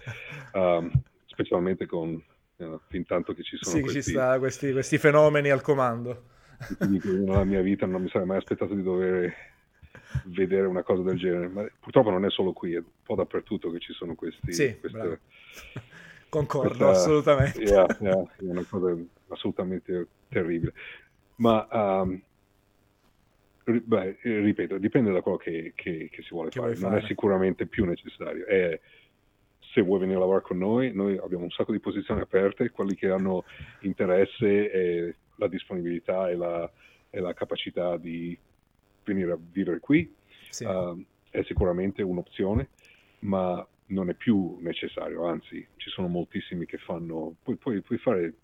um, 0.52 0.90
specialmente 1.26 1.86
con 1.86 2.22
know, 2.56 2.80
fin 2.86 3.04
tanto 3.04 3.34
che 3.34 3.42
ci 3.42 3.56
sono 3.60 3.76
sì, 3.76 3.82
questi... 3.82 4.02
ci 4.02 4.10
sta 4.10 4.38
questi, 4.38 4.72
questi 4.72 4.98
fenomeni 4.98 5.50
al 5.50 5.62
comando. 5.62 6.34
Nella 6.78 7.44
mia 7.44 7.60
vita 7.60 7.84
non 7.84 8.02
mi 8.02 8.08
sarei 8.08 8.26
mai 8.26 8.38
aspettato 8.38 8.74
di 8.74 8.82
dover 8.82 9.34
vedere 10.24 10.66
una 10.66 10.82
cosa 10.82 11.02
del 11.02 11.16
genere, 11.16 11.48
ma 11.48 11.66
purtroppo 11.80 12.10
non 12.10 12.24
è 12.24 12.30
solo 12.30 12.52
qui, 12.52 12.74
è 12.74 12.78
un 12.78 12.84
po' 13.02 13.14
dappertutto 13.14 13.70
che 13.70 13.78
ci 13.78 13.92
sono 13.92 14.14
questi... 14.14 14.52
Sì, 14.52 14.78
queste, 14.78 15.20
Concordo, 16.28 16.68
questa, 16.68 16.90
assolutamente. 16.90 17.62
Yeah, 17.62 17.86
yeah, 18.00 18.22
è 18.36 18.42
una 18.42 18.64
cosa 18.68 18.96
assolutamente 19.28 20.08
terribile. 20.28 20.72
ma 21.36 21.66
um, 21.70 22.20
beh, 23.64 24.18
ripeto, 24.22 24.78
dipende 24.78 25.12
da 25.12 25.20
quello 25.20 25.38
che, 25.38 25.72
che, 25.74 26.08
che 26.10 26.22
si 26.22 26.28
vuole 26.30 26.50
che 26.50 26.60
fare. 26.60 26.72
Non 26.72 26.90
fare. 26.90 27.02
è 27.02 27.06
sicuramente 27.06 27.66
più 27.66 27.84
necessario. 27.84 28.44
È, 28.46 28.78
se 29.72 29.80
vuoi 29.82 30.00
venire 30.00 30.16
a 30.16 30.20
lavorare 30.20 30.44
con 30.44 30.58
noi, 30.58 30.92
noi 30.92 31.18
abbiamo 31.18 31.44
un 31.44 31.50
sacco 31.50 31.72
di 31.72 31.80
posizioni 31.80 32.20
aperte, 32.20 32.70
quelli 32.70 32.94
che 32.94 33.10
hanno 33.10 33.44
interesse 33.80 34.70
e 34.70 35.14
la 35.36 35.48
disponibilità 35.48 36.30
e 36.30 36.34
la, 36.34 36.70
e 37.10 37.20
la 37.20 37.34
capacità 37.34 37.96
di 37.96 38.36
venire 39.06 39.32
a 39.32 39.38
vivere 39.40 39.78
qui 39.78 40.12
sì. 40.50 40.64
uh, 40.64 41.02
è 41.30 41.42
sicuramente 41.44 42.02
un'opzione, 42.02 42.68
ma 43.20 43.66
non 43.86 44.10
è 44.10 44.14
più 44.14 44.58
necessario, 44.60 45.26
anzi 45.26 45.66
ci 45.76 45.90
sono 45.90 46.08
moltissimi 46.08 46.66
che 46.66 46.78
fanno, 46.78 47.36
puoi, 47.42 47.56
puoi, 47.56 47.80
puoi 47.80 47.98
fare 47.98 48.34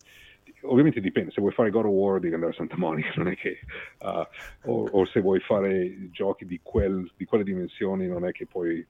ovviamente 0.62 1.00
dipende, 1.00 1.32
se 1.32 1.40
vuoi 1.40 1.52
fare 1.52 1.70
God 1.70 1.86
of 1.86 1.92
War 1.92 2.20
devi 2.20 2.34
andare 2.34 2.52
a 2.52 2.54
Santa 2.56 2.76
Monica, 2.76 3.12
non 3.16 3.28
è 3.28 3.36
che, 3.36 3.60
uh, 4.00 4.70
o, 4.70 4.88
o, 4.90 5.06
se 5.06 5.20
vuoi 5.20 5.40
fare 5.40 6.10
giochi 6.10 6.46
di, 6.46 6.60
quel, 6.62 7.10
di, 7.16 7.24
quelle 7.24 7.44
dimensioni 7.44 8.06
non 8.06 8.26
è 8.26 8.32
che 8.32 8.46
puoi... 8.46 8.86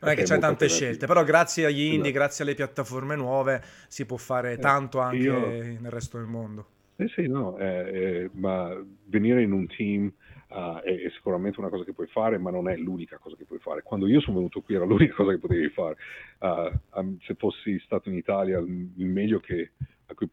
Non 0.00 0.12
è 0.12 0.14
che 0.14 0.22
c'è 0.22 0.38
tante 0.38 0.68
scelte, 0.68 1.06
però 1.06 1.24
grazie 1.24 1.64
agli 1.64 1.80
indie, 1.80 1.98
esatto. 1.98 2.12
grazie 2.12 2.44
alle 2.44 2.54
piattaforme 2.54 3.16
nuove 3.16 3.60
si 3.88 4.06
può 4.06 4.16
fare 4.16 4.52
eh, 4.52 4.58
tanto 4.58 5.00
anche 5.00 5.16
io... 5.16 5.46
nel 5.48 5.90
resto 5.90 6.18
del 6.18 6.26
mondo. 6.28 6.66
Eh 6.94 7.08
sì, 7.08 7.26
no, 7.26 7.56
eh, 7.58 7.64
eh, 7.66 8.30
ma 8.34 8.80
venire 9.06 9.42
in 9.42 9.50
un 9.50 9.66
team 9.66 10.12
uh, 10.48 10.80
è, 10.82 11.02
è, 11.02 11.10
sicuramente 11.14 11.60
una 11.60 11.68
cosa 11.68 11.84
che 11.84 11.92
puoi 11.92 12.06
fare, 12.06 12.38
ma 12.38 12.50
non 12.50 12.68
è 12.68 12.76
l'unica 12.76 13.18
cosa 13.18 13.36
che 13.36 13.44
puoi 13.44 13.58
fare. 13.58 13.82
Quando 13.82 14.06
io 14.06 14.20
sono 14.20 14.36
venuto 14.36 14.60
qui 14.60 14.74
era 14.74 14.84
l'unica 14.84 15.14
cosa 15.14 15.32
che 15.32 15.38
potevi 15.38 15.68
fare. 15.70 15.96
Uh, 16.38 16.98
um, 16.98 17.18
se 17.20 17.34
fossi 17.34 17.78
stato 17.84 18.08
in 18.08 18.16
Italia, 18.16 18.58
il 18.58 19.06
meglio 19.06 19.40
che, 19.40 19.72
a 20.06 20.14
cui 20.14 20.28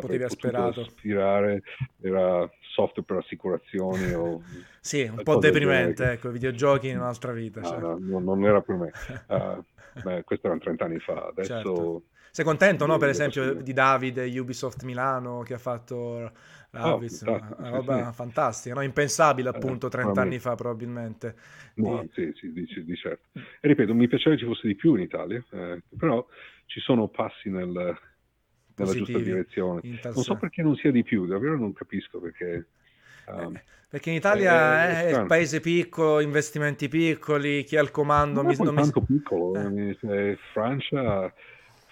potevi 0.00 0.24
aspirare 0.24 1.62
era 2.00 2.50
software 2.60 3.04
per 3.04 3.16
assicurazioni 3.18 4.12
o 4.12 4.42
sì, 4.80 5.02
un 5.02 5.22
po' 5.22 5.36
deprimente, 5.36 6.12
ecco, 6.12 6.30
videogiochi 6.30 6.88
in 6.88 6.98
un'altra 6.98 7.32
vita. 7.32 7.60
No, 7.60 7.68
cioè. 7.68 7.78
no, 7.80 8.18
non 8.18 8.44
era 8.44 8.60
per 8.60 8.76
me. 8.76 8.92
Uh, 9.28 9.64
beh, 10.02 10.22
questo 10.24 10.46
erano 10.46 10.60
30 10.60 10.84
anni 10.84 10.98
fa, 10.98 11.26
adesso... 11.26 11.52
Certo. 11.52 12.02
Sei 12.32 12.46
contento, 12.46 12.86
no? 12.86 12.96
Per 12.96 13.10
esempio, 13.10 13.52
di 13.52 13.74
Davide, 13.74 14.24
Ubisoft 14.40 14.84
Milano, 14.84 15.42
che 15.42 15.52
ha 15.52 15.58
fatto 15.58 16.32
Rabbits, 16.72 17.22
oh, 17.26 17.32
una 17.58 17.68
roba 17.68 18.06
sì. 18.06 18.14
fantastica, 18.14 18.74
no? 18.74 18.80
impensabile 18.80 19.50
eh, 19.50 19.52
appunto 19.54 19.88
30 19.88 20.20
anni 20.20 20.38
fa 20.38 20.54
probabilmente. 20.54 21.34
No, 21.74 22.00
di... 22.00 22.10
sì, 22.14 22.32
sì, 22.34 22.84
di, 22.84 22.96
certo. 22.96 23.28
E 23.34 23.68
ripeto, 23.68 23.94
mi 23.94 24.08
piacerebbe 24.08 24.40
ci 24.40 24.46
fosse 24.46 24.66
di 24.66 24.74
più 24.74 24.94
in 24.94 25.02
Italia, 25.02 25.42
eh, 25.50 25.82
però 25.96 26.26
ci 26.66 26.80
sono 26.80 27.08
passi 27.08 27.50
nel, 27.50 27.68
nella 27.68 28.92
giusta 28.92 29.18
direzione. 29.18 29.80
Non 30.02 30.22
so 30.22 30.36
perché 30.36 30.62
non 30.62 30.74
sia 30.76 30.90
di 30.90 31.02
più, 31.02 31.26
davvero 31.26 31.56
non 31.58 31.72
capisco 31.72 32.18
perché... 32.18 32.66
Um, 33.26 33.60
perché 33.88 34.08
in 34.08 34.16
Italia 34.16 34.88
è, 34.88 35.04
è, 35.04 35.20
è, 35.20 35.26
paese 35.26 35.60
piccolo, 35.60 36.20
investimenti 36.20 36.88
piccoli, 36.88 37.64
chi 37.64 37.76
ha 37.76 37.82
il 37.82 37.90
comando... 37.90 38.40
Non 38.40 38.50
mi, 38.50 38.56
tanto 38.56 39.04
mi... 39.06 39.18
piccolo, 39.18 39.54
eh. 39.54 40.38
Francia, 40.54 41.30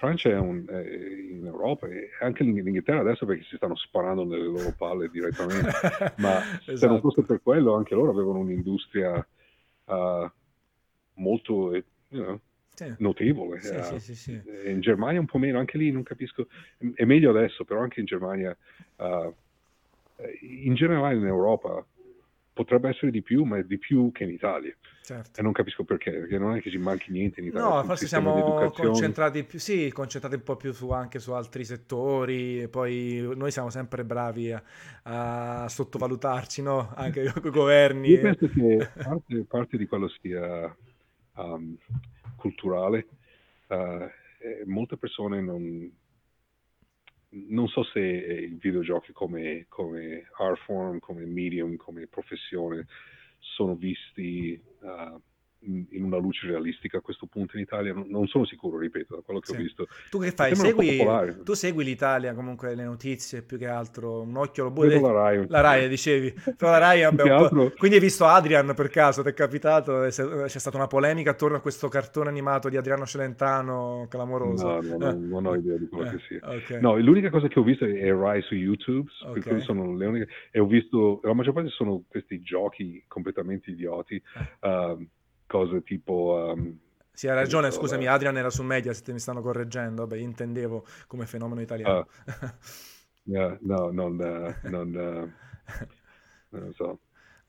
Francia 0.01 0.31
è, 0.31 0.39
un, 0.39 0.65
è, 0.67 0.81
in 0.81 1.45
Europa 1.45 1.87
e 1.87 2.09
anche 2.23 2.43
l'Inghilterra 2.43 3.01
adesso 3.01 3.27
perché 3.27 3.45
si 3.45 3.57
stanno 3.57 3.77
sparando 3.77 4.25
nelle 4.25 4.47
loro 4.47 4.73
palle 4.75 5.11
direttamente, 5.11 5.69
ma 6.17 6.39
esatto. 6.39 6.63
se 6.65 6.87
non 6.87 6.97
esatto. 6.97 7.01
fosse 7.01 7.23
per 7.23 7.43
quello 7.43 7.75
anche 7.75 7.95
loro 7.95 8.11
avevano 8.11 8.39
un'industria 8.39 9.27
uh, 9.85 10.31
molto... 11.15 11.75
You 12.13 12.25
know, 12.25 12.41
sì. 12.75 12.95
notevole. 12.99 13.61
Sì, 13.61 13.75
uh, 13.75 13.99
sì, 13.99 14.15
sì, 14.15 14.43
in 14.65 14.81
Germania 14.81 15.21
un 15.21 15.27
po' 15.27 15.39
meno, 15.39 15.59
anche 15.59 15.77
lì 15.77 15.93
non 15.93 16.03
capisco, 16.03 16.47
è 16.95 17.05
meglio 17.05 17.29
adesso, 17.29 17.65
però 17.65 17.81
anche 17.81 18.01
in 18.01 18.07
Germania, 18.07 18.57
uh, 18.97 19.35
in 20.41 20.75
generale 20.75 21.15
in 21.15 21.27
Europa 21.27 21.85
potrebbe 22.61 22.91
essere 22.91 23.11
di 23.11 23.23
più, 23.23 23.45
ma 23.45 23.57
è 23.57 23.65
di 23.65 23.79
più 23.79 24.13
che 24.13 24.25
in 24.25 24.31
Italia. 24.31 24.75
Certo. 25.03 25.41
E 25.41 25.43
non 25.43 25.53
capisco 25.53 25.83
perché, 25.83 26.11
perché 26.11 26.37
non 26.37 26.57
è 26.57 26.61
che 26.61 26.71
ci 26.71 26.77
manchi 26.77 27.11
niente 27.11 27.41
in 27.41 27.47
Italia. 27.47 27.77
No, 27.77 27.85
forse 27.85 28.07
siamo 28.07 28.71
concentrati 28.71 29.45
più, 29.45 29.59
sì, 29.59 29.91
concentrati 29.91 30.35
un 30.35 30.43
po' 30.43 30.57
più 30.57 30.73
su, 30.73 30.91
anche 30.91 31.19
su 31.19 31.33
altri 31.33 31.65
settori, 31.65 32.61
e 32.61 32.69
poi 32.69 33.33
noi 33.35 33.51
siamo 33.51 33.71
sempre 33.71 34.05
bravi 34.05 34.53
a, 34.53 34.63
a 35.05 35.69
sottovalutarci, 35.69 36.61
no? 36.61 36.93
Anche 36.95 37.25
con 37.33 37.47
i 37.47 37.51
governi. 37.51 38.09
Io 38.09 38.21
penso 38.21 38.49
che 38.49 38.91
parte, 39.03 39.45
parte 39.49 39.77
di 39.79 39.87
quello 39.87 40.09
sia 40.21 40.77
um, 41.37 41.77
culturale. 42.37 43.07
Uh, 43.69 44.07
molte 44.67 44.99
persone 44.99 45.41
non, 45.41 45.91
non 47.31 47.69
so 47.69 47.85
se 47.85 48.01
i 48.01 48.59
videogiochi 48.61 49.13
come, 49.13 49.67
come 49.69 50.29
art 50.39 50.59
form, 50.65 50.99
come 50.99 51.25
medium, 51.25 51.77
come 51.77 52.07
professione 52.07 52.87
sono 53.39 53.75
visti 53.77 54.61
uh, 54.81 55.21
in 55.63 56.03
una 56.05 56.17
luce 56.17 56.47
realistica 56.47 56.99
a 56.99 57.01
questo 57.01 57.27
punto 57.27 57.57
in 57.57 57.63
Italia, 57.63 57.93
non 57.95 58.27
sono 58.27 58.45
sicuro, 58.45 58.79
ripeto, 58.79 59.17
da 59.17 59.23
quello 59.23 59.41
che 59.41 59.53
sì. 59.53 59.59
ho 59.59 59.63
visto. 59.63 59.87
Tu 60.11 60.19
che 60.19 60.33
fai? 60.33 60.55
Segui, 60.55 60.99
tu 61.45 61.53
segui 61.53 61.85
l'Italia, 61.85 62.35
comunque 62.35 62.75
le 62.75 62.85
notizie, 62.85 63.43
più 63.43 63.59
che 63.59 63.67
altro, 63.67 64.23
un 64.23 64.37
occhio 64.37 64.65
lo 64.65 64.71
buoni. 64.71 65.01
La 65.01 65.13
Rai. 65.13 65.45
La 65.49 65.61
Rai, 65.61 65.89
dicevi. 65.89 66.35
Però 66.57 66.71
la 66.71 66.79
Rai 66.79 67.03
altro... 67.03 67.73
Quindi 67.77 67.97
hai 67.97 68.03
visto 68.03 68.25
Adrian 68.25 68.73
per 68.75 68.89
caso, 68.89 69.23
ti 69.23 69.29
è 69.29 69.35
capitato? 69.35 70.01
C'è 70.01 70.49
stata 70.49 70.77
una 70.77 70.87
polemica 70.87 71.31
attorno 71.31 71.57
a 71.57 71.61
questo 71.61 71.89
cartone 71.89 72.29
animato 72.29 72.69
di 72.69 72.77
Adriano 72.77 73.05
Celentano, 73.05 74.07
clamoroso. 74.09 74.81
No, 74.81 74.97
no, 74.97 75.11
eh. 75.11 75.15
non 75.15 75.47
ho 75.47 75.55
idea 75.55 75.77
di 75.77 75.89
quello 75.89 76.11
eh, 76.11 76.17
che 76.17 76.23
sia. 76.27 76.41
Okay. 76.43 76.81
No, 76.81 76.97
l'unica 76.99 77.31
cosa 77.31 77.49
che 77.49 77.59
ho 77.59 77.63
visto 77.63 77.85
è 77.85 78.13
Rai 78.13 78.43
su 78.43 78.55
YouTube, 78.55 79.11
okay. 79.25 79.61
sono 79.61 79.95
le 79.95 80.07
uniche... 80.07 80.29
E 80.51 80.59
ho 80.59 80.67
visto, 80.67 81.21
la 81.23 81.35
maggior 81.35 81.55
parte 81.55 81.69
sono 81.71 82.05
questi 82.09 82.41
giochi 82.41 83.05
completamente 83.07 83.71
idioti. 83.71 84.15
Eh. 84.61 84.69
Uh, 84.69 85.07
cose 85.51 85.83
tipo... 85.83 86.53
Um, 86.55 86.79
sì, 87.13 87.27
hai 87.29 87.35
ragione, 87.35 87.73
scusami, 87.73 88.07
Adrian 88.07 88.37
era 88.37 88.51
su 88.51 88.63
Mediaset, 88.63 89.11
mi 89.11 89.19
stanno 89.19 89.43
correggendo, 89.43 90.07
beh, 90.07 90.21
intendevo 90.21 90.87
come 91.09 91.27
fenomeno 91.27 91.61
italiano. 91.61 92.07
Uh, 92.25 92.49
yeah, 93.25 93.59
no, 93.63 93.91
non, 93.91 94.13
uh, 94.13 94.69
non, 94.69 95.35
non 96.51 96.73
so. 96.73 97.01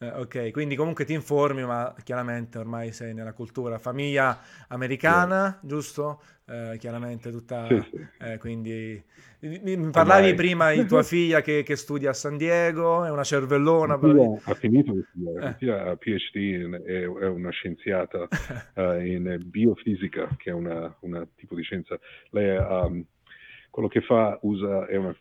Eh, 0.01 0.07
ok, 0.07 0.49
quindi 0.49 0.75
comunque 0.75 1.05
ti 1.05 1.13
informi, 1.13 1.63
ma 1.63 1.93
chiaramente 2.03 2.57
ormai 2.57 2.91
sei 2.91 3.13
nella 3.13 3.33
cultura 3.33 3.77
famiglia 3.77 4.39
americana, 4.69 5.59
sì. 5.61 5.67
giusto? 5.67 6.23
Eh, 6.47 6.77
chiaramente 6.79 7.29
tutta... 7.29 7.67
Sì, 7.67 7.83
sì. 7.91 8.07
Eh, 8.19 8.39
quindi 8.39 9.03
mi 9.41 9.91
parlavi 9.91 10.29
ormai. 10.29 10.33
prima 10.33 10.71
di 10.71 10.87
tua 10.87 11.03
figlia 11.05 11.41
che, 11.41 11.61
che, 11.61 11.75
studia 11.75 12.09
a 12.09 12.13
San 12.13 12.37
Diego, 12.37 13.05
è 13.05 13.11
una 13.11 13.23
cervellona. 13.23 13.93
Ha 13.93 14.55
finito 14.55 14.91
di 14.91 15.05
studiare, 15.07 15.57
eh. 15.59 15.71
ha 15.71 15.95
PhD, 15.95 16.81
è, 16.83 17.01
è 17.03 17.27
una 17.27 17.51
scienziata 17.51 18.27
uh, 18.73 18.99
in 19.05 19.37
biofisica, 19.45 20.29
che 20.35 20.49
è 20.49 20.53
una, 20.53 20.95
una 21.01 21.27
tipo 21.35 21.53
di 21.53 21.61
scienza. 21.61 21.99
Lei 22.31 22.57
um, 22.57 23.05
quello 23.69 23.87
che 23.87 24.01
fa 24.01 24.39
usa, 24.41 24.87
è 24.87 24.95
una 24.95 25.15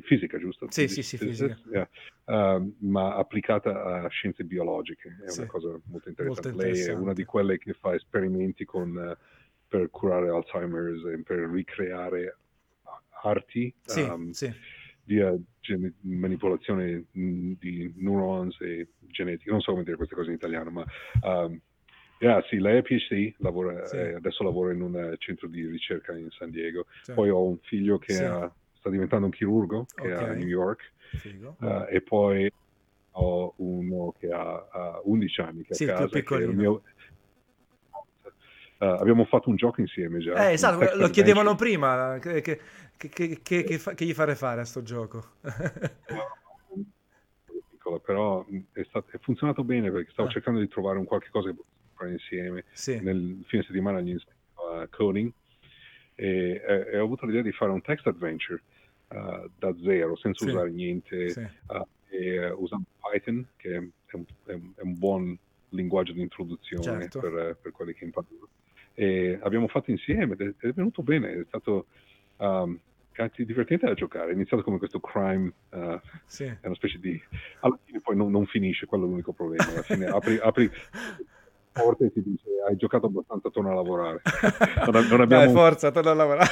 fisica, 0.00 0.38
giusto? 0.38 0.66
Sì, 0.70 0.88
sì, 0.88 1.02
sì, 1.02 1.18
fisica. 1.18 1.58
Yeah. 1.70 1.88
Uh, 2.24 2.74
ma 2.78 3.16
applicata 3.16 4.02
a 4.02 4.08
scienze 4.08 4.44
biologiche, 4.44 5.18
è 5.26 5.30
sì. 5.30 5.40
una 5.40 5.48
cosa 5.48 5.68
molto 5.84 6.08
interessante. 6.08 6.24
molto 6.24 6.48
interessante. 6.48 6.90
Lei 6.90 6.96
è 6.96 6.98
una 6.98 7.12
di 7.12 7.24
quelle 7.24 7.58
che 7.58 7.74
fa 7.74 7.94
esperimenti 7.94 8.64
con, 8.64 8.96
uh, 8.96 9.16
per 9.68 9.90
curare 9.90 10.30
Alzheimer's 10.30 11.04
e 11.04 11.22
per 11.22 11.38
ricreare 11.50 12.36
arti 13.22 13.72
sì, 13.82 14.00
um, 14.00 14.30
sì. 14.30 14.52
via 15.04 15.36
gen- 15.60 15.94
manipolazione 16.00 17.04
di 17.12 17.92
neurons 17.96 18.60
e 18.60 18.88
genetica. 19.00 19.50
Non 19.50 19.60
so 19.60 19.72
come 19.72 19.84
dire 19.84 19.96
queste 19.96 20.14
cose 20.14 20.30
in 20.30 20.36
italiano, 20.36 20.70
ma... 20.70 20.84
Um, 21.22 21.60
Yeah, 22.22 22.40
sì, 22.48 22.60
lei 22.60 22.78
è 22.78 22.82
PhD, 22.82 23.34
lavora, 23.38 23.84
sì. 23.84 23.96
eh, 23.96 24.14
adesso 24.14 24.44
lavora 24.44 24.72
in 24.72 24.80
un 24.80 25.16
centro 25.18 25.48
di 25.48 25.66
ricerca 25.66 26.16
in 26.16 26.30
San 26.30 26.50
Diego. 26.50 26.86
Sì. 27.02 27.14
Poi 27.14 27.28
ho 27.30 27.42
un 27.44 27.58
figlio 27.62 27.98
che 27.98 28.12
sì. 28.12 28.22
ha 28.22 28.48
sta 28.82 28.90
diventando 28.90 29.26
un 29.26 29.32
chirurgo 29.32 29.86
che 29.94 30.12
okay. 30.12 30.24
è 30.24 30.28
a 30.30 30.32
New 30.32 30.48
York 30.48 30.92
uh, 31.60 31.86
e 31.88 32.02
poi 32.02 32.52
ho 33.12 33.54
uno 33.56 34.12
che 34.18 34.28
ha 34.28 35.00
uh, 35.04 35.10
11 35.10 35.40
anni 35.40 35.62
che 35.62 35.74
sì, 35.74 35.84
a 35.84 35.94
casa 35.94 36.20
che 36.20 36.46
mio... 36.48 36.82
uh, 38.78 38.84
abbiamo 38.84 39.24
fatto 39.24 39.50
un 39.50 39.56
gioco 39.56 39.80
insieme 39.80 40.18
già 40.18 40.48
eh, 40.48 40.54
esatto, 40.54 40.96
lo 40.96 41.08
chiedevano 41.10 41.54
prima 41.54 42.18
che, 42.20 42.40
che, 42.40 42.58
che, 42.96 43.40
che, 43.40 43.78
fa, 43.78 43.94
che 43.94 44.04
gli 44.04 44.14
fare 44.14 44.34
fare 44.34 44.62
a 44.62 44.64
sto 44.64 44.82
gioco 44.82 45.22
però 48.04 48.44
è, 48.72 48.82
stato, 48.88 49.10
è, 49.10 49.18
funzionato 49.20 49.62
bene 49.62 49.92
perché 49.92 50.10
stavo 50.12 50.28
ah. 50.28 50.32
cercando 50.32 50.60
di 50.60 50.68
trovare 50.68 50.98
un 50.98 51.04
qualche 51.04 51.28
cosa 51.30 51.50
che 51.50 51.56
fare 51.94 52.10
insieme 52.10 52.64
sì. 52.72 52.98
nel 53.00 53.44
fine 53.46 53.62
settimana 53.62 54.00
gli 54.00 54.10
insegno 54.10 54.80
a 54.80 54.88
coding 54.88 55.30
e, 56.14 56.62
e, 56.66 56.86
e, 56.92 56.98
ho 56.98 57.04
avuto 57.04 57.26
l'idea 57.26 57.42
di 57.42 57.52
fare 57.52 57.70
un 57.70 57.80
text 57.82 58.06
adventure 58.06 58.62
uh, 59.08 59.48
da 59.58 59.74
zero, 59.82 60.16
senza 60.16 60.44
sì. 60.44 60.50
usare 60.50 60.70
niente, 60.70 61.30
sì. 61.30 61.40
uh, 61.40 61.86
e, 62.08 62.50
uh, 62.50 62.62
usando 62.62 62.86
Python, 63.00 63.46
che 63.56 63.74
è 63.74 63.78
un, 63.78 64.24
è, 64.44 64.52
un, 64.52 64.72
è 64.76 64.82
un, 64.82 64.98
buon 64.98 65.38
linguaggio 65.70 66.12
di 66.12 66.20
introduzione 66.20 66.82
certo. 66.82 67.20
per, 67.20 67.56
per, 67.60 67.72
quelli 67.72 67.94
che 67.94 68.04
imparano. 68.04 68.48
E 68.94 69.38
abbiamo 69.42 69.68
fatto 69.68 69.90
insieme 69.90 70.34
ed 70.34 70.40
è, 70.58 70.66
è 70.66 70.72
venuto 70.72 71.02
bene, 71.02 71.32
è 71.32 71.44
stato... 71.46 71.86
Um, 72.36 72.78
cazzi 73.12 73.44
divertente 73.44 73.86
da 73.86 73.94
giocare. 73.94 74.30
È 74.30 74.34
iniziato 74.34 74.62
come 74.62 74.78
questo 74.78 74.98
crime, 74.98 75.52
uh, 75.70 76.00
sì. 76.24 76.44
è 76.44 76.66
una 76.66 76.74
specie 76.74 76.98
di... 76.98 77.20
Alla 77.60 77.78
fine 77.84 78.00
poi 78.00 78.16
non, 78.16 78.30
non 78.30 78.46
finisce, 78.46 78.86
quello 78.86 79.04
è 79.04 79.08
l'unico 79.08 79.32
problema. 79.32 79.70
Alla 79.70 79.82
fine 79.82 80.06
apri, 80.06 80.38
apri 80.38 80.70
porte 81.72 82.06
e 82.06 82.12
ti 82.12 82.22
dice 82.22 82.48
hai 82.66 82.76
giocato 82.76 83.06
abbastanza, 83.06 83.50
torna 83.50 83.70
a 83.70 83.74
lavorare. 83.74 84.20
Non, 84.92 85.20
abbiamo... 85.20 85.44
Dai, 85.44 85.52
forza, 85.52 85.90
torna 85.90 86.10
a 86.10 86.14
lavorare. 86.14 86.48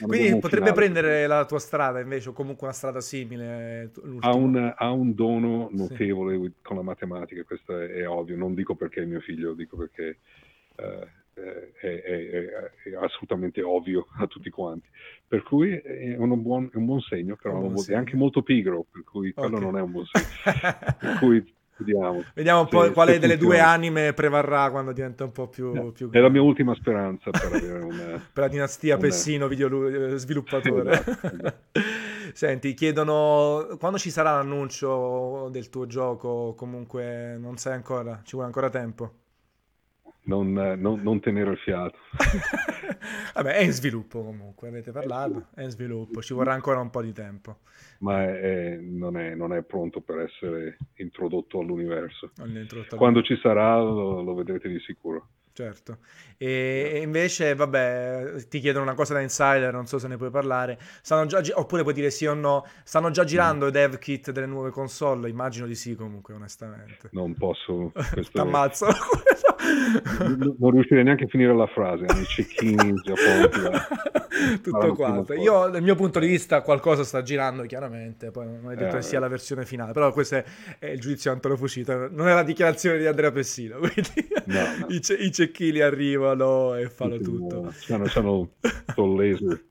Quindi 0.00 0.38
potrebbe 0.38 0.72
prendere 0.72 1.26
la 1.26 1.44
tua 1.44 1.58
strada 1.58 2.00
invece, 2.00 2.28
o 2.28 2.32
comunque 2.32 2.66
una 2.66 2.76
strada 2.76 3.00
simile. 3.00 3.90
Ha 4.20 4.34
un, 4.34 4.74
ha 4.76 4.90
un, 4.90 5.14
dono 5.14 5.68
notevole 5.72 6.38
sì. 6.38 6.52
con 6.62 6.76
la 6.76 6.82
matematica, 6.82 7.42
questo 7.44 7.78
è, 7.78 7.88
è, 7.88 8.08
ovvio. 8.08 8.36
Non 8.36 8.54
dico 8.54 8.74
perché 8.74 9.02
è 9.02 9.06
mio 9.06 9.20
figlio, 9.20 9.54
dico 9.54 9.76
perché 9.76 10.18
uh, 10.76 11.06
è, 11.80 11.86
è, 11.86 12.30
è, 12.84 12.94
assolutamente 13.00 13.62
ovvio 13.62 14.06
a 14.18 14.26
tutti 14.26 14.50
quanti. 14.50 14.88
Per 15.26 15.42
cui 15.42 15.72
è, 15.72 16.16
buon, 16.16 16.70
un 16.72 16.84
buon 16.84 17.00
segno, 17.00 17.36
però 17.36 17.58
buon 17.58 17.78
segno. 17.78 17.96
è 17.96 18.00
anche 18.00 18.16
molto 18.16 18.42
pigro, 18.42 18.84
per 18.90 19.04
cui 19.04 19.32
quello 19.32 19.56
okay. 19.56 19.64
non 19.64 19.78
è 19.78 19.82
un 19.82 19.90
buon 19.90 20.04
segno. 20.12 20.96
per 20.98 21.18
cui 21.18 21.54
Vediamo. 21.78 22.24
Vediamo 22.34 22.60
un 22.60 22.68
po' 22.68 22.84
se, 22.84 22.92
quale 22.92 23.12
se 23.14 23.18
delle 23.18 23.34
funziona. 23.34 23.54
due 23.56 23.64
anime 23.64 24.12
prevarrà 24.12 24.70
quando 24.70 24.92
diventa 24.92 25.24
un 25.24 25.32
po' 25.32 25.48
più, 25.48 25.72
yeah. 25.72 25.90
più 25.92 26.10
È 26.10 26.18
la 26.18 26.28
mia 26.28 26.42
ultima 26.42 26.74
speranza 26.74 27.30
per 27.30 27.44
avere 27.44 27.84
una... 27.84 28.04
per 28.32 28.44
la 28.44 28.48
dinastia 28.48 28.94
una... 28.96 29.06
Pessino, 29.06 29.46
video 29.48 30.14
eh, 30.14 30.16
sviluppatore. 30.16 30.90
esatto, 30.90 31.26
esatto. 31.26 31.54
Senti, 32.32 32.74
chiedono 32.74 33.76
quando 33.78 33.98
ci 33.98 34.10
sarà 34.10 34.32
l'annuncio 34.32 35.48
del 35.50 35.68
tuo 35.70 35.86
gioco, 35.86 36.54
comunque 36.54 37.36
non 37.38 37.56
sai 37.56 37.74
ancora, 37.74 38.20
ci 38.24 38.32
vuole 38.32 38.46
ancora 38.46 38.68
tempo 38.68 39.12
non, 40.26 40.52
non, 40.52 41.00
non 41.02 41.20
tenere 41.20 41.50
il 41.52 41.58
fiato. 41.58 41.98
Vabbè, 43.34 43.54
è 43.54 43.62
in 43.62 43.72
sviluppo 43.72 44.22
comunque, 44.22 44.68
avete 44.68 44.92
parlato, 44.92 45.46
è 45.54 45.62
in 45.62 45.70
sviluppo, 45.70 46.22
ci 46.22 46.34
vorrà 46.34 46.52
ancora 46.52 46.80
un 46.80 46.90
po' 46.90 47.02
di 47.02 47.12
tempo. 47.12 47.58
Ma 48.00 48.24
è, 48.24 48.76
non, 48.76 49.16
è, 49.16 49.34
non, 49.34 49.52
è, 49.52 49.62
pronto 49.62 50.00
per 50.00 50.20
essere 50.20 50.76
introdotto 50.96 51.60
all'universo. 51.60 52.30
Quando 52.96 53.22
ci 53.22 53.36
sarà 53.40 53.78
lo, 53.80 54.22
lo 54.22 54.34
vedrete 54.34 54.68
di 54.68 54.78
sicuro 54.80 55.28
certo. 55.56 56.00
E 56.36 57.00
invece, 57.02 57.54
vabbè, 57.54 58.44
ti 58.50 58.60
chiedono 58.60 58.84
una 58.84 58.94
cosa 58.94 59.14
da 59.14 59.22
insider, 59.22 59.72
non 59.72 59.86
so 59.86 59.98
se 59.98 60.06
ne 60.06 60.18
puoi 60.18 60.28
parlare. 60.30 60.78
Stanno 61.00 61.24
già, 61.24 61.40
oppure 61.54 61.80
puoi 61.80 61.94
dire 61.94 62.10
sì 62.10 62.26
o 62.26 62.34
no. 62.34 62.66
Stanno 62.84 63.10
già 63.10 63.24
girando 63.24 63.66
i 63.66 63.70
dev 63.70 63.96
kit 63.96 64.32
delle 64.32 64.44
nuove 64.44 64.68
console? 64.68 65.30
Immagino 65.30 65.66
di 65.66 65.74
sì, 65.74 65.94
comunque, 65.94 66.34
onestamente. 66.34 67.08
Non 67.12 67.34
posso. 67.34 67.90
T'ammazzo. 68.32 68.86
non 70.58 70.70
riuscirei 70.70 71.04
neanche 71.04 71.24
a 71.24 71.28
finire 71.28 71.54
la 71.54 71.66
frase. 71.66 72.04
I 72.04 72.24
cecchini 72.24 72.94
già 73.02 73.14
pronti. 73.14 74.60
Tutto 74.62 74.92
quanto. 74.94 75.32
Io, 75.32 75.68
dal 75.68 75.82
mio 75.82 75.94
punto 75.94 76.18
di 76.18 76.26
vista, 76.26 76.60
qualcosa 76.60 77.04
sta 77.04 77.22
girando, 77.22 77.64
chiaramente. 77.64 78.30
Poi 78.30 78.46
non 78.46 78.72
è 78.72 78.76
detto 78.76 78.96
eh, 78.96 78.98
che 78.98 79.02
sia 79.02 79.18
la 79.18 79.28
versione 79.28 79.64
finale. 79.64 79.92
Però 79.92 80.12
questo 80.12 80.36
è, 80.36 80.44
è 80.78 80.86
il 80.86 81.00
giudizio 81.00 81.32
Antolo 81.32 81.56
Fucita. 81.56 82.08
Non 82.10 82.28
è 82.28 82.34
la 82.34 82.42
dichiarazione 82.42 82.98
di 82.98 83.06
Andrea 83.06 83.32
Pessino. 83.32 83.78
Quindi 83.80 84.28
no, 84.46 84.60
no. 84.78 84.86
I, 84.88 85.00
i 85.20 85.32
cecchini 85.32 85.80
arrivano 85.80 86.74
e 86.74 86.88
fanno 86.90 87.18
tutto. 87.18 87.72
C'hanno 87.80 88.04
il 88.04 89.14
laser 89.14 89.64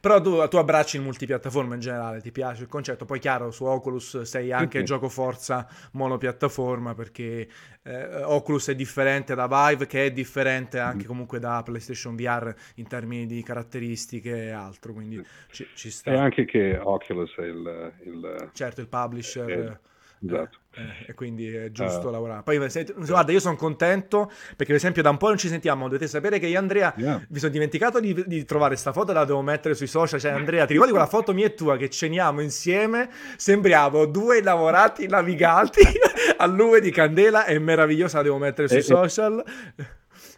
Però 0.00 0.20
tu, 0.20 0.48
tu, 0.48 0.56
abbracci 0.56 0.96
il 0.96 1.02
multipiattaforma 1.02 1.74
in 1.74 1.80
generale, 1.80 2.20
ti 2.20 2.30
piace 2.30 2.62
il 2.62 2.68
concetto. 2.68 3.04
Poi 3.04 3.18
chiaro, 3.18 3.50
su 3.50 3.64
Oculus 3.64 4.22
sei 4.22 4.52
anche 4.52 4.78
sì, 4.80 4.84
gioco 4.84 5.08
forza 5.08 5.66
monopiattaforma 5.92 6.94
perché 6.94 7.39
eh, 7.82 8.22
Oculus 8.22 8.68
è 8.68 8.74
differente 8.74 9.34
da 9.34 9.46
Vive 9.46 9.86
che 9.86 10.06
è 10.06 10.12
differente 10.12 10.78
anche 10.78 11.04
mm. 11.04 11.08
comunque 11.08 11.38
da 11.38 11.62
PlayStation 11.62 12.16
VR 12.16 12.54
in 12.76 12.88
termini 12.88 13.26
di 13.26 13.42
caratteristiche 13.42 14.46
e 14.46 14.50
altro, 14.50 14.92
quindi 14.92 15.24
ci, 15.50 15.66
ci 15.74 15.90
sta. 15.90 16.10
E 16.10 16.16
anche 16.16 16.44
che 16.44 16.78
Oculus 16.78 17.34
è 17.36 17.42
il... 17.42 17.92
il 18.04 18.50
certo, 18.52 18.80
il 18.80 18.88
publisher... 18.88 19.48
È 19.48 19.88
Esatto. 20.22 20.58
Eh, 20.72 21.10
e 21.10 21.14
quindi 21.14 21.52
è 21.52 21.70
giusto 21.72 22.08
uh, 22.08 22.10
lavorare. 22.10 22.42
Poi, 22.42 22.58
guarda, 22.58 23.32
io 23.32 23.40
sono 23.40 23.56
contento 23.56 24.26
perché, 24.26 24.66
per 24.66 24.74
esempio, 24.74 25.02
da 25.02 25.10
un 25.10 25.16
po' 25.16 25.28
non 25.28 25.38
ci 25.38 25.48
sentiamo. 25.48 25.86
Dovete 25.86 26.06
sapere 26.06 26.38
che 26.38 26.46
io 26.46 26.58
Andrea 26.58 26.92
yeah. 26.96 27.24
mi 27.28 27.38
sono 27.38 27.50
dimenticato 27.50 27.98
di, 28.00 28.14
di 28.26 28.44
trovare 28.44 28.72
questa 28.72 28.92
foto, 28.92 29.12
la 29.12 29.24
devo 29.24 29.40
mettere 29.40 29.74
sui 29.74 29.86
social. 29.86 30.20
Cioè, 30.20 30.32
Andrea, 30.32 30.66
ti 30.66 30.72
ricordi 30.72 30.92
quella 30.92 31.08
foto 31.08 31.32
mia 31.32 31.46
e 31.46 31.54
tua 31.54 31.76
che 31.76 31.88
ceniamo 31.88 32.40
insieme? 32.42 33.08
Sembriamo 33.36 34.04
due 34.04 34.38
innamorati 34.38 35.08
naviganti 35.08 35.80
a 36.40 36.46
lume 36.46 36.80
di 36.80 36.90
candela. 36.90 37.44
È 37.44 37.58
meravigliosa, 37.58 38.18
la 38.18 38.22
devo 38.24 38.38
mettere 38.38 38.68
sui 38.68 38.78
e, 38.78 38.82
social. 38.82 39.44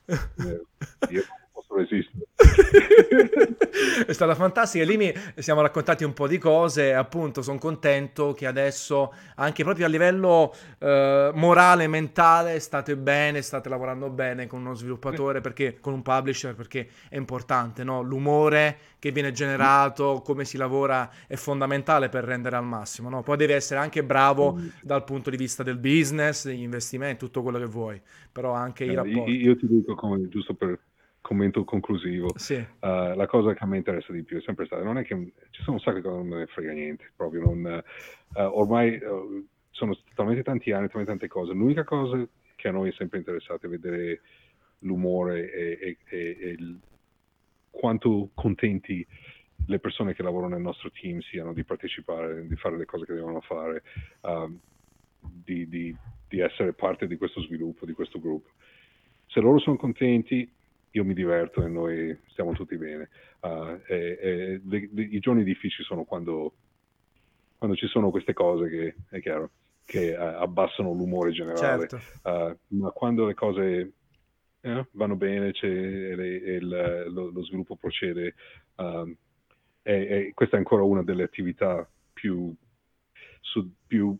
Eh, 0.04 0.66
io 1.10 1.24
posso 1.72 1.76
resistere. 1.76 2.26
è 4.06 4.12
stata 4.12 4.34
fantastica. 4.34 4.84
Lì 4.84 4.96
mi 4.96 5.12
siamo 5.36 5.62
raccontati 5.62 6.04
un 6.04 6.12
po' 6.12 6.28
di 6.28 6.38
cose. 6.38 6.94
Appunto, 6.94 7.42
sono 7.42 7.58
contento 7.58 8.32
che 8.32 8.46
adesso, 8.46 9.12
anche 9.36 9.64
proprio 9.64 9.86
a 9.86 9.88
livello 9.88 10.54
eh, 10.78 11.30
morale, 11.34 11.86
mentale, 11.86 12.60
state 12.60 12.96
bene, 12.96 13.42
state 13.42 13.68
lavorando 13.68 14.10
bene 14.10 14.46
con 14.46 14.60
uno 14.60 14.74
sviluppatore, 14.74 15.40
perché, 15.40 15.78
con 15.80 15.94
un 15.94 16.02
publisher, 16.02 16.54
perché 16.54 16.88
è 17.08 17.16
importante, 17.16 17.84
no? 17.84 18.02
L'umore 18.02 18.78
che 18.98 19.10
viene 19.10 19.32
generato, 19.32 20.22
come 20.24 20.44
si 20.44 20.56
lavora, 20.56 21.10
è 21.26 21.34
fondamentale 21.34 22.08
per 22.08 22.24
rendere 22.24 22.56
al 22.56 22.64
massimo, 22.64 23.08
no? 23.08 23.22
Poi 23.22 23.36
devi 23.36 23.52
essere 23.52 23.80
anche 23.80 24.04
bravo 24.04 24.60
dal 24.82 25.02
punto 25.04 25.30
di 25.30 25.36
vista 25.36 25.62
del 25.62 25.78
business, 25.78 26.46
degli 26.46 26.62
investimenti, 26.62 27.18
tutto 27.18 27.42
quello 27.42 27.58
che 27.58 27.64
vuoi, 27.64 28.00
però 28.30 28.52
anche 28.52 28.84
i 28.84 28.94
rapporti. 28.94 29.30
Io 29.42 29.56
ti 29.56 29.66
dico, 29.66 29.94
come, 29.94 30.28
giusto 30.28 30.54
per 30.54 30.78
commento 31.22 31.64
conclusivo. 31.64 32.36
Sì. 32.36 32.54
Uh, 32.54 33.14
la 33.14 33.26
cosa 33.26 33.54
che 33.54 33.64
a 33.64 33.66
me 33.66 33.78
interessa 33.78 34.12
di 34.12 34.22
più 34.22 34.38
è 34.38 34.42
sempre 34.42 34.66
stata, 34.66 34.82
non 34.82 34.98
è 34.98 35.04
che 35.04 35.32
ci 35.50 35.62
sono 35.62 35.76
un 35.76 35.80
sacco 35.80 35.96
di 35.96 36.02
cose 36.02 36.16
che 36.16 36.22
non 36.22 36.28
me 36.28 36.38
ne 36.38 36.46
frega 36.46 36.72
niente, 36.72 37.12
proprio 37.16 37.40
non, 37.40 37.82
uh, 38.34 38.40
ormai 38.40 38.96
uh, 38.96 39.46
sono 39.70 39.96
talmente 40.14 40.42
tanti 40.42 40.72
anni, 40.72 40.88
talmente 40.88 41.12
tante 41.12 41.28
cose. 41.28 41.54
L'unica 41.54 41.84
cosa 41.84 42.22
che 42.56 42.68
a 42.68 42.72
noi 42.72 42.90
è 42.90 42.92
sempre 42.92 43.18
interessato 43.18 43.66
è 43.66 43.68
vedere 43.70 44.20
l'umore 44.80 45.50
e, 45.50 45.78
e, 45.80 45.96
e, 46.04 46.36
e 46.40 46.48
il, 46.50 46.78
quanto 47.70 48.30
contenti 48.34 49.06
le 49.66 49.78
persone 49.78 50.12
che 50.12 50.22
lavorano 50.22 50.54
nel 50.54 50.62
nostro 50.62 50.90
team 50.90 51.20
siano 51.20 51.52
di 51.52 51.64
partecipare, 51.64 52.46
di 52.46 52.56
fare 52.56 52.76
le 52.76 52.84
cose 52.84 53.06
che 53.06 53.14
devono 53.14 53.40
fare, 53.40 53.82
um, 54.22 54.58
di, 55.20 55.68
di, 55.68 55.96
di 56.28 56.40
essere 56.40 56.72
parte 56.72 57.06
di 57.06 57.16
questo 57.16 57.40
sviluppo, 57.42 57.86
di 57.86 57.92
questo 57.92 58.20
gruppo. 58.20 58.50
Se 59.26 59.40
loro 59.40 59.58
sono 59.60 59.76
contenti, 59.76 60.50
io 60.92 61.04
mi 61.04 61.14
diverto 61.14 61.64
e 61.64 61.68
noi 61.68 62.18
stiamo 62.28 62.52
tutti 62.52 62.76
bene. 62.76 63.08
Uh, 63.40 63.80
e, 63.86 64.18
e 64.20 64.60
le, 64.64 64.88
le, 64.92 65.02
I 65.02 65.18
giorni 65.18 65.44
difficili 65.44 65.84
sono 65.84 66.04
quando, 66.04 66.54
quando, 67.58 67.76
ci 67.76 67.86
sono 67.86 68.10
queste 68.10 68.32
cose 68.32 68.68
che, 68.68 68.94
è 69.10 69.20
chiaro, 69.20 69.50
che 69.84 70.14
uh, 70.14 70.20
abbassano 70.20 70.92
l'umore 70.92 71.32
generale. 71.32 71.88
Certo. 71.88 72.00
Uh, 72.22 72.76
ma 72.76 72.90
quando 72.90 73.26
le 73.26 73.34
cose 73.34 73.92
eh, 74.60 74.86
vanno 74.92 75.16
bene 75.16 75.50
e, 75.50 75.66
e 75.66 76.54
il, 76.54 77.06
lo, 77.08 77.30
lo, 77.30 77.44
sviluppo 77.44 77.76
procede, 77.76 78.34
um, 78.76 79.14
e, 79.82 80.30
questa 80.34 80.56
è 80.56 80.58
ancora 80.58 80.84
una 80.84 81.02
delle 81.02 81.24
attività 81.24 81.88
più, 82.12 82.54
su, 83.40 83.72
più 83.86 84.16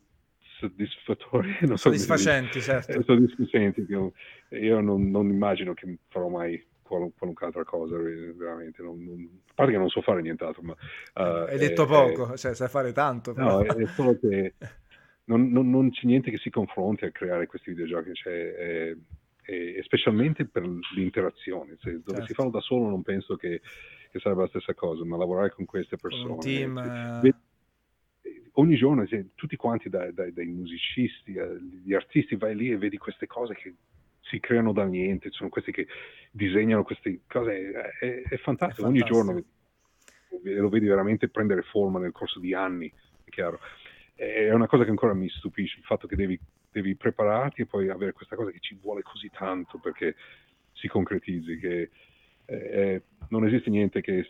soddisfattorie. 0.63 1.59
Non 1.67 1.79
soddisfacenti, 1.79 2.61
so 2.61 2.73
certo. 2.73 2.99
Eh, 2.99 3.03
soddisfacenti. 3.03 3.87
Io, 3.89 4.13
io 4.51 4.81
non, 4.81 5.11
non, 5.11 5.29
immagino 5.29 5.75
che 5.75 5.99
farò 6.09 6.29
mai 6.29 6.65
qualunque 6.83 7.47
altra 7.47 7.65
cosa, 7.65 7.97
veramente. 7.97 8.83
Non, 8.83 9.03
non, 9.03 9.29
a 9.49 9.53
parte 9.55 9.73
che 9.73 9.79
non 9.79 9.89
so 9.89 10.03
fare 10.03 10.23
nient'altro, 10.23 10.63
ma... 10.63 10.73
Uh, 11.15 11.49
Hai 11.49 11.59
detto 11.59 11.85
è, 11.85 11.87
poco, 11.87 12.33
è, 12.33 12.37
cioè 12.37 12.55
sai 12.55 12.69
fare 12.69 12.93
tanto. 12.93 13.33
Però. 13.33 13.63
No, 13.63 13.65
è, 13.65 13.75
è 13.75 13.87
solo 13.87 14.19
che 14.19 14.55
non, 15.25 15.51
non, 15.51 15.91
c'è 15.91 16.07
niente 16.07 16.31
che 16.31 16.39
si 16.39 16.51
confronti 16.51 17.05
a 17.05 17.11
creare 17.11 17.47
questi 17.47 17.71
videogiochi, 17.71 18.15
cioè, 18.15 18.95
e 19.45 19.83
specialmente 19.83 20.45
per 20.47 20.65
l'interazione. 20.95 21.77
Se, 21.81 21.91
dove 21.91 22.05
certo. 22.05 22.27
si 22.27 22.35
fanno 22.35 22.51
da 22.51 22.61
solo 22.61 22.89
non 22.89 23.03
penso 23.03 23.37
che, 23.37 23.61
che, 24.11 24.19
sarebbe 24.21 24.43
la 24.43 24.49
stessa 24.49 24.75
cosa, 24.75 25.05
ma 25.05 25.17
lavorare 25.17 25.51
con 25.51 25.65
queste 25.65 25.97
persone... 25.97 26.33
Un 26.33 26.39
team... 26.39 26.79
Eh 26.79 27.51
ogni 28.53 28.77
giorno, 28.77 29.07
tutti 29.35 29.57
quanti 29.57 29.89
dai, 29.89 30.13
dai, 30.13 30.33
dai 30.33 30.47
musicisti, 30.47 31.39
agli 31.39 31.95
artisti, 31.95 32.37
vai 32.37 32.57
lì 32.57 32.71
e 32.71 32.77
vedi 32.77 32.99
queste 32.99 33.27
cose 33.27 33.55
che 33.55 33.75
si 34.21 34.41
creano 34.41 34.73
da 34.73 34.85
niente, 34.85 35.31
sono 35.31 35.49
questi 35.49 35.73
che 35.73 35.87
disegnano 36.31 36.83
queste 36.83 37.21
cose, 37.27 37.71
è, 37.71 38.05
è, 38.05 38.23
è, 38.23 38.37
fantastico. 38.39 38.87
ogni 38.87 39.03
giorno 39.03 39.43
lo 40.43 40.69
vedi 40.69 40.87
veramente 40.87 41.29
prendere 41.29 41.63
forma 41.63 41.99
nel 41.99 42.13
corso 42.13 42.41
di 42.41 42.55
anni, 42.55 42.93
è 43.25 43.31
chiaro. 43.31 43.61
È 44.15 44.53
una 44.53 44.67
cosa 44.67 44.85
che 44.85 44.91
ancora 44.91 45.15
mi 45.15 45.29
stupisce, 45.29 45.79
il 45.79 45.85
fatto 45.85 46.07
che 46.07 46.17
devi, 46.17 46.39
devi 46.71 46.95
prepararti 46.95 47.63
e 47.63 47.67
poi 47.67 47.89
avere 47.89 48.13
questa 48.13 48.37
cosa 48.37 48.51
che 48.51 48.61
ci 48.61 48.79
vuole 48.81 49.03
così 49.03 49.31
tanto 49.31 49.79
perché 49.79 50.15
si 50.73 50.87
concretizzi, 50.87 51.59
che 51.59 51.91
eh, 52.45 53.03
non 53.29 53.47
esiste 53.47 53.71
niente 53.71 54.01
che... 54.01 54.29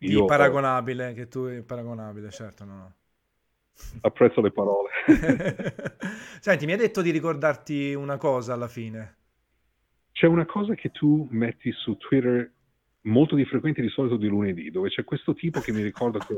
Io 0.00 0.26
paragonabile, 0.26 1.10
ho... 1.10 1.14
che 1.14 1.28
tu 1.28 1.46
è 1.46 1.62
paragonabile, 1.62 2.30
certo, 2.30 2.64
no, 2.64 2.76
no 2.76 2.94
apprezzo 4.00 4.40
le 4.40 4.52
parole. 4.52 4.90
Senti, 6.40 6.66
mi 6.66 6.72
hai 6.72 6.78
detto 6.78 7.02
di 7.02 7.10
ricordarti 7.10 7.94
una 7.94 8.16
cosa 8.16 8.54
alla 8.54 8.68
fine. 8.68 9.16
C'è 10.12 10.26
una 10.26 10.46
cosa 10.46 10.74
che 10.74 10.90
tu 10.90 11.26
metti 11.30 11.72
su 11.72 11.96
Twitter 11.96 12.50
molto 13.02 13.34
di 13.34 13.44
frequente 13.44 13.82
di 13.82 13.88
solito 13.88 14.16
di 14.16 14.28
lunedì, 14.28 14.70
dove 14.70 14.88
c'è 14.88 15.04
questo 15.04 15.34
tipo 15.34 15.60
che 15.60 15.72
mi 15.72 15.82
ricordo 15.82 16.18
che 16.18 16.34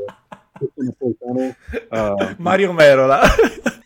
uh, 1.91 2.35
Mario 2.39 2.73
Merola 2.73 3.21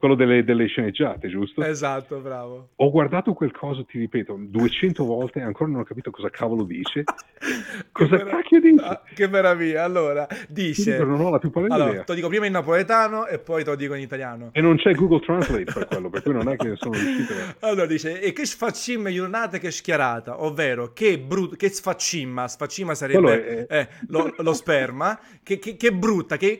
quello 0.00 0.14
delle, 0.14 0.42
delle, 0.44 0.66
sceneggiate, 0.66 1.28
giusto? 1.28 1.62
Esatto, 1.62 2.20
bravo. 2.20 2.70
Ho 2.76 2.90
guardato 2.90 3.34
quel 3.34 3.52
coso, 3.52 3.84
ti 3.84 3.98
ripeto, 3.98 4.34
200 4.40 5.04
volte 5.04 5.40
e 5.40 5.42
ancora 5.42 5.70
non 5.70 5.80
ho 5.80 5.84
capito 5.84 6.10
cosa 6.10 6.30
cavolo 6.30 6.64
dice. 6.64 7.04
cosa 7.92 8.16
merav- 8.16 8.30
cacchio 8.30 8.60
dice? 8.60 8.82
Ah, 8.82 9.02
che 9.14 9.28
meraviglia. 9.28 9.84
Allora, 9.84 10.26
dice... 10.48 10.92
Dico, 10.92 11.04
non 11.04 11.20
ho 11.20 11.28
la 11.28 11.38
più 11.38 11.50
pallida 11.50 11.74
allora, 11.74 11.90
idea. 11.90 12.04
Te 12.04 12.12
lo 12.12 12.14
dico 12.14 12.28
prima 12.28 12.46
in 12.46 12.52
napoletano 12.52 13.26
e 13.26 13.38
poi 13.38 13.62
te 13.62 13.70
lo 13.70 13.76
dico 13.76 13.92
in 13.92 14.00
italiano. 14.00 14.48
E 14.52 14.62
non 14.62 14.76
c'è 14.76 14.94
Google 14.94 15.20
Translate 15.20 15.64
per 15.64 15.86
quello, 15.86 16.08
per 16.08 16.22
cui 16.22 16.32
non 16.32 16.48
è 16.48 16.56
che 16.56 16.72
sono 16.76 16.94
riuscito 16.94 17.34
a... 17.34 17.56
Allora 17.68 17.84
dice, 17.84 18.22
e 18.22 18.32
che 18.32 18.46
sfaccimma 18.46 19.10
giornata 19.10 19.58
che 19.58 19.70
schiarata, 19.70 20.42
ovvero 20.42 20.94
che, 20.94 21.18
brut- 21.18 21.56
che 21.56 21.68
sfaccimma, 21.68 22.48
sfaccimma 22.48 22.94
sarebbe 22.94 23.66
è... 23.66 23.80
eh, 23.80 23.88
lo, 24.08 24.32
lo, 24.38 24.54
sperma, 24.54 25.20
che, 25.42 25.58
che, 25.58 25.76
che 25.76 25.92
brutta, 25.92 26.38
che, 26.38 26.58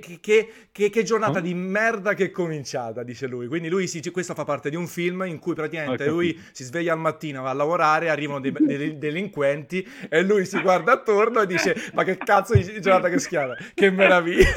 che 0.90 1.02
giornata 1.02 1.38
oh? 1.38 1.42
di 1.42 1.54
merda 1.54 2.12
che 2.12 2.26
è 2.26 2.30
cominciata, 2.30 3.02
dice 3.02 3.26
lui. 3.30 3.46
Quindi 3.46 3.68
lui 3.68 3.86
si, 3.86 4.02
questo 4.10 4.34
fa 4.34 4.44
parte 4.44 4.68
di 4.68 4.76
un 4.76 4.86
film 4.86 5.24
in 5.26 5.38
cui 5.38 5.54
praticamente 5.54 6.06
lui 6.06 6.38
si 6.52 6.64
sveglia 6.64 6.92
al 6.92 6.98
mattino, 6.98 7.42
va 7.42 7.50
a 7.50 7.54
lavorare, 7.54 8.10
arrivano 8.10 8.40
dei, 8.40 8.52
dei, 8.58 8.98
delinquenti 8.98 9.86
e 10.08 10.22
lui 10.22 10.44
si 10.44 10.60
guarda 10.60 10.92
attorno 10.92 11.40
e 11.40 11.46
dice 11.46 11.74
ma 11.94 12.04
che 12.04 12.18
cazzo 12.18 12.54
di 12.54 12.80
giornata 12.80 13.08
che 13.08 13.18
schiava, 13.18 13.56
che 13.72 13.90
meraviglia. 13.90 14.48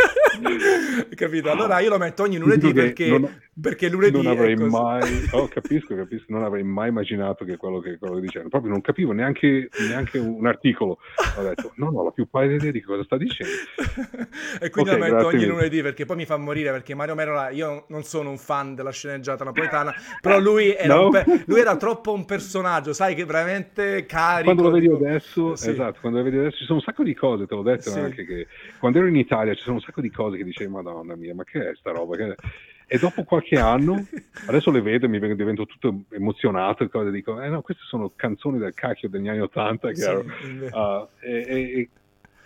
Capito? 1.16 1.52
Allora 1.52 1.80
io 1.80 1.90
lo 1.90 1.98
metto 1.98 2.24
ogni 2.24 2.38
lunedì 2.38 2.74
perché, 2.74 3.08
non, 3.08 3.42
perché 3.60 3.88
lunedì 3.88 4.22
non 4.22 4.28
avrei 4.28 4.56
mai, 4.56 5.28
oh, 5.32 5.48
capisco, 5.48 5.96
capisco, 5.96 6.26
non 6.30 6.44
avrei 6.44 6.64
mai 6.64 6.90
immaginato 6.90 7.46
che 7.46 7.58
quello 7.58 7.80
che, 7.80 7.98
quello 8.00 8.16
che 8.16 8.22
dicevano, 8.22 8.50
proprio 8.50 8.72
non 8.72 8.82
capivo 8.82 9.12
neanche, 9.12 9.70
neanche 9.88 10.18
un 10.18 10.46
articolo. 10.48 10.98
Ho 11.38 11.42
detto 11.44 11.72
no, 11.76 11.92
no, 11.92 12.04
la 12.04 12.10
più 12.10 12.28
pallida 12.28 12.56
idea 12.56 12.72
di 12.72 12.82
cosa 12.82 13.04
sta 13.04 13.18
dicendo. 13.18 13.54
e 14.60 14.70
quindi 14.72 14.92
okay, 14.92 15.10
lo 15.10 15.16
metto 15.16 15.28
ogni 15.28 15.46
lunedì 15.46 15.82
perché 15.84 16.06
poi 16.06 16.16
mi 16.16 16.26
fa 16.26 16.38
morire 16.38 16.72
perché 16.72 16.96
Mario 16.96 17.14
Merola, 17.14 17.50
io 17.50 17.86
non 17.90 18.04
sono 18.04 18.32
un 18.32 18.38
fan 18.38 18.74
della 18.74 18.92
sceneggiata 18.92 19.44
napoletana, 19.44 19.94
però 20.20 20.40
lui 20.40 20.74
era, 20.74 20.96
no? 20.96 21.10
pe- 21.10 21.44
lui 21.46 21.60
era 21.60 21.78
troppo 21.78 22.12
un 22.12 22.26
personaggio, 22.26 22.92
sai, 22.92 23.14
che 23.14 23.26
veramente 23.26 24.06
carico. 24.08 24.46
Quando 24.46 24.64
lo 24.64 24.72
vedi 24.72 24.88
tipo... 24.88 24.98
adesso, 24.98 25.56
sì. 25.56 25.70
esatto, 25.70 26.00
quando 26.02 26.18
lo 26.18 26.24
vedi 26.24 26.38
adesso 26.38 26.58
ci 26.58 26.66
sono 26.66 26.80
un 26.80 26.84
sacco 26.84 27.04
di 27.04 27.14
cose, 27.14 27.46
te 27.46 27.54
l'ho 27.54 27.62
detto 27.62 27.92
sì. 27.92 28.00
anche 28.00 28.26
che 28.26 28.48
quando 28.80 28.98
ero 28.98 29.08
in 29.08 29.16
Italia 29.16 29.54
ci 29.54 29.62
sono 29.62 29.76
un 29.76 29.82
sacco 29.82 30.02
di 30.02 30.10
cose 30.10 30.38
che 30.38 30.44
dicevi, 30.44 30.72
madonna 30.72 31.16
mia, 31.16 31.36
ma 31.36 31.44
che 31.44 31.70
è 31.70 31.76
sta 31.76 31.92
roba? 31.92 32.16
Che... 32.16 32.36
E 32.88 32.98
dopo 33.00 33.24
qualche 33.24 33.58
anno, 33.58 34.06
adesso 34.48 34.72
le 34.72 34.82
vedo 34.82 35.06
e 35.06 35.10
mi 35.10 35.20
divento 35.36 35.66
tutto 35.66 36.04
emozionato 36.12 36.84
e 36.84 37.12
dico, 37.12 37.42
eh 37.42 37.50
no, 37.50 37.62
queste 37.62 37.84
sono 37.86 38.12
canzoni 38.16 38.58
del 38.58 38.74
cacchio 38.74 39.10
degli 39.10 39.28
anni 39.28 39.42
Ottanta, 39.42 39.94
sì, 39.94 40.04
uh, 40.06 41.08
e, 41.20 41.46
e, 41.48 41.90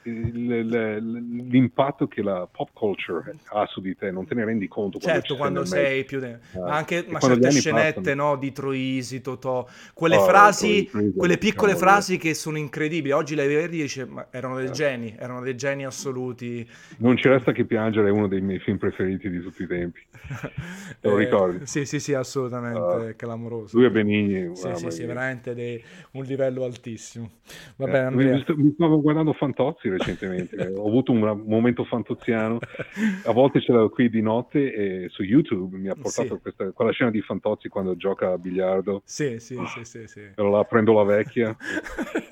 l'impatto 0.09 2.07
che 2.07 2.21
la 2.21 2.47
pop 2.49 2.69
culture 2.73 3.35
ha 3.49 3.65
su 3.65 3.81
di 3.81 3.95
te, 3.95 4.11
non 4.11 4.25
te 4.25 4.35
ne 4.35 4.45
rendi 4.45 4.67
conto. 4.67 4.99
Certo, 4.99 5.35
quando, 5.35 5.61
quando 5.61 5.65
sei 5.65 6.03
più... 6.05 6.19
De... 6.19 6.39
Uh, 6.53 6.61
ma 6.61 6.75
anche 6.75 7.05
ma 7.07 7.19
certe 7.19 7.51
scenette 7.51 8.15
no, 8.15 8.35
di 8.37 8.51
Troisi, 8.51 9.21
Totò, 9.21 9.67
quelle 9.93 10.17
oh, 10.17 10.25
frasi, 10.25 10.85
Troisi, 10.85 11.13
quelle 11.15 11.37
piccole 11.37 11.73
diciamo, 11.73 11.91
frasi 11.91 12.17
che 12.17 12.33
sono 12.33 12.57
incredibili. 12.57 13.11
Oggi 13.13 13.35
le 13.35 13.47
vedi 13.47 13.63
e 13.63 13.69
dici, 13.69 14.05
ma 14.05 14.27
erano 14.31 14.57
dei 14.57 14.67
eh. 14.67 14.71
geni, 14.71 15.15
erano 15.17 15.41
dei 15.41 15.55
geni 15.55 15.85
assoluti. 15.85 16.67
Non 16.97 17.17
ci 17.17 17.27
resta 17.27 17.51
che 17.51 17.65
piangere, 17.65 18.07
è 18.07 18.11
uno 18.11 18.27
dei 18.27 18.41
miei 18.41 18.59
film 18.59 18.77
preferiti 18.77 19.29
di 19.29 19.41
tutti 19.41 19.63
i 19.63 19.67
tempi. 19.67 20.01
Te 20.99 21.07
lo 21.07 21.17
eh, 21.17 21.23
ricordi? 21.23 21.65
Sì, 21.65 21.85
sì, 21.85 21.99
sì, 21.99 22.13
assolutamente, 22.13 22.79
uh, 22.79 23.15
clamoroso. 23.15 23.77
Lui 23.77 23.87
è 23.87 23.89
Benigni. 23.89 24.55
Sì, 24.55 24.71
sì, 24.75 24.89
sì, 24.89 25.05
veramente 25.05 25.53
dei... 25.53 25.83
un 26.11 26.23
livello 26.23 26.63
altissimo. 26.63 27.31
Va 27.75 27.85
bene, 27.85 27.97
eh, 27.97 28.01
Andrea. 28.01 28.43
Mi, 28.47 28.63
mi 28.63 28.71
stavo 28.73 29.01
guardando 29.01 29.33
Fantozzi 29.33 29.89
recentemente, 29.97 30.73
ho 30.75 30.87
avuto 30.87 31.11
un 31.11 31.43
momento 31.45 31.83
fantoziano, 31.83 32.59
a 33.23 33.31
volte 33.31 33.59
ce 33.61 33.71
l'avevo 33.71 33.89
qui 33.89 34.09
di 34.09 34.21
notte 34.21 34.73
e 34.73 35.09
su 35.09 35.23
YouTube 35.23 35.77
mi 35.77 35.89
ha 35.89 35.95
portato 35.95 36.35
sì. 36.35 36.41
questa, 36.41 36.71
quella 36.71 36.91
scena 36.91 37.11
di 37.11 37.21
Fantozzi 37.21 37.67
quando 37.67 37.95
gioca 37.95 38.31
a 38.31 38.37
biliardo. 38.37 39.01
Sì, 39.05 39.39
sì, 39.39 39.55
oh, 39.55 39.65
sì, 39.65 39.83
sì, 39.83 40.07
sì. 40.07 40.21
La 40.35 40.63
prendo 40.63 40.93
la 40.93 41.03
vecchia. 41.03 41.55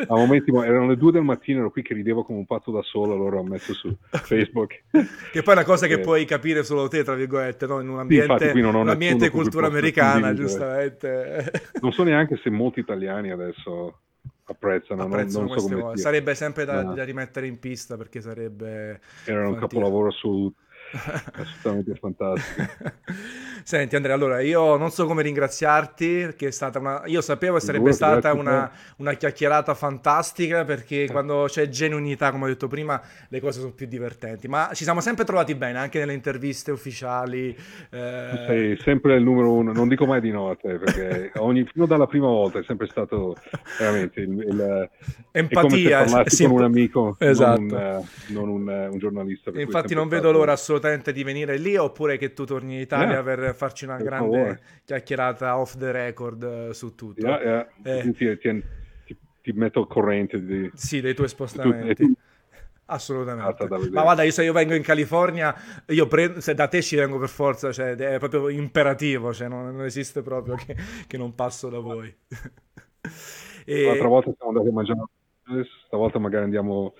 A 0.08 0.16
momenti, 0.16 0.52
erano 0.52 0.88
le 0.88 0.98
due 0.98 1.12
del 1.12 1.24
mattino, 1.24 1.60
ero 1.60 1.72
qui 1.72 1.82
che 1.82 1.94
ridevo 1.94 2.24
come 2.24 2.38
un 2.38 2.46
pazzo 2.46 2.70
da 2.70 2.82
solo, 2.84 3.14
allora 3.14 3.38
ho 3.38 3.44
messo 3.44 3.74
su 3.74 3.96
Facebook. 4.10 4.84
che 5.32 5.42
poi 5.42 5.54
è 5.54 5.58
una 5.58 5.64
cosa 5.64 5.88
che 5.88 5.94
eh. 5.94 6.00
puoi 6.00 6.26
capire 6.26 6.64
solo 6.64 6.88
te, 6.88 7.04
tra 7.04 7.16
virgolette, 7.16 7.66
no? 7.66 7.80
in 7.80 7.90
un 7.90 8.00
ambiente, 8.00 8.52
sì, 8.52 8.60
un 8.60 8.90
ambiente 8.90 9.30
cultura 9.30 9.68
americana, 9.68 10.34
giustamente. 10.34 11.52
non 11.82 11.92
so 11.92 12.04
neanche 12.04 12.40
se 12.44 12.50
molti 12.50 12.82
italiani 12.82 13.32
adesso 13.32 14.02
apprezzano, 14.48 15.04
apprezzano 15.04 15.48
non, 15.48 15.56
non 15.56 15.98
so 15.98 16.02
sarebbe 16.02 16.36
sempre 16.36 16.66
da, 16.66 16.84
no. 16.84 16.94
da, 16.94 17.04
rimettere 17.04 17.48
in 17.48 17.60
pista 17.60 17.98
perché 17.98 18.22
sarebbe 18.22 19.00
era 19.26 19.48
un 19.48 19.56
capolavoro 19.56 20.10
assoluto 20.10 20.65
assolutamente 21.34 21.96
fantastico. 21.96 22.64
Senti 23.64 23.96
Andrea, 23.96 24.16
allora 24.16 24.42
io 24.42 24.78
non 24.78 24.92
so 24.92 25.06
come 25.06 25.24
ringraziarti 25.24 26.20
perché 26.20 26.48
è 26.48 26.52
stata 26.52 26.80
una... 26.80 27.02
Io 27.06 27.22
sapevo 27.22 27.56
che 27.56 27.62
sarebbe 27.62 27.92
stata 27.94 28.34
una, 28.34 28.72
una, 28.98 29.14
chiacchierata 29.14 29.74
fantastica 29.74 30.64
perché 30.66 31.08
quando 31.10 31.46
c'è 31.48 31.68
genuinità, 31.70 32.32
come 32.32 32.46
ho 32.46 32.48
detto 32.48 32.68
prima, 32.68 33.02
le 33.28 33.40
cose 33.40 33.60
sono 33.60 33.72
più 33.72 33.88
divertenti. 33.88 34.48
Ma 34.48 34.70
ci 34.74 34.84
siamo 34.84 35.02
sempre 35.02 35.26
trovati 35.26 35.56
bene, 35.56 35.80
anche 35.80 35.98
nelle 36.00 36.14
interviste 36.14 36.72
ufficiali. 36.72 37.56
Eh... 37.90 38.44
Sei 38.46 38.78
sempre 38.82 39.16
il 39.16 39.24
numero 39.24 39.52
uno, 39.52 39.74
non 39.74 39.88
dico 39.88 40.06
mai 40.06 40.22
di 40.22 40.30
no 40.32 40.52
a 40.52 40.56
te 40.56 40.78
perché 40.78 41.32
ogni... 41.40 41.66
fino 41.66 41.88
dalla 41.88 42.06
prima 42.06 42.28
volta 42.28 42.60
è 42.60 42.64
sempre 42.64 42.88
stato 42.88 43.36
veramente 43.80 44.22
il... 44.22 44.30
il... 44.30 44.90
Empatia. 45.32 46.04
È 46.04 46.06
come 46.06 46.24
se 46.26 46.36
sì, 46.36 46.44
con 46.46 46.54
un 46.54 46.64
amico, 46.64 47.16
esatto. 47.18 47.62
non, 47.62 47.72
un, 47.72 47.80
eh, 47.80 48.04
non 48.28 48.50
un, 48.50 48.70
eh, 48.70 48.88
un 48.90 48.98
giornalista. 49.00 49.52
Infatti 49.56 49.96
non 49.96 50.08
vedo 50.08 50.32
l'ora 50.32 50.52
assolutamente 50.52 50.84
assolutamente 50.86 51.12
di 51.12 51.24
venire 51.24 51.58
lì 51.58 51.76
oppure 51.76 52.18
che 52.18 52.34
tu 52.34 52.46
torni 52.46 52.76
in 52.76 52.82
Italia 52.82 53.22
yeah. 53.22 53.24
per 53.24 53.56
farci 53.56 53.86
una 53.86 53.96
per 53.96 54.06
grande 54.06 54.38
favore. 54.38 54.62
chiacchierata 54.86 55.58
off 55.58 55.78
the 55.78 55.92
record 55.92 56.44
eh, 56.44 56.74
su 56.74 56.96
tutto. 56.96 57.26
Yeah, 57.26 57.42
yeah. 57.42 57.68
Eh. 57.84 58.02
Ti, 58.02 58.14
ti, 58.14 58.38
ti, 58.38 59.18
ti, 59.42 59.52
metto 59.54 59.80
al 59.80 59.88
corrente 59.88 60.44
di... 60.44 60.70
Sì, 60.74 61.02
dei 61.02 61.14
tuoi 61.14 61.28
spostamenti. 61.28 61.96
Tu, 61.96 62.14
Assolutamente. 62.88 63.90
Ma 63.90 64.04
guarda, 64.04 64.22
io 64.22 64.32
se 64.32 64.44
io 64.44 64.54
vengo 64.54 64.76
in 64.76 64.84
California, 64.84 65.56
io 65.88 66.08
prendo, 66.08 66.40
se 66.40 66.54
da 66.54 66.68
te 66.68 66.84
ci 66.84 66.96
vengo 66.96 67.18
per 67.18 67.30
forza, 67.30 67.72
cioè, 67.72 67.96
è 67.96 68.20
proprio 68.20 68.50
imperativo, 68.50 69.34
cioè, 69.34 69.48
non, 69.48 69.76
non 69.76 69.86
esiste 69.86 70.22
proprio 70.22 70.54
che, 70.54 70.76
che, 71.08 71.18
non 71.18 71.34
passo 71.34 71.68
da 71.70 71.80
voi. 71.80 72.16
e... 73.66 73.84
L'altra 73.86 74.08
volta 74.08 74.32
siamo 74.38 74.52
andati 74.52 74.68
a 74.68 74.72
mangiare, 74.72 75.68
stavolta 75.88 76.20
magari 76.20 76.44
andiamo 76.44 76.94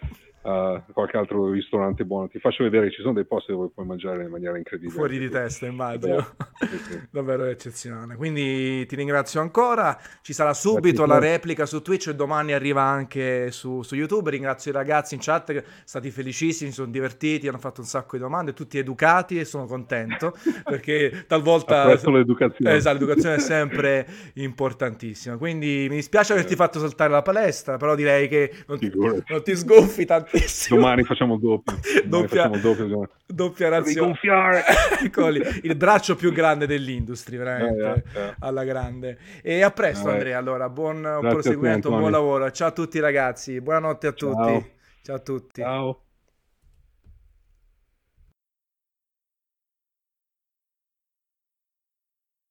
uh, 0.46 0.82
qualche 0.94 1.18
altro 1.18 1.50
ristorante 1.50 2.06
buono. 2.06 2.28
Ti 2.28 2.40
faccio 2.40 2.64
vedere, 2.64 2.92
ci 2.92 3.02
sono 3.02 3.14
dei 3.14 3.26
posti 3.26 3.52
dove 3.52 3.70
puoi 3.74 3.86
mangiare 3.86 4.24
in 4.24 4.30
maniera 4.30 4.58
incredibile. 4.58 4.94
Fuori 4.94 5.18
di 5.18 5.30
testa, 5.30 5.66
immagino. 5.66 6.36
Sì, 6.60 6.78
sì. 6.78 7.02
Davvero 7.10 7.46
eccezionale. 7.46 8.16
Quindi 8.16 8.86
ti 8.86 8.96
ringrazio 8.96 9.42
ancora. 9.42 9.98
Ci 10.22 10.34
sarà 10.34 10.54
subito 10.54 11.06
la 11.06 11.20
replica 11.20 11.66
su 11.66 11.82
Twitch 11.82 12.08
e 12.08 12.16
domani 12.16 12.54
arriva 12.54 12.84
anche 12.84 13.52
su, 13.52 13.82
su, 13.82 13.96
YouTube. 13.96 14.30
Ringrazio 14.30 14.72
i 14.72 14.74
ragazzi 14.74 15.16
in 15.16 15.20
chat 15.22 15.52
che 15.52 15.62
sono 15.62 15.82
stati 15.86 16.12
felicissimi, 16.12 16.70
si 16.70 16.76
sono 16.76 16.92
divertiti, 16.92 17.48
hanno 17.48 17.58
fatto 17.58 17.82
un 17.82 17.88
sacco 17.88 18.16
di 18.16 18.22
domande, 18.22 18.54
tutti 18.54 18.78
educati 18.78 19.40
e 19.40 19.46
sono 19.46 19.66
contento 19.66 20.36
perché 20.64 21.26
talvolta... 21.28 21.82
Apprezzo 21.82 22.12
l'educazione. 22.12 22.76
Esatto, 22.76 22.98
l'educazione 23.00 23.36
è 23.36 23.40
sempre 23.40 24.08
importantissima. 24.36 25.38
Quindi 25.38 25.88
mi 25.90 25.96
dispiace 25.96 26.34
averti 26.34 26.54
eh. 26.54 26.58
fatto 26.58 26.80
saltare 26.80 27.12
la 27.12 27.22
palestra, 27.22 27.78
però 27.78 27.96
direi 27.96 28.28
che 28.28 28.52
non 28.68 28.78
ti, 28.78 28.92
non 28.94 29.44
ti 29.44 29.56
sgonfi 29.56 30.06
tanto 30.06 30.35
tantissimo. 30.36 30.80
Domani 30.80 31.04
facciamo 31.06 31.38
doppio. 31.38 31.74
Domani 32.06 32.10
doppia, 32.10 32.44
facciamo 32.44 32.58
doppio. 32.58 33.10
doppia 33.26 33.70
razione. 33.70 34.18
Eccoli, 35.04 35.42
il 35.64 35.76
braccio 35.76 36.16
più 36.16 36.32
grande 36.32 36.68
dell'industria, 36.68 37.40
veramente, 37.40 38.04
eh, 38.14 38.20
eh, 38.20 38.36
alla 38.40 38.64
grande. 38.64 39.18
E 39.42 39.62
a 39.62 39.72
presto, 39.72 40.10
eh, 40.10 40.14
Andrea. 40.14 40.38
Allora, 40.38 40.70
buon 40.70 41.02
Grazie 41.02 41.30
proseguimento, 41.30 41.90
buon 41.90 42.12
lavoro. 42.12 42.52
Ciao 42.52 42.68
a 42.68 42.72
tutti, 42.72 43.00
ragazzi. 43.00 43.62
Buonanotte 43.62 44.08
a 44.08 44.12
tutti. 44.12 44.36
Ciao, 44.36 44.66
Ciao 45.02 45.16
a 45.16 45.20
tutti. 45.20 45.62
Ciao. 45.62 46.00